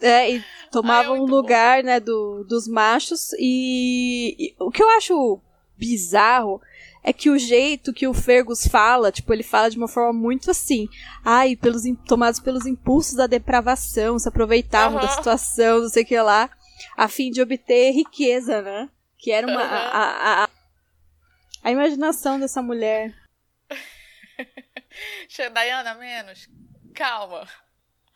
É, 0.00 0.30
e 0.30 0.44
tomava 0.70 1.12
um 1.12 1.24
lugar, 1.24 1.80
bom. 1.80 1.86
né, 1.86 2.00
do, 2.00 2.44
dos 2.44 2.68
machos 2.68 3.32
e, 3.38 4.36
e 4.38 4.56
o 4.58 4.70
que 4.70 4.82
eu 4.82 4.90
acho 4.90 5.40
bizarro 5.76 6.60
é 7.06 7.12
que 7.12 7.28
o 7.28 7.38
jeito 7.38 7.92
que 7.92 8.08
o 8.08 8.14
Fergus 8.14 8.66
fala, 8.66 9.12
tipo, 9.12 9.30
ele 9.34 9.42
fala 9.42 9.70
de 9.70 9.76
uma 9.76 9.86
forma 9.86 10.18
muito 10.18 10.50
assim, 10.50 10.88
ai, 11.22 11.54
pelos, 11.54 11.82
tomados 12.06 12.40
pelos 12.40 12.64
impulsos 12.64 13.14
da 13.14 13.26
depravação, 13.26 14.18
se 14.18 14.26
aproveitavam 14.26 14.98
uhum. 14.98 15.04
da 15.06 15.12
situação, 15.12 15.82
não 15.82 15.88
sei 15.90 16.02
o 16.02 16.06
que 16.06 16.18
lá, 16.18 16.48
a 16.96 17.06
fim 17.06 17.30
de 17.30 17.42
obter 17.42 17.92
riqueza, 17.92 18.62
né? 18.62 18.88
Que 19.18 19.30
era 19.30 19.46
uma. 19.46 19.62
Uhum. 19.62 19.68
A, 19.68 19.98
a, 19.98 20.44
a, 20.44 20.48
a, 21.62 21.70
imaginação 21.70 22.40
dessa 22.40 22.62
mulher. 22.62 23.14
Diana, 25.28 25.94
menos. 25.96 26.48
Calma. 26.94 27.46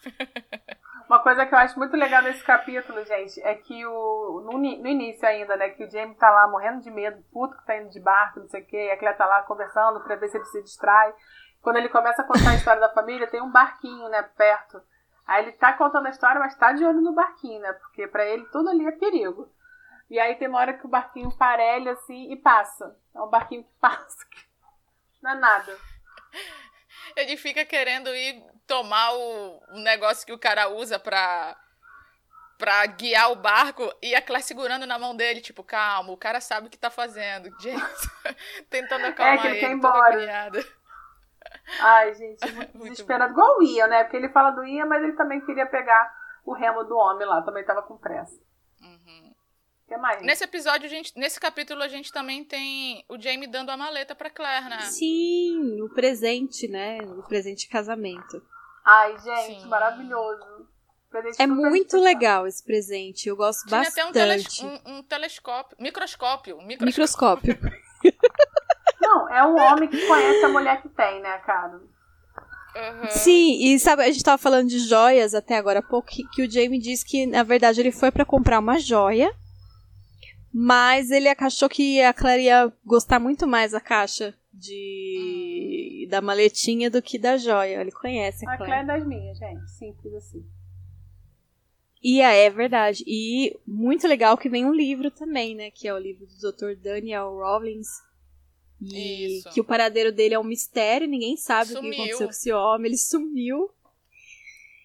Uma 1.09 1.21
coisa 1.21 1.47
que 1.47 1.55
eu 1.55 1.59
acho 1.59 1.79
muito 1.79 1.97
legal 1.97 2.21
nesse 2.21 2.45
capítulo, 2.45 3.03
gente, 3.03 3.41
é 3.41 3.55
que 3.55 3.87
o, 3.87 4.43
no, 4.45 4.59
no 4.59 4.87
início 4.87 5.27
ainda, 5.27 5.57
né, 5.57 5.71
que 5.71 5.83
o 5.83 5.91
Jamie 5.91 6.15
tá 6.17 6.29
lá 6.29 6.47
morrendo 6.47 6.83
de 6.83 6.91
medo, 6.91 7.25
puto 7.33 7.57
que 7.57 7.65
tá 7.65 7.79
indo 7.79 7.89
de 7.89 7.99
barco, 7.99 8.41
não 8.41 8.49
sei 8.49 8.61
o 8.61 8.67
quê, 8.67 8.77
e 8.77 8.91
a 8.91 8.99
Claire 8.99 9.17
tá 9.17 9.25
lá 9.25 9.43
conversando 9.43 10.01
pra 10.01 10.17
ver 10.17 10.29
se 10.29 10.37
ele 10.37 10.45
se 10.45 10.63
distrai. 10.63 11.15
Quando 11.63 11.77
ele 11.77 11.89
começa 11.89 12.21
a 12.21 12.27
contar 12.27 12.51
a 12.51 12.55
história 12.57 12.81
da 12.81 12.93
família, 12.93 13.27
tem 13.27 13.41
um 13.41 13.51
barquinho, 13.51 14.07
né, 14.11 14.23
perto. 14.23 14.83
Aí 15.27 15.45
ele 15.45 15.53
tá 15.53 15.73
contando 15.73 16.07
a 16.07 16.11
história, 16.11 16.39
mas 16.39 16.55
tá 16.57 16.73
de 16.73 16.85
olho 16.85 17.01
no 17.01 17.15
barquinho, 17.15 17.61
né, 17.63 17.73
porque 17.73 18.07
para 18.07 18.27
ele 18.27 18.45
tudo 18.53 18.69
ali 18.69 18.87
é 18.87 18.93
perigo. 18.93 19.51
E 20.11 20.21
aí 20.21 20.35
tem 20.35 20.47
uma 20.47 20.59
hora 20.59 20.75
que 20.75 20.85
o 20.85 20.91
barquinho 20.91 21.35
parelha 21.39 21.93
assim 21.93 22.31
e 22.31 22.37
passa. 22.37 22.95
É 23.15 23.21
um 23.23 23.29
barquinho 23.29 23.65
que 23.65 23.73
passa. 23.81 24.27
Não 25.23 25.31
é 25.31 25.35
nada. 25.35 25.75
Ele 27.17 27.37
fica 27.37 27.65
querendo 27.65 28.15
ir 28.15 28.43
tomar 28.67 29.13
o, 29.13 29.63
o 29.71 29.79
negócio 29.81 30.27
que 30.27 30.33
o 30.33 30.39
cara 30.39 30.69
usa 30.69 30.99
pra, 30.99 31.57
pra 32.59 32.85
guiar 32.87 33.33
o 33.33 33.37
barco 33.37 33.91
e 34.03 34.15
a 34.15 34.23
Claire 34.23 34.45
segurando 34.45 34.87
na 34.87 34.99
mão 34.99 35.17
dele, 35.17 35.41
tipo, 35.41 35.65
calma, 35.65 36.13
o 36.13 36.17
cara 36.17 36.41
sabe 36.41 36.67
o 36.67 36.71
que 36.71 36.79
tá 36.79 36.91
fazendo. 36.91 37.49
James 37.61 38.11
tentando 38.69 39.07
acalmar 39.07 39.39
é, 39.39 39.41
que 39.41 39.47
ele. 39.49 39.61
quer 39.61 39.71
embora. 39.71 40.51
Ai, 41.81 42.15
gente, 42.15 42.41
muito, 42.53 42.79
muito 42.79 42.91
desesperado. 42.93 43.35
Bom. 43.35 43.41
Igual 43.41 43.59
o 43.59 43.63
Ian, 43.63 43.87
né? 43.87 44.05
Porque 44.05 44.17
ele 44.17 44.29
fala 44.29 44.51
do 44.51 44.65
Ian, 44.65 44.87
mas 44.87 45.03
ele 45.03 45.15
também 45.15 45.41
queria 45.41 45.67
pegar 45.67 46.13
o 46.45 46.53
remo 46.53 46.85
do 46.85 46.97
homem 46.97 47.27
lá, 47.27 47.43
também 47.43 47.65
tava 47.65 47.83
com 47.83 47.97
pressa. 47.97 48.39
Que 49.89 49.97
mais? 49.97 50.23
Nesse 50.23 50.45
episódio, 50.45 50.85
a 50.85 50.89
gente, 50.89 51.13
nesse 51.17 51.41
capítulo, 51.41 51.83
a 51.83 51.89
gente 51.89 52.13
também 52.13 52.45
tem 52.45 53.03
o 53.09 53.19
Jamie 53.19 53.49
dando 53.49 53.71
a 53.71 53.77
maleta 53.77 54.15
pra 54.15 54.29
Claire, 54.29 54.69
né? 54.69 54.83
Sim, 54.83 55.81
o 55.81 55.89
presente, 55.89 56.69
né? 56.69 56.99
O 57.03 57.23
presente 57.23 57.61
de 57.61 57.69
casamento. 57.69 58.43
Ai, 58.85 59.17
gente, 59.19 59.63
Sim. 59.63 59.67
maravilhoso. 59.67 60.69
é 61.39 61.47
muito 61.47 61.99
legal 61.99 62.47
esse 62.47 62.63
presente. 62.63 63.29
Eu 63.31 63.37
gosto 63.37 63.67
Tinha 63.67 63.81
bastante. 63.81 64.01
Até 64.01 64.09
um, 64.09 64.13
teles, 64.13 64.63
um, 64.63 64.99
um 64.99 65.03
telescópio, 65.03 65.77
microscópio, 65.81 66.59
microscópio. 66.59 67.55
microscópio. 67.55 67.89
Não, 69.01 69.29
é 69.31 69.43
um 69.43 69.59
homem 69.59 69.89
que 69.89 70.07
conhece 70.07 70.45
a 70.45 70.49
mulher 70.49 70.83
que 70.83 70.89
tem, 70.91 71.21
né, 71.23 71.39
cara? 71.39 71.81
Uhum. 72.77 73.11
Sim, 73.11 73.59
e 73.65 73.79
sabe, 73.79 74.03
a 74.03 74.11
gente 74.11 74.23
tava 74.23 74.37
falando 74.37 74.69
de 74.69 74.79
joias 74.81 75.35
até 75.35 75.57
agora 75.57 75.79
há 75.79 75.83
pouco, 75.83 76.09
que, 76.09 76.29
que 76.29 76.43
o 76.43 76.51
Jamie 76.51 76.79
disse 76.79 77.07
que, 77.07 77.27
na 77.27 77.43
verdade, 77.43 77.81
ele 77.81 77.91
foi 77.91 78.11
para 78.11 78.25
comprar 78.25 78.59
uma 78.59 78.79
joia, 78.79 79.35
mas 80.53 81.11
ele 81.11 81.29
achou 81.29 81.69
que 81.69 82.01
a 82.03 82.13
Claire 82.13 82.45
ia 82.45 82.73
gostar 82.85 83.19
muito 83.19 83.47
mais 83.47 83.73
da 83.73 83.81
caixa 83.81 84.35
de 84.53 86.07
da 86.11 86.21
maletinha 86.21 86.91
do 86.91 87.03
que 87.03 87.19
da 87.19 87.37
joia. 87.37 87.81
Ele 87.81 87.93
conhece 87.93 88.49
a, 88.49 88.55
a 88.55 88.57
Claire. 88.57 88.83
é 88.83 88.85
das 88.85 89.07
minhas, 89.07 89.39
gente. 89.39 89.71
Simples 89.71 90.15
assim. 90.15 90.45
E 92.03 92.21
é, 92.21 92.45
é 92.45 92.51
verdade. 92.51 93.05
E 93.07 93.59
muito 93.67 94.07
legal 94.07 94.39
que 94.39 94.49
vem 94.49 94.65
um 94.65 94.73
livro 94.73 95.11
também, 95.11 95.55
né? 95.55 95.71
Que 95.71 95.89
é 95.89 95.95
o 95.95 95.99
livro 95.99 96.27
do 96.27 96.53
Dr. 96.53 96.81
Daniel 96.81 97.37
Rawlings. 97.37 97.89
E 98.81 99.39
Isso. 99.39 99.51
que 99.51 99.61
o 99.61 99.65
paradeiro 99.65 100.13
dele 100.13 100.35
é 100.35 100.39
um 100.39 100.45
mistério, 100.45 101.09
ninguém 101.09 101.37
sabe 101.37 101.73
sumiu. 101.73 101.91
o 101.91 101.93
que 101.93 102.01
aconteceu 102.01 102.27
com 102.27 102.33
esse 102.33 102.53
homem, 102.53 102.87
ele 102.87 102.97
sumiu. 102.97 103.71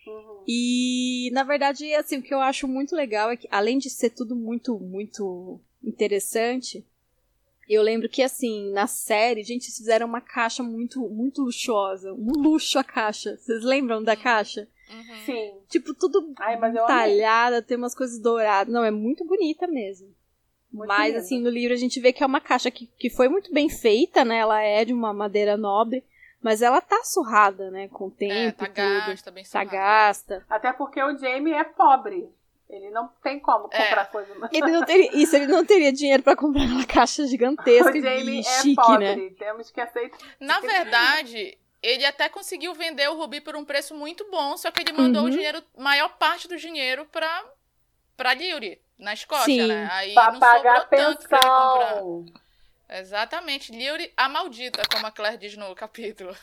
Uhum. 0.06 0.44
E 0.48 1.30
na 1.32 1.44
verdade, 1.44 1.94
assim, 1.96 2.18
o 2.18 2.22
que 2.22 2.34
eu 2.34 2.42
acho 2.42 2.68
muito 2.68 2.96
legal 2.96 3.30
é 3.32 3.38
que, 3.38 3.48
além 3.52 3.78
de 3.78 3.90
ser 3.90 4.10
tudo 4.10 4.36
muito, 4.36 4.80
muito 4.80 5.60
interessante, 5.84 6.86
eu 7.68 7.82
lembro 7.82 8.10
que, 8.10 8.22
assim, 8.22 8.72
na 8.72 8.88
série, 8.88 9.44
gente, 9.44 9.66
eles 9.66 9.78
fizeram 9.78 10.08
uma 10.08 10.22
caixa 10.22 10.62
muito, 10.62 11.08
muito 11.10 11.42
luxuosa. 11.42 12.14
Um 12.14 12.32
luxo 12.32 12.78
a 12.78 12.84
caixa. 12.84 13.38
Vocês 13.38 13.64
lembram 13.64 14.04
da 14.04 14.16
caixa? 14.16 14.68
Uhum. 14.90 15.26
Sim. 15.26 15.54
Tipo, 15.70 15.94
tudo 15.94 16.34
Ai, 16.40 16.60
talhada, 16.86 17.62
tem 17.62 17.78
umas 17.78 17.96
coisas 17.96 18.20
douradas. 18.20 18.74
Não, 18.74 18.84
é 18.84 18.92
muito 18.92 19.26
bonita 19.26 19.66
mesmo. 19.66 20.14
Muito 20.72 20.88
mas, 20.88 21.16
assim, 21.16 21.40
no 21.40 21.50
livro 21.50 21.74
a 21.74 21.78
gente 21.78 22.00
vê 22.00 22.12
que 22.12 22.24
é 22.24 22.26
uma 22.26 22.42
caixa 22.42 22.70
que, 22.70 22.88
que 22.98 23.10
foi 23.10 23.30
muito 23.30 23.54
bem 23.54 23.70
feita, 23.70 24.26
né? 24.26 24.38
Ela 24.38 24.62
é 24.62 24.84
de 24.84 24.92
uma 24.92 25.14
madeira 25.14 25.56
nobre. 25.56 26.04
Mas 26.44 26.62
ela 26.62 26.82
tá 26.82 27.04
surrada, 27.04 27.72
né? 27.72 27.88
Com 27.88 28.08
o 28.08 28.12
tempo 28.12 28.66
é, 28.66 28.68
tá 28.68 28.84
e 28.84 29.00
tudo. 29.00 29.08
Gasta, 29.08 29.32
bem 29.32 29.44
tá 29.46 29.64
gasta. 29.64 30.46
Até 30.50 30.74
porque 30.74 31.02
o 31.02 31.18
Jamie 31.18 31.54
é 31.54 31.64
pobre. 31.64 32.30
Ele 32.70 32.90
não 32.90 33.08
tem 33.22 33.40
como 33.40 33.70
é. 33.72 33.86
comprar 33.86 34.02
é. 34.02 34.06
coisa. 34.06 34.34
Ele 34.52 34.72
não 34.72 34.84
teria, 34.84 35.16
isso, 35.16 35.36
ele 35.36 35.46
não 35.46 35.64
teria 35.64 35.94
dinheiro 35.94 36.24
para 36.24 36.36
comprar 36.36 36.64
uma 36.64 36.86
caixa 36.86 37.28
gigantesca 37.28 37.92
o 37.92 38.02
Jamie 38.02 38.42
de 38.42 38.44
chique, 38.44 38.72
é 38.72 38.84
pobre. 38.84 39.16
né? 39.16 39.30
Temos 39.38 39.70
que 39.70 39.80
aceitar. 39.80 40.18
Na 40.40 40.60
verdade, 40.60 41.56
ele 41.84 42.04
até 42.04 42.30
conseguiu 42.30 42.74
vender 42.74 43.08
o 43.10 43.16
Rubi 43.16 43.42
por 43.42 43.56
um 43.56 43.64
preço 43.64 43.94
muito 43.94 44.26
bom, 44.32 44.58
só 44.58 44.72
que 44.72 44.82
ele 44.82 44.94
mandou 44.94 45.22
uhum. 45.24 45.28
o 45.28 45.32
dinheiro, 45.32 45.62
maior 45.78 46.18
parte 46.18 46.48
do 46.48 46.58
dinheiro 46.58 47.06
para 47.12 47.44
para 48.18 48.34
Liuri, 48.34 48.82
na 48.98 49.14
Escócia, 49.14 49.46
Sim, 49.46 49.68
né? 49.68 49.90
Aí 49.92 50.14
pra 50.14 50.32
não 50.32 50.40
pagar 50.40 50.82
sobrou 50.82 51.00
tanto 51.00 51.28
pra 51.28 51.38
ele 51.38 51.48
comprar. 51.48 52.43
Exatamente, 52.90 53.72
Liuri 53.72 54.12
a 54.16 54.30
maldita, 54.30 54.84
como 54.92 55.08
a 55.08 55.12
Claire 55.12 55.38
diz 55.38 55.58
no 55.58 55.74
capítulo. 55.74 56.36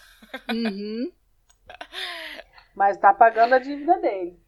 Uhum. 0.48 1.12
Mas 2.74 2.96
tá 2.98 3.12
pagando 3.12 3.54
a 3.54 3.58
dívida 3.58 3.98
dele. 3.98 4.38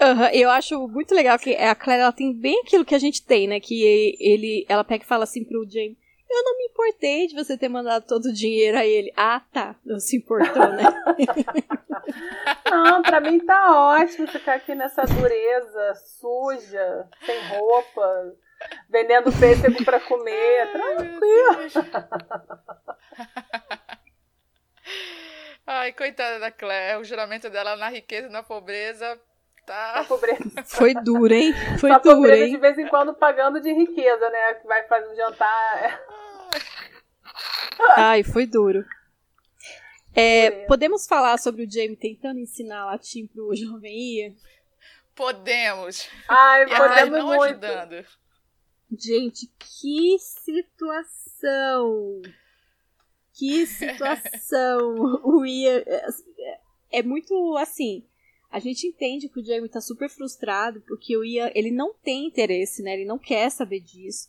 Uhum, 0.00 0.26
eu 0.32 0.50
acho 0.50 0.88
muito 0.88 1.14
legal 1.14 1.38
que 1.38 1.54
a 1.54 1.74
Claire 1.74 2.02
ela 2.02 2.12
tem 2.12 2.32
bem 2.32 2.60
aquilo 2.60 2.84
que 2.84 2.94
a 2.94 2.98
gente 2.98 3.24
tem, 3.24 3.46
né? 3.46 3.60
Que 3.60 4.16
ele, 4.18 4.66
ela 4.68 4.82
pega 4.82 5.04
e 5.04 5.06
fala 5.06 5.24
assim 5.24 5.44
pro 5.44 5.68
James: 5.70 5.96
Eu 6.28 6.44
não 6.44 6.58
me 6.58 6.64
importei 6.64 7.26
de 7.28 7.34
você 7.34 7.56
ter 7.56 7.68
mandado 7.68 8.04
todo 8.04 8.26
o 8.26 8.32
dinheiro 8.32 8.76
a 8.76 8.84
ele. 8.84 9.12
Ah, 9.16 9.40
tá. 9.52 9.76
Não 9.84 10.00
se 10.00 10.16
importou, 10.16 10.68
né? 10.68 10.82
não, 12.68 13.02
pra 13.02 13.20
mim 13.20 13.38
tá 13.38 13.94
ótimo 13.94 14.26
ficar 14.26 14.54
aqui 14.54 14.74
nessa 14.74 15.02
dureza, 15.02 15.94
suja, 15.94 17.08
sem 17.24 17.48
roupa, 17.48 18.34
vendendo 18.88 19.30
pêssego 19.38 19.84
pra 19.84 20.00
comer. 20.00 20.72
Tranquilo. 20.72 21.94
Ai, 25.66 25.92
coitada 25.92 26.38
da 26.38 26.50
Claire. 26.50 26.98
O 27.00 27.04
juramento 27.04 27.48
dela 27.48 27.76
na 27.76 27.88
riqueza 27.88 28.28
e 28.28 28.30
na 28.30 28.42
pobreza 28.42 29.18
Tá. 29.66 30.04
pobreza. 30.06 30.62
Foi 30.66 30.92
duro, 30.92 31.32
hein? 31.32 31.54
Foi 31.80 31.90
Só 31.90 31.98
duro, 31.98 32.16
pobreza 32.16 32.44
hein? 32.44 32.50
de 32.50 32.58
vez 32.58 32.76
em 32.78 32.86
quando 32.86 33.14
pagando 33.14 33.60
de 33.62 33.72
riqueza, 33.72 34.28
né? 34.28 34.54
Que 34.54 34.66
vai 34.66 34.86
fazer 34.86 35.08
um 35.10 35.16
jantar. 35.16 36.00
Ai, 37.96 38.22
foi 38.22 38.46
duro. 38.46 38.84
É, 40.14 40.66
podemos 40.66 41.06
falar 41.06 41.38
sobre 41.38 41.64
o 41.64 41.70
Jamie 41.70 41.96
tentando 41.96 42.38
ensinar 42.38 42.84
latim 42.84 43.26
pro 43.26 43.54
jovem 43.56 43.96
Ian? 44.18 44.34
Podemos. 45.14 46.08
Ai, 46.28 46.64
e 46.64 46.76
podemos 46.76 47.18
não 47.18 47.26
muito. 47.28 47.42
ajudando. 47.44 48.04
Gente, 48.98 49.50
que 49.58 50.16
situação! 50.18 50.72
Que 53.32 53.66
situação! 53.66 55.20
o 55.24 55.44
Ian 55.44 55.82
é, 55.86 56.06
é 56.92 57.02
muito 57.02 57.56
assim 57.56 58.04
a 58.54 58.60
gente 58.60 58.86
entende 58.86 59.28
que 59.28 59.40
o 59.40 59.44
Jamie 59.44 59.68
tá 59.68 59.80
super 59.80 60.08
frustrado 60.08 60.80
porque 60.86 61.16
o 61.16 61.24
Ian, 61.24 61.50
ele 61.56 61.72
não 61.72 61.92
tem 61.92 62.24
interesse, 62.24 62.84
né? 62.84 62.94
Ele 62.94 63.04
não 63.04 63.18
quer 63.18 63.50
saber 63.50 63.80
disso. 63.80 64.28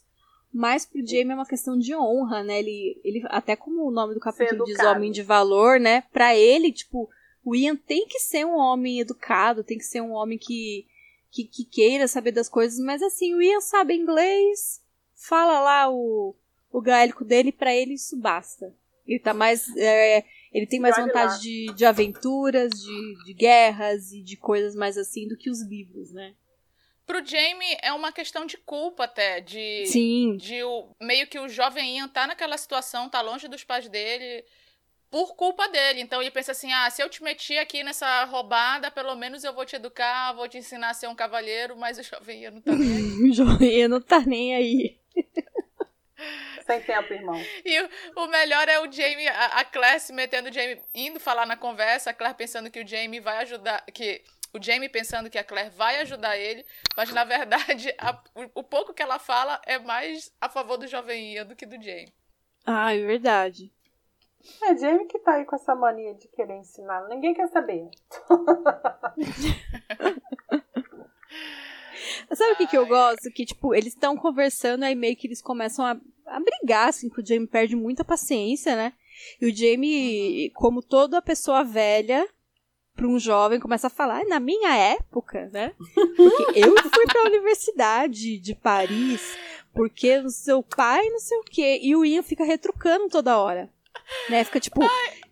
mas 0.52 0.84
pro 0.84 1.06
Jamie 1.06 1.30
é 1.30 1.36
uma 1.36 1.46
questão 1.46 1.78
de 1.78 1.94
honra, 1.96 2.44
né? 2.44 2.58
Ele, 2.58 3.00
ele 3.04 3.22
até 3.26 3.56
como 3.56 3.86
o 3.86 3.92
nome 3.92 4.16
do 4.16 4.20
capítulo 4.20 4.66
diz 4.66 4.80
homem 4.80 5.12
de 5.12 5.22
valor, 5.22 5.80
né? 5.80 6.02
Para 6.12 6.36
ele, 6.36 6.72
tipo, 6.72 7.08
o 7.44 7.56
Ian 7.56 7.76
tem 7.76 8.08
que 8.08 8.18
ser 8.18 8.48
um 8.48 8.58
homem 8.58 9.00
educado, 9.00 9.64
tem 9.64 9.78
que 9.78 9.84
ser 9.84 10.02
um 10.02 10.14
homem 10.14 10.40
que, 10.40 10.88
que, 11.36 11.44
que 11.44 11.66
queira 11.66 12.07
saber 12.07 12.32
das 12.32 12.48
coisas, 12.48 12.80
mas 12.80 13.02
assim, 13.02 13.36
o 13.36 13.41
Ian 13.41 13.60
sabe 13.60 13.94
inglês, 13.94 14.82
fala 15.14 15.60
lá 15.60 15.90
o, 15.90 16.34
o 16.72 16.82
gaélico 16.82 17.26
dele, 17.26 17.52
para 17.52 17.76
ele 17.76 17.95
isso 17.95 18.18
basta. 18.18 18.74
Ele 19.06 19.20
tá 19.20 19.34
mais. 19.34 19.68
É, 19.76 20.24
ele 20.52 20.66
tem 20.66 20.80
mais 20.80 20.95
vontade 20.95 21.41
de, 21.41 21.68
de 21.76 21.86
aventuras, 21.86 22.72
de, 22.72 23.26
de 23.26 23.34
guerras 23.34 24.14
e 24.14 24.24
de 24.24 24.38
coisas 24.38 24.74
mais 24.74 24.98
assim 24.98 25.28
do 25.28 25.38
que 25.38 25.49
os 25.49 25.62
livros, 25.62 26.12
né? 26.14 26.34
Pro 27.06 27.24
Jamie 27.24 27.78
é 27.84 27.94
uma 27.94 28.12
questão 28.12 28.48
de 28.48 28.57
culpa 28.57 29.03
até, 29.03 29.41
de 29.41 29.86
Sim. 29.86 30.38
de 30.38 30.64
o, 30.64 30.90
meio 30.99 31.28
que 31.28 31.38
o 31.38 31.48
jovem 31.48 31.98
Ian 31.98 32.07
tá 32.07 32.26
naquela 32.26 32.57
situação, 32.57 33.10
tá 33.10 33.22
longe 33.22 33.48
dos 33.48 33.64
pais 33.64 33.88
dele 33.88 34.44
por 35.16 35.34
culpa 35.38 35.70
dele. 35.70 36.02
Então 36.02 36.22
ele 36.22 36.30
pensa 36.30 36.52
assim: 36.52 36.74
"Ah, 36.74 36.90
se 36.90 37.02
eu 37.02 37.08
te 37.08 37.24
meti 37.24 37.58
aqui 37.58 37.86
nessa 37.86 38.26
roubada, 38.26 38.92
pelo 38.92 39.16
menos 39.16 39.46
eu 39.46 39.54
vou 39.54 39.66
te 39.66 39.78
educar, 39.78 40.34
vou 40.34 40.46
te 40.46 40.58
ensinar 40.58 40.90
a 40.90 40.94
ser 40.94 41.08
um 41.08 41.16
cavalheiro", 41.16 41.78
mas 41.78 41.98
o 41.98 42.04
jovem 42.04 42.42
Ian 42.42 42.52
não 42.52 42.62
tá 42.62 42.74
nem 42.76 42.98
aí. 42.98 43.24
o 43.24 43.34
jovem 43.34 43.80
Ian 43.80 43.88
não 43.88 44.02
tá 44.02 44.20
nem 44.20 44.54
aí. 44.54 45.00
Sem 46.66 46.82
tempo, 46.82 47.14
irmão. 47.14 47.42
E 47.64 47.82
o, 47.82 47.90
o 48.24 48.28
melhor 48.28 48.68
é 48.68 48.78
o 48.82 48.92
Jamie, 48.92 49.26
a, 49.30 49.46
a 49.60 49.64
Claire 49.64 50.02
se 50.02 50.12
metendo 50.12 50.50
o 50.50 50.52
Jamie, 50.52 50.82
indo 50.94 51.18
falar 51.18 51.46
na 51.46 51.56
conversa, 51.56 52.10
a 52.10 52.14
Claire 52.14 52.36
pensando 52.36 52.70
que 52.70 52.82
o 52.82 52.86
Jamie 52.86 53.22
vai 53.22 53.38
ajudar, 53.38 53.86
que 53.94 54.22
o 54.52 54.62
Jamie 54.62 54.90
pensando 54.90 55.30
que 55.30 55.38
a 55.38 55.46
Claire 55.46 55.70
vai 55.70 56.02
ajudar 56.02 56.36
ele, 56.36 56.66
mas 56.98 57.10
na 57.14 57.24
verdade 57.24 57.96
a, 57.98 58.22
o, 58.36 58.60
o, 58.60 58.64
pouco 58.64 58.94
que 58.94 59.02
ela 59.02 59.18
fala 59.18 59.62
é 59.66 59.80
mais 59.80 60.30
a 60.42 60.50
favor 60.50 60.76
do 60.76 60.88
jovem 60.88 61.36
Ian 61.36 61.46
do 61.46 61.56
que 61.56 61.66
do 61.66 61.82
Jamie. 61.82 62.14
Ah, 62.66 62.94
é 62.94 63.00
verdade. 63.00 63.72
É 64.63 64.77
Jamie 64.77 65.07
que 65.07 65.19
tá 65.19 65.35
aí 65.35 65.45
com 65.45 65.55
essa 65.55 65.76
mania 65.76 66.13
de 66.13 66.27
querer 66.27 66.57
ensinar. 66.57 67.07
Ninguém 67.07 67.34
quer 67.34 67.47
saber. 67.47 67.89
Sabe 72.34 72.53
o 72.53 72.57
que, 72.57 72.67
que 72.67 72.77
eu 72.77 72.85
gosto? 72.85 73.31
Que, 73.31 73.45
tipo, 73.45 73.73
eles 73.73 73.93
estão 73.93 74.17
conversando, 74.17 74.84
aí 74.84 74.95
meio 74.95 75.15
que 75.15 75.27
eles 75.27 75.41
começam 75.41 75.85
a, 75.85 75.97
a 76.26 76.39
brigar, 76.39 76.89
assim, 76.89 77.09
que 77.09 77.22
o 77.22 77.26
Jamie 77.26 77.47
perde 77.47 77.76
muita 77.76 78.03
paciência, 78.03 78.76
né? 78.76 78.93
E 79.41 79.47
o 79.47 79.55
Jamie, 79.55 80.49
como 80.51 80.81
toda 80.81 81.22
pessoa 81.22 81.63
velha, 81.63 82.27
para 82.95 83.07
um 83.07 83.19
jovem 83.19 83.59
começa 83.59 83.88
a 83.88 83.91
falar, 83.91 84.23
na 84.26 84.39
minha 84.39 84.76
época, 84.76 85.49
né? 85.51 85.73
Porque 86.15 86.59
eu 86.59 86.76
fui 86.89 87.05
para 87.05 87.22
a 87.22 87.27
universidade 87.27 88.39
de 88.39 88.55
Paris, 88.55 89.38
porque 89.73 90.19
o 90.19 90.30
seu 90.30 90.63
pai 90.63 91.07
não 91.09 91.19
sei 91.19 91.38
o 91.38 91.43
quê. 91.43 91.80
E 91.84 91.95
o 91.95 92.05
Ian 92.05 92.23
fica 92.23 92.45
retrucando 92.45 93.09
toda 93.09 93.38
hora. 93.38 93.69
Né? 94.30 94.43
Fica 94.43 94.59
tipo 94.59 94.81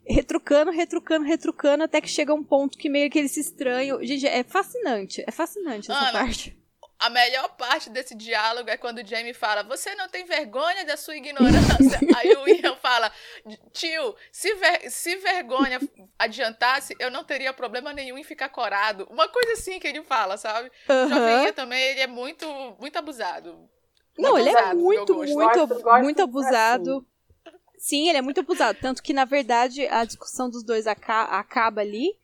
retrucando, 0.05 0.71
retrucando, 0.71 1.25
retrucando, 1.25 1.83
até 1.83 2.01
que 2.01 2.09
chega 2.09 2.33
um 2.33 2.43
ponto 2.43 2.77
que 2.77 2.89
meio 2.89 3.09
que 3.09 3.19
eles 3.19 3.31
se 3.31 3.39
estranham. 3.39 4.03
Gente, 4.03 4.27
é 4.27 4.43
fascinante. 4.43 5.23
É 5.25 5.31
fascinante 5.31 5.91
essa 5.91 5.99
Ana, 5.99 6.11
parte. 6.11 6.57
A 6.99 7.09
melhor 7.09 7.49
parte 7.57 7.89
desse 7.89 8.15
diálogo 8.15 8.69
é 8.69 8.77
quando 8.77 8.99
o 8.99 9.05
Jamie 9.05 9.33
fala: 9.33 9.63
Você 9.63 9.93
não 9.95 10.07
tem 10.07 10.25
vergonha 10.25 10.85
da 10.85 10.95
sua 10.95 11.15
ignorância? 11.15 11.99
Aí 12.17 12.33
o 12.35 12.47
Ian 12.47 12.75
fala: 12.77 13.11
Tio, 13.71 14.15
se, 14.31 14.53
ver, 14.55 14.89
se 14.89 15.15
vergonha 15.17 15.79
adiantasse, 16.17 16.95
eu 16.99 17.11
não 17.11 17.23
teria 17.23 17.51
problema 17.53 17.91
nenhum 17.93 18.17
em 18.17 18.23
ficar 18.23 18.49
corado. 18.49 19.07
Uma 19.09 19.27
coisa 19.27 19.53
assim 19.53 19.79
que 19.79 19.87
ele 19.87 20.03
fala, 20.03 20.37
sabe? 20.37 20.71
Uhum. 20.89 21.05
O 21.05 21.09
Jovem 21.09 21.43
Ian 21.45 21.53
também, 21.53 21.81
ele 21.81 22.01
é 22.01 22.07
muito, 22.07 22.47
muito 22.79 22.97
abusado. 22.97 23.69
Não, 24.17 24.37
ele 24.37 24.49
é 24.49 24.73
muito, 24.73 25.15
muito, 25.15 25.33
muito, 25.33 26.03
muito 26.03 26.21
abusado. 26.21 27.05
Sim, 27.83 28.07
ele 28.07 28.17
é 28.17 28.21
muito 28.21 28.39
abusado. 28.39 28.79
Tanto 28.81 29.03
que, 29.03 29.11
na 29.11 29.25
verdade, 29.25 29.85
a 29.87 30.05
discussão 30.05 30.49
dos 30.49 30.63
dois 30.63 30.87
aca 30.87 31.23
acaba 31.23 31.81
ali 31.81 32.15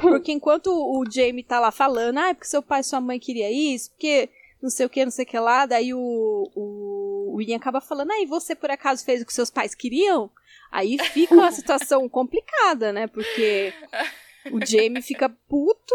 porque 0.00 0.30
enquanto 0.30 0.68
o 0.68 1.04
Jamie 1.10 1.42
tá 1.42 1.58
lá 1.58 1.72
falando, 1.72 2.18
ah, 2.18 2.28
é 2.28 2.34
porque 2.34 2.46
seu 2.46 2.62
pai 2.62 2.80
e 2.80 2.84
sua 2.84 3.00
mãe 3.00 3.18
queria 3.18 3.50
isso, 3.50 3.90
porque 3.90 4.28
não 4.62 4.70
sei 4.70 4.86
o 4.86 4.88
que, 4.88 5.04
não 5.04 5.10
sei 5.10 5.24
o 5.24 5.28
que 5.28 5.38
lá, 5.38 5.66
daí 5.66 5.92
o, 5.92 5.98
o, 6.54 7.34
o 7.34 7.42
Ian 7.42 7.56
acaba 7.56 7.80
falando, 7.80 8.12
ah, 8.12 8.20
e 8.20 8.26
você 8.26 8.54
por 8.54 8.70
acaso 8.70 9.04
fez 9.04 9.20
o 9.20 9.26
que 9.26 9.32
seus 9.32 9.50
pais 9.50 9.74
queriam? 9.74 10.30
Aí 10.70 10.96
fica 11.12 11.34
uma 11.34 11.50
situação 11.50 12.08
complicada, 12.08 12.92
né? 12.92 13.08
Porque 13.08 13.72
o 14.52 14.64
Jamie 14.64 15.02
fica 15.02 15.28
puto 15.28 15.94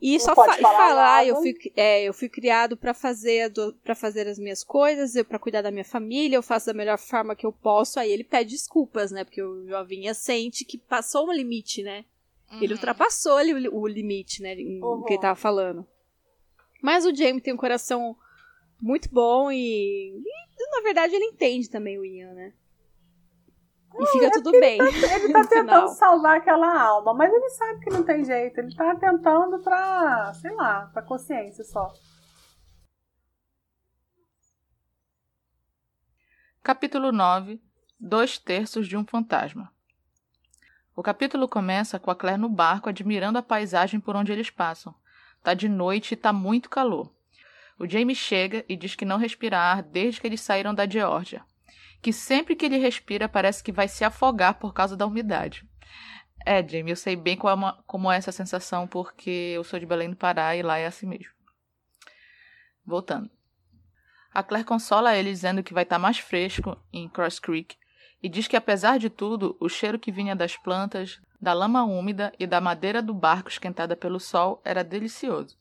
e 0.00 0.12
não 0.12 0.20
só 0.20 0.34
fa 0.34 0.56
fala, 0.56 1.16
ah, 1.16 1.24
eu 1.24 1.36
fui, 1.36 1.54
é, 1.74 2.02
eu 2.02 2.12
fui 2.12 2.28
criado 2.28 2.76
para 2.76 2.92
fazer 2.92 3.50
para 3.82 3.94
fazer 3.94 4.28
as 4.28 4.38
minhas 4.38 4.62
coisas, 4.62 5.14
para 5.26 5.38
cuidar 5.38 5.62
da 5.62 5.70
minha 5.70 5.84
família, 5.84 6.36
eu 6.36 6.42
faço 6.42 6.66
da 6.66 6.74
melhor 6.74 6.98
forma 6.98 7.34
que 7.34 7.46
eu 7.46 7.52
posso. 7.52 7.98
Aí 7.98 8.10
ele 8.10 8.24
pede 8.24 8.50
desculpas, 8.50 9.10
né? 9.10 9.24
Porque 9.24 9.42
o 9.42 9.66
jovinha 9.66 10.12
sente 10.12 10.64
que 10.64 10.76
passou 10.76 11.28
um 11.28 11.32
limite, 11.32 11.82
né? 11.82 12.04
Uhum. 12.52 12.62
Ele 12.62 12.74
ultrapassou 12.74 13.36
ali 13.38 13.68
o, 13.68 13.74
o 13.74 13.86
limite, 13.86 14.42
né? 14.42 14.54
Em, 14.54 14.82
uhum. 14.82 15.02
que 15.04 15.14
ele 15.14 15.22
tava 15.22 15.34
falando. 15.34 15.86
Mas 16.82 17.06
o 17.06 17.14
Jamie 17.14 17.40
tem 17.40 17.54
um 17.54 17.58
coração 17.58 18.14
muito 18.80 19.08
bom 19.10 19.50
e, 19.50 20.10
e 20.10 20.70
na 20.76 20.82
verdade 20.82 21.14
ele 21.14 21.24
entende 21.24 21.70
também 21.70 21.98
o 21.98 22.04
Ian, 22.04 22.34
né? 22.34 22.52
E 23.98 24.06
fica 24.06 24.26
é 24.26 24.30
tudo 24.30 24.50
bem. 24.52 24.78
Ele 24.80 25.00
tá, 25.00 25.14
ele 25.14 25.32
tá 25.32 25.40
tentando 25.44 25.66
final. 25.66 25.88
salvar 25.88 26.36
aquela 26.36 26.80
alma, 26.80 27.14
mas 27.14 27.32
ele 27.32 27.48
sabe 27.50 27.80
que 27.80 27.90
não 27.90 28.02
tem 28.02 28.24
jeito. 28.24 28.58
Ele 28.58 28.74
tá 28.74 28.94
tentando 28.96 29.58
pra, 29.60 30.32
sei 30.34 30.52
lá, 30.52 30.90
pra 30.92 31.02
consciência 31.02 31.64
só. 31.64 31.92
Capítulo 36.62 37.12
9 37.12 37.60
Dois 37.98 38.36
terços 38.38 38.86
de 38.86 38.96
um 38.96 39.06
fantasma. 39.06 39.72
O 40.94 41.02
capítulo 41.02 41.48
começa 41.48 41.98
com 41.98 42.10
a 42.10 42.14
Claire 42.14 42.40
no 42.40 42.48
barco 42.48 42.90
admirando 42.90 43.38
a 43.38 43.42
paisagem 43.42 43.98
por 43.98 44.14
onde 44.14 44.32
eles 44.32 44.50
passam. 44.50 44.94
Tá 45.42 45.54
de 45.54 45.68
noite 45.68 46.12
e 46.12 46.16
tá 46.16 46.32
muito 46.32 46.68
calor. 46.68 47.10
O 47.78 47.88
Jamie 47.88 48.14
chega 48.14 48.64
e 48.68 48.76
diz 48.76 48.94
que 48.94 49.04
não 49.04 49.16
respira 49.16 49.58
ar 49.58 49.82
desde 49.82 50.20
que 50.20 50.26
eles 50.26 50.40
saíram 50.40 50.74
da 50.74 50.88
Geórgia. 50.88 51.44
Que 52.00 52.12
sempre 52.12 52.54
que 52.54 52.66
ele 52.66 52.78
respira 52.78 53.28
parece 53.28 53.62
que 53.62 53.72
vai 53.72 53.88
se 53.88 54.04
afogar 54.04 54.54
por 54.54 54.72
causa 54.72 54.96
da 54.96 55.06
umidade. 55.06 55.66
É, 56.44 56.66
Jamie, 56.66 56.92
eu 56.92 56.96
sei 56.96 57.16
bem 57.16 57.36
como, 57.36 57.66
é 57.66 57.74
como 57.86 58.10
é 58.10 58.16
essa 58.16 58.30
sensação 58.30 58.86
porque 58.86 59.52
eu 59.56 59.64
sou 59.64 59.80
de 59.80 59.86
Belém 59.86 60.10
do 60.10 60.16
Pará 60.16 60.54
e 60.54 60.62
lá 60.62 60.78
é 60.78 60.86
assim 60.86 61.06
mesmo. 61.06 61.32
Voltando. 62.84 63.28
A 64.32 64.42
Claire 64.42 64.66
consola 64.66 65.16
ele 65.16 65.30
dizendo 65.30 65.62
que 65.62 65.74
vai 65.74 65.82
estar 65.82 65.96
tá 65.96 66.00
mais 66.00 66.18
fresco 66.18 66.76
em 66.92 67.08
Cross 67.08 67.40
Creek 67.40 67.76
e 68.22 68.28
diz 68.28 68.46
que, 68.46 68.56
apesar 68.56 68.98
de 68.98 69.10
tudo, 69.10 69.56
o 69.58 69.68
cheiro 69.68 69.98
que 69.98 70.12
vinha 70.12 70.36
das 70.36 70.56
plantas, 70.56 71.20
da 71.40 71.52
lama 71.52 71.84
úmida 71.84 72.32
e 72.38 72.46
da 72.46 72.60
madeira 72.60 73.02
do 73.02 73.14
barco 73.14 73.48
esquentada 73.48 73.96
pelo 73.96 74.20
sol 74.20 74.60
era 74.64 74.84
delicioso. 74.84 75.56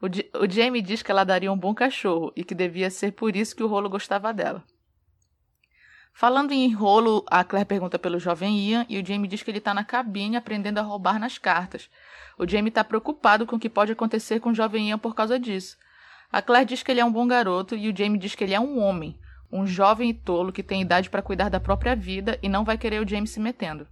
O, 0.00 0.06
o 0.42 0.50
Jamie 0.50 0.82
diz 0.82 1.02
que 1.02 1.10
ela 1.10 1.24
daria 1.24 1.52
um 1.52 1.58
bom 1.58 1.74
cachorro 1.74 2.32
e 2.34 2.42
que 2.42 2.54
devia 2.54 2.90
ser 2.90 3.12
por 3.12 3.36
isso 3.36 3.54
que 3.54 3.62
o 3.62 3.66
rolo 3.66 3.88
gostava 3.88 4.32
dela. 4.32 4.64
Falando 6.12 6.52
em 6.52 6.72
rolo, 6.72 7.24
a 7.28 7.42
Claire 7.44 7.66
pergunta 7.66 7.98
pelo 7.98 8.18
jovem 8.18 8.58
Ian 8.58 8.84
e 8.88 8.98
o 8.98 9.06
Jamie 9.06 9.28
diz 9.28 9.42
que 9.42 9.50
ele 9.50 9.58
está 9.58 9.72
na 9.72 9.84
cabine 9.84 10.36
aprendendo 10.36 10.78
a 10.78 10.82
roubar 10.82 11.18
nas 11.18 11.38
cartas. 11.38 11.88
O 12.36 12.46
Jamie 12.46 12.68
está 12.68 12.84
preocupado 12.84 13.46
com 13.46 13.56
o 13.56 13.60
que 13.60 13.70
pode 13.70 13.92
acontecer 13.92 14.40
com 14.40 14.50
o 14.50 14.54
jovem 14.54 14.90
Ian 14.90 14.98
por 14.98 15.14
causa 15.14 15.38
disso. 15.38 15.78
A 16.30 16.40
Claire 16.42 16.66
diz 16.66 16.82
que 16.82 16.90
ele 16.90 17.00
é 17.00 17.04
um 17.04 17.12
bom 17.12 17.26
garoto 17.26 17.74
e 17.74 17.88
o 17.88 17.96
Jamie 17.96 18.18
diz 18.18 18.34
que 18.34 18.44
ele 18.44 18.54
é 18.54 18.60
um 18.60 18.78
homem, 18.78 19.18
um 19.50 19.66
jovem 19.66 20.10
e 20.10 20.14
tolo 20.14 20.52
que 20.52 20.62
tem 20.62 20.82
idade 20.82 21.10
para 21.10 21.22
cuidar 21.22 21.48
da 21.48 21.58
própria 21.58 21.96
vida 21.96 22.38
e 22.42 22.48
não 22.48 22.64
vai 22.64 22.78
querer 22.78 23.02
o 23.02 23.08
James 23.08 23.30
se 23.30 23.40
metendo. 23.40 23.88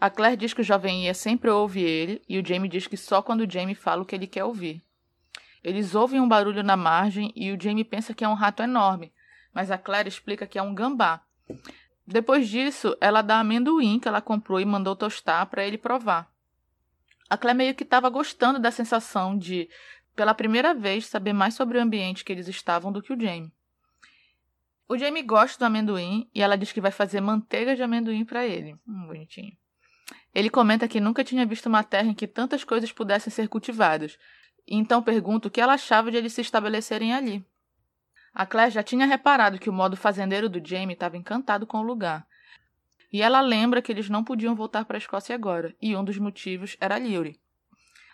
A 0.00 0.08
Claire 0.08 0.36
diz 0.36 0.54
que 0.54 0.62
o 0.62 0.64
jovem 0.64 1.04
Ian 1.04 1.14
sempre 1.14 1.50
ouve 1.50 1.82
ele 1.82 2.22
e 2.26 2.38
o 2.38 2.46
Jamie 2.46 2.70
diz 2.70 2.86
que 2.86 2.96
só 2.96 3.20
quando 3.20 3.42
o 3.42 3.50
Jamie 3.50 3.74
fala 3.74 4.02
o 4.02 4.06
que 4.06 4.14
ele 4.14 4.26
quer 4.26 4.44
ouvir. 4.44 4.82
Eles 5.62 5.94
ouvem 5.94 6.18
um 6.18 6.28
barulho 6.28 6.62
na 6.62 6.76
margem 6.76 7.30
e 7.36 7.52
o 7.52 7.60
Jamie 7.60 7.84
pensa 7.84 8.14
que 8.14 8.24
é 8.24 8.28
um 8.28 8.34
rato 8.34 8.62
enorme, 8.62 9.12
mas 9.52 9.70
a 9.70 9.78
Claire 9.78 10.08
explica 10.08 10.46
que 10.46 10.58
é 10.58 10.62
um 10.62 10.74
gambá. 10.74 11.22
Depois 12.06 12.48
disso, 12.48 12.96
ela 13.00 13.22
dá 13.22 13.40
amendoim 13.40 13.98
que 13.98 14.08
ela 14.08 14.20
comprou 14.20 14.60
e 14.60 14.64
mandou 14.64 14.96
tostar 14.96 15.46
para 15.46 15.64
ele 15.64 15.78
provar. 15.78 16.30
A 17.28 17.36
Claire 17.36 17.56
meio 17.56 17.74
que 17.74 17.84
estava 17.84 18.08
gostando 18.08 18.58
da 18.58 18.70
sensação 18.70 19.38
de, 19.38 19.68
pela 20.16 20.34
primeira 20.34 20.74
vez, 20.74 21.06
saber 21.06 21.32
mais 21.32 21.54
sobre 21.54 21.78
o 21.78 21.80
ambiente 21.80 22.24
que 22.24 22.32
eles 22.32 22.48
estavam 22.48 22.90
do 22.90 23.00
que 23.00 23.12
o 23.12 23.20
Jamie. 23.20 23.52
O 24.88 24.98
Jamie 24.98 25.22
gosta 25.22 25.56
do 25.56 25.66
amendoim 25.66 26.28
e 26.34 26.42
ela 26.42 26.58
diz 26.58 26.72
que 26.72 26.80
vai 26.80 26.90
fazer 26.90 27.20
manteiga 27.20 27.76
de 27.76 27.82
amendoim 27.82 28.24
para 28.24 28.44
ele. 28.44 28.74
Hum, 28.86 29.06
bonitinho. 29.06 29.56
Ele 30.34 30.50
comenta 30.50 30.88
que 30.88 31.00
nunca 31.00 31.22
tinha 31.22 31.46
visto 31.46 31.66
uma 31.66 31.84
terra 31.84 32.08
em 32.08 32.14
que 32.14 32.26
tantas 32.26 32.64
coisas 32.64 32.90
pudessem 32.90 33.32
ser 33.32 33.48
cultivadas, 33.48 34.18
então 34.66 35.02
pergunta 35.02 35.48
o 35.48 35.50
que 35.50 35.60
ela 35.60 35.74
achava 35.74 36.10
de 36.10 36.16
eles 36.16 36.32
se 36.32 36.40
estabelecerem 36.40 37.12
ali. 37.12 37.44
A 38.32 38.46
Claire 38.46 38.70
já 38.70 38.82
tinha 38.82 39.06
reparado 39.06 39.58
que 39.58 39.68
o 39.68 39.72
modo 39.72 39.96
fazendeiro 39.96 40.48
do 40.48 40.66
Jamie 40.66 40.94
estava 40.94 41.16
encantado 41.16 41.66
com 41.66 41.78
o 41.78 41.82
lugar. 41.82 42.26
E 43.12 43.22
ela 43.22 43.40
lembra 43.40 43.82
que 43.82 43.90
eles 43.90 44.08
não 44.08 44.22
podiam 44.22 44.54
voltar 44.54 44.84
para 44.84 44.96
a 44.96 44.98
Escócia 44.98 45.34
agora, 45.34 45.74
e 45.82 45.96
um 45.96 46.04
dos 46.04 46.16
motivos 46.16 46.76
era 46.80 46.96
Lewry. 46.96 47.40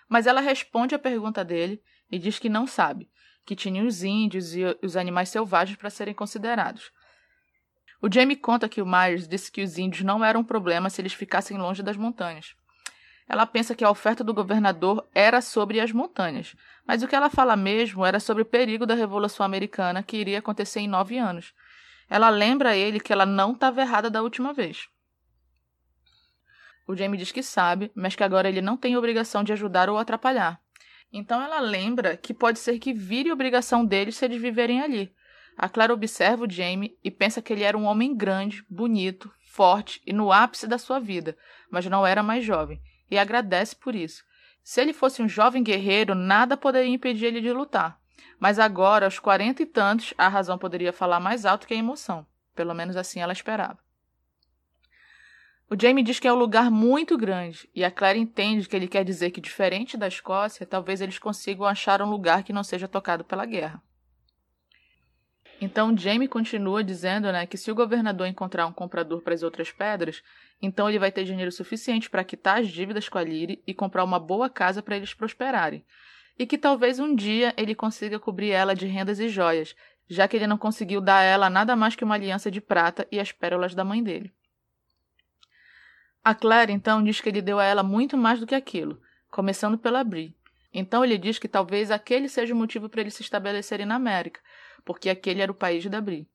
Mas 0.09 0.27
ela 0.27 0.41
responde 0.41 0.95
à 0.95 0.99
pergunta 0.99 1.45
dele 1.45 1.83
e 2.11 2.19
diz 2.19 2.39
que 2.39 2.49
não 2.49 2.67
sabe, 2.67 3.11
que 3.45 3.55
tinha 3.55 3.85
os 3.85 4.03
índios 4.03 4.55
e 4.55 4.63
os 4.83 4.97
animais 4.97 5.29
selvagens 5.29 5.77
para 5.77 5.91
serem 5.91 6.15
considerados. 6.15 6.91
O 8.01 8.13
Jamie 8.13 8.37
conta 8.37 8.69
que 8.69 8.81
o 8.81 8.87
Myers 8.87 9.29
disse 9.29 9.51
que 9.51 9.63
os 9.63 9.77
índios 9.77 10.03
não 10.03 10.25
eram 10.25 10.41
um 10.41 10.45
problema 10.45 10.89
se 10.89 11.01
eles 11.01 11.13
ficassem 11.13 11.59
longe 11.59 11.83
das 11.83 11.97
montanhas. 11.97 12.55
Ela 13.29 13.45
pensa 13.45 13.75
que 13.75 13.85
a 13.85 13.91
oferta 13.91 14.23
do 14.23 14.33
governador 14.33 15.07
era 15.13 15.41
sobre 15.41 15.81
as 15.81 15.91
montanhas, 15.91 16.55
mas 16.87 17.03
o 17.03 17.09
que 17.09 17.17
ela 17.17 17.29
fala 17.29 17.57
mesmo 17.57 18.05
era 18.05 18.21
sobre 18.21 18.43
o 18.43 18.47
perigo 18.47 18.87
da 18.87 18.95
Revolução 18.95 19.45
Americana 19.45 20.03
que 20.03 20.17
iria 20.17 20.39
acontecer 20.39 20.81
em 20.81 20.89
nove 20.89 21.19
anos. 21.19 21.53
Ela 22.09 22.29
lembra 22.29 22.71
a 22.71 22.77
ele 22.77 23.01
que 23.01 23.13
ela 23.13 23.27
não 23.27 23.53
estava 23.53 23.81
errada 23.81 24.09
da 24.09 24.23
última 24.23 24.53
vez. 24.53 24.89
O 26.87 26.95
Jamie 26.95 27.19
diz 27.19 27.33
que 27.33 27.43
sabe, 27.43 27.91
mas 27.97 28.15
que 28.15 28.23
agora 28.23 28.49
ele 28.49 28.63
não 28.63 28.77
tem 28.77 28.97
obrigação 28.97 29.43
de 29.43 29.53
ajudar 29.53 29.91
ou 29.91 29.99
atrapalhar. 29.99 30.61
Então 31.13 31.43
ela 31.43 31.59
lembra 31.59 32.17
que 32.17 32.33
pode 32.33 32.61
ser 32.61 32.79
que 32.79 32.93
vire 32.93 33.33
obrigação 33.33 33.85
deles 33.85 34.17
se 34.17 34.25
eles 34.25 34.41
viverem 34.41 34.81
ali. 34.81 35.13
A 35.57 35.69
Clara 35.69 35.93
observa 35.93 36.45
o 36.45 36.51
Jamie 36.51 36.97
e 37.03 37.11
pensa 37.11 37.43
que 37.43 37.53
ele 37.53 37.65
era 37.65 37.77
um 37.77 37.87
homem 37.87 38.15
grande, 38.15 38.65
bonito, 38.69 39.33
forte 39.41 40.01
e 40.07 40.13
no 40.13 40.31
ápice 40.31 40.69
da 40.69 40.79
sua 40.79 41.01
vida, 41.01 41.37
mas 41.71 41.87
não 41.87 42.07
era 42.07 42.23
mais 42.23 42.45
jovem, 42.45 42.81
e 43.11 43.19
agradece 43.19 43.75
por 43.75 43.95
isso. 43.95 44.25
Se 44.63 44.81
ele 44.81 44.93
fosse 44.93 45.23
um 45.23 45.29
jovem 45.29 45.63
guerreiro, 45.63 46.15
nada 46.15 46.57
poderia 46.57 46.93
impedir 46.93 47.27
ele 47.27 47.41
de 47.41 47.53
lutar. 47.53 48.01
Mas 48.39 48.59
agora, 48.59 49.07
aos 49.07 49.19
quarenta 49.19 49.63
e 49.63 49.67
tantos, 49.67 50.13
a 50.19 50.29
razão 50.29 50.59
poderia 50.59 50.93
falar 50.93 51.21
mais 51.21 51.47
alto 51.47 51.67
que 51.67 51.75
a 51.75 51.77
emoção. 51.77 52.27
Pelo 52.55 52.75
menos 52.75 52.97
assim 52.97 53.21
ela 53.21 53.33
esperava. 53.33 53.79
O 55.69 55.81
Jamie 55.81 56.05
diz 56.05 56.21
que 56.21 56.29
é 56.29 56.33
um 56.33 56.37
lugar 56.37 56.71
muito 56.71 57.19
grande, 57.19 57.69
e 57.75 57.85
a 57.85 57.91
Claire 57.91 58.21
entende 58.21 58.69
que 58.69 58.77
ele 58.77 58.87
quer 58.87 59.05
dizer 59.05 59.33
que, 59.33 59.41
diferente 59.41 59.97
da 59.97 60.07
Escócia, 60.07 60.65
talvez 60.65 61.01
eles 61.01 61.19
consigam 61.19 61.67
achar 61.67 62.01
um 62.01 62.09
lugar 62.09 62.45
que 62.45 62.53
não 62.53 62.63
seja 62.63 62.87
tocado 62.87 63.25
pela 63.25 63.45
guerra. 63.45 63.83
Então 65.61 65.97
Jamie 65.97 66.29
continua 66.29 66.85
dizendo 66.85 67.33
né, 67.33 67.47
que 67.47 67.57
se 67.57 67.71
o 67.71 67.75
governador 67.75 68.27
encontrar 68.27 68.67
um 68.67 68.73
comprador 68.73 69.23
para 69.23 69.35
as 69.35 69.43
outras 69.43 69.73
pedras, 69.73 70.23
então 70.61 70.89
ele 70.89 70.99
vai 70.99 71.13
ter 71.13 71.25
dinheiro 71.25 71.53
suficiente 71.53 72.09
para 72.09 72.25
quitar 72.25 72.61
as 72.61 72.69
dívidas 72.69 73.09
com 73.09 73.19
a 73.19 73.23
Lyre 73.23 73.63
e 73.67 73.75
comprar 73.75 74.05
uma 74.05 74.19
boa 74.19 74.49
casa 74.49 74.83
para 74.83 74.97
eles 74.97 75.13
prosperarem. 75.13 75.85
E 76.39 76.47
que 76.47 76.59
talvez 76.59 76.99
um 76.99 77.15
dia 77.15 77.55
ele 77.57 77.75
consiga 77.75 78.19
cobrir 78.19 78.51
ela 78.51 78.75
de 78.75 78.87
rendas 78.87 79.19
e 79.21 79.29
joias, 79.29 79.75
já 80.09 80.27
que 80.29 80.37
ele 80.37 80.47
não 80.47 80.59
conseguiu 80.59 81.01
dar 81.01 81.19
a 81.19 81.23
ela 81.23 81.51
nada 81.51 81.75
mais 81.75 81.95
que 81.95 82.05
uma 82.05 82.15
aliança 82.15 82.51
de 82.51 82.61
prata 82.61 83.07
e 83.11 83.19
as 83.19 83.33
pérolas 83.33 83.75
da 83.75 83.85
mãe 83.85 84.03
dele. 84.03 84.33
A 86.25 86.35
Claire 86.35 86.73
então 86.73 87.03
diz 87.03 87.21
que 87.21 87.29
ele 87.29 87.41
deu 87.41 87.59
a 87.59 87.65
ela 87.65 87.83
muito 87.83 88.17
mais 88.17 88.41
do 88.41 88.47
que 88.47 88.55
aquilo, 88.55 89.01
começando 89.31 89.79
pela 89.79 90.03
Brie. 90.03 90.35
Então 90.73 91.05
ele 91.05 91.17
diz 91.17 91.39
que 91.39 91.49
talvez 91.49 91.91
aquele 91.91 92.29
seja 92.29 92.53
o 92.53 92.57
motivo 92.57 92.89
para 92.89 93.01
eles 93.01 93.15
se 93.15 93.23
estabelecerem 93.23 93.87
na 93.87 93.95
América, 93.95 94.41
porque 94.85 95.09
aquele 95.09 95.41
era 95.41 95.53
o 95.53 95.55
país 95.55 95.87
da 95.87 96.01
Brie. 96.01 96.29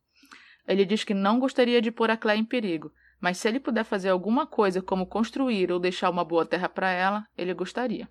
Ele 0.67 0.85
diz 0.85 1.03
que 1.03 1.13
não 1.13 1.39
gostaria 1.39 1.81
de 1.81 1.91
pôr 1.91 2.09
a 2.09 2.17
Claire 2.17 2.41
em 2.41 2.45
perigo, 2.45 2.91
mas 3.21 3.37
se 3.37 3.47
ele 3.47 3.59
puder 3.59 3.85
fazer 3.85 4.09
alguma 4.09 4.47
coisa 4.47 4.81
como 4.81 5.05
construir 5.05 5.71
ou 5.71 5.79
deixar 5.79 6.09
uma 6.09 6.25
boa 6.25 6.45
terra 6.45 6.67
para 6.67 6.89
ela, 6.89 7.25
ele 7.37 7.53
gostaria. 7.53 8.09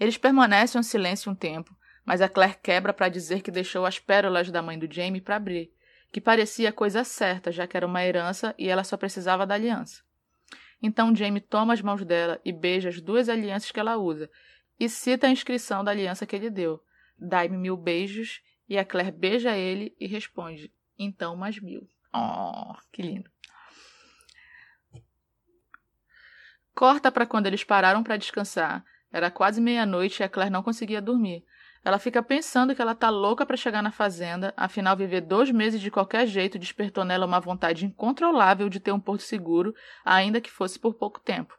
Eles 0.00 0.16
permanecem 0.16 0.80
em 0.80 0.82
silêncio 0.82 1.30
um 1.30 1.34
tempo, 1.34 1.76
mas 2.04 2.22
a 2.22 2.28
Claire 2.28 2.58
quebra 2.62 2.92
para 2.92 3.10
dizer 3.10 3.42
que 3.42 3.50
deixou 3.50 3.84
as 3.84 3.98
pérolas 3.98 4.50
da 4.50 4.62
mãe 4.62 4.78
do 4.78 4.92
Jamie 4.92 5.20
para 5.20 5.38
Brie, 5.38 5.70
que 6.10 6.20
parecia 6.20 6.72
coisa 6.72 7.04
certa, 7.04 7.52
já 7.52 7.66
que 7.66 7.76
era 7.76 7.86
uma 7.86 8.02
herança 8.02 8.54
e 8.58 8.68
ela 8.68 8.82
só 8.82 8.96
precisava 8.96 9.46
da 9.46 9.54
aliança. 9.54 10.02
Então 10.82 11.14
Jamie 11.14 11.40
toma 11.40 11.74
as 11.74 11.82
mãos 11.82 12.04
dela 12.04 12.40
e 12.44 12.52
beija 12.52 12.88
as 12.88 13.00
duas 13.00 13.28
alianças 13.28 13.70
que 13.70 13.80
ela 13.80 13.96
usa, 13.96 14.30
e 14.78 14.88
cita 14.88 15.26
a 15.26 15.30
inscrição 15.30 15.84
da 15.84 15.90
aliança 15.90 16.26
que 16.26 16.34
ele 16.34 16.50
deu: 16.50 16.82
Dai-me 17.18 17.56
mil 17.56 17.76
beijos 17.76 18.42
e 18.68 18.78
a 18.78 18.84
Claire 18.84 19.12
beija 19.12 19.56
ele 19.56 19.94
e 20.00 20.06
responde: 20.06 20.72
Então 20.98 21.36
mais 21.36 21.60
mil. 21.60 21.88
Oh, 22.12 22.74
que 22.92 23.02
lindo. 23.02 23.33
Corta 26.74 27.10
para 27.12 27.26
quando 27.26 27.46
eles 27.46 27.62
pararam 27.62 28.02
para 28.02 28.16
descansar. 28.16 28.84
Era 29.12 29.30
quase 29.30 29.60
meia-noite 29.60 30.20
e 30.20 30.24
a 30.24 30.28
Claire 30.28 30.52
não 30.52 30.62
conseguia 30.62 31.00
dormir. 31.00 31.44
Ela 31.84 31.98
fica 31.98 32.22
pensando 32.22 32.74
que 32.74 32.82
ela 32.82 32.94
tá 32.94 33.10
louca 33.10 33.44
para 33.44 33.56
chegar 33.56 33.82
na 33.82 33.90
fazenda, 33.90 34.52
afinal 34.56 34.96
viver 34.96 35.20
dois 35.20 35.50
meses 35.50 35.80
de 35.80 35.90
qualquer 35.90 36.26
jeito 36.26 36.58
despertou 36.58 37.04
nela 37.04 37.26
uma 37.26 37.40
vontade 37.40 37.84
incontrolável 37.84 38.68
de 38.68 38.80
ter 38.80 38.90
um 38.90 38.98
porto 38.98 39.22
seguro, 39.22 39.74
ainda 40.04 40.40
que 40.40 40.50
fosse 40.50 40.78
por 40.78 40.94
pouco 40.94 41.20
tempo. 41.20 41.54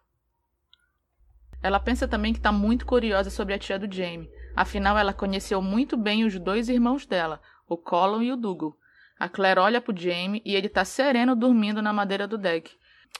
Ela 1.61 1.79
pensa 1.79 2.07
também 2.07 2.33
que 2.33 2.39
está 2.39 2.51
muito 2.51 2.85
curiosa 2.85 3.29
sobre 3.29 3.53
a 3.53 3.59
tia 3.59 3.77
do 3.77 3.91
Jamie, 3.91 4.29
Afinal, 4.55 4.97
ela 4.97 5.11
conheceu 5.11 5.61
muito 5.61 5.97
bem 5.97 6.23
os 6.23 6.39
dois 6.39 6.69
irmãos 6.69 7.05
dela, 7.05 7.41
o 7.67 7.75
Colin 7.75 8.27
e 8.27 8.31
o 8.31 8.37
Dougal. 8.37 8.77
A 9.19 9.27
Claire 9.27 9.59
olha 9.59 9.81
para 9.81 9.93
o 9.93 9.97
Jamie 9.97 10.41
e 10.45 10.55
ele 10.55 10.67
está 10.67 10.85
sereno 10.85 11.35
dormindo 11.35 11.81
na 11.81 11.91
madeira 11.91 12.25
do 12.25 12.37
deck. 12.37 12.71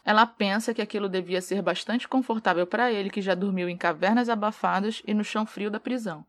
Ela 0.03 0.25
pensa 0.25 0.73
que 0.73 0.81
aquilo 0.81 1.09
devia 1.09 1.41
ser 1.41 1.61
bastante 1.61 2.07
confortável 2.07 2.67
para 2.67 2.91
ele, 2.91 3.09
que 3.09 3.21
já 3.21 3.33
dormiu 3.33 3.69
em 3.69 3.77
cavernas 3.77 4.29
abafadas 4.29 5.01
e 5.05 5.13
no 5.13 5.23
chão 5.23 5.45
frio 5.45 5.71
da 5.71 5.79
prisão. 5.79 6.25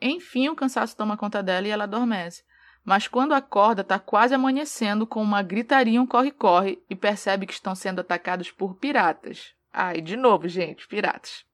Enfim, 0.00 0.48
o 0.48 0.56
cansaço 0.56 0.96
toma 0.96 1.16
conta 1.16 1.42
dela 1.42 1.66
e 1.66 1.70
ela 1.70 1.84
adormece. 1.84 2.44
Mas 2.84 3.08
quando 3.08 3.32
acorda, 3.32 3.80
está 3.80 3.98
quase 3.98 4.34
amanhecendo 4.34 5.06
com 5.06 5.22
uma 5.22 5.42
gritaria, 5.42 6.00
um 6.00 6.06
corre-corre 6.06 6.82
e 6.88 6.94
percebe 6.94 7.46
que 7.46 7.54
estão 7.54 7.74
sendo 7.74 8.00
atacados 8.00 8.50
por 8.50 8.74
piratas. 8.74 9.54
Ai, 9.72 10.00
de 10.00 10.16
novo, 10.16 10.46
gente, 10.46 10.86
piratas. 10.86 11.44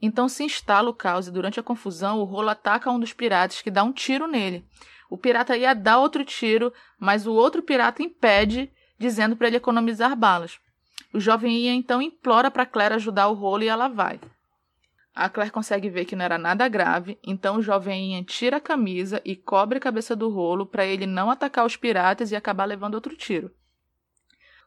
Então 0.00 0.28
se 0.28 0.44
instala 0.44 0.88
o 0.88 0.94
caos 0.94 1.28
e 1.28 1.30
durante 1.30 1.60
a 1.60 1.62
confusão 1.62 2.18
o 2.18 2.24
rolo 2.24 2.48
ataca 2.48 2.90
um 2.90 2.98
dos 2.98 3.12
piratas 3.12 3.60
que 3.60 3.70
dá 3.70 3.82
um 3.82 3.92
tiro 3.92 4.26
nele. 4.26 4.64
O 5.10 5.18
pirata 5.18 5.56
ia 5.56 5.74
dar 5.74 5.98
outro 5.98 6.24
tiro, 6.24 6.72
mas 6.98 7.26
o 7.26 7.32
outro 7.34 7.62
pirata 7.62 8.02
impede, 8.02 8.72
dizendo 9.02 9.36
para 9.36 9.48
ele 9.48 9.56
economizar 9.56 10.16
balas. 10.16 10.58
O 11.12 11.20
jovem 11.20 11.58
ia 11.58 11.72
então 11.72 12.00
implora 12.00 12.50
para 12.50 12.64
Claire 12.64 12.94
ajudar 12.94 13.26
o 13.28 13.34
rolo 13.34 13.64
e 13.64 13.68
ela 13.68 13.88
vai. 13.88 14.20
A 15.14 15.28
Claire 15.28 15.52
consegue 15.52 15.90
ver 15.90 16.06
que 16.06 16.16
não 16.16 16.24
era 16.24 16.38
nada 16.38 16.66
grave, 16.68 17.18
então 17.22 17.56
o 17.56 17.62
jovem 17.62 18.14
Ian 18.14 18.22
tira 18.22 18.56
a 18.56 18.60
camisa 18.60 19.20
e 19.24 19.36
cobre 19.36 19.76
a 19.76 19.80
cabeça 19.80 20.16
do 20.16 20.30
rolo 20.30 20.64
para 20.64 20.86
ele 20.86 21.04
não 21.04 21.30
atacar 21.30 21.66
os 21.66 21.76
piratas 21.76 22.30
e 22.30 22.36
acabar 22.36 22.64
levando 22.64 22.94
outro 22.94 23.14
tiro. 23.14 23.50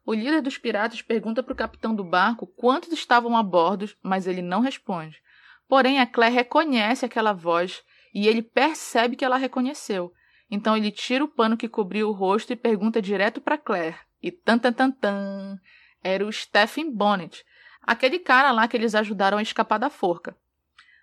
O 0.05 0.13
líder 0.13 0.41
dos 0.41 0.57
piratas 0.57 1.01
pergunta 1.01 1.41
para 1.41 1.53
o 1.53 1.55
capitão 1.55 1.95
do 1.95 2.03
barco 2.03 2.45
quantos 2.45 2.91
estavam 2.91 3.35
a 3.35 3.41
bordo, 3.41 3.89
mas 4.03 4.27
ele 4.27 4.41
não 4.41 4.59
responde. 4.59 5.19
Porém, 5.67 5.99
a 5.99 6.05
Claire 6.05 6.35
reconhece 6.35 7.05
aquela 7.05 7.33
voz 7.33 7.81
e 8.13 8.27
ele 8.27 8.43
percebe 8.43 9.15
que 9.15 9.25
ela 9.25 9.37
reconheceu. 9.37 10.13
Então 10.51 10.77
ele 10.77 10.91
tira 10.91 11.23
o 11.23 11.27
pano 11.27 11.57
que 11.57 11.67
cobria 11.67 12.07
o 12.07 12.11
rosto 12.11 12.53
e 12.53 12.55
pergunta 12.55 13.01
direto 13.01 13.41
para 13.41 13.57
Claire. 13.57 13.97
E 14.25 14.31
tan 14.31 14.57
tan 14.57 14.73
tan 14.73 14.89
tan, 14.89 15.59
era 16.03 16.25
o 16.25 16.33
Stephen 16.33 16.89
Bonnet, 16.89 17.45
aquele 17.79 18.17
cara 18.17 18.51
lá 18.51 18.67
que 18.67 18.75
eles 18.75 18.95
ajudaram 18.95 19.37
a 19.37 19.41
escapar 19.43 19.77
da 19.77 19.87
forca. 19.87 20.35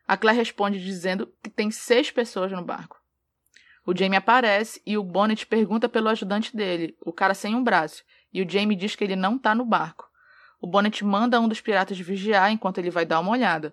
A 0.09 0.17
Claire 0.17 0.41
responde 0.41 0.83
dizendo 0.83 1.33
que 1.41 1.49
tem 1.49 1.71
seis 1.71 2.11
pessoas 2.11 2.51
no 2.51 2.65
barco. 2.65 3.01
O 3.87 3.97
Jamie 3.97 4.17
aparece 4.17 4.83
e 4.85 4.99
o 4.99 5.05
Bonnet 5.05 5.47
pergunta 5.47 5.89
pelo 5.89 6.09
ajudante 6.09 6.57
dele, 6.57 6.97
o 7.01 7.13
cara 7.13 7.33
sem 7.33 7.55
um 7.55 7.63
braço, 7.63 8.03
e 8.33 8.43
o 8.43 8.51
Jamie 8.51 8.77
diz 8.77 8.97
que 8.97 9.05
ele 9.05 9.15
não 9.15 9.37
está 9.37 9.55
no 9.55 9.65
barco. 9.65 10.11
O 10.61 10.67
Bonnet 10.67 11.05
manda 11.05 11.41
um 11.41 11.47
dos 11.47 11.61
piratas 11.61 12.01
vigiar 12.01 12.51
enquanto 12.51 12.79
ele 12.79 12.91
vai 12.91 13.07
dar 13.07 13.21
uma 13.21 13.31
olhada. 13.31 13.73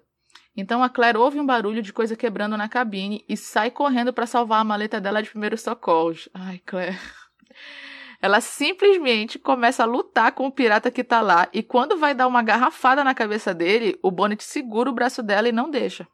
Então 0.56 0.84
a 0.84 0.90
Claire 0.90 1.18
ouve 1.18 1.40
um 1.40 1.46
barulho 1.46 1.82
de 1.82 1.92
coisa 1.92 2.16
quebrando 2.16 2.56
na 2.56 2.70
cabine 2.70 3.26
e 3.28 3.36
sai 3.36 3.72
correndo 3.72 4.14
para 4.14 4.28
salvar 4.28 4.62
a 4.62 4.64
maleta 4.64 5.02
dela 5.02 5.24
de 5.24 5.32
primeiros 5.32 5.62
socorros. 5.62 6.30
Ai, 6.36 6.62
Claire. 6.64 7.00
Ela 8.22 8.42
simplesmente 8.42 9.40
começa 9.40 9.84
a 9.84 9.86
lutar 9.86 10.34
com 10.34 10.46
o 10.46 10.52
pirata 10.52 10.92
que 10.92 11.04
tá 11.04 11.22
lá 11.22 11.48
e 11.54 11.64
quando 11.64 11.98
vai 11.98 12.14
dar 12.14 12.28
uma 12.28 12.44
garrafada 12.44 13.04
na 13.04 13.16
cabeça 13.16 13.54
dele, 13.54 13.98
o 14.04 14.12
Bonnet 14.12 14.44
segura 14.44 14.90
o 14.90 14.94
braço 14.94 15.24
dela 15.24 15.48
e 15.48 15.54
não 15.54 15.70
deixa. 15.70 16.06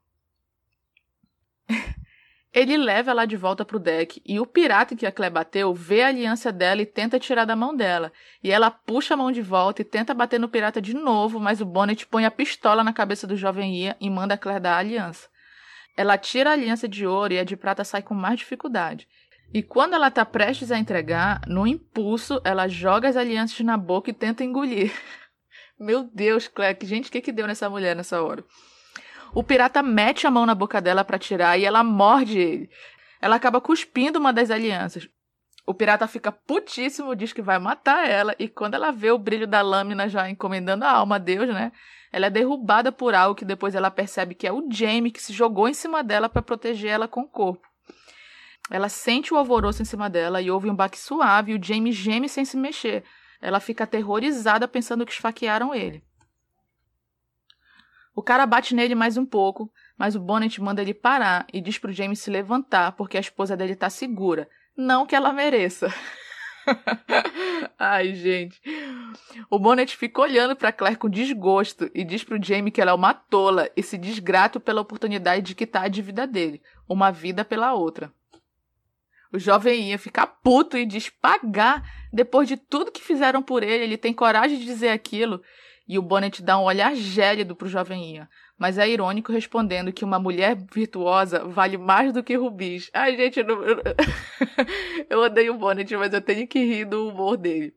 Ele 2.54 2.78
leva 2.78 3.12
ela 3.12 3.26
de 3.26 3.36
volta 3.36 3.66
pro 3.66 3.80
deck 3.80 4.22
e 4.26 4.40
o 4.40 4.46
pirata 4.46 4.96
que 4.96 5.06
a 5.06 5.12
Clé 5.12 5.30
bateu 5.30 5.74
vê 5.74 6.04
a 6.04 6.08
aliança 6.08 6.54
dela 6.54 6.82
e 6.82 6.86
tenta 6.86 7.20
tirar 7.20 7.44
da 7.44 7.54
mão 7.54 7.76
dela. 7.76 8.14
E 8.42 8.50
ela 8.50 8.72
puxa 8.72 9.14
a 9.14 9.18
mão 9.18 9.30
de 9.30 9.42
volta 9.42 9.82
e 9.82 9.86
tenta 9.86 10.14
bater 10.14 10.40
no 10.40 10.48
pirata 10.48 10.82
de 10.82 10.94
novo, 10.94 11.38
mas 11.38 11.60
o 11.60 11.66
Bonnet 11.66 12.06
põe 12.06 12.24
a 12.24 12.32
pistola 12.32 12.82
na 12.82 12.94
cabeça 12.94 13.28
do 13.28 13.36
jovem 13.36 13.76
Ian 13.76 13.96
e 14.00 14.10
manda 14.10 14.36
a 14.36 14.38
Claire 14.38 14.62
dar 14.62 14.76
a 14.76 14.78
aliança. 14.78 15.28
Ela 15.98 16.18
tira 16.18 16.50
a 16.52 16.54
aliança 16.54 16.88
de 16.88 17.06
ouro 17.06 17.34
e 17.34 17.40
a 17.40 17.44
de 17.44 17.58
prata 17.58 17.84
sai 17.84 18.02
com 18.02 18.14
mais 18.14 18.40
dificuldade. 18.40 19.08
E 19.56 19.64
quando 19.64 19.94
ela 19.94 20.10
está 20.10 20.26
prestes 20.26 20.70
a 20.70 20.78
entregar, 20.78 21.40
no 21.48 21.66
impulso, 21.66 22.42
ela 22.44 22.68
joga 22.68 23.08
as 23.08 23.16
alianças 23.16 23.58
na 23.62 23.78
boca 23.78 24.10
e 24.10 24.14
tenta 24.14 24.44
engolir. 24.44 24.92
Meu 25.80 26.04
Deus, 26.04 26.50
que 26.50 26.86
gente, 26.86 27.08
o 27.08 27.12
que, 27.14 27.22
que 27.22 27.32
deu 27.32 27.48
nessa 27.48 27.70
mulher 27.70 27.96
nessa 27.96 28.22
hora? 28.22 28.44
O 29.34 29.42
pirata 29.42 29.82
mete 29.82 30.28
a 30.28 30.30
mão 30.30 30.46
na 30.46 30.54
boca 30.54 30.82
dela 30.82 31.06
para 31.06 31.18
tirar 31.18 31.58
e 31.58 31.64
ela 31.64 31.86
morde 31.86 32.38
ele. 32.38 32.70
Ela 33.22 33.38
acaba 33.38 33.62
cuspindo 33.62 34.20
uma 34.20 34.34
das 34.34 34.52
alianças. 34.52 35.08
O 35.66 35.74
pirata 35.74 36.06
fica 36.06 36.34
putíssimo, 36.34 37.16
diz 37.16 37.32
que 37.32 37.42
vai 37.42 37.58
matar 37.58 38.10
ela, 38.10 38.36
e 38.38 38.50
quando 38.50 38.74
ela 38.74 38.92
vê 38.92 39.10
o 39.12 39.18
brilho 39.18 39.48
da 39.48 39.62
lâmina 39.62 40.10
já 40.10 40.30
encomendando 40.30 40.84
a 40.84 40.92
alma 40.92 41.16
a 41.16 41.20
Deus, 41.20 41.48
né? 41.48 41.72
Ela 42.12 42.26
é 42.26 42.30
derrubada 42.30 42.92
por 42.92 43.16
algo 43.16 43.36
que 43.36 43.46
depois 43.46 43.74
ela 43.74 43.90
percebe 43.90 44.36
que 44.36 44.46
é 44.46 44.52
o 44.52 44.68
Jamie 44.70 45.12
que 45.12 45.24
se 45.24 45.32
jogou 45.32 45.70
em 45.70 45.74
cima 45.74 46.04
dela 46.04 46.28
para 46.28 46.42
proteger 46.42 46.92
ela 46.92 47.08
com 47.08 47.22
o 47.22 47.30
corpo. 47.30 47.66
Ela 48.70 48.90
sente 48.90 49.34
o 49.34 49.38
alvoroço 49.38 49.82
em 49.82 49.86
cima 49.86 50.10
dela 50.10 50.42
e 50.42 50.50
ouve 50.50 50.70
um 50.70 50.76
baque 50.76 50.98
suave 50.98 51.52
e 51.52 51.56
o 51.56 51.64
Jamie 51.64 51.92
geme 51.92 52.28
sem 52.28 52.44
se 52.44 52.58
mexer. 52.58 53.04
Ela 53.42 53.60
fica 53.60 53.84
aterrorizada 53.84 54.68
pensando 54.68 55.06
que 55.06 55.12
esfaquearam 55.12 55.74
ele. 55.74 56.04
O 58.16 58.24
cara 58.24 58.46
bate 58.46 58.74
nele 58.74 58.96
mais 58.96 59.18
um 59.18 59.26
pouco, 59.26 59.70
mas 59.98 60.16
o 60.16 60.20
Bonnet 60.20 60.62
manda 60.62 60.82
ele 60.82 60.94
parar 60.94 61.46
e 61.54 61.60
diz 61.60 61.78
pro 61.78 61.92
Jamie 61.92 62.16
se 62.16 62.30
levantar 62.30 62.94
porque 62.94 63.18
a 63.18 63.20
esposa 63.20 63.58
dele 63.58 63.76
tá 63.76 63.90
segura. 63.90 64.50
Não 64.76 65.06
que 65.06 65.16
ela 65.16 65.34
mereça. 65.34 65.94
Ai, 67.78 68.16
gente. 68.16 68.60
O 69.50 69.60
Bonnet 69.60 69.96
fica 69.96 70.22
olhando 70.22 70.56
para 70.56 70.72
Claire 70.72 70.98
com 70.98 71.10
desgosto 71.10 71.90
e 71.94 72.04
diz 72.04 72.24
pro 72.24 72.42
Jamie 72.42 72.72
que 72.72 72.82
ela 72.82 72.92
é 72.92 72.94
uma 72.94 73.14
tola 73.14 73.70
e 73.76 73.84
se 73.84 73.98
desgrato 73.98 74.60
pela 74.60 74.82
oportunidade 74.82 75.42
de 75.42 75.56
quitar 75.56 75.84
a 75.84 75.88
dívida 75.90 76.26
dele, 76.26 76.62
uma 76.88 77.12
vida 77.12 77.44
pela 77.46 77.74
outra. 77.74 78.12
O 79.36 79.40
jovem 79.40 79.90
ia 79.90 80.00
ficar 80.00 80.28
puto 80.28 80.78
e 80.78 80.86
diz 80.86 81.10
pagar. 81.10 81.84
Depois 82.14 82.48
de 82.48 82.56
tudo 82.56 82.92
que 82.92 83.02
fizeram 83.02 83.44
por 83.44 83.64
ele, 83.64 83.84
ele 83.84 83.98
tem 83.98 84.14
coragem 84.14 84.58
de 84.58 84.64
dizer 84.64 84.90
aquilo. 84.90 85.42
E 85.86 86.00
o 86.00 86.02
Bonnet 86.02 86.42
dá 86.42 86.58
um 86.58 86.64
olhar 86.64 86.96
gélido 86.96 87.54
pro 87.54 87.68
jovem 87.68 88.16
Ian, 88.16 88.30
mas 88.58 88.78
é 88.78 88.88
irônico 88.88 89.34
respondendo 89.34 89.92
que 89.92 90.06
uma 90.06 90.18
mulher 90.18 90.56
virtuosa 90.74 91.44
vale 91.44 91.78
mais 91.78 92.14
do 92.14 92.24
que 92.24 92.38
rubis. 92.38 92.90
Ai, 92.94 93.18
gente, 93.18 93.42
eu, 93.42 93.46
não, 93.46 93.62
eu, 95.10 95.20
odeio 95.20 95.54
o 95.54 95.58
Bonnet, 95.58 95.96
mas 95.98 96.14
eu 96.14 96.22
tenho 96.22 96.48
que 96.48 96.60
rir 96.60 96.86
do 96.86 97.10
humor 97.10 97.36
dele. 97.36 97.76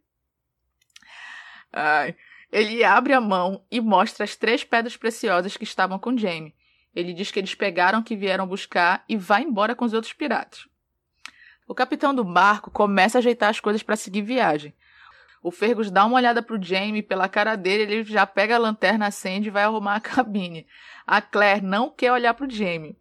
Ai. 1.73 2.15
Ele 2.53 2.85
abre 2.85 3.13
a 3.13 3.21
mão 3.21 3.65
e 3.69 3.81
mostra 3.81 4.23
as 4.23 4.37
três 4.37 4.63
pedras 4.63 4.97
preciosas 4.97 5.57
que 5.57 5.65
estavam 5.65 5.99
com 5.99 6.17
Jamie. 6.17 6.55
Ele 6.95 7.13
diz 7.13 7.33
que 7.33 7.41
eles 7.41 7.55
pegaram 7.57 8.01
que 8.01 8.17
vieram 8.17 8.47
buscar 8.47 9.05
e 9.09 9.17
vai 9.17 9.43
embora 9.43 9.75
com 9.75 9.85
os 9.85 9.93
outros 9.93 10.13
piratas. 10.13 10.69
O 11.69 11.75
capitão 11.75 12.15
do 12.15 12.25
barco 12.25 12.71
começa 12.71 13.19
a 13.19 13.21
ajeitar 13.21 13.51
as 13.51 13.61
coisas 13.61 13.83
para 13.83 13.95
seguir 13.95 14.23
viagem. 14.23 14.75
O 15.43 15.51
Fergus 15.51 15.91
dá 15.91 16.07
uma 16.07 16.17
olhada 16.17 16.43
pro 16.43 16.61
Jamie, 16.61 17.03
pela 17.03 17.29
cara 17.29 17.57
dele, 17.57 17.83
ele 17.83 18.05
já 18.05 18.27
pega 18.27 18.57
a 18.57 18.59
lanterna, 18.59 19.07
acende 19.07 19.49
e 19.49 19.51
vai 19.51 19.65
arrumar 19.65 19.97
a 19.97 20.01
cabine. 20.01 20.67
A 21.07 21.21
Claire 21.21 21.63
não 21.63 21.91
quer 21.91 22.11
olhar 22.11 22.33
pro 22.33 22.49
Jamie. 22.49 22.99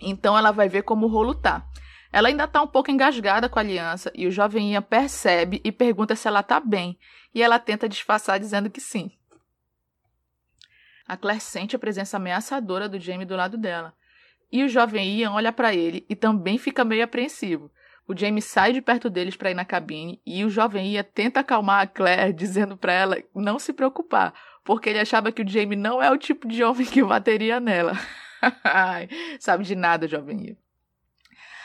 Então 0.00 0.36
ela 0.36 0.50
vai 0.50 0.66
ver 0.66 0.82
como 0.82 1.04
o 1.04 1.10
rolo 1.10 1.34
tá. 1.34 1.68
Ela 2.10 2.28
ainda 2.28 2.48
tá 2.48 2.62
um 2.62 2.66
pouco 2.66 2.90
engasgada 2.90 3.50
com 3.50 3.58
a 3.58 3.62
aliança 3.62 4.10
e 4.14 4.26
o 4.26 4.30
jovem 4.30 4.72
Ian 4.72 4.82
percebe 4.82 5.60
e 5.62 5.70
pergunta 5.70 6.16
se 6.16 6.26
ela 6.26 6.42
tá 6.42 6.58
bem. 6.58 6.98
E 7.34 7.42
ela 7.42 7.58
tenta 7.58 7.88
disfarçar 7.88 8.40
dizendo 8.40 8.70
que 8.70 8.80
sim. 8.80 9.12
A 11.06 11.18
Claire 11.18 11.40
sente 11.40 11.76
a 11.76 11.78
presença 11.78 12.16
ameaçadora 12.16 12.88
do 12.88 12.98
Jamie 12.98 13.26
do 13.26 13.36
lado 13.36 13.58
dela. 13.58 13.92
E 14.54 14.62
o 14.62 14.68
jovem 14.68 15.18
Ian 15.18 15.32
olha 15.32 15.52
para 15.52 15.74
ele 15.74 16.06
e 16.08 16.14
também 16.14 16.58
fica 16.58 16.84
meio 16.84 17.02
apreensivo. 17.02 17.72
O 18.06 18.16
Jamie 18.16 18.40
sai 18.40 18.72
de 18.72 18.80
perto 18.80 19.10
deles 19.10 19.34
para 19.34 19.50
ir 19.50 19.54
na 19.54 19.64
cabine 19.64 20.22
e 20.24 20.44
o 20.44 20.48
jovem 20.48 20.92
Ian 20.92 21.02
tenta 21.02 21.40
acalmar 21.40 21.82
a 21.82 21.86
Claire, 21.88 22.30
dizendo 22.38 22.76
para 22.76 22.92
ela 22.92 23.18
não 23.34 23.58
se 23.58 23.72
preocupar, 23.72 24.32
porque 24.62 24.90
ele 24.90 25.00
achava 25.00 25.32
que 25.32 25.42
o 25.42 25.48
Jamie 25.48 25.76
não 25.76 26.00
é 26.00 26.08
o 26.08 26.16
tipo 26.16 26.46
de 26.46 26.62
homem 26.62 26.86
que 26.86 27.02
bateria 27.02 27.58
nela. 27.58 27.94
Sabe 29.40 29.64
de 29.64 29.74
nada, 29.74 30.06
jovem 30.06 30.46
Ian. 30.46 30.56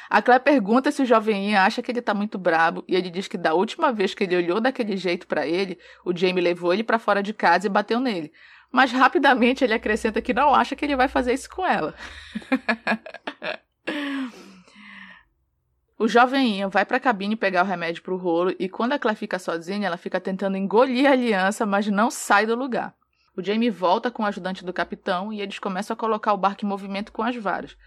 A 0.10 0.20
Claire 0.24 0.44
pergunta 0.44 0.92
se 0.92 1.04
o 1.04 1.06
jovem 1.06 1.52
Ian 1.52 1.62
acha 1.62 1.84
que 1.84 1.92
ele 1.92 2.02
tá 2.02 2.16
muito 2.16 2.40
brabo 2.40 2.84
e 2.88 2.96
ele 2.96 3.12
diz 3.12 3.28
que 3.28 3.38
da 3.38 3.54
última 3.54 3.94
vez 3.94 4.16
que 4.16 4.24
ele 4.24 4.36
olhou 4.36 4.60
daquele 4.60 4.98
jeito 4.98 5.28
para 5.28 5.46
ele, 5.46 5.78
o 6.04 6.12
Jamie 6.12 6.42
levou 6.42 6.74
ele 6.74 6.84
para 6.84 6.98
fora 6.98 7.22
de 7.22 7.36
casa 7.36 7.68
e 7.68 7.70
bateu 7.70 8.00
nele 8.00 8.34
mas 8.72 8.92
rapidamente 8.92 9.64
ele 9.64 9.74
acrescenta 9.74 10.22
que 10.22 10.34
não 10.34 10.54
acha 10.54 10.76
que 10.76 10.86
ele 10.86 10.96
vai 10.96 11.08
fazer 11.08 11.34
isso 11.34 11.50
com 11.50 11.66
ela. 11.66 11.96
o 15.98 16.08
jovem 16.08 16.68
vai 16.68 16.86
para 16.86 16.98
a 16.98 17.00
cabine 17.00 17.36
pegar 17.36 17.64
o 17.64 17.68
remédio 17.68 18.04
para 18.04 18.14
o 18.14 18.18
rolo 18.18 18.54
e 18.60 18.70
quando 18.70 18.94
a 18.94 19.00
Claire 19.00 19.18
fica 19.18 19.40
sozinha, 19.40 19.88
ela 19.88 19.98
fica 19.98 20.20
tentando 20.20 20.58
engolir 20.58 21.08
a 21.08 21.14
aliança, 21.14 21.66
mas 21.66 21.88
não 21.88 22.12
sai 22.12 22.46
do 22.46 22.56
lugar. 22.56 22.94
O 23.36 23.44
Jamie 23.44 23.70
volta 23.70 24.12
com 24.12 24.24
o 24.24 24.26
ajudante 24.26 24.66
do 24.66 24.74
capitão 24.74 25.32
e 25.32 25.42
eles 25.42 25.60
começam 25.60 25.94
a 25.94 25.98
colocar 25.98 26.34
o 26.34 26.38
barco 26.38 26.66
em 26.66 26.68
movimento 26.68 27.12
com 27.12 27.24
as 27.24 27.36
varas. 27.36 27.78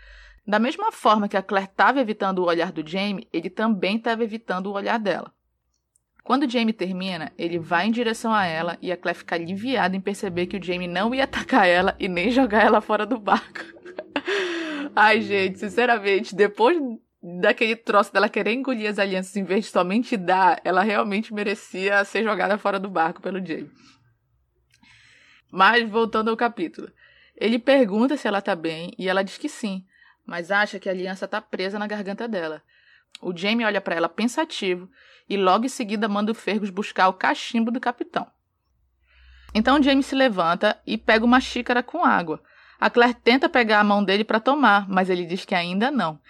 Da 0.46 0.58
mesma 0.58 0.90
forma 0.90 1.28
que 1.28 1.36
a 1.36 1.42
Claire 1.42 1.68
estava 1.68 2.00
evitando 2.00 2.40
o 2.40 2.46
olhar 2.46 2.72
do 2.72 2.86
Jamie, 2.86 3.28
ele 3.32 3.48
também 3.48 3.96
estava 3.96 4.24
evitando 4.24 4.66
o 4.66 4.72
olhar 4.72 4.98
dela. 4.98 5.32
Quando 6.24 6.48
Jamie 6.48 6.72
termina, 6.72 7.32
ele 7.36 7.58
vai 7.58 7.86
em 7.86 7.90
direção 7.90 8.32
a 8.32 8.46
ela 8.46 8.78
e 8.80 8.92
a 8.92 8.96
Claire 8.96 9.18
fica 9.18 9.34
aliviada 9.34 9.96
em 9.96 10.00
perceber 10.00 10.46
que 10.46 10.56
o 10.56 10.62
Jamie 10.62 10.86
não 10.86 11.14
ia 11.14 11.24
atacar 11.24 11.66
ela 11.66 11.96
e 11.98 12.08
nem 12.08 12.30
jogar 12.30 12.64
ela 12.64 12.80
fora 12.80 13.04
do 13.04 13.18
barco. 13.18 13.60
Ai, 14.94 15.20
gente, 15.20 15.58
sinceramente, 15.58 16.34
depois 16.34 16.78
daquele 17.40 17.74
troço 17.74 18.12
dela 18.12 18.28
querer 18.28 18.52
engolir 18.52 18.88
as 18.88 18.98
alianças 18.98 19.36
em 19.36 19.44
vez 19.44 19.64
de 19.64 19.70
somente 19.70 20.16
dar, 20.16 20.60
ela 20.64 20.82
realmente 20.82 21.34
merecia 21.34 22.04
ser 22.04 22.22
jogada 22.22 22.56
fora 22.56 22.78
do 22.78 22.88
barco 22.88 23.20
pelo 23.20 23.44
Jamie. 23.44 23.70
Mas 25.50 25.88
voltando 25.88 26.30
ao 26.30 26.36
capítulo. 26.36 26.90
Ele 27.36 27.58
pergunta 27.58 28.16
se 28.16 28.28
ela 28.28 28.40
tá 28.40 28.54
bem 28.54 28.92
e 28.96 29.08
ela 29.08 29.22
diz 29.22 29.38
que 29.38 29.48
sim, 29.48 29.84
mas 30.24 30.50
acha 30.50 30.78
que 30.78 30.88
a 30.88 30.92
aliança 30.92 31.26
tá 31.26 31.40
presa 31.40 31.78
na 31.78 31.86
garganta 31.86 32.28
dela. 32.28 32.62
O 33.20 33.36
Jamie 33.36 33.66
olha 33.66 33.80
para 33.80 33.94
ela 33.94 34.08
pensativo 34.08 34.88
e 35.32 35.36
logo 35.38 35.64
em 35.64 35.68
seguida 35.68 36.10
manda 36.10 36.30
o 36.30 36.34
Fergus 36.34 36.68
buscar 36.68 37.08
o 37.08 37.14
cachimbo 37.14 37.70
do 37.70 37.80
capitão. 37.80 38.26
Então 39.54 39.82
Jamie 39.82 40.02
se 40.02 40.14
levanta 40.14 40.78
e 40.86 40.98
pega 40.98 41.24
uma 41.24 41.40
xícara 41.40 41.82
com 41.82 42.04
água. 42.04 42.42
A 42.78 42.90
Claire 42.90 43.14
tenta 43.14 43.48
pegar 43.48 43.80
a 43.80 43.84
mão 43.84 44.04
dele 44.04 44.24
para 44.24 44.38
tomar, 44.38 44.86
mas 44.90 45.08
ele 45.08 45.24
diz 45.24 45.46
que 45.46 45.54
ainda 45.54 45.90
não. 45.90 46.20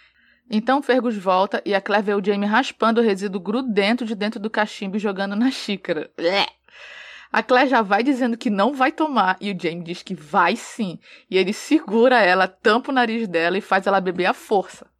Então 0.49 0.81
Fergus 0.81 1.17
volta 1.17 1.61
e 1.67 1.75
a 1.75 1.81
Claire 1.81 2.07
vê 2.07 2.15
o 2.15 2.25
Jamie 2.25 2.49
raspando 2.49 3.01
o 3.01 3.05
resíduo 3.05 3.41
grudento 3.41 4.05
de 4.05 4.15
dentro 4.15 4.39
do 4.39 4.49
cachimbo 4.49 4.97
e 4.97 5.01
jogando 5.01 5.35
na 5.35 5.51
xícara. 5.51 6.09
A 7.33 7.43
Claire 7.43 7.71
já 7.71 7.83
vai 7.83 8.05
dizendo 8.05 8.37
que 8.37 8.51
não 8.51 8.73
vai 8.73 8.93
tomar 8.93 9.37
e 9.41 9.51
o 9.51 9.59
Jamie 9.61 9.83
diz 9.83 10.01
que 10.05 10.15
vai 10.15 10.55
sim. 10.55 11.01
E 11.29 11.37
ele 11.37 11.53
segura 11.53 12.21
ela, 12.21 12.47
tampa 12.47 12.93
o 12.93 12.95
nariz 12.95 13.27
dela 13.27 13.59
e 13.59 13.61
faz 13.61 13.85
ela 13.89 14.01
beber 14.01 14.27
à 14.27 14.33
força. 14.33 14.92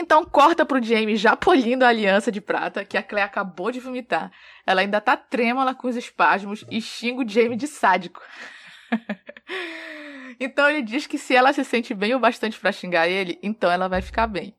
Então 0.00 0.24
corta 0.24 0.64
pro 0.64 0.80
Jamie 0.80 1.16
já 1.16 1.34
polindo 1.34 1.84
a 1.84 1.88
aliança 1.88 2.30
de 2.30 2.40
prata 2.40 2.84
que 2.84 2.96
a 2.96 3.02
Claire 3.02 3.26
acabou 3.26 3.72
de 3.72 3.80
vomitar. 3.80 4.30
Ela 4.64 4.82
ainda 4.82 5.00
tá 5.00 5.16
trêmula 5.16 5.74
com 5.74 5.88
os 5.88 5.96
espasmos 5.96 6.64
e 6.70 6.80
xinga 6.80 7.24
o 7.24 7.28
Jamie 7.28 7.56
de 7.56 7.66
sádico. 7.66 8.22
então 10.38 10.70
ele 10.70 10.82
diz 10.82 11.08
que 11.08 11.18
se 11.18 11.34
ela 11.34 11.52
se 11.52 11.64
sente 11.64 11.94
bem 11.94 12.14
o 12.14 12.20
bastante 12.20 12.60
para 12.60 12.70
xingar 12.70 13.08
ele, 13.08 13.40
então 13.42 13.68
ela 13.72 13.88
vai 13.88 14.00
ficar 14.00 14.28
bem. 14.28 14.54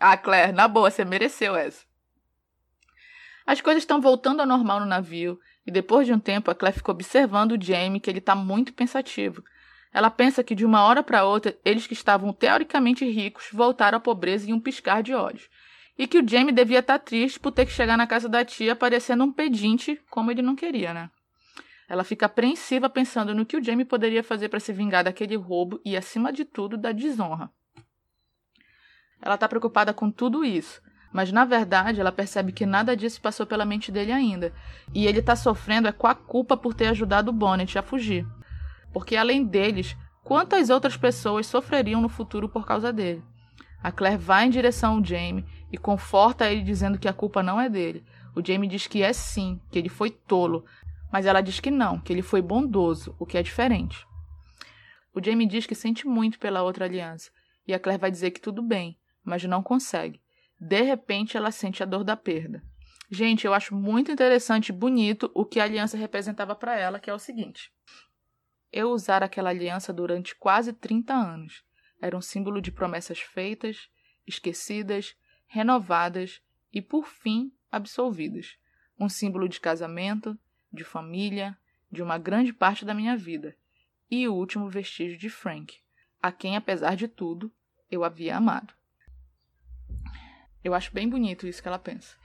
Ah, 0.00 0.16
Claire, 0.16 0.50
na 0.50 0.66
boa, 0.66 0.90
você 0.90 1.04
mereceu 1.04 1.54
essa. 1.54 1.84
As 3.46 3.60
coisas 3.60 3.84
estão 3.84 4.00
voltando 4.00 4.40
ao 4.40 4.46
normal 4.46 4.80
no 4.80 4.86
navio, 4.86 5.38
e 5.64 5.70
depois 5.70 6.04
de 6.04 6.12
um 6.12 6.18
tempo 6.18 6.50
a 6.50 6.54
Claire 6.54 6.78
fica 6.78 6.90
observando 6.90 7.52
o 7.52 7.62
Jamie 7.62 8.00
que 8.00 8.10
ele 8.10 8.20
tá 8.20 8.34
muito 8.34 8.72
pensativo. 8.72 9.44
Ela 9.92 10.10
pensa 10.10 10.44
que 10.44 10.54
de 10.54 10.64
uma 10.64 10.84
hora 10.84 11.02
para 11.02 11.24
outra, 11.24 11.58
eles 11.64 11.86
que 11.86 11.94
estavam 11.94 12.32
teoricamente 12.32 13.04
ricos 13.04 13.48
voltaram 13.52 13.98
à 13.98 14.00
pobreza 14.00 14.48
em 14.48 14.52
um 14.52 14.60
piscar 14.60 15.02
de 15.02 15.12
olhos. 15.12 15.48
E 15.98 16.06
que 16.06 16.18
o 16.18 16.28
Jamie 16.28 16.52
devia 16.52 16.78
estar 16.78 16.98
tá 16.98 17.04
triste 17.04 17.40
por 17.40 17.50
ter 17.50 17.66
que 17.66 17.72
chegar 17.72 17.96
na 17.96 18.06
casa 18.06 18.28
da 18.28 18.44
tia 18.44 18.76
parecendo 18.76 19.24
um 19.24 19.32
pedinte, 19.32 20.00
como 20.08 20.30
ele 20.30 20.42
não 20.42 20.54
queria, 20.54 20.94
né? 20.94 21.10
Ela 21.88 22.04
fica 22.04 22.26
apreensiva 22.26 22.88
pensando 22.88 23.34
no 23.34 23.44
que 23.44 23.56
o 23.56 23.62
Jamie 23.62 23.84
poderia 23.84 24.22
fazer 24.22 24.48
para 24.48 24.60
se 24.60 24.72
vingar 24.72 25.02
daquele 25.02 25.34
roubo 25.36 25.80
e, 25.84 25.96
acima 25.96 26.32
de 26.32 26.44
tudo, 26.44 26.76
da 26.76 26.92
desonra. 26.92 27.50
Ela 29.20 29.34
está 29.34 29.48
preocupada 29.48 29.92
com 29.92 30.08
tudo 30.08 30.44
isso, 30.44 30.80
mas 31.12 31.32
na 31.32 31.44
verdade 31.44 32.00
ela 32.00 32.12
percebe 32.12 32.52
que 32.52 32.64
nada 32.64 32.96
disso 32.96 33.20
passou 33.20 33.44
pela 33.44 33.64
mente 33.64 33.90
dele 33.90 34.12
ainda, 34.12 34.54
e 34.94 35.04
ele 35.06 35.18
está 35.18 35.34
sofrendo 35.34 35.88
é 35.88 35.92
com 35.92 36.06
a 36.06 36.14
culpa 36.14 36.56
por 36.56 36.72
ter 36.72 36.86
ajudado 36.86 37.30
o 37.30 37.34
Bonnet 37.34 37.76
a 37.76 37.82
fugir 37.82 38.24
porque 38.92 39.16
além 39.16 39.44
deles, 39.44 39.96
quantas 40.22 40.70
outras 40.70 40.96
pessoas 40.96 41.46
sofreriam 41.46 42.00
no 42.00 42.08
futuro 42.08 42.48
por 42.48 42.66
causa 42.66 42.92
dele? 42.92 43.22
A 43.82 43.90
Claire 43.90 44.18
vai 44.18 44.46
em 44.46 44.50
direção 44.50 44.96
ao 44.96 45.04
Jamie 45.04 45.44
e 45.72 45.78
conforta 45.78 46.50
ele 46.50 46.62
dizendo 46.62 46.98
que 46.98 47.08
a 47.08 47.12
culpa 47.12 47.42
não 47.42 47.60
é 47.60 47.68
dele. 47.68 48.04
O 48.36 48.44
Jamie 48.44 48.68
diz 48.68 48.86
que 48.86 49.02
é 49.02 49.12
sim, 49.12 49.60
que 49.70 49.78
ele 49.78 49.88
foi 49.88 50.10
tolo, 50.10 50.64
mas 51.10 51.26
ela 51.26 51.40
diz 51.40 51.60
que 51.60 51.70
não, 51.70 51.98
que 51.98 52.12
ele 52.12 52.22
foi 52.22 52.42
bondoso, 52.42 53.14
o 53.18 53.26
que 53.26 53.38
é 53.38 53.42
diferente. 53.42 54.06
O 55.14 55.24
Jamie 55.24 55.46
diz 55.46 55.66
que 55.66 55.74
sente 55.74 56.06
muito 56.06 56.38
pela 56.38 56.62
outra 56.62 56.84
aliança, 56.84 57.30
e 57.66 57.74
a 57.74 57.78
Claire 57.78 58.00
vai 58.00 58.10
dizer 58.10 58.30
que 58.30 58.40
tudo 58.40 58.62
bem, 58.62 58.98
mas 59.24 59.42
não 59.44 59.62
consegue. 59.62 60.20
De 60.60 60.82
repente, 60.82 61.36
ela 61.36 61.50
sente 61.50 61.82
a 61.82 61.86
dor 61.86 62.04
da 62.04 62.16
perda. 62.16 62.62
Gente, 63.10 63.44
eu 63.44 63.52
acho 63.52 63.74
muito 63.74 64.12
interessante 64.12 64.68
e 64.68 64.72
bonito 64.72 65.30
o 65.34 65.44
que 65.44 65.58
a 65.58 65.64
aliança 65.64 65.96
representava 65.96 66.54
para 66.54 66.78
ela, 66.78 67.00
que 67.00 67.10
é 67.10 67.14
o 67.14 67.18
seguinte: 67.18 67.72
eu 68.72 68.90
usara 68.90 69.26
aquela 69.26 69.50
aliança 69.50 69.92
durante 69.92 70.34
quase 70.34 70.72
30 70.72 71.12
anos. 71.12 71.64
Era 72.00 72.16
um 72.16 72.20
símbolo 72.20 72.60
de 72.60 72.70
promessas 72.70 73.20
feitas, 73.20 73.90
esquecidas, 74.26 75.16
renovadas 75.46 76.40
e, 76.72 76.80
por 76.80 77.06
fim, 77.06 77.52
absolvidas. 77.70 78.56
Um 78.98 79.08
símbolo 79.08 79.48
de 79.48 79.60
casamento, 79.60 80.38
de 80.72 80.84
família, 80.84 81.56
de 81.90 82.02
uma 82.02 82.18
grande 82.18 82.52
parte 82.52 82.84
da 82.84 82.94
minha 82.94 83.16
vida, 83.16 83.56
e 84.10 84.26
o 84.28 84.34
último 84.34 84.68
vestígio 84.68 85.18
de 85.18 85.28
Frank, 85.28 85.78
a 86.22 86.30
quem, 86.30 86.56
apesar 86.56 86.94
de 86.94 87.08
tudo, 87.08 87.52
eu 87.90 88.04
havia 88.04 88.36
amado. 88.36 88.72
Eu 90.62 90.74
acho 90.74 90.92
bem 90.92 91.08
bonito 91.08 91.46
isso 91.46 91.62
que 91.62 91.68
ela 91.68 91.78
pensa. 91.78 92.16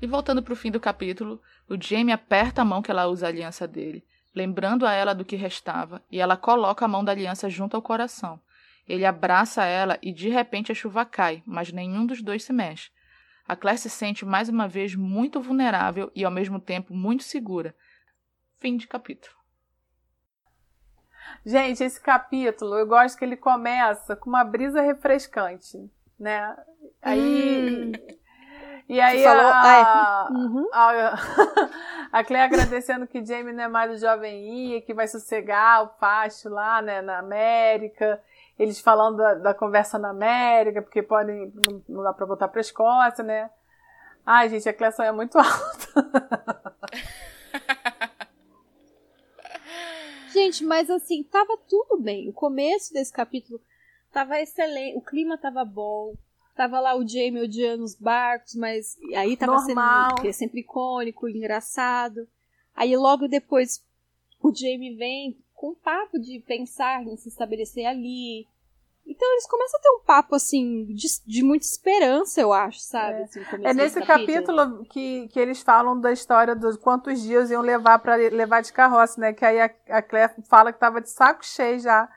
E 0.00 0.06
voltando 0.06 0.42
para 0.42 0.52
o 0.52 0.56
fim 0.56 0.70
do 0.70 0.80
capítulo, 0.80 1.40
o 1.68 1.80
Jamie 1.80 2.12
aperta 2.12 2.62
a 2.62 2.64
mão 2.64 2.82
que 2.82 2.90
ela 2.90 3.06
usa 3.06 3.26
a 3.26 3.28
aliança 3.28 3.68
dele, 3.68 4.04
lembrando 4.34 4.86
a 4.86 4.92
ela 4.92 5.14
do 5.14 5.24
que 5.24 5.36
restava, 5.36 6.02
e 6.10 6.20
ela 6.20 6.36
coloca 6.36 6.84
a 6.84 6.88
mão 6.88 7.04
da 7.04 7.12
aliança 7.12 7.48
junto 7.48 7.76
ao 7.76 7.82
coração. 7.82 8.40
Ele 8.88 9.06
abraça 9.06 9.64
ela 9.64 9.98
e 10.02 10.12
de 10.12 10.28
repente 10.28 10.72
a 10.72 10.74
chuva 10.74 11.04
cai, 11.04 11.42
mas 11.46 11.72
nenhum 11.72 12.04
dos 12.04 12.22
dois 12.22 12.44
se 12.44 12.52
mexe. 12.52 12.90
A 13.46 13.56
Claire 13.56 13.78
se 13.78 13.90
sente 13.90 14.24
mais 14.24 14.48
uma 14.48 14.66
vez 14.66 14.94
muito 14.94 15.40
vulnerável 15.40 16.10
e 16.14 16.24
ao 16.24 16.30
mesmo 16.30 16.60
tempo 16.60 16.94
muito 16.94 17.22
segura. 17.22 17.74
Fim 18.58 18.76
de 18.76 18.86
capítulo. 18.86 19.34
Gente, 21.44 21.82
esse 21.82 22.00
capítulo, 22.00 22.76
eu 22.76 22.86
gosto 22.86 23.18
que 23.18 23.24
ele 23.24 23.36
começa 23.36 24.14
com 24.14 24.28
uma 24.28 24.44
brisa 24.44 24.80
refrescante, 24.80 25.78
né? 26.18 26.56
Aí. 27.00 27.92
E 28.88 29.00
aí 29.00 29.22
falou, 29.22 29.46
a, 29.46 30.28
é. 30.28 30.32
uhum. 30.32 30.68
a, 30.72 31.14
a 32.20 32.24
Clea 32.24 32.44
agradecendo 32.44 33.06
que 33.06 33.24
Jamie 33.24 33.52
não 33.52 33.64
é 33.64 33.68
mais 33.68 33.92
o 33.92 33.96
jovem 33.98 34.76
I, 34.76 34.82
que 34.82 34.92
vai 34.92 35.08
sossegar 35.08 35.84
o 35.84 35.88
facho 35.98 36.48
lá, 36.48 36.82
né, 36.82 37.00
na 37.00 37.18
América. 37.18 38.20
Eles 38.58 38.80
falando 38.80 39.16
da, 39.16 39.34
da 39.34 39.54
conversa 39.54 39.98
na 39.98 40.10
América, 40.10 40.82
porque 40.82 41.02
podem, 41.02 41.52
não, 41.54 41.82
não 41.88 42.02
dá 42.02 42.12
pra 42.12 42.26
voltar 42.26 42.48
pra 42.48 42.60
Escócia, 42.60 43.24
né? 43.24 43.50
Ai, 44.26 44.48
gente, 44.48 44.68
a 44.68 44.74
Clea 44.74 44.92
é 45.00 45.12
muito 45.12 45.36
alta. 45.38 46.76
Gente, 50.32 50.64
mas 50.64 50.88
assim, 50.88 51.22
tava 51.22 51.58
tudo 51.68 52.00
bem. 52.00 52.28
O 52.28 52.32
começo 52.32 52.92
desse 52.92 53.12
capítulo 53.12 53.60
tava 54.10 54.40
excelente, 54.40 54.96
o 54.96 55.02
clima 55.02 55.36
tava 55.36 55.64
bom. 55.64 56.14
Tava 56.62 56.78
lá 56.78 56.94
o 56.94 57.04
Jamie 57.04 57.42
odiando 57.42 57.82
os 57.82 57.96
barcos, 57.96 58.54
mas 58.54 58.96
aí 59.16 59.36
tava 59.36 59.56
Normal. 59.56 60.16
sendo 60.18 60.28
é 60.28 60.32
sempre 60.32 60.60
icônico, 60.60 61.28
engraçado. 61.28 62.28
Aí 62.72 62.96
logo 62.96 63.26
depois 63.26 63.84
o 64.40 64.54
Jamie 64.54 64.94
vem 64.94 65.36
com 65.52 65.70
um 65.70 65.74
papo 65.74 66.20
de 66.20 66.38
pensar 66.46 67.02
em 67.02 67.16
se 67.16 67.28
estabelecer 67.28 67.84
ali, 67.84 68.46
então 69.04 69.28
eles 69.32 69.46
começam 69.48 69.80
a 69.80 69.82
ter 69.82 69.90
um 69.90 70.04
papo, 70.06 70.36
assim, 70.36 70.84
de, 70.84 71.08
de 71.26 71.42
muita 71.42 71.66
esperança, 71.66 72.40
eu 72.40 72.52
acho, 72.52 72.78
sabe? 72.78 73.22
É, 73.22 73.22
assim, 73.24 73.40
é 73.64 73.74
nesse 73.74 74.00
capítulo, 74.00 74.56
capítulo, 74.58 74.84
que, 74.84 75.26
que 75.32 75.40
eles 75.40 75.62
falam 75.62 76.00
da 76.00 76.12
história 76.12 76.54
dos 76.54 76.76
quantos 76.76 77.20
dias 77.20 77.50
iam 77.50 77.60
levar 77.60 77.98
para 77.98 78.14
levar 78.14 78.60
de 78.62 78.72
carroça, 78.72 79.20
né? 79.20 79.32
Que 79.32 79.44
aí 79.44 79.60
a, 79.60 79.68
a 79.88 80.00
Claire 80.00 80.32
fala 80.48 80.72
que 80.72 80.78
tava 80.78 81.00
de 81.00 81.10
saco 81.10 81.44
cheio 81.44 81.80
já 81.80 82.08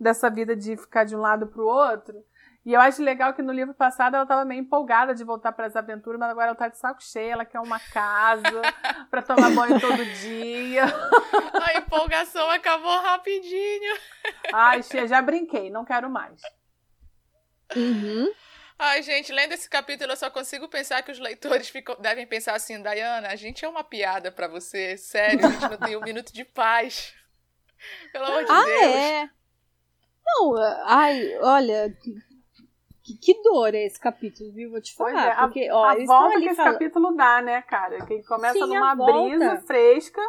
dessa 0.00 0.28
vida 0.28 0.56
de 0.56 0.76
ficar 0.76 1.04
de 1.04 1.14
um 1.14 1.20
lado 1.20 1.46
pro 1.46 1.64
outro. 1.64 2.24
E 2.64 2.72
eu 2.72 2.80
acho 2.80 3.02
legal 3.02 3.34
que 3.34 3.42
no 3.42 3.52
livro 3.52 3.74
passado 3.74 4.14
ela 4.14 4.22
estava 4.22 4.44
meio 4.44 4.60
empolgada 4.60 5.14
de 5.14 5.22
voltar 5.22 5.52
para 5.52 5.66
as 5.66 5.76
aventuras, 5.76 6.18
mas 6.18 6.30
agora 6.30 6.46
ela 6.46 6.56
tá 6.56 6.68
de 6.68 6.78
saco 6.78 7.02
cheio, 7.02 7.32
ela 7.32 7.44
quer 7.44 7.60
uma 7.60 7.78
casa 7.78 8.62
para 9.10 9.20
tomar 9.20 9.50
banho 9.50 9.78
todo 9.78 10.02
dia. 10.02 10.84
A 11.62 11.78
empolgação 11.78 12.48
acabou 12.50 13.02
rapidinho. 13.02 13.96
Ai, 14.52 14.82
Xia, 14.82 15.06
já 15.06 15.20
brinquei, 15.20 15.68
não 15.68 15.84
quero 15.84 16.08
mais. 16.08 16.40
Uhum. 17.76 18.32
Ai, 18.78 19.02
gente, 19.02 19.30
lendo 19.30 19.52
esse 19.52 19.68
capítulo, 19.68 20.12
eu 20.12 20.16
só 20.16 20.30
consigo 20.30 20.66
pensar 20.66 21.02
que 21.02 21.12
os 21.12 21.18
leitores 21.18 21.68
ficam, 21.68 21.96
devem 22.00 22.26
pensar 22.26 22.54
assim, 22.54 22.82
Dayana, 22.82 23.28
a 23.28 23.36
gente 23.36 23.64
é 23.64 23.68
uma 23.68 23.84
piada 23.84 24.32
para 24.32 24.48
você, 24.48 24.96
sério, 24.96 25.46
a 25.46 25.50
gente 25.50 25.68
não 25.68 25.76
tem 25.76 25.96
um 25.96 26.02
minuto 26.02 26.32
de 26.32 26.44
paz. 26.44 27.14
Pelo 28.10 28.24
amor 28.24 28.44
de 28.44 28.50
ah, 28.50 28.64
Deus. 28.64 28.94
É? 28.94 29.30
Não, 30.26 30.54
ai, 30.86 31.38
olha, 31.40 31.96
que, 33.04 33.14
que 33.14 33.42
dor 33.42 33.74
é 33.74 33.84
esse 33.84 34.00
capítulo, 34.00 34.50
viu? 34.50 34.70
Vou 34.70 34.80
te 34.80 34.94
falar. 34.94 35.28
É, 35.28 35.34
porque, 35.42 35.68
a, 35.68 35.76
ó, 35.76 35.84
a 35.84 36.04
volta 36.06 36.40
que 36.40 36.48
esse 36.48 36.56
capítulo 36.56 37.14
dá, 37.14 37.42
né, 37.42 37.60
cara? 37.62 38.04
Que 38.06 38.14
ele 38.14 38.22
começa 38.24 38.54
Sim, 38.54 38.66
numa 38.66 38.94
brisa 38.94 39.58
fresca 39.66 40.22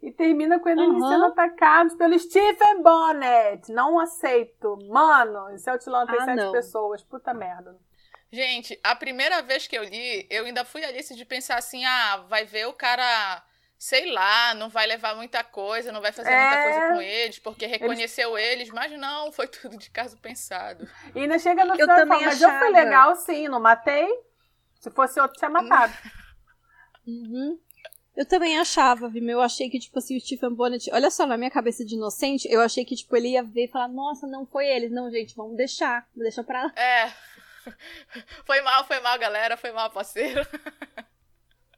e 0.00 0.12
termina 0.12 0.60
com 0.60 0.68
eles 0.68 0.86
uhum. 0.86 1.08
sendo 1.08 1.24
atacados 1.24 1.94
pelo 1.94 2.16
Stephen 2.16 2.82
Bonnet. 2.82 3.72
Não 3.72 3.98
aceito. 3.98 4.78
Mano, 4.88 5.50
esse 5.50 5.68
Outlaw 5.68 6.06
tem 6.06 6.20
ah, 6.20 6.24
sete 6.24 6.36
não. 6.36 6.52
pessoas. 6.52 7.02
Puta 7.02 7.34
merda. 7.34 7.76
Gente, 8.30 8.78
a 8.84 8.94
primeira 8.94 9.42
vez 9.42 9.66
que 9.66 9.76
eu 9.76 9.82
li, 9.82 10.26
eu 10.30 10.44
ainda 10.44 10.64
fui 10.64 10.84
ali 10.84 11.00
de 11.00 11.24
pensar 11.24 11.56
assim, 11.56 11.84
ah, 11.84 12.24
vai 12.28 12.44
ver 12.44 12.66
o 12.66 12.72
cara 12.72 13.44
sei 13.78 14.10
lá, 14.10 14.54
não 14.54 14.68
vai 14.68 14.86
levar 14.86 15.14
muita 15.16 15.42
coisa, 15.44 15.92
não 15.92 16.00
vai 16.00 16.12
fazer 16.12 16.30
é... 16.30 16.40
muita 16.40 16.62
coisa 16.62 16.94
com 16.94 17.02
eles, 17.02 17.38
porque 17.38 17.66
reconheceu 17.66 18.38
eles... 18.38 18.68
eles... 18.68 18.70
mas 18.70 18.92
não, 18.98 19.30
foi 19.32 19.46
tudo 19.46 19.76
de 19.76 19.90
caso 19.90 20.16
pensado. 20.18 20.88
E 21.14 21.20
ainda 21.20 21.38
chega 21.38 21.64
no 21.64 21.74
final 21.74 21.98
e 21.98 22.06
fala, 22.06 22.20
mas 22.24 22.40
eu 22.40 22.50
fui 22.58 22.70
legal 22.70 23.16
sim, 23.16 23.48
não 23.48 23.60
matei. 23.60 24.08
Se 24.80 24.90
fosse 24.90 25.18
outro, 25.20 25.38
tinha 25.38 25.50
matado. 25.50 25.92
uhum. 27.06 27.58
Eu 28.16 28.24
também 28.24 28.58
achava, 28.58 29.08
viu? 29.08 29.28
Eu 29.28 29.40
achei 29.40 29.68
que, 29.68 29.78
tipo 29.78 29.98
assim, 29.98 30.16
o 30.16 30.20
Stephen 30.20 30.54
Bonnet. 30.54 30.88
Olha 30.92 31.10
só, 31.10 31.26
na 31.26 31.36
minha 31.36 31.50
cabeça 31.50 31.84
de 31.84 31.96
inocente, 31.96 32.46
eu 32.48 32.60
achei 32.60 32.84
que, 32.84 32.94
tipo, 32.94 33.16
ele 33.16 33.30
ia 33.30 33.42
ver 33.42 33.64
e 33.64 33.68
falar: 33.68 33.88
Nossa, 33.88 34.24
não 34.26 34.46
foi 34.46 34.66
eles. 34.66 34.92
Não, 34.92 35.10
gente, 35.10 35.34
vamos 35.34 35.56
deixar. 35.56 36.06
Vamos 36.14 36.22
deixar 36.22 36.44
pra 36.44 36.64
lá. 36.64 36.72
É. 36.76 37.12
Foi 38.44 38.60
mal, 38.60 38.86
foi 38.86 39.00
mal, 39.00 39.18
galera. 39.18 39.56
Foi 39.56 39.72
mal, 39.72 39.90
parceiro. 39.90 40.46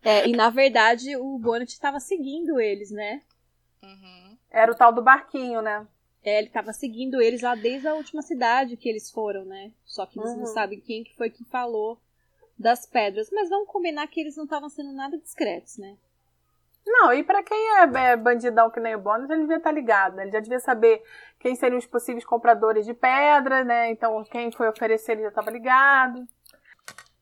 É, 0.03 0.29
e 0.29 0.33
na 0.33 0.51
verdade 0.51 1.17
o 1.17 1.39
Bonnet 1.39 1.73
estava 1.73 2.01
seguindo 2.01 2.61
eles, 2.61 2.91
né? 2.91 3.23
Uhum. 3.83 4.37
Era 4.51 4.73
o 4.73 4.75
tal 4.75 4.93
do 4.93 5.03
barquinho, 5.03 5.61
né? 5.61 5.87
É, 6.23 6.39
ele 6.39 6.49
estava 6.49 6.73
seguindo 6.73 7.21
eles 7.21 7.43
lá 7.43 7.55
desde 7.55 7.87
a 7.87 7.95
última 7.95 8.23
cidade 8.23 8.77
que 8.77 8.89
eles 8.89 9.11
foram, 9.11 9.45
né? 9.45 9.71
Só 9.85 10.07
que 10.07 10.19
eles 10.19 10.33
uhum. 10.33 10.39
não 10.39 10.47
sabem 10.47 10.81
quem 10.81 11.05
que 11.05 11.15
foi 11.17 11.31
que 11.31 11.45
falou 11.45 12.01
das 12.59 12.87
pedras. 12.87 13.31
Mas 13.31 13.49
vamos 13.49 13.69
combinar 13.69 14.07
que 14.09 14.21
eles 14.21 14.37
não 14.37 14.45
estavam 14.45 14.69
sendo 14.69 14.93
nada 14.93 15.17
discretos, 15.19 15.79
né? 15.79 15.97
Não, 16.87 17.13
e 17.13 17.25
para 17.25 17.43
quem 17.43 17.59
é, 17.77 18.13
é, 18.13 18.17
bandidão 18.17 18.71
que 18.71 18.79
nem 18.79 18.95
o 18.95 19.01
Bonnet, 19.01 19.31
ele 19.31 19.43
devia 19.43 19.57
estar 19.57 19.71
tá 19.71 19.75
ligado, 19.75 20.15
né? 20.15 20.23
Ele 20.23 20.33
já 20.33 20.41
devia 20.41 20.61
saber 20.61 21.03
quem 21.41 21.57
seriam 21.57 21.79
os 21.79 21.87
possíveis 21.87 22.25
compradores 22.25 22.87
de 22.87 22.95
pedra, 22.95 23.65
né? 23.65 23.91
Então, 23.91 24.23
quem 24.25 24.53
foi 24.53 24.69
oferecer, 24.69 25.13
ele 25.13 25.23
já 25.23 25.29
estava 25.29 25.51
ligado. 25.51 26.27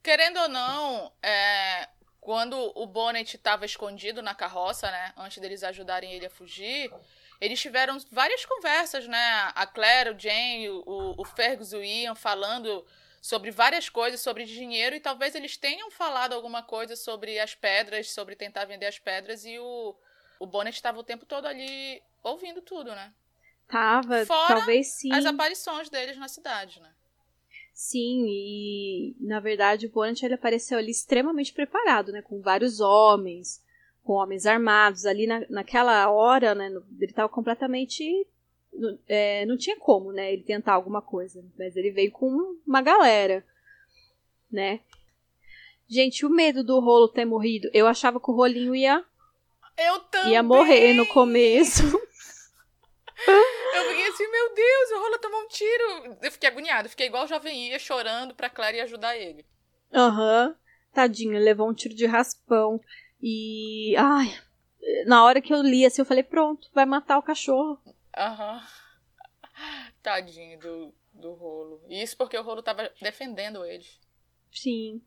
Querendo 0.03 0.39
ou 0.39 0.49
não, 0.51 1.11
é, 1.23 1.89
quando 2.25 2.73
o 2.75 2.87
Bonnet 2.87 3.37
estava 3.37 3.67
escondido 3.67 4.23
na 4.23 4.35
carroça, 4.35 4.91
né, 4.91 5.13
antes 5.15 5.37
deles 5.39 5.63
ajudarem 5.63 6.11
ele 6.11 6.25
a 6.25 6.31
fugir, 6.31 6.91
eles 7.39 7.61
tiveram 7.61 7.99
várias 8.11 8.47
conversas, 8.47 9.07
né? 9.07 9.53
A 9.55 9.67
Claire, 9.67 10.09
o 10.09 10.19
Jane, 10.19 10.71
o, 10.71 11.15
o 11.19 11.25
Fergus 11.27 11.75
e 11.75 11.77
o 11.77 11.85
Ian 11.85 12.15
falando 12.15 12.83
sobre 13.21 13.51
várias 13.51 13.91
coisas, 13.91 14.23
sobre 14.23 14.45
dinheiro, 14.47 14.97
e 14.97 15.01
talvez 15.01 15.35
eles 15.35 15.59
tenham 15.59 15.91
falado 15.91 16.33
alguma 16.33 16.63
coisa 16.63 16.97
sobre 16.97 17.39
as 17.39 17.55
pedras, 17.55 18.11
sobre 18.11 18.35
tentar 18.35 18.65
vender 18.65 18.87
as 18.87 18.99
pedras, 18.99 19.45
e 19.45 19.59
o, 19.59 19.95
o 20.41 20.47
Bonnet 20.47 20.75
estava 20.75 20.99
o 20.99 21.05
tempo 21.05 21.27
todo 21.27 21.45
ali 21.45 22.03
ouvindo 22.23 22.63
tudo, 22.63 22.95
né? 22.95 23.13
Tava, 23.69 24.25
Fora 24.25 24.57
talvez 24.57 24.95
sim. 24.99 25.13
as 25.13 25.27
aparições 25.27 25.91
deles 25.91 26.17
na 26.17 26.29
cidade, 26.29 26.81
né? 26.81 26.91
Sim, 27.75 28.25
e 28.29 29.17
na 29.19 29.41
verdade 29.41 29.87
o 29.87 29.91
Bonnet 29.91 30.25
ele 30.25 30.35
apareceu 30.35 30.79
ali 30.79 30.93
extremamente 30.93 31.53
preparado, 31.53 32.13
né? 32.13 32.23
Com 32.23 32.41
vários 32.41 32.81
homens, 32.81 33.61
com 34.05 34.13
homens 34.13 34.47
armados. 34.47 35.05
Ali 35.05 35.27
na, 35.27 35.45
naquela 35.51 36.09
hora, 36.09 36.55
né? 36.55 36.69
Ele 36.69 37.11
estava 37.11 37.29
completamente. 37.29 38.05
É, 39.09 39.45
não 39.47 39.57
tinha 39.57 39.77
como, 39.77 40.13
né? 40.13 40.33
Ele 40.33 40.45
tentar 40.45 40.75
alguma 40.75 41.03
coisa. 41.03 41.45
Mas 41.59 41.77
ele 41.77 41.91
veio 41.91 42.13
com 42.13 42.57
uma 42.65 42.81
galera, 42.81 43.45
né? 44.51 44.79
Gente, 45.89 46.25
o 46.25 46.31
medo 46.31 46.63
do 46.63 46.79
rolo 46.79 47.09
ter 47.09 47.25
morrido. 47.25 47.69
Eu 47.75 47.89
achava 47.89 48.21
que 48.21 48.31
o 48.31 48.35
rolinho 48.35 48.75
ia. 48.75 49.05
Eu 49.77 49.99
também. 49.99 50.33
Ia 50.33 50.45
morrer 50.45 50.95
no 50.95 51.07
começo. 51.07 51.83
Meu 54.55 54.86
Deus, 54.86 54.90
o 54.93 55.02
Rola 55.02 55.18
tomou 55.18 55.40
um 55.40 55.48
tiro. 55.48 56.16
Eu 56.22 56.31
fiquei 56.31 56.48
agoniada, 56.48 56.89
fiquei 56.89 57.06
igual 57.06 57.24
o 57.24 57.28
Jovem 57.28 57.68
Ia, 57.68 57.78
chorando 57.78 58.35
pra 58.35 58.48
Clara 58.48 58.76
ir 58.76 58.81
ajudar 58.82 59.16
ele. 59.16 59.44
Aham. 59.93 60.48
Uhum. 60.48 60.55
Tadinho, 60.93 61.32
ele 61.35 61.44
levou 61.44 61.68
um 61.68 61.74
tiro 61.74 61.94
de 61.94 62.06
raspão. 62.06 62.81
E. 63.20 63.97
Ai. 63.97 64.32
Na 65.06 65.24
hora 65.24 65.40
que 65.40 65.52
eu 65.52 65.60
li 65.60 65.85
assim, 65.85 66.02
eu 66.02 66.06
falei, 66.06 66.22
pronto, 66.22 66.70
vai 66.72 66.86
matar 66.86 67.18
o 67.18 67.22
cachorro. 67.22 67.81
Aham. 68.16 68.55
Uhum. 68.55 69.90
Tadinho 70.02 70.59
do, 70.60 70.94
do 71.12 71.32
rolo. 71.32 71.82
Isso 71.89 72.16
porque 72.16 72.39
o 72.39 72.43
rolo 72.43 72.62
tava 72.62 72.93
defendendo 73.01 73.64
eles. 73.64 73.98
Sim. 74.52 75.02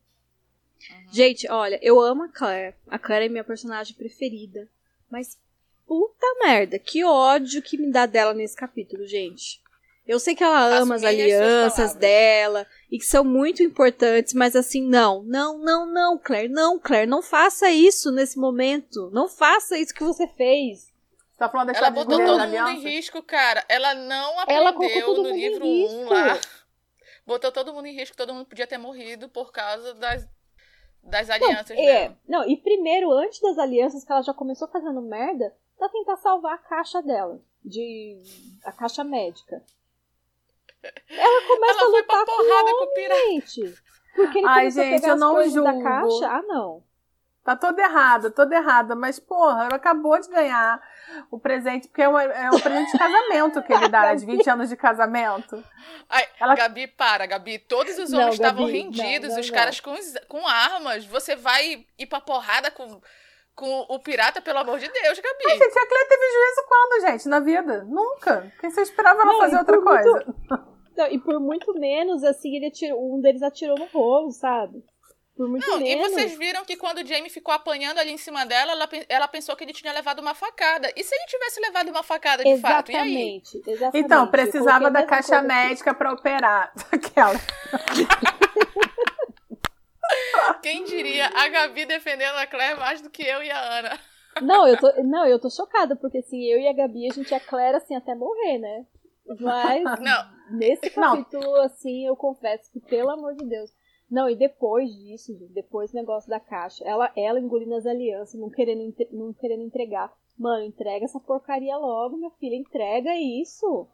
Uhum. 0.89 1.13
Gente, 1.13 1.49
olha, 1.49 1.79
eu 1.81 2.01
amo 2.01 2.23
a 2.23 2.29
Claire. 2.29 2.75
A 2.87 2.99
Claire 2.99 3.27
é 3.27 3.29
minha 3.29 3.43
personagem 3.43 3.95
preferida. 3.95 4.67
Mas 5.09 5.39
Puta 5.87 6.27
merda, 6.41 6.77
que 6.77 7.03
ódio 7.05 7.61
que 7.61 7.77
me 7.77 7.89
dá 7.89 8.05
dela 8.05 8.33
nesse 8.33 8.55
capítulo, 8.55 9.07
gente. 9.07 9.61
Eu 10.05 10.19
sei 10.19 10.35
que 10.35 10.43
ela 10.43 10.77
ama 10.77 10.95
as 10.95 11.03
alianças 11.03 11.93
dela 11.93 12.67
e 12.91 12.97
que 12.97 13.05
são 13.05 13.23
muito 13.23 13.63
importantes, 13.63 14.33
mas 14.33 14.55
assim, 14.55 14.81
não, 14.81 15.23
não, 15.23 15.57
não, 15.57 15.85
não, 15.85 16.17
Claire, 16.17 16.47
não, 16.47 16.79
Claire, 16.79 17.09
não 17.09 17.21
faça 17.21 17.69
isso 17.69 18.11
nesse 18.11 18.37
momento. 18.37 19.09
Não 19.11 19.27
faça 19.27 19.77
isso 19.77 19.93
que 19.93 20.03
você 20.03 20.27
fez. 20.27 20.93
Tá 21.37 21.47
falando 21.47 21.75
ela 21.75 21.89
botou 21.89 22.17
todo 22.17 22.47
mundo 22.47 22.69
em 22.69 22.79
risco, 22.79 23.21
cara. 23.21 23.63
Ela 23.69 23.93
não 23.93 24.39
aprendeu 24.39 24.63
ela 24.63 25.23
no 25.23 25.29
livro 25.29 25.65
1 25.65 25.69
um 25.69 26.09
lá. 26.09 26.39
Botou 27.27 27.51
todo 27.51 27.73
mundo 27.73 27.85
em 27.85 27.93
risco, 27.93 28.15
todo 28.15 28.33
mundo 28.33 28.45
podia 28.45 28.65
ter 28.65 28.77
morrido 28.77 29.27
por 29.27 29.51
causa 29.51 29.93
das, 29.95 30.25
das 31.03 31.29
alianças 31.29 31.75
não, 31.75 31.83
é, 31.83 32.15
Não, 32.25 32.49
e 32.49 32.55
primeiro, 32.55 33.11
antes 33.11 33.41
das 33.41 33.57
alianças, 33.57 34.05
que 34.05 34.11
ela 34.11 34.21
já 34.21 34.33
começou 34.33 34.65
fazendo 34.69 35.01
merda, 35.01 35.53
pra 35.77 35.89
tentar 35.89 36.17
salvar 36.17 36.55
a 36.55 36.57
caixa 36.57 37.01
dela. 37.01 37.39
De. 37.63 38.21
a 38.63 38.71
caixa 38.71 39.03
médica. 39.03 39.61
Ela 41.09 41.47
começa 41.47 41.79
ela 41.79 41.83
a 41.83 41.99
lutar 41.99 42.25
com, 42.25 42.31
o 42.31 42.77
com 42.77 42.83
o 42.83 42.93
pirata. 42.93 43.81
Porque 44.15 44.39
ele 44.39 44.47
Ai, 44.47 44.71
gente, 44.71 45.05
eu 45.05 45.15
não 45.15 45.43
julgo. 45.49 45.63
da 45.63 45.83
caixa. 45.83 46.27
Ah, 46.27 46.41
não. 46.43 46.83
Tá 47.43 47.55
toda 47.55 47.81
errada, 47.81 48.29
toda 48.29 48.55
errada. 48.55 48.95
Mas, 48.95 49.19
porra, 49.19 49.65
ela 49.65 49.75
acabou 49.75 50.19
de 50.19 50.27
ganhar 50.27 50.81
o 51.31 51.39
presente, 51.39 51.87
porque 51.87 52.01
é, 52.01 52.09
uma, 52.09 52.23
é 52.23 52.49
um 52.49 52.59
presente 52.59 52.91
de 52.91 52.97
casamento 52.97 53.63
que 53.63 53.71
ele 53.71 53.87
dá, 53.87 54.13
de 54.15 54.25
20 54.25 54.49
anos 54.49 54.69
de 54.69 54.75
casamento. 54.75 55.63
Ai, 56.09 56.27
ela... 56.39 56.55
Gabi, 56.55 56.87
para, 56.87 57.25
Gabi. 57.25 57.59
Todos 57.59 57.97
os 57.97 58.11
homens 58.11 58.25
não, 58.25 58.29
estavam 58.29 58.65
Gabi, 58.65 58.77
rendidos, 58.77 59.29
não, 59.29 59.35
não, 59.35 59.41
os 59.41 59.49
caras 59.49 59.79
com, 59.79 59.95
com 60.27 60.45
armas. 60.45 61.05
Você 61.05 61.35
vai 61.35 61.85
ir 61.97 62.05
pra 62.07 62.19
porrada 62.19 62.69
com 62.69 63.01
com 63.57 63.85
o 63.89 63.99
pirata, 63.99 64.39
pelo 64.39 64.59
amor 64.59 64.77
de 64.77 64.87
Deus, 64.87 65.19
Gabi. 65.19 65.43
Mas, 65.43 65.57
gente, 65.57 65.79
a 65.79 65.87
Cleia 65.87 66.07
teve 66.07 66.31
juízo 66.31 66.67
quando, 66.67 67.01
gente? 67.01 67.27
Na 67.27 67.39
vida? 67.39 67.83
Nunca. 67.85 68.53
Quem 68.61 68.69
você 68.69 68.81
esperava 68.81 69.23
ela 69.23 69.37
fazer 69.39 69.57
outra 69.57 69.81
coisa? 69.81 70.11
Muito... 70.11 70.77
Não, 70.95 71.07
e 71.07 71.19
por 71.19 71.39
muito 71.39 71.73
menos, 71.73 72.23
assim, 72.23 72.55
ele 72.55 72.67
atirou, 72.67 73.17
um 73.17 73.19
deles 73.19 73.41
atirou 73.41 73.77
no 73.77 73.85
rolo, 73.85 74.31
sabe? 74.31 74.83
Por 75.35 75.49
muito 75.49 75.67
não, 75.67 75.79
menos. 75.79 76.07
E 76.07 76.09
vocês 76.09 76.37
viram 76.37 76.63
que 76.65 76.77
quando 76.77 76.99
o 76.99 77.05
Jamie 77.05 77.31
ficou 77.31 77.53
apanhando 77.53 77.97
ali 77.97 78.11
em 78.11 78.17
cima 78.17 78.45
dela, 78.45 78.73
ela, 78.73 78.89
ela 79.09 79.27
pensou 79.27 79.55
que 79.55 79.63
ele 79.63 79.73
tinha 79.73 79.91
levado 79.91 80.19
uma 80.19 80.35
facada. 80.35 80.91
E 80.95 81.03
se 81.03 81.15
ele 81.15 81.25
tivesse 81.25 81.59
levado 81.59 81.89
uma 81.89 82.03
facada 82.03 82.43
de 82.43 82.49
exatamente, 82.49 82.91
fato? 82.91 82.91
E 82.91 82.95
aí? 82.95 83.41
Exatamente. 83.67 84.05
Então, 84.05 84.27
precisava 84.27 84.91
da 84.91 85.03
caixa 85.03 85.41
médica 85.41 85.95
para 85.95 86.13
operar. 86.13 86.71
Aquela. 86.91 87.33
Quem 90.61 90.83
diria 90.83 91.27
a 91.27 91.47
Gabi 91.49 91.85
defendendo 91.85 92.35
a 92.37 92.47
Claire 92.47 92.79
mais 92.79 93.01
do 93.01 93.09
que 93.09 93.23
eu 93.23 93.43
e 93.43 93.51
a 93.51 93.79
Ana? 93.79 93.99
Não, 94.41 94.67
eu 94.67 94.77
tô, 94.77 95.03
não, 95.03 95.25
eu 95.25 95.39
tô 95.39 95.49
chocada, 95.49 95.95
porque 95.95 96.19
assim, 96.19 96.43
eu 96.45 96.59
e 96.59 96.67
a 96.67 96.73
Gabi, 96.73 97.09
a 97.09 97.13
gente 97.13 97.33
é 97.33 97.39
Claire 97.39 97.77
assim 97.77 97.95
até 97.95 98.13
morrer, 98.13 98.59
né? 98.59 98.85
Mas 99.39 99.83
não. 99.99 100.57
nesse 100.57 100.89
capítulo, 100.89 101.43
não. 101.43 101.61
assim, 101.61 102.05
eu 102.05 102.15
confesso 102.15 102.71
que, 102.71 102.79
pelo 102.79 103.09
amor 103.09 103.35
de 103.35 103.45
Deus. 103.45 103.71
Não, 104.09 104.29
e 104.29 104.35
depois 104.35 104.89
disso, 104.89 105.33
depois 105.53 105.91
do 105.91 105.95
negócio 105.95 106.29
da 106.29 106.39
caixa, 106.39 106.83
ela, 106.85 107.11
ela 107.15 107.39
engolindo 107.39 107.75
as 107.75 107.85
alianças, 107.85 108.39
não 108.39 108.49
querendo, 108.49 108.95
não 109.11 109.33
querendo 109.33 109.63
entregar. 109.63 110.13
Mano, 110.37 110.63
entrega 110.63 111.03
essa 111.03 111.19
porcaria 111.19 111.75
logo, 111.75 112.15
minha 112.15 112.31
filha, 112.39 112.55
entrega 112.55 113.13
isso. 113.17 113.87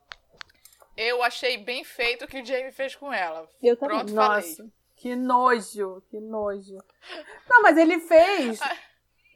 Eu 0.96 1.24
achei 1.24 1.58
bem 1.58 1.84
feito 1.84 2.26
o 2.26 2.28
que 2.28 2.42
o 2.42 2.46
Jamie 2.46 2.72
fez 2.72 2.96
com 2.96 3.12
ela. 3.12 3.48
Eu 3.62 3.76
também. 3.76 3.98
Pronto, 3.98 4.14
Nossa. 4.14 4.58
falei. 4.58 4.72
Que 5.04 5.18
nojo, 5.18 6.02
que 6.10 6.18
nojo. 6.18 6.78
Não, 7.50 7.62
mas 7.62 7.76
ele 7.76 8.00
fez 8.00 8.58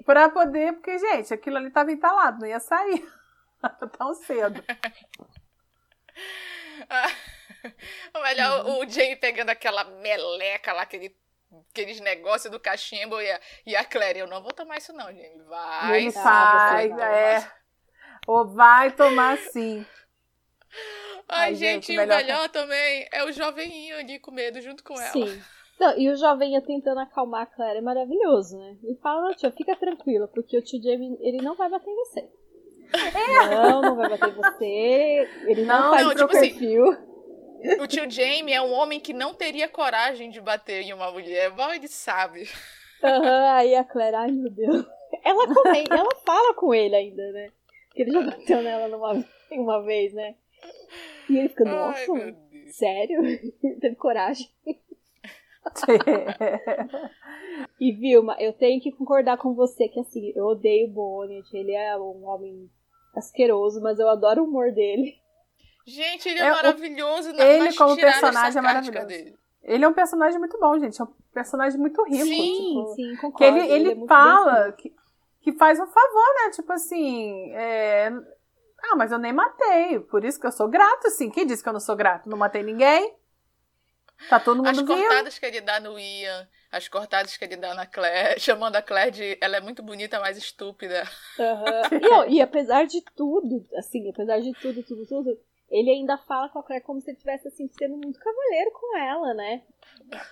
pra 0.06 0.30
poder, 0.30 0.72
porque, 0.72 0.98
gente, 0.98 1.34
aquilo 1.34 1.58
ali 1.58 1.70
tava 1.70 1.92
entalado, 1.92 2.40
não 2.40 2.48
ia 2.48 2.62
sair 2.62 3.06
tão 3.98 4.14
cedo. 4.14 4.64
o 8.16 8.22
melhor, 8.22 8.66
o, 8.66 8.80
o 8.80 8.90
Jamie 8.90 9.18
pegando 9.18 9.50
aquela 9.50 9.84
meleca 9.84 10.72
lá, 10.72 10.84
aquele, 10.84 11.14
aqueles 11.70 12.00
negócios 12.00 12.50
do 12.50 12.62
cachimbo 12.62 13.20
e 13.20 13.30
a, 13.30 13.42
e 13.66 13.76
a 13.76 13.84
Claire, 13.84 14.20
eu 14.20 14.28
não 14.28 14.42
vou 14.42 14.54
tomar 14.54 14.78
isso 14.78 14.94
não, 14.94 15.08
Jamie. 15.08 15.44
Vai, 15.50 16.06
ele 16.06 16.12
vai, 16.12 17.36
é. 17.36 17.52
Ou 18.26 18.48
vai 18.48 18.92
tomar 18.92 19.38
sim. 19.38 19.86
Ai, 21.28 21.50
Ai 21.50 21.56
gente, 21.56 21.88
gente, 21.88 22.00
o 22.00 22.08
melhor 22.08 22.48
também 22.48 23.06
é 23.12 23.26
o 23.26 23.34
joveninho 23.34 23.98
ali 23.98 24.18
com 24.18 24.32
medo 24.32 24.62
junto 24.62 24.82
com 24.82 24.94
ela. 24.98 25.12
Sim. 25.12 25.44
Não, 25.80 25.98
e 25.98 26.10
o 26.10 26.16
jovem 26.16 26.60
tentando 26.62 27.00
acalmar 27.00 27.44
a 27.44 27.46
Claire 27.46 27.78
é 27.78 27.82
maravilhoso, 27.82 28.58
né? 28.58 28.78
Ele 28.84 28.96
fala, 28.96 29.28
não, 29.28 29.36
tia, 29.36 29.52
fica 29.52 29.76
tranquila, 29.76 30.28
porque 30.28 30.58
o 30.58 30.62
tio 30.62 30.82
Jamie, 30.82 31.18
ele 31.22 31.38
não 31.38 31.56
vai 31.56 31.70
bater 31.70 31.90
em 31.90 31.96
você. 31.96 32.30
É. 32.94 33.56
Não, 33.56 33.82
não 33.82 33.96
vai 33.96 34.10
bater 34.10 34.30
em 34.30 34.36
você. 34.36 35.30
Ele 35.46 35.66
não, 35.66 35.84
não 35.84 35.90
faz 35.92 36.08
não, 36.08 36.16
tipo 36.16 36.38
assim, 36.38 36.50
perfil. 36.50 36.90
Assim, 36.90 37.82
o 37.82 37.88
tio 37.88 38.10
Jamie 38.10 38.54
é 38.54 38.62
um 38.62 38.74
homem 38.74 39.00
que 39.00 39.14
não 39.14 39.34
teria 39.34 39.68
coragem 39.68 40.30
de 40.32 40.42
bater 40.42 40.82
em 40.82 40.94
uma 40.94 41.12
mulher. 41.12 41.52
Mal 41.56 41.74
ele 41.74 41.88
sabe. 41.88 42.50
Aham, 43.04 43.20
uhum, 43.20 43.52
aí 43.52 43.76
a 43.76 43.84
Claire, 43.84 44.16
ai 44.16 44.32
meu 44.32 44.50
Deus. 44.50 44.86
Ela, 45.24 45.54
come, 45.54 45.84
ela 45.90 46.16
fala 46.26 46.54
com 46.56 46.74
ele 46.74 46.96
ainda, 46.96 47.32
né? 47.32 47.52
Porque 47.88 48.02
ele 48.02 48.12
já 48.12 48.22
bateu 48.22 48.62
nela 48.62 48.88
numa, 48.88 49.26
uma 49.52 49.84
vez, 49.84 50.14
né? 50.14 50.36
E 51.30 51.38
ele 51.38 51.50
fica, 51.50 51.66
nossa, 51.66 52.14
ai, 52.14 52.36
sério? 52.68 53.22
Teve 53.80 53.96
coragem. 53.96 54.48
e 57.80 57.92
Vilma, 57.92 58.36
eu 58.40 58.54
tenho 58.54 58.82
que 58.82 58.92
concordar 58.92 59.38
com 59.38 59.54
você 59.54 59.88
que 59.88 60.00
assim, 60.00 60.32
eu 60.36 60.46
odeio 60.46 60.88
o 60.88 60.92
Bonnet, 60.92 61.48
ele 61.56 61.74
é 61.74 61.98
um 61.98 62.26
homem 62.26 62.70
asqueroso, 63.16 63.82
mas 63.82 64.00
eu 64.00 64.10
adoro 64.10 64.44
o 64.44 64.46
humor 64.46 64.72
dele. 64.72 65.16
Gente, 65.86 66.28
ele 66.28 66.40
é, 66.40 66.48
é 66.48 66.52
maravilhoso. 66.52 67.32
O... 67.32 67.42
Ele 67.42 67.74
como 67.74 67.96
personagem 67.96 68.60
é 68.60 68.62
maravilhoso. 68.62 69.08
Dele. 69.08 69.38
Ele 69.64 69.84
é 69.84 69.88
um 69.88 69.94
personagem 69.94 70.40
muito 70.40 70.58
bom, 70.60 70.78
gente. 70.80 71.02
É 71.02 71.04
um 71.04 71.14
personagem 71.34 71.80
muito 71.80 72.04
rico. 72.04 72.26
Sim, 72.26 72.68
tipo, 72.68 72.96
sim, 72.96 73.16
concordo. 73.16 73.38
Que 73.38 73.44
ele, 73.44 73.72
ele, 73.72 73.92
ele 73.92 74.04
é 74.04 74.08
fala 74.08 74.72
que, 74.74 74.94
que 75.42 75.52
faz 75.54 75.80
um 75.80 75.88
favor, 75.88 76.44
né? 76.44 76.52
Tipo 76.52 76.74
assim, 76.74 77.52
é... 77.54 78.12
ah, 78.84 78.96
mas 78.98 79.12
eu 79.12 79.18
nem 79.18 79.34
matei, 79.34 80.00
por 80.00 80.24
isso 80.24 80.40
que 80.40 80.48
eu 80.48 80.52
sou 80.52 80.68
grato, 80.68 81.08
assim. 81.08 81.30
Quem 81.30 81.46
disse 81.46 81.64
que 81.64 81.70
eu 81.70 81.74
não 81.74 81.80
sou 81.80 81.96
grato? 81.96 82.30
Não 82.30 82.38
matei 82.38 82.64
ninguém? 82.64 83.16
Tá 84.30 84.40
todo 84.40 84.58
mundo 84.58 84.70
As 84.70 84.78
vindo. 84.78 84.88
cortadas 84.88 85.38
que 85.38 85.46
ele 85.46 85.62
dá 85.62 85.80
no 85.80 85.98
Ian, 85.98 86.48
as 86.72 86.88
cortadas 86.88 87.38
que 87.38 87.46
ele 87.46 87.56
dá 87.56 87.74
na 87.74 87.86
Claire, 87.86 88.40
chamando 88.42 88.76
a 88.76 88.82
Claire 88.82 89.12
de 89.12 89.38
ela 89.40 89.58
é 89.58 89.62
muito 89.62 89.84
bonita, 89.84 90.20
mas 90.20 90.38
estúpida. 90.38 91.04
Uhum. 91.38 92.28
E, 92.30 92.36
e, 92.36 92.42
apesar 92.42 92.86
de 92.86 93.02
tudo, 93.16 93.66
assim, 93.76 94.10
apesar 94.10 94.40
de 94.40 94.52
tudo, 94.54 94.84
tudo, 94.84 95.06
tudo, 95.06 95.40
ele 95.70 95.92
ainda 95.92 96.18
fala 96.18 96.50
com 96.50 96.60
a 96.60 96.64
Claire 96.64 96.84
como 96.84 97.00
se 97.00 97.10
ele 97.10 97.18
estivesse 97.18 97.48
assim, 97.48 97.70
sendo 97.78 97.98
muito 97.98 98.20
cavaleiro 98.20 98.72
com 98.72 98.98
ela, 98.98 99.34
né? 99.34 99.62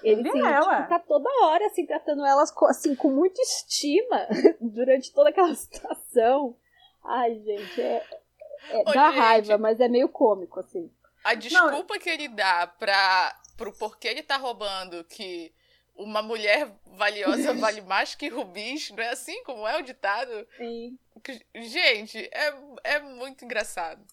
Ele, 0.02 0.28
assim, 0.28 0.46
é, 0.46 0.60
tipo, 0.60 0.90
tá 0.90 1.00
toda 1.00 1.30
hora 1.44 1.66
assim, 1.66 1.86
tratando 1.86 2.26
elas 2.26 2.52
com, 2.52 2.66
assim, 2.66 2.96
com 2.96 3.10
muita 3.10 3.42
estima 3.42 4.28
durante 4.60 5.14
toda 5.14 5.30
aquela 5.30 5.54
situação. 5.54 6.56
Ai, 7.04 7.36
gente, 7.36 7.82
é, 7.82 8.04
é 8.72 8.78
Ô, 8.80 8.84
dá 8.86 9.12
gente, 9.12 9.20
raiva, 9.20 9.58
mas 9.58 9.80
é 9.80 9.88
meio 9.88 10.10
cômico, 10.10 10.60
assim. 10.60 10.90
A 11.24 11.34
desculpa 11.34 11.96
Não. 11.96 12.00
que 12.00 12.10
ele 12.10 12.28
dá 12.30 12.68
pra 12.68 13.36
pro 13.56 13.74
porquê 13.74 14.08
ele 14.08 14.24
tá 14.24 14.38
roubando 14.38 15.04
que 15.06 15.54
uma 15.96 16.22
mulher 16.22 16.72
valiosa 16.98 17.54
vale 17.56 17.82
mais 17.82 18.16
que 18.16 18.30
rubis, 18.30 18.92
não 18.92 19.04
é 19.04 19.10
assim 19.10 19.44
como 19.44 19.68
é 19.68 19.80
o 19.80 19.84
ditado? 19.84 20.48
Sim. 20.58 20.98
Gente, 21.56 22.30
é, 22.32 22.54
é 22.84 23.00
muito 23.00 23.44
engraçado. 23.44 24.04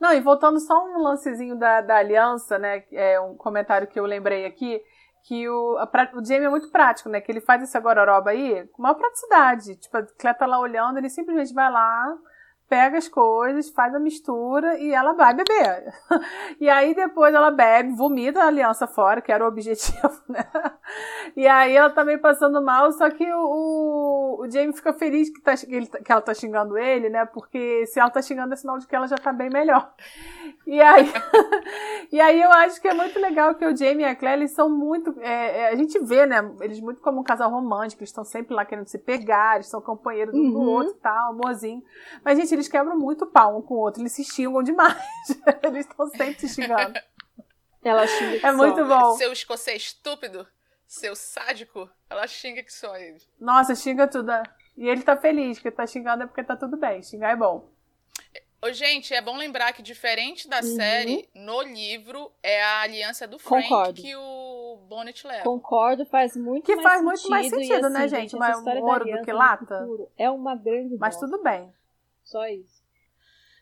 Não, 0.00 0.12
e 0.12 0.20
voltando 0.20 0.58
só 0.58 0.84
um 0.84 0.98
lancezinho 0.98 1.56
da, 1.56 1.80
da 1.80 1.96
aliança, 1.96 2.58
né? 2.58 2.84
É 2.90 3.20
um 3.20 3.36
comentário 3.36 3.86
que 3.86 3.98
eu 3.98 4.04
lembrei 4.04 4.44
aqui, 4.44 4.82
que 5.22 5.48
o, 5.48 5.78
a, 5.78 5.88
o 6.14 6.24
Jamie 6.24 6.46
é 6.46 6.50
muito 6.50 6.70
prático, 6.70 7.08
né? 7.08 7.20
Que 7.20 7.30
ele 7.30 7.40
faz 7.40 7.62
esse 7.62 7.76
agororoba 7.76 8.30
aí 8.30 8.66
com 8.68 8.82
uma 8.82 8.94
praticidade. 8.94 9.76
Tipo, 9.76 9.98
a 9.98 10.02
Clé 10.02 10.34
tá 10.34 10.46
lá 10.46 10.58
olhando, 10.58 10.98
ele 10.98 11.08
simplesmente 11.08 11.54
vai 11.54 11.70
lá, 11.70 12.18
pega 12.68 12.98
as 12.98 13.08
coisas, 13.08 13.70
faz 13.70 13.94
a 13.94 14.00
mistura 14.00 14.78
e 14.78 14.92
ela 14.92 15.12
vai 15.12 15.34
beber. 15.34 15.92
E 16.60 16.68
aí 16.68 16.94
depois 16.94 17.34
ela 17.34 17.50
bebe, 17.50 17.94
vomita 17.94 18.42
a 18.42 18.46
aliança 18.46 18.86
fora, 18.86 19.20
que 19.20 19.32
era 19.32 19.44
o 19.44 19.48
objetivo, 19.48 20.10
né? 20.28 20.44
E 21.36 21.46
aí 21.46 21.74
ela 21.76 21.90
tá 21.90 22.04
meio 22.04 22.20
passando 22.20 22.62
mal, 22.62 22.90
só 22.92 23.10
que 23.10 23.26
o, 23.32 24.38
o 24.40 24.50
Jamie 24.50 24.72
fica 24.72 24.92
feliz 24.92 25.30
que, 25.30 25.40
tá, 25.42 25.56
que, 25.56 25.74
ele, 25.74 25.86
que 25.86 26.12
ela 26.12 26.20
tá 26.20 26.32
xingando 26.32 26.78
ele, 26.78 27.08
né? 27.08 27.26
Porque 27.26 27.86
se 27.86 27.98
ela 27.98 28.10
tá 28.10 28.22
xingando 28.22 28.54
é 28.54 28.56
sinal 28.56 28.78
de 28.78 28.86
que 28.86 28.94
ela 28.94 29.06
já 29.06 29.16
tá 29.16 29.32
bem 29.32 29.50
melhor. 29.50 29.92
E 30.66 30.80
aí, 30.80 31.12
e 32.10 32.20
aí 32.20 32.40
eu 32.40 32.50
acho 32.52 32.80
que 32.80 32.88
é 32.88 32.94
muito 32.94 33.18
legal 33.18 33.54
que 33.54 33.66
o 33.66 33.76
Jamie 33.76 34.04
e 34.04 34.08
a 34.08 34.16
Claire, 34.16 34.40
eles 34.40 34.52
são 34.52 34.70
muito. 34.70 35.14
É, 35.20 35.60
é, 35.60 35.68
a 35.68 35.76
gente 35.76 35.98
vê, 35.98 36.24
né? 36.24 36.50
Eles 36.60 36.80
muito 36.80 37.00
como 37.00 37.20
um 37.20 37.24
casal 37.24 37.50
romântico, 37.50 38.02
eles 38.02 38.10
estão 38.10 38.24
sempre 38.24 38.54
lá 38.54 38.64
querendo 38.64 38.86
se 38.86 38.98
pegar, 38.98 39.56
eles 39.56 39.66
são 39.66 39.80
companheiros 39.80 40.34
um 40.34 40.38
uhum. 40.38 40.50
do 40.52 40.60
outro 40.60 40.94
e 40.94 41.00
tal, 41.00 41.32
amorzinho. 41.32 41.82
Mas, 42.24 42.38
gente, 42.38 42.53
eles 42.54 42.68
quebram 42.68 42.98
muito 42.98 43.26
pau 43.26 43.58
um 43.58 43.62
com 43.62 43.74
o 43.74 43.78
outro, 43.78 44.02
eles 44.02 44.12
se 44.12 44.24
xingam 44.24 44.62
demais. 44.62 44.96
eles 45.62 45.86
estão 45.86 46.08
sempre 46.08 46.40
se 46.40 46.48
xingando. 46.48 46.98
Ela 47.82 48.06
xinga 48.06 48.38
que 48.38 48.46
É 48.46 48.52
muito 48.52 48.84
bom. 48.84 49.14
Seu 49.16 49.32
escocês 49.32 49.82
estúpido, 49.82 50.46
seu 50.86 51.14
sádico, 51.14 51.88
ela 52.08 52.26
xinga 52.26 52.62
que 52.62 52.72
só 52.72 52.96
ele. 52.96 53.20
Nossa, 53.38 53.74
xinga 53.74 54.08
tudo. 54.08 54.32
E 54.76 54.88
ele 54.88 55.02
tá 55.02 55.16
feliz, 55.16 55.58
que 55.58 55.70
tá 55.70 55.86
xingando 55.86 56.24
é 56.24 56.26
porque 56.26 56.42
tá 56.42 56.56
tudo 56.56 56.76
bem. 56.76 57.02
Xingar 57.02 57.32
é 57.32 57.36
bom. 57.36 57.68
Ô, 58.64 58.72
gente, 58.72 59.12
é 59.12 59.20
bom 59.20 59.36
lembrar 59.36 59.74
que 59.74 59.82
diferente 59.82 60.48
da 60.48 60.56
uhum. 60.56 60.76
série, 60.76 61.28
no 61.34 61.60
livro 61.60 62.32
é 62.42 62.62
a 62.62 62.80
aliança 62.80 63.28
do 63.28 63.38
Frank 63.38 63.68
Concordo. 63.68 64.00
que 64.00 64.16
o 64.16 64.78
Bonnet 64.88 65.26
leva. 65.26 65.44
Concordo, 65.44 66.06
faz 66.06 66.34
muito 66.34 66.64
que 66.64 66.74
mais 66.74 66.82
faz 66.82 66.98
sentido. 66.98 67.10
muito 67.10 67.30
mais 67.30 67.50
sentido, 67.50 67.90
né, 67.90 68.04
assim, 68.04 68.14
né, 68.14 68.20
gente? 68.20 68.36
Mais 68.36 68.56
ouro 68.66 69.04
do 69.04 69.22
que 69.22 69.32
lata. 69.32 69.86
É 70.16 70.30
uma 70.30 70.56
grande 70.56 70.96
Mas 70.98 71.18
tudo 71.18 71.42
bem. 71.42 71.70
Só 72.34 72.48
isso. 72.48 72.82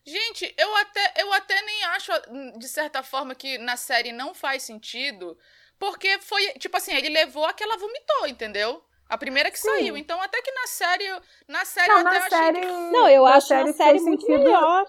Gente, 0.03 0.55
eu 0.57 0.77
até, 0.77 1.13
eu 1.19 1.33
até 1.35 1.61
nem 1.61 1.85
acho, 1.85 2.11
de 2.59 2.67
certa 2.67 3.03
forma, 3.03 3.35
que 3.35 3.59
na 3.59 3.77
série 3.77 4.13
não 4.13 4.33
faz 4.33 4.63
sentido, 4.63 5.37
porque 5.79 6.19
foi, 6.21 6.55
tipo 6.55 6.75
assim, 6.75 6.95
ele 6.95 7.11
levou 7.11 7.45
a 7.45 7.53
que 7.53 7.63
ela 7.63 7.77
vomitou, 7.77 8.27
entendeu? 8.27 8.83
A 9.11 9.19
primeira 9.19 9.51
que 9.51 9.59
Sim. 9.59 9.69
saiu. 9.69 9.95
Então, 9.95 10.23
até 10.23 10.41
que 10.41 10.51
na 10.53 10.67
série. 10.67 11.21
Na 11.47 11.67
série 11.67 11.89
não, 11.89 12.01
eu 12.01 12.07
até 12.07 12.19
na 12.19 12.31
série, 12.31 12.61
que... 12.61 12.67
Não, 12.67 13.09
eu 13.11 13.27
acho 13.27 13.47
série 13.47 13.69
a 13.69 13.73
série 13.75 14.01
muito 14.01 14.23
sentido. 14.23 14.39
melhor. 14.39 14.87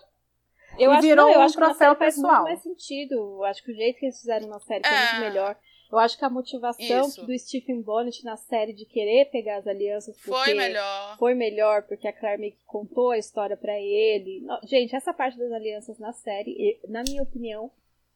Eu 0.80 0.92
e 0.92 0.94
acho, 0.94 1.02
virou 1.02 1.26
não, 1.26 1.34
eu 1.34 1.40
um 1.42 1.44
acho 1.44 1.56
troféu 1.56 1.76
que 1.76 1.84
na 1.84 1.96
pessoal. 1.96 2.32
faz 2.32 2.38
muito 2.38 2.44
mais 2.44 2.64
sentido. 2.64 3.16
Eu 3.16 3.44
acho 3.44 3.64
que 3.64 3.72
o 3.74 3.76
jeito 3.76 4.00
que 4.00 4.06
eles 4.06 4.18
fizeram 4.18 4.48
na 4.48 4.62
série 4.62 4.88
foi 4.88 4.96
é. 4.96 5.12
muito 5.12 5.20
melhor. 5.20 5.58
Eu 5.94 6.00
acho 6.00 6.18
que 6.18 6.26
a 6.26 6.30
motivação 6.30 7.08
Isso. 7.08 7.24
do 7.24 7.38
Stephen 7.38 7.80
Bonnet 7.80 8.26
na 8.26 8.36
série 8.36 8.74
de 8.74 8.84
querer 8.84 9.26
pegar 9.26 9.58
as 9.58 9.68
alianças 9.68 10.20
foi 10.20 10.56
melhor. 10.56 11.18
Foi 11.20 11.36
melhor 11.36 11.84
porque 11.84 12.08
a 12.08 12.12
Claire 12.12 12.42
meio 12.42 12.54
que 12.54 12.64
contou 12.66 13.12
a 13.12 13.18
história 13.20 13.56
para 13.56 13.80
ele. 13.80 14.44
Gente, 14.64 14.96
essa 14.96 15.14
parte 15.14 15.38
das 15.38 15.52
alianças 15.52 16.00
na 16.00 16.12
série, 16.12 16.80
na 16.90 17.04
minha 17.04 17.22
opinião, 17.22 17.70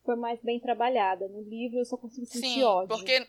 foi 0.04 0.16
mais 0.16 0.42
bem 0.42 0.60
trabalhada. 0.60 1.28
No 1.28 1.40
livro 1.44 1.78
eu 1.78 1.86
só 1.86 1.96
consigo 1.98 2.26
sentir 2.26 2.48
Sim, 2.48 2.64
ódio. 2.64 2.88
porque 2.88 3.28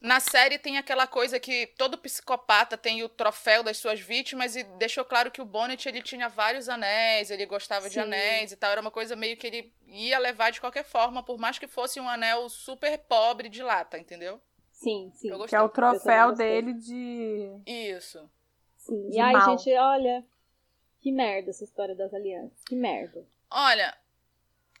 na 0.00 0.20
série 0.20 0.58
tem 0.58 0.78
aquela 0.78 1.06
coisa 1.06 1.40
que 1.40 1.68
todo 1.78 1.98
psicopata 1.98 2.76
tem 2.76 3.02
o 3.02 3.08
troféu 3.08 3.62
das 3.62 3.78
suas 3.78 3.98
vítimas 4.00 4.54
e 4.54 4.62
deixou 4.62 5.04
claro 5.04 5.30
que 5.30 5.40
o 5.40 5.44
Bonnet 5.44 5.88
ele 5.88 6.02
tinha 6.02 6.28
vários 6.28 6.68
anéis, 6.68 7.30
ele 7.30 7.46
gostava 7.46 7.86
Sim. 7.86 7.92
de 7.92 8.00
anéis 8.00 8.52
e 8.52 8.56
tal, 8.56 8.72
era 8.72 8.80
uma 8.80 8.90
coisa 8.90 9.16
meio 9.16 9.36
que 9.36 9.46
ele 9.46 9.72
ia 9.86 10.18
levar 10.18 10.50
de 10.50 10.60
qualquer 10.60 10.84
forma, 10.84 11.22
por 11.22 11.38
mais 11.38 11.58
que 11.58 11.66
fosse 11.66 11.98
um 11.98 12.08
anel 12.08 12.48
super 12.48 12.98
pobre 12.98 13.48
de 13.48 13.62
lata, 13.62 13.98
entendeu? 13.98 14.40
Sim, 14.70 15.10
sim. 15.14 15.30
Que 15.46 15.56
é 15.56 15.60
o 15.60 15.68
troféu 15.68 16.32
dele 16.32 16.74
de 16.74 17.50
Isso. 17.66 18.30
Sim. 18.76 19.08
De 19.08 19.16
e 19.16 19.20
aí, 19.20 19.40
gente, 19.40 19.74
olha, 19.74 20.24
que 21.00 21.10
merda 21.10 21.50
essa 21.50 21.64
história 21.64 21.94
das 21.94 22.12
alianças. 22.12 22.62
Que 22.66 22.76
merda. 22.76 23.26
Olha, 23.50 23.96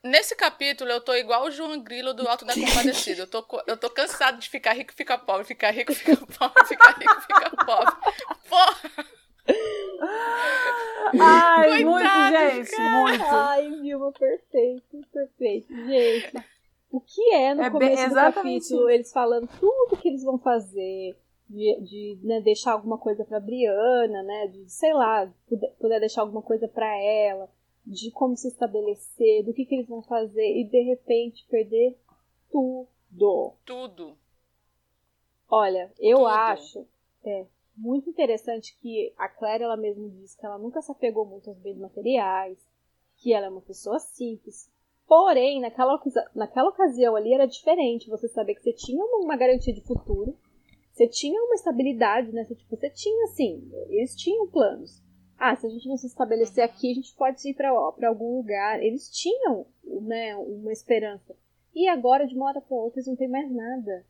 Nesse 0.06 0.36
capítulo, 0.36 0.90
eu 0.90 1.00
tô 1.00 1.14
igual 1.14 1.44
o 1.44 1.50
João 1.50 1.80
Grilo 1.80 2.14
do 2.14 2.28
Alto 2.28 2.44
da 2.44 2.54
Compadecida. 2.54 3.22
Eu 3.22 3.26
tô, 3.26 3.44
eu 3.66 3.76
tô 3.76 3.90
cansado 3.90 4.38
de 4.38 4.48
ficar 4.48 4.72
rico, 4.72 4.94
ficar 4.94 5.18
pobre, 5.18 5.44
ficar 5.44 5.70
rico, 5.72 5.92
ficar 5.92 6.16
pobre, 6.38 6.64
ficar 6.64 6.96
rico, 6.98 7.20
ficar 7.22 7.50
pobre. 7.64 7.94
Porra! 8.48 9.16
Ai, 11.20 11.82
Coitado, 11.82 11.90
muito, 11.90 12.54
gente, 12.54 12.70
cara. 12.76 13.02
muito. 13.02 13.24
Ai, 13.24 13.70
Vilma, 13.80 14.12
perfeito, 14.12 15.00
perfeito. 15.12 15.74
Gente, 15.74 16.44
o 16.90 17.00
que 17.00 17.32
é 17.32 17.54
no 17.54 17.62
é 17.62 17.70
começo 17.70 17.96
bem, 17.96 18.08
do 18.08 18.14
capítulo 18.14 18.90
eles 18.90 19.12
falando 19.12 19.48
tudo 19.58 19.96
que 19.96 20.08
eles 20.08 20.22
vão 20.22 20.38
fazer, 20.38 21.16
de, 21.48 21.80
de 21.80 22.18
né, 22.22 22.40
deixar 22.40 22.72
alguma 22.72 22.98
coisa 22.98 23.24
pra 23.24 23.40
Briana, 23.40 24.22
né, 24.22 24.48
de, 24.48 24.70
sei 24.70 24.92
lá, 24.92 25.28
puder, 25.48 25.70
puder 25.80 26.00
deixar 26.00 26.22
alguma 26.22 26.42
coisa 26.42 26.68
pra 26.68 26.88
ela 26.96 27.48
de 27.86 28.10
como 28.10 28.36
se 28.36 28.48
estabelecer, 28.48 29.44
do 29.44 29.54
que, 29.54 29.64
que 29.64 29.76
eles 29.76 29.88
vão 29.88 30.02
fazer 30.02 30.58
e 30.58 30.64
de 30.64 30.82
repente 30.82 31.46
perder 31.48 31.96
tudo. 32.50 33.54
Tudo. 33.64 34.18
Olha, 35.48 35.92
eu 36.00 36.18
tudo. 36.18 36.26
acho 36.26 36.86
é, 37.24 37.46
muito 37.76 38.10
interessante 38.10 38.76
que 38.80 39.14
a 39.16 39.28
Claire 39.28 39.62
ela 39.62 39.76
mesma 39.76 40.08
diz 40.08 40.34
que 40.34 40.44
ela 40.44 40.58
nunca 40.58 40.82
se 40.82 40.90
apegou 40.90 41.24
muito 41.24 41.48
aos 41.48 41.58
bens 41.58 41.78
materiais, 41.78 42.58
que 43.18 43.32
ela 43.32 43.46
é 43.46 43.50
uma 43.50 43.60
pessoa 43.60 44.00
simples. 44.00 44.68
Porém, 45.06 45.60
naquela, 45.60 46.02
naquela 46.34 46.70
ocasião 46.70 47.14
ali 47.14 47.32
era 47.32 47.46
diferente. 47.46 48.10
Você 48.10 48.26
saber 48.26 48.56
que 48.56 48.62
você 48.62 48.72
tinha 48.72 49.04
uma, 49.04 49.36
garantia 49.36 49.72
de 49.72 49.80
futuro, 49.82 50.36
você 50.92 51.06
tinha 51.06 51.40
uma 51.40 51.54
estabilidade, 51.54 52.32
né? 52.32 52.44
Você, 52.44 52.56
tipo, 52.56 52.76
você 52.76 52.90
tinha, 52.90 53.24
assim, 53.26 53.70
eles 53.88 54.16
tinham 54.16 54.48
planos 54.48 55.05
ah, 55.38 55.54
se 55.54 55.66
a 55.66 55.70
gente 55.70 55.88
não 55.88 55.96
se 55.96 56.06
estabelecer 56.06 56.64
aqui, 56.64 56.90
a 56.90 56.94
gente 56.94 57.14
pode 57.14 57.46
ir 57.48 57.54
para 57.54 57.68
algum 58.08 58.36
lugar. 58.36 58.82
Eles 58.82 59.10
tinham 59.10 59.66
né, 59.84 60.34
uma 60.36 60.72
esperança. 60.72 61.34
E 61.74 61.88
agora, 61.88 62.26
de 62.26 62.34
uma 62.34 62.46
hora 62.46 62.60
para 62.60 62.76
outra, 62.76 62.98
eles 62.98 63.06
não 63.06 63.16
têm 63.16 63.28
mais 63.28 63.50
nada. 63.50 64.04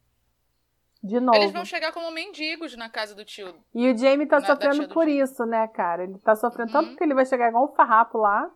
De 1.02 1.20
novo. 1.20 1.36
Eles 1.36 1.52
vão 1.52 1.64
chegar 1.64 1.92
como 1.92 2.10
mendigos 2.10 2.76
na 2.76 2.88
casa 2.88 3.14
do 3.14 3.24
tio. 3.24 3.54
E 3.74 3.90
o 3.90 3.96
Jamie 3.96 4.26
tá 4.26 4.40
na, 4.40 4.46
sofrendo 4.46 4.88
por 4.88 5.08
isso, 5.08 5.44
né, 5.44 5.66
cara? 5.68 6.04
Ele 6.04 6.18
tá 6.18 6.34
sofrendo 6.34 6.68
uhum. 6.68 6.72
tanto 6.72 6.88
porque 6.90 7.04
ele 7.04 7.14
vai 7.14 7.26
chegar 7.26 7.48
igual 7.48 7.64
um 7.64 7.74
farrapo 7.74 8.18
lá. 8.18 8.50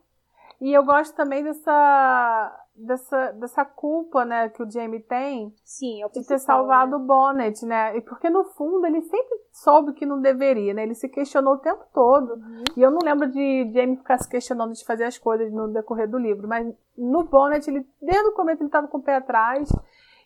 E 0.61 0.73
eu 0.73 0.85
gosto 0.85 1.15
também 1.15 1.43
dessa 1.43 2.60
dessa, 2.85 3.33
dessa 3.33 3.65
culpa, 3.65 4.25
né, 4.25 4.49
que 4.49 4.63
o 4.63 4.71
Jamie 4.71 5.01
tem 5.01 5.55
Sim, 5.65 6.03
é 6.03 6.09
de 6.09 6.27
ter 6.27 6.39
salvado 6.39 6.93
né? 6.93 6.97
o 6.97 7.07
Bonnet, 7.07 7.65
né? 7.65 7.97
E 7.97 8.01
porque 8.01 8.31
no 8.31 8.45
fundo 8.45 8.87
ele 8.87 9.03
sempre 9.03 9.39
soube 9.53 9.93
que 9.93 10.07
não 10.07 10.21
deveria, 10.21 10.73
né? 10.73 10.83
Ele 10.83 10.95
se 10.95 11.09
questionou 11.09 11.55
o 11.55 11.59
tempo 11.59 11.85
todo. 11.93 12.35
Uhum. 12.35 12.65
E 12.77 12.83
eu 12.83 12.91
não 12.91 13.01
lembro 13.03 13.31
de 13.31 13.71
Jamie 13.73 13.97
ficar 13.97 14.19
se 14.19 14.29
questionando 14.29 14.73
de 14.73 14.85
fazer 14.85 15.05
as 15.05 15.19
coisas 15.19 15.53
no 15.53 15.69
decorrer 15.69 16.09
do 16.09 16.19
livro, 16.19 16.49
mas 16.49 16.67
no 16.97 17.25
Bonnet, 17.25 17.69
ele, 17.69 17.87
desde 18.01 18.29
o 18.29 18.33
começo, 18.35 18.63
ele 18.63 18.69
estava 18.69 18.89
com 18.89 18.99
o 18.99 19.03
pé 19.03 19.17
atrás 19.17 19.69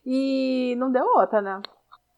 e 0.04 0.74
não 0.78 0.90
deu 0.90 1.04
outra, 1.04 1.42
né? 1.42 1.60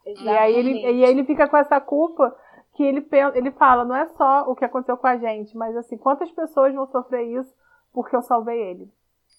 Exatamente. 0.05 0.35
E 0.35 0.39
aí 0.39 0.55
ele, 0.55 0.81
e 0.81 1.05
aí 1.05 1.11
ele 1.11 1.25
fica 1.25 1.49
com 1.49 1.57
essa 1.57 1.81
culpa 1.81 2.37
que 2.75 2.83
ele, 2.83 3.07
ele 3.35 3.51
fala, 3.53 3.85
não 3.85 3.97
é 3.97 4.07
só 4.09 4.43
o 4.51 4.55
que 4.55 4.65
aconteceu 4.65 4.97
com 4.97 5.07
a 5.07 5.17
gente, 5.17 5.57
mas 5.57 5.77
assim, 5.77 5.97
quantas 5.97 6.31
pessoas 6.31 6.75
vão 6.75 6.87
sofrer 6.87 7.23
isso 7.23 7.53
porque 7.93 8.15
eu 8.15 8.23
salvei 8.23 8.61
ele? 8.61 8.93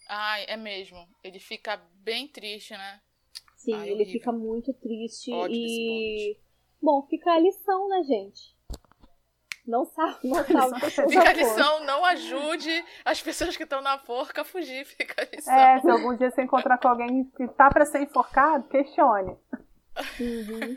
Ai, 0.08 0.46
é 0.48 0.58
mesmo. 0.58 1.08
Ele 1.24 1.40
fica 1.40 1.82
bem 1.96 2.28
triste, 2.28 2.74
né? 2.74 3.02
Sim, 3.56 3.74
Ai, 3.74 3.90
ele 3.90 4.06
fica 4.06 4.32
muito 4.32 4.74
triste 4.74 5.32
e. 5.50 6.38
Bom, 6.82 7.02
fica 7.10 7.32
a 7.32 7.40
lição, 7.40 7.90
né, 7.90 8.04
gente? 8.04 8.56
Não 9.66 9.84
sabe, 9.84 10.20
não 10.30 10.70
sabe. 10.70 11.10
Fica 11.10 11.30
a 11.30 11.34
lição, 11.34 11.84
não 11.84 12.06
ajude 12.06 12.86
as 13.04 13.22
pessoas 13.22 13.58
que 13.58 13.64
estão 13.64 13.82
na 13.82 14.00
forca 14.00 14.42
a 14.42 14.46
fugir, 14.46 14.86
fica 14.88 15.22
a 15.22 15.36
lição. 15.36 15.54
É, 15.54 15.82
se 15.82 15.90
algum 15.90 16.16
dia 16.16 16.32
você 16.32 16.42
encontrar 16.42 16.78
com 16.78 16.88
alguém 16.88 17.26
que 17.36 17.48
tá 17.50 17.70
para 17.70 17.86
ser 17.86 18.02
enforcado, 18.02 18.70
questione. 18.70 19.36
Uhum. 20.20 20.76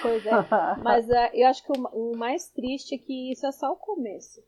Pois 0.00 0.24
é. 0.24 0.30
Mas 0.82 1.08
uh, 1.08 1.30
eu 1.34 1.48
acho 1.48 1.64
que 1.64 1.72
o, 1.72 2.12
o 2.12 2.16
mais 2.16 2.48
triste 2.50 2.94
é 2.94 2.98
que 2.98 3.32
isso 3.32 3.46
é 3.46 3.52
só 3.52 3.72
o 3.72 3.76
começo. 3.76 4.40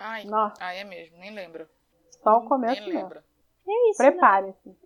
Ai, 0.00 0.24
Nossa. 0.24 0.56
ai, 0.60 0.78
é 0.78 0.84
mesmo, 0.84 1.18
nem 1.18 1.32
lembro. 1.34 1.68
Só 2.22 2.38
o 2.38 2.48
começo 2.48 2.80
nem 2.80 2.94
lembro. 2.94 3.22
É 3.68 3.90
isso. 3.90 4.02
Né? 4.02 4.10
Preparem-se. 4.10 4.76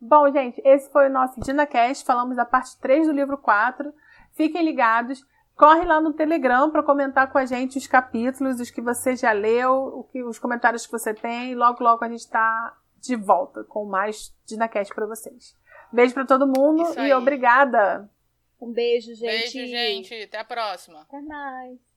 Bom, 0.00 0.30
gente, 0.32 0.60
esse 0.64 0.90
foi 0.90 1.08
o 1.08 1.12
nosso 1.12 1.40
DinaCast. 1.40 2.04
Falamos 2.04 2.36
da 2.36 2.44
parte 2.44 2.78
3 2.80 3.06
do 3.06 3.12
livro 3.12 3.38
4. 3.38 3.92
Fiquem 4.32 4.64
ligados. 4.64 5.24
Corre 5.54 5.84
lá 5.84 6.00
no 6.00 6.12
Telegram 6.12 6.70
para 6.70 6.82
comentar 6.82 7.30
com 7.30 7.38
a 7.38 7.46
gente 7.46 7.78
os 7.78 7.86
capítulos, 7.86 8.58
os 8.58 8.70
que 8.70 8.80
você 8.80 9.14
já 9.14 9.32
leu, 9.32 10.08
os 10.26 10.38
comentários 10.38 10.86
que 10.86 10.92
você 10.92 11.14
tem. 11.14 11.54
Logo, 11.54 11.84
logo 11.84 12.04
a 12.04 12.08
gente 12.08 12.20
está 12.20 12.76
de 12.98 13.16
volta 13.16 13.64
com 13.64 13.84
mais 13.84 14.34
DinaCast 14.46 14.94
para 14.94 15.06
vocês. 15.06 15.56
Beijo 15.92 16.14
para 16.14 16.26
todo 16.26 16.46
mundo 16.46 16.98
e 16.98 17.12
obrigada. 17.14 18.10
Um 18.60 18.72
beijo, 18.72 19.14
gente. 19.14 19.52
Beijo, 19.52 19.66
gente. 19.66 20.22
Até 20.22 20.38
a 20.38 20.44
próxima. 20.44 21.02
Até 21.02 21.20
mais. 21.20 21.91